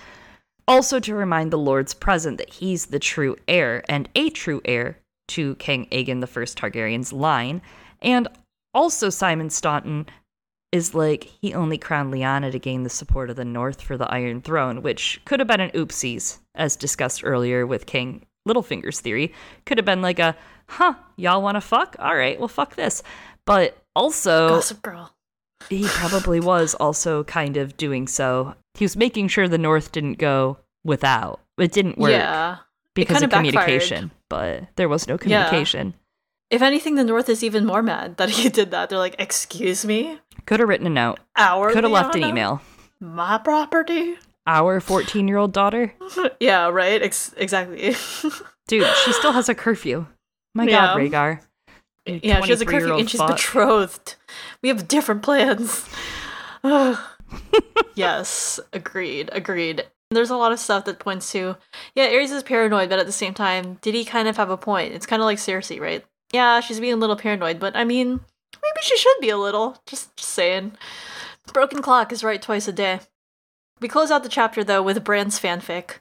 Also, 0.69 0.99
to 0.99 1.15
remind 1.15 1.51
the 1.51 1.59
Lords 1.59 1.95
present 1.95 2.39
that 2.39 2.55
he's 2.55 2.87
the 2.87 2.99
true 2.99 3.37
heir 3.47 3.85
and 3.89 4.09
a 4.15 4.31
true 4.31 4.61
heir 4.65 4.99
to 5.29 5.55
King 5.57 5.87
Aegon 5.93 6.21
the 6.21 6.27
First 6.27 6.59
Targaryen's 6.59 7.13
line. 7.13 7.63
And 8.03 8.29
also, 8.75 9.09
Symond 9.09 9.53
Staunton 9.53 10.07
is 10.73 10.95
like, 10.95 11.25
he 11.41 11.55
only 11.55 11.79
crowned 11.79 12.13
Lyanna 12.13 12.51
to 12.51 12.59
gain 12.59 12.83
the 12.83 12.91
support 12.91 13.31
of 13.31 13.37
the 13.37 13.45
North 13.45 13.81
for 13.81 13.97
the 13.97 14.11
Iron 14.13 14.43
Throne, 14.43 14.83
which 14.83 15.21
could 15.25 15.41
have 15.41 15.47
been 15.47 15.61
an 15.61 15.71
oopsies, 15.71 16.39
as 16.55 16.77
discussed 16.77 17.23
earlier 17.25 17.67
with 17.67 17.87
King 17.87 18.27
Littlefinger's 18.47 19.01
theory. 19.01 19.33
Could 19.65 19.79
have 19.79 19.85
been 19.85 20.03
like 20.03 20.19
a, 20.19 20.37
huh, 20.69 20.95
y'all 21.17 21.43
wanna 21.43 21.61
fuck? 21.61 21.97
All 21.99 22.17
right, 22.17 22.39
well, 22.39 22.49
fuck 22.49 22.75
this. 22.77 23.03
But 23.47 23.77
also, 23.95 24.49
Gossip 24.51 24.83
Girl. 24.83 25.15
he 25.71 25.85
probably 25.87 26.41
was 26.41 26.75
also 26.75 27.25
kind 27.25 27.57
of 27.57 27.77
doing 27.77 28.07
so. 28.09 28.55
He 28.75 28.85
was 28.85 28.97
making 28.97 29.29
sure 29.29 29.49
the 29.49 29.57
North 29.59 29.93
didn't 29.93 30.19
go 30.19 30.59
without. 30.85 31.41
It 31.59 31.73
didn't 31.73 31.97
work 31.99 32.11
Yeah. 32.11 32.59
because 32.95 33.23
of 33.23 33.31
communication, 33.31 34.11
but 34.29 34.65
there 34.77 34.89
was 34.89 35.09
no 35.09 35.17
communication. 35.17 35.95
If 36.51 36.61
anything, 36.63 36.95
the 36.97 37.05
North 37.05 37.29
is 37.29 37.43
even 37.43 37.65
more 37.67 37.83
mad 37.83 38.19
that 38.19 38.31
he 38.31 38.49
did 38.59 38.71
that. 38.73 38.89
They're 38.91 38.99
like, 38.99 39.17
"Excuse 39.19 39.85
me, 39.85 40.19
Could 40.45 40.61
have 40.61 40.69
written 40.69 40.87
a 40.87 40.91
note. 40.91 41.19
our 41.37 41.73
Could 41.73 41.85
have 41.85 41.93
left 41.93 42.15
an 42.15 42.25
email. 42.25 42.61
My 43.01 43.39
property." 43.39 44.17
Our 44.49 44.79
14 44.79 45.27
year 45.27 45.39
old 45.39 45.53
daughter, 45.53 45.93
yeah, 46.41 46.69
right. 46.69 47.03
Ex- 47.03 47.35
exactly. 47.37 47.97
dude, 48.69 48.87
she 49.05 49.13
still 49.13 49.33
has 49.33 49.49
a 49.49 49.57
curfew. 49.57 50.07
My 50.55 50.65
Yeah. 50.65 50.95
God, 50.95 50.99
Rhaegar. 50.99 51.41
Yeah, 52.07 52.41
she 52.43 52.51
has 52.51 52.61
a 52.61 52.65
curfew 52.65 52.79
23-year-old 52.79 53.01
and 53.01 53.11
she's 53.11 53.23
betrothed. 53.23 54.15
We 54.63 54.69
have 54.69 54.89
different 54.89 55.23
plans. 55.23 55.89
yes, 57.95 58.61
agreed, 58.73 59.31
agreed. 59.33 59.87
There's 60.11 60.31
a 60.31 60.37
lot 60.37 60.53
of 60.53 60.61
stuff 60.61 60.85
that 60.85 61.01
points 61.01 61.33
to, 61.33 61.57
yeah, 61.95 62.09
Aerys 62.09 62.31
is 62.31 62.43
paranoid, 62.45 62.89
but 62.89 63.01
at 63.01 63.07
the 63.07 63.13
same 63.13 63.35
time, 63.35 63.79
did 63.83 63.95
he 63.95 64.05
kind 64.05 64.29
of 64.29 64.37
have 64.37 64.51
a 64.51 64.57
point? 64.57 64.95
It's 64.95 65.07
kind 65.07 65.21
of 65.21 65.27
like 65.27 65.39
Cersei, 65.39 65.81
right? 65.81 66.05
Yeah, 66.33 66.61
she's 66.61 66.81
being 66.81 66.93
a 66.95 66.97
little 66.97 67.17
paranoid, 67.17 67.59
but 67.59 67.75
I 67.77 67.85
mean, 67.85 68.09
maybe 68.09 68.81
she 68.83 68.97
should 68.97 69.17
be 69.21 69.31
a 69.31 69.37
little. 69.37 69.79
Just, 69.87 70.17
just 70.17 70.31
saying. 70.31 70.73
Broken 71.53 71.83
clock 71.83 72.13
is 72.13 72.25
right 72.25 72.41
twice 72.41 72.69
a 72.69 72.73
day. 72.73 73.01
We 73.81 73.89
close 73.89 74.11
out 74.11 74.23
the 74.23 74.29
chapter 74.29 74.65
though 74.65 74.83
with 74.83 75.05
Bran's 75.05 75.39
fanfic. 75.39 75.99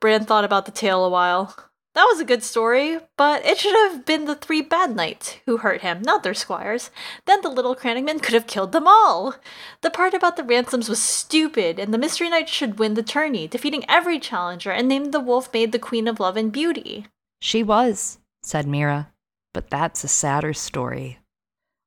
Bran 0.00 0.24
thought 0.24 0.44
about 0.44 0.66
the 0.66 0.72
tale 0.72 1.04
a 1.04 1.10
while. 1.10 1.54
That 1.98 2.06
was 2.12 2.20
a 2.20 2.24
good 2.24 2.44
story, 2.44 3.00
but 3.16 3.44
it 3.44 3.58
should 3.58 3.74
have 3.74 4.06
been 4.06 4.26
the 4.26 4.36
three 4.36 4.62
bad 4.62 4.94
knights 4.94 5.38
who 5.46 5.56
hurt 5.56 5.80
him, 5.80 6.00
not 6.02 6.22
their 6.22 6.32
squires. 6.32 6.92
Then 7.26 7.40
the 7.40 7.48
little 7.48 7.74
Crannogman 7.74 8.22
could 8.22 8.34
have 8.34 8.46
killed 8.46 8.70
them 8.70 8.86
all. 8.86 9.34
The 9.80 9.90
part 9.90 10.14
about 10.14 10.36
the 10.36 10.44
ransoms 10.44 10.88
was 10.88 11.02
stupid, 11.02 11.80
and 11.80 11.92
the 11.92 11.98
Mystery 11.98 12.30
Knight 12.30 12.48
should 12.48 12.78
win 12.78 12.94
the 12.94 13.02
tourney, 13.02 13.48
defeating 13.48 13.84
every 13.88 14.20
challenger 14.20 14.70
and 14.70 14.86
named 14.86 15.10
the 15.10 15.18
Wolf 15.18 15.52
Maid 15.52 15.72
the 15.72 15.80
Queen 15.80 16.06
of 16.06 16.20
Love 16.20 16.36
and 16.36 16.52
Beauty. 16.52 17.06
She 17.40 17.64
was, 17.64 18.20
said 18.44 18.66
Meera, 18.66 19.08
but 19.52 19.68
that's 19.68 20.04
a 20.04 20.08
sadder 20.08 20.52
story. 20.52 21.18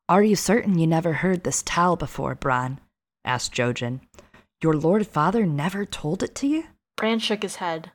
Are 0.09 0.23
you 0.23 0.35
certain 0.35 0.77
you 0.77 0.87
never 0.87 1.13
heard 1.13 1.45
this 1.45 1.63
tale 1.63 1.95
before, 1.95 2.35
Bran? 2.35 2.81
asked 3.23 3.53
Jojen. 3.53 4.01
Your 4.61 4.73
lord 4.73 5.07
father 5.07 5.45
never 5.45 5.85
told 5.85 6.21
it 6.21 6.35
to 6.35 6.47
you? 6.47 6.65
Bran 6.97 7.19
shook 7.19 7.43
his 7.43 7.55
head. 7.55 7.93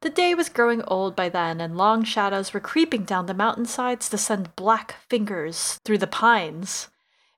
The 0.00 0.10
day 0.10 0.32
was 0.34 0.48
growing 0.48 0.82
old 0.86 1.16
by 1.16 1.28
then, 1.28 1.60
and 1.60 1.76
long 1.76 2.04
shadows 2.04 2.54
were 2.54 2.60
creeping 2.60 3.02
down 3.04 3.26
the 3.26 3.34
mountainsides 3.34 4.08
to 4.10 4.18
send 4.18 4.54
black 4.54 4.96
fingers 5.10 5.80
through 5.84 5.98
the 5.98 6.06
pines. 6.06 6.88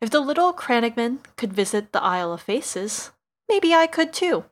If 0.01 0.11
the 0.11 0.21
little 0.21 0.53
Crannogman 0.53 1.21
could 1.37 1.55
visit 1.55 1.93
the 1.93 2.03
Isle 2.03 2.35
of 2.35 2.43
Faces, 2.43 3.13
maybe 3.49 3.75
I 3.75 3.87
could 3.87 4.13
too. 4.13 4.45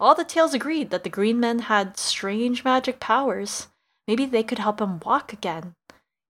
All 0.00 0.14
the 0.14 0.24
tales 0.24 0.54
agreed 0.54 0.90
that 0.90 1.04
the 1.04 1.10
green 1.10 1.38
men 1.38 1.60
had 1.60 1.96
strange 1.98 2.64
magic 2.64 2.98
powers. 2.98 3.68
Maybe 4.08 4.26
they 4.26 4.42
could 4.42 4.58
help 4.58 4.80
him 4.80 5.00
walk 5.00 5.32
again, 5.32 5.74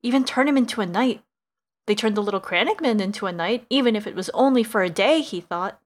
even 0.02 0.24
turn 0.24 0.48
him 0.48 0.56
into 0.59 0.82
a 0.82 0.86
knight. 0.86 1.22
They 1.86 1.94
turned 1.94 2.16
the 2.16 2.22
little 2.22 2.40
Crannogman 2.40 3.01
into 3.01 3.26
a 3.26 3.32
knight, 3.32 3.64
even 3.70 3.97
if 3.97 4.06
it 4.06 4.14
was 4.14 4.28
only 4.30 4.62
for 4.62 4.82
a 4.82 4.90
day, 4.90 5.20
he 5.22 5.40
thought. 5.40 5.80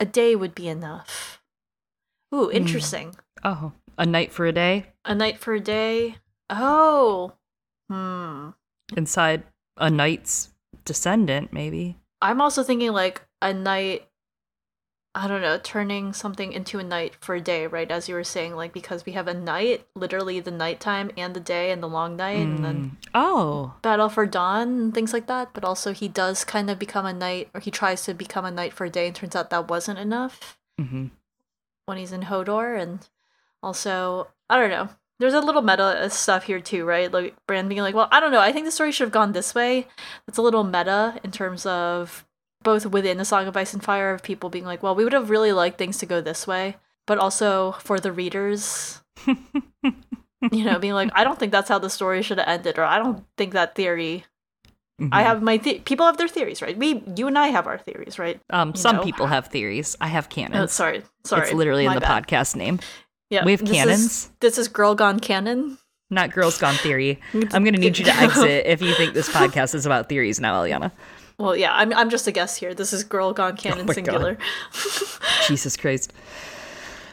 A 0.00 0.06
day 0.06 0.34
would 0.34 0.54
be 0.54 0.68
enough. 0.68 1.42
Ooh, 2.34 2.46
hmm. 2.46 2.56
interesting. 2.56 3.16
Oh, 3.44 3.72
a 4.02 4.06
night 4.06 4.32
for 4.32 4.46
a 4.46 4.52
day 4.52 4.86
A 5.04 5.14
night 5.14 5.38
for 5.38 5.54
a 5.54 5.60
day. 5.60 6.16
Oh. 6.50 7.34
Hmm. 7.88 8.50
inside 8.96 9.44
a 9.76 9.88
knight's 9.90 10.50
descendant, 10.84 11.52
maybe. 11.52 11.96
I'm 12.20 12.40
also 12.40 12.62
thinking 12.62 12.92
like 12.92 13.22
a 13.40 13.54
night 13.54 14.08
I 15.14 15.28
don't 15.28 15.42
know, 15.42 15.60
turning 15.62 16.14
something 16.14 16.52
into 16.52 16.78
a 16.78 16.82
night 16.82 17.14
for 17.20 17.34
a 17.34 17.40
day, 17.40 17.66
right? 17.66 17.90
As 17.90 18.08
you 18.08 18.14
were 18.14 18.24
saying, 18.24 18.56
like 18.56 18.72
because 18.72 19.04
we 19.04 19.12
have 19.12 19.28
a 19.28 19.34
night, 19.34 19.86
literally 19.94 20.40
the 20.40 20.50
nighttime 20.50 21.10
and 21.18 21.34
the 21.34 21.40
day 21.40 21.70
and 21.70 21.82
the 21.82 21.88
long 21.88 22.16
night, 22.16 22.40
and 22.48 22.64
then 22.64 22.76
Mm. 22.82 22.96
Oh, 23.14 23.74
battle 23.82 24.08
for 24.08 24.24
dawn 24.26 24.68
and 24.80 24.94
things 24.94 25.12
like 25.12 25.26
that. 25.26 25.50
But 25.52 25.64
also 25.64 25.92
he 25.92 26.08
does 26.08 26.44
kind 26.44 26.70
of 26.70 26.78
become 26.78 27.04
a 27.04 27.12
knight, 27.12 27.50
or 27.54 27.60
he 27.60 27.70
tries 27.70 28.04
to 28.06 28.14
become 28.14 28.46
a 28.46 28.50
knight 28.50 28.72
for 28.72 28.86
a 28.86 28.90
day, 28.90 29.06
and 29.06 29.14
turns 29.14 29.36
out 29.36 29.50
that 29.50 29.68
wasn't 29.68 29.98
enough 30.00 30.58
hmm 30.80 31.08
when 31.84 31.98
he's 31.98 32.12
in 32.12 32.22
Hodor, 32.22 32.80
and 32.80 33.06
also 33.62 34.28
I 34.50 34.58
don't 34.58 34.70
know. 34.70 34.88
There's 35.18 35.34
a 35.34 35.40
little 35.40 35.62
meta 35.62 36.08
stuff 36.10 36.44
here 36.44 36.60
too, 36.60 36.84
right? 36.84 37.10
Like 37.12 37.36
Bran 37.46 37.68
being 37.68 37.80
like, 37.80 37.94
"Well, 37.94 38.08
I 38.10 38.20
don't 38.20 38.32
know. 38.32 38.40
I 38.40 38.52
think 38.52 38.66
the 38.66 38.72
story 38.72 38.92
should 38.92 39.04
have 39.04 39.12
gone 39.12 39.32
this 39.32 39.54
way." 39.54 39.86
That's 40.26 40.38
a 40.38 40.42
little 40.42 40.64
meta 40.64 41.20
in 41.22 41.30
terms 41.30 41.64
of 41.64 42.26
both 42.62 42.86
within 42.86 43.18
the 43.18 43.24
Song 43.24 43.46
of 43.46 43.56
Ice 43.56 43.72
and 43.72 43.82
Fire 43.82 44.12
of 44.12 44.22
people 44.22 44.50
being 44.50 44.64
like, 44.64 44.82
"Well, 44.82 44.94
we 44.94 45.04
would 45.04 45.12
have 45.12 45.30
really 45.30 45.52
liked 45.52 45.78
things 45.78 45.98
to 45.98 46.06
go 46.06 46.20
this 46.20 46.46
way," 46.46 46.76
but 47.06 47.18
also 47.18 47.72
for 47.80 48.00
the 48.00 48.12
readers, 48.12 49.00
you 49.26 50.64
know, 50.64 50.78
being 50.78 50.94
like, 50.94 51.10
"I 51.14 51.24
don't 51.24 51.38
think 51.38 51.52
that's 51.52 51.68
how 51.68 51.78
the 51.78 51.90
story 51.90 52.22
should 52.22 52.38
have 52.38 52.48
ended," 52.48 52.78
or 52.78 52.84
"I 52.84 52.98
don't 52.98 53.24
think 53.36 53.52
that 53.52 53.74
theory." 53.74 54.24
I 55.10 55.22
have 55.22 55.42
my 55.42 55.56
the- 55.56 55.80
people 55.80 56.06
have 56.06 56.16
their 56.16 56.28
theories, 56.28 56.62
right? 56.62 56.76
We, 56.76 57.02
you 57.16 57.26
and 57.26 57.36
I 57.36 57.48
have 57.48 57.66
our 57.66 57.78
theories, 57.78 58.18
right? 58.18 58.40
Um, 58.50 58.68
you 58.70 58.76
some 58.76 58.96
know. 58.96 59.02
people 59.02 59.26
have 59.26 59.48
theories. 59.48 59.96
I 60.00 60.06
have 60.06 60.28
canons. 60.28 60.56
Oh, 60.56 60.66
sorry, 60.66 61.02
sorry. 61.24 61.42
It's 61.42 61.52
literally 61.52 61.86
in 61.86 61.94
the 61.94 62.00
bad. 62.00 62.26
podcast 62.26 62.54
name. 62.54 62.78
Yeah, 63.32 63.46
We 63.46 63.52
have 63.52 63.60
this 63.60 63.70
is- 63.70 63.76
cannons. 63.76 64.30
This 64.40 64.58
is 64.58 64.68
Girl 64.68 64.94
Gone 64.94 65.18
Canon. 65.18 65.78
Not 66.10 66.32
Girls 66.32 66.58
Gone 66.58 66.74
Theory. 66.74 67.18
I'm 67.32 67.64
going 67.64 67.72
to 67.72 67.80
need 67.80 67.96
you 67.96 68.04
to 68.04 68.14
exit 68.14 68.66
if 68.66 68.82
you 68.82 68.92
think 68.94 69.14
this 69.14 69.30
podcast 69.30 69.74
is 69.74 69.86
about 69.86 70.10
theories 70.10 70.38
now, 70.38 70.62
Eliana. 70.62 70.92
Well, 71.38 71.56
yeah, 71.56 71.72
I'm 71.74 71.94
I'm 71.94 72.10
just 72.10 72.26
a 72.26 72.32
guest 72.32 72.60
here. 72.60 72.74
This 72.74 72.92
is 72.92 73.02
Girl 73.04 73.32
Gone 73.32 73.54
oh 73.54 73.56
Canon 73.56 73.88
Oh 73.88 73.92
singular. 73.94 74.36
Jesus 75.48 75.78
Christ. 75.78 76.12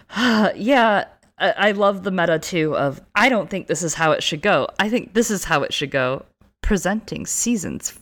yeah, 0.18 1.06
I-, 1.38 1.52
I 1.70 1.72
love 1.72 2.04
the 2.04 2.12
meta 2.12 2.38
too 2.38 2.76
of 2.76 3.00
I 3.16 3.30
don't 3.30 3.50
think 3.50 3.68
this 3.68 3.82
is 3.82 3.94
how 3.94 4.12
it 4.12 4.22
should 4.22 4.42
go. 4.42 4.68
I 4.78 4.90
think 4.90 5.14
this 5.14 5.32
is 5.32 5.46
how 5.46 5.64
it 5.64 5.74
should 5.74 5.92
go. 5.92 6.26
Presenting 6.62 7.26
seasons 7.26 7.98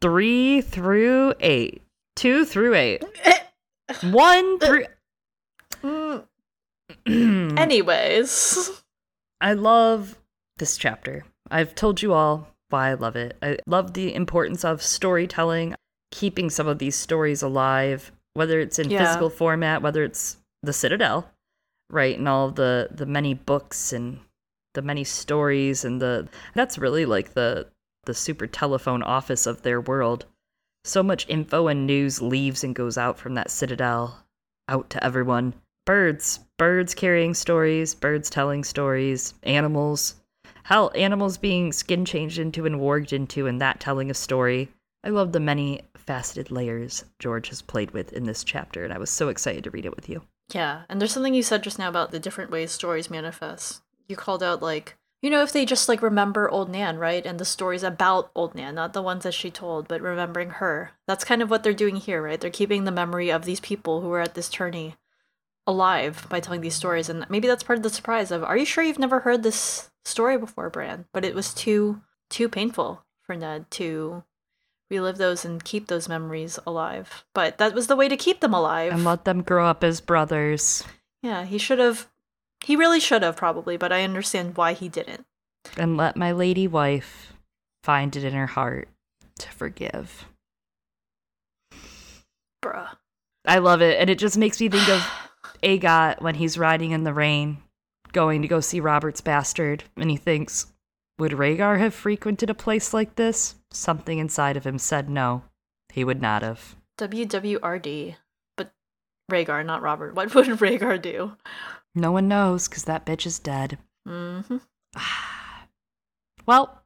three 0.00 0.60
through 0.60 1.34
eight, 1.38 1.82
two 2.16 2.44
through 2.44 2.74
eight, 2.74 3.04
one 4.02 4.58
through. 4.58 4.86
Anyways, 7.06 8.82
I 9.40 9.52
love 9.54 10.18
this 10.58 10.76
chapter. 10.76 11.24
I've 11.50 11.74
told 11.74 12.02
you 12.02 12.12
all 12.12 12.48
why 12.70 12.90
I 12.90 12.94
love 12.94 13.16
it. 13.16 13.36
I 13.42 13.58
love 13.66 13.94
the 13.94 14.14
importance 14.14 14.64
of 14.64 14.82
storytelling, 14.82 15.74
keeping 16.10 16.50
some 16.50 16.66
of 16.66 16.78
these 16.78 16.96
stories 16.96 17.42
alive, 17.42 18.12
whether 18.34 18.60
it's 18.60 18.78
in 18.78 18.90
Yeah. 18.90 19.04
physical 19.04 19.30
format, 19.30 19.82
whether 19.82 20.02
it's 20.02 20.38
the 20.62 20.72
Citadel, 20.72 21.30
right, 21.90 22.18
and 22.18 22.28
all 22.28 22.50
the 22.50 22.88
the 22.90 23.06
many 23.06 23.34
books 23.34 23.92
and 23.92 24.20
the 24.74 24.82
many 24.82 25.04
stories 25.04 25.84
and 25.84 26.00
the 26.00 26.28
that's 26.54 26.78
really 26.78 27.06
like 27.06 27.34
the 27.34 27.68
the 28.04 28.14
super 28.14 28.46
telephone 28.46 29.02
office 29.02 29.46
of 29.46 29.62
their 29.62 29.80
world. 29.80 30.26
So 30.84 31.02
much 31.02 31.26
info 31.28 31.68
and 31.68 31.86
news 31.86 32.20
leaves 32.20 32.62
and 32.64 32.74
goes 32.74 32.98
out 32.98 33.18
from 33.18 33.34
that 33.34 33.50
Citadel 33.50 34.24
out 34.68 34.90
to 34.90 35.02
everyone. 35.04 35.54
Birds, 35.86 36.40
birds 36.56 36.94
carrying 36.94 37.34
stories, 37.34 37.94
birds 37.94 38.30
telling 38.30 38.64
stories, 38.64 39.34
animals. 39.42 40.14
Hell, 40.62 40.90
animals 40.94 41.36
being 41.36 41.72
skin 41.72 42.06
changed 42.06 42.38
into 42.38 42.64
and 42.64 42.76
warged 42.76 43.12
into, 43.12 43.46
and 43.46 43.60
that 43.60 43.80
telling 43.80 44.10
a 44.10 44.14
story. 44.14 44.70
I 45.04 45.10
love 45.10 45.32
the 45.32 45.40
many 45.40 45.82
faceted 45.94 46.50
layers 46.50 47.04
George 47.18 47.50
has 47.50 47.60
played 47.60 47.90
with 47.90 48.14
in 48.14 48.24
this 48.24 48.44
chapter, 48.44 48.82
and 48.82 48.94
I 48.94 48.98
was 48.98 49.10
so 49.10 49.28
excited 49.28 49.62
to 49.64 49.70
read 49.70 49.84
it 49.84 49.94
with 49.94 50.08
you. 50.08 50.22
yeah, 50.54 50.84
and 50.88 51.00
there's 51.00 51.12
something 51.12 51.34
you 51.34 51.42
said 51.42 51.62
just 51.62 51.78
now 51.78 51.90
about 51.90 52.12
the 52.12 52.18
different 52.18 52.50
ways 52.50 52.72
stories 52.72 53.10
manifest. 53.10 53.82
You 54.08 54.16
called 54.16 54.42
out 54.42 54.62
like, 54.62 54.96
you 55.20 55.28
know, 55.28 55.42
if 55.42 55.52
they 55.52 55.66
just 55.66 55.86
like 55.86 56.00
remember 56.00 56.48
old 56.48 56.70
Nan, 56.70 56.96
right? 56.96 57.26
And 57.26 57.38
the 57.38 57.44
stories 57.44 57.82
about 57.82 58.30
old 58.34 58.54
Nan, 58.54 58.74
not 58.74 58.94
the 58.94 59.02
ones 59.02 59.24
that 59.24 59.34
she 59.34 59.50
told, 59.50 59.88
but 59.88 60.00
remembering 60.00 60.50
her. 60.50 60.92
That's 61.06 61.24
kind 61.24 61.42
of 61.42 61.50
what 61.50 61.62
they're 61.62 61.74
doing 61.74 61.96
here, 61.96 62.22
right? 62.22 62.40
They're 62.40 62.48
keeping 62.48 62.84
the 62.84 62.90
memory 62.90 63.30
of 63.30 63.44
these 63.44 63.60
people 63.60 64.00
who 64.00 64.08
were 64.08 64.20
at 64.20 64.34
this 64.34 64.48
tourney 64.48 64.96
alive 65.66 66.26
by 66.28 66.40
telling 66.40 66.60
these 66.60 66.74
stories. 66.74 67.08
And 67.08 67.26
maybe 67.28 67.48
that's 67.48 67.62
part 67.62 67.78
of 67.78 67.82
the 67.82 67.90
surprise 67.90 68.30
of, 68.30 68.42
are 68.44 68.56
you 68.56 68.64
sure 68.66 68.84
you've 68.84 68.98
never 68.98 69.20
heard 69.20 69.42
this 69.42 69.90
story 70.04 70.36
before, 70.38 70.70
Bran? 70.70 71.06
But 71.12 71.24
it 71.24 71.34
was 71.34 71.54
too 71.54 72.00
too 72.30 72.48
painful 72.48 73.04
for 73.22 73.36
Ned 73.36 73.70
to 73.72 74.24
relive 74.90 75.16
those 75.18 75.44
and 75.44 75.64
keep 75.64 75.86
those 75.86 76.08
memories 76.08 76.58
alive. 76.66 77.24
But 77.34 77.58
that 77.58 77.74
was 77.74 77.86
the 77.86 77.96
way 77.96 78.08
to 78.08 78.16
keep 78.16 78.40
them 78.40 78.52
alive. 78.54 78.92
And 78.92 79.04
let 79.04 79.24
them 79.24 79.42
grow 79.42 79.66
up 79.66 79.82
as 79.84 80.00
brothers, 80.00 80.84
Yeah, 81.22 81.44
he 81.44 81.58
should 81.58 81.78
have. 81.78 82.08
He 82.64 82.76
really 82.76 83.00
should 83.00 83.22
have, 83.22 83.36
probably, 83.36 83.76
but 83.76 83.92
I 83.92 84.04
understand 84.04 84.56
why 84.56 84.72
he 84.72 84.88
didn't. 84.88 85.26
and 85.76 85.96
let 85.96 86.16
my 86.16 86.32
lady 86.32 86.66
wife 86.66 87.32
find 87.82 88.14
it 88.16 88.24
in 88.24 88.32
her 88.34 88.46
heart 88.46 88.88
to 89.38 89.48
forgive. 89.50 90.26
Bruh. 92.62 92.88
I 93.46 93.58
love 93.58 93.82
it, 93.82 93.98
and 94.00 94.08
it 94.08 94.18
just 94.18 94.38
makes 94.38 94.60
me 94.60 94.68
think 94.68 94.88
of 94.88 95.06
Agot 95.64 96.22
when 96.22 96.34
he's 96.34 96.58
riding 96.58 96.90
in 96.90 97.04
the 97.04 97.14
rain, 97.14 97.58
going 98.12 98.42
to 98.42 98.48
go 98.48 98.60
see 98.60 98.80
Robert's 98.80 99.20
bastard, 99.20 99.84
and 99.96 100.10
he 100.10 100.16
thinks, 100.16 100.66
would 101.18 101.32
Rhaegar 101.32 101.78
have 101.78 101.94
frequented 101.94 102.50
a 102.50 102.54
place 102.54 102.92
like 102.92 103.14
this? 103.14 103.54
Something 103.70 104.18
inside 104.18 104.56
of 104.56 104.66
him 104.66 104.78
said 104.78 105.08
no, 105.08 105.44
he 105.92 106.04
would 106.04 106.20
not 106.20 106.42
have. 106.42 106.76
WWRD. 106.98 108.16
But 108.56 108.72
Rhaegar, 109.30 109.64
not 109.64 109.82
Robert. 109.82 110.14
What 110.14 110.34
would 110.34 110.46
Rhaegar 110.60 111.00
do? 111.00 111.36
No 111.94 112.12
one 112.12 112.28
knows, 112.28 112.68
because 112.68 112.84
that 112.84 113.06
bitch 113.06 113.26
is 113.26 113.38
dead. 113.38 113.78
hmm 114.06 114.40
Well, 116.46 116.82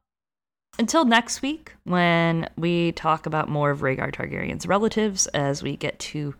until 0.77 1.03
next 1.03 1.41
week, 1.41 1.73
when 1.83 2.49
we 2.55 2.93
talk 2.93 3.25
about 3.25 3.49
more 3.49 3.71
of 3.71 3.81
Rhaegar 3.81 4.13
Targaryen's 4.13 4.65
relatives 4.65 5.27
as 5.27 5.61
we 5.61 5.75
get 5.75 5.99
to 5.99 6.35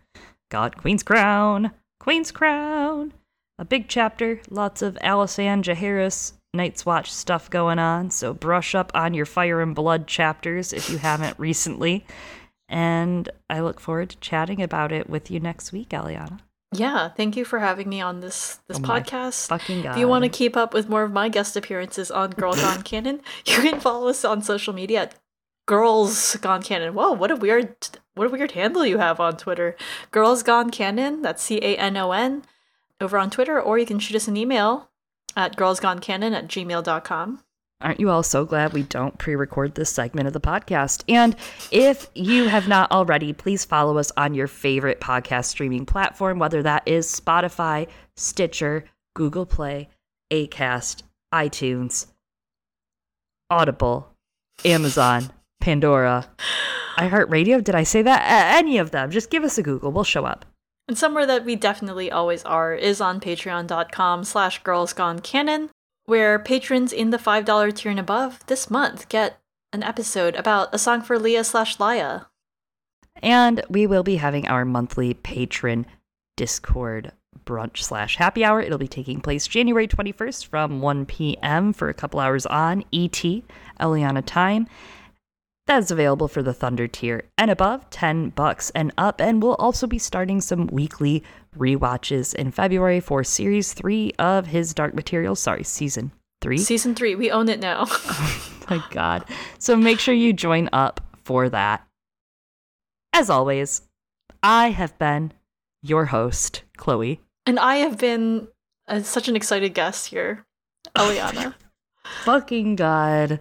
God 0.49 0.77
Queen's 0.77 1.03
Crown, 1.03 1.71
Queen's 1.99 2.31
Crown, 2.31 3.13
a 3.57 3.65
big 3.65 3.87
chapter, 3.87 4.39
lots 4.49 4.81
of 4.81 4.95
Alisand 5.03 5.63
Jaharis 5.63 6.33
Night's 6.53 6.85
Watch 6.85 7.11
stuff 7.11 7.49
going 7.49 7.77
on, 7.77 8.09
so 8.09 8.33
brush 8.33 8.73
up 8.73 8.91
on 8.95 9.13
your 9.13 9.25
Fire 9.25 9.61
and 9.61 9.75
Blood 9.75 10.07
chapters 10.07 10.73
if 10.73 10.89
you 10.89 10.97
haven't 10.97 11.37
recently. 11.37 12.05
And 12.67 13.29
I 13.49 13.59
look 13.59 13.79
forward 13.79 14.09
to 14.11 14.17
chatting 14.17 14.61
about 14.61 14.91
it 14.91 15.09
with 15.09 15.29
you 15.29 15.39
next 15.39 15.71
week, 15.71 15.89
Eliana. 15.89 16.39
Yeah, 16.71 17.09
thank 17.09 17.35
you 17.35 17.45
for 17.45 17.59
having 17.59 17.89
me 17.89 17.99
on 17.99 18.19
this 18.19 18.59
this 18.67 18.77
Oh 18.77 18.81
podcast. 18.81 19.47
Fucking 19.47 19.81
God. 19.81 19.91
If 19.93 19.97
you 19.97 20.07
want 20.07 20.23
to 20.23 20.29
keep 20.29 20.55
up 20.55 20.73
with 20.73 20.87
more 20.87 21.03
of 21.03 21.11
my 21.11 21.27
guest 21.27 21.57
appearances 21.57 22.11
on 22.11 22.31
Girl 22.31 22.53
Gone 22.55 22.83
Canon, 22.83 23.21
you 23.45 23.55
can 23.61 23.79
follow 23.79 24.07
us 24.07 24.23
on 24.23 24.41
social 24.43 24.73
media 24.73 25.03
at 25.03 25.15
Girls 25.69 26.35
Gone 26.37 26.63
Canon. 26.63 26.95
Whoa, 26.95 27.11
what 27.11 27.29
a 27.29 27.35
weird 27.35 27.75
what 28.15 28.25
a 28.25 28.31
weird 28.31 28.53
handle 28.53 28.83
you 28.83 28.97
have 28.97 29.19
on 29.19 29.37
Twitter. 29.37 29.75
Girls 30.09 30.41
Gone 30.41 30.71
Canon, 30.71 31.21
that's 31.21 31.43
C 31.43 31.57
A 31.57 31.77
N 31.77 31.95
O 31.95 32.11
N, 32.11 32.41
over 32.99 33.19
on 33.19 33.29
Twitter, 33.29 33.61
or 33.61 33.77
you 33.77 33.85
can 33.85 33.99
shoot 33.99 34.15
us 34.15 34.27
an 34.27 34.35
email 34.35 34.89
at 35.37 35.55
girlsgonecanon 35.55 36.33
at 36.35 36.47
gmail.com. 36.47 37.43
Aren't 37.81 37.99
you 37.99 38.09
all 38.09 38.23
so 38.23 38.45
glad 38.45 38.73
we 38.73 38.81
don't 38.81 39.19
pre 39.19 39.35
record 39.35 39.75
this 39.75 39.91
segment 39.91 40.25
of 40.25 40.33
the 40.33 40.41
podcast? 40.41 41.03
And 41.07 41.35
if 41.69 42.09
you 42.15 42.47
have 42.47 42.67
not 42.67 42.91
already, 42.91 43.31
please 43.31 43.63
follow 43.63 43.99
us 43.99 44.11
on 44.17 44.33
your 44.33 44.47
favorite 44.47 44.99
podcast 44.99 45.45
streaming 45.45 45.85
platform, 45.85 46.39
whether 46.39 46.63
that 46.63 46.81
is 46.87 47.05
Spotify, 47.07 47.87
Stitcher, 48.15 48.85
Google 49.13 49.45
Play, 49.45 49.89
Acast, 50.31 51.03
iTunes, 51.31 52.07
Audible, 53.51 54.15
Amazon, 54.65 55.31
Pandora, 55.59 56.29
iHeartRadio. 56.97 57.63
Did 57.63 57.75
I 57.75 57.83
say 57.83 58.01
that? 58.01 58.55
Any 58.55 58.77
of 58.77 58.91
them. 58.91 59.11
Just 59.11 59.29
give 59.29 59.43
us 59.43 59.57
a 59.57 59.63
Google. 59.63 59.91
We'll 59.91 60.03
show 60.03 60.25
up. 60.25 60.45
And 60.87 60.97
somewhere 60.97 61.25
that 61.27 61.45
we 61.45 61.55
definitely 61.55 62.11
always 62.11 62.43
are 62.43 62.73
is 62.73 62.99
on 62.99 63.19
patreon.com 63.19 64.23
slash 64.23 64.63
girlsgonecanon, 64.63 65.69
where 66.05 66.39
patrons 66.39 66.91
in 66.91 67.11
the 67.11 67.17
$5 67.17 67.75
tier 67.75 67.91
and 67.91 67.99
above 67.99 68.43
this 68.47 68.71
month 68.71 69.07
get 69.07 69.39
an 69.71 69.83
episode 69.83 70.35
about 70.35 70.73
a 70.73 70.79
song 70.79 71.01
for 71.01 71.19
Leah 71.19 71.43
slash 71.43 71.79
Laya. 71.79 72.21
And 73.21 73.61
we 73.69 73.85
will 73.85 74.01
be 74.01 74.15
having 74.15 74.47
our 74.47 74.65
monthly 74.65 75.13
patron 75.13 75.85
Discord 76.37 77.11
brunch 77.45 77.77
slash 77.77 78.15
happy 78.15 78.43
hour. 78.43 78.61
It'll 78.61 78.77
be 78.77 78.87
taking 78.87 79.21
place 79.21 79.47
January 79.47 79.87
21st 79.87 80.47
from 80.47 80.81
1 80.81 81.05
p.m. 81.05 81.73
for 81.73 81.89
a 81.89 81.93
couple 81.93 82.19
hours 82.19 82.45
on 82.45 82.83
ET, 82.93 83.21
Eliana 83.79 84.25
time. 84.25 84.67
That 85.69 85.83
is 85.83 85.91
available 85.91 86.27
for 86.27 86.41
the 86.41 86.51
Thunder 86.51 86.87
tier 86.87 87.25
and 87.37 87.51
above, 87.51 87.87
10 87.91 88.29
bucks 88.29 88.71
and 88.71 88.91
up. 88.97 89.21
And 89.21 89.43
we'll 89.43 89.53
also 89.53 89.85
be 89.85 89.99
starting 89.99 90.41
some 90.41 90.65
weekly 90.65 91.23
rewatches 91.55 92.33
in 92.33 92.49
February 92.49 92.99
for 92.99 93.23
series 93.23 93.71
three 93.73 94.11
of 94.17 94.47
his 94.47 94.73
Dark 94.73 94.95
Materials. 94.95 95.39
Sorry, 95.39 95.63
season 95.63 96.11
three. 96.41 96.57
Season 96.57 96.95
3, 96.95 97.13
we 97.13 97.29
own 97.29 97.49
it 97.49 97.59
now. 97.59 97.83
oh 97.87 98.55
my 98.71 98.83
god. 98.89 99.25
So 99.59 99.75
make 99.75 99.99
sure 99.99 100.15
you 100.15 100.33
join 100.33 100.69
up 100.73 101.01
for 101.23 101.49
that. 101.49 101.85
As 103.13 103.29
always, 103.29 103.83
I 104.41 104.71
have 104.71 104.97
been 104.97 105.33
your 105.83 106.05
host, 106.05 106.63
Chloe. 106.77 107.21
and 107.45 107.59
I 107.59 107.75
have 107.75 107.99
been 107.99 108.47
uh, 108.87 109.03
such 109.03 109.27
an 109.27 109.35
excited 109.35 109.75
guest 109.75 110.07
here, 110.07 110.47
Eliana. 110.95 111.53
Fucking 112.23 112.75
god. 112.75 113.39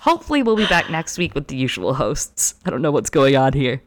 Hopefully, 0.00 0.42
we'll 0.42 0.56
be 0.56 0.66
back 0.66 0.90
next 0.90 1.18
week 1.18 1.34
with 1.34 1.48
the 1.48 1.56
usual 1.56 1.94
hosts. 1.94 2.54
I 2.64 2.70
don't 2.70 2.82
know 2.82 2.90
what's 2.90 3.10
going 3.10 3.36
on 3.36 3.52
here. 3.52 3.82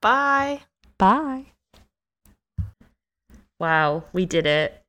Bye. 0.00 0.60
Bye. 0.98 1.46
Wow, 3.58 4.04
we 4.12 4.24
did 4.24 4.46
it. 4.46 4.82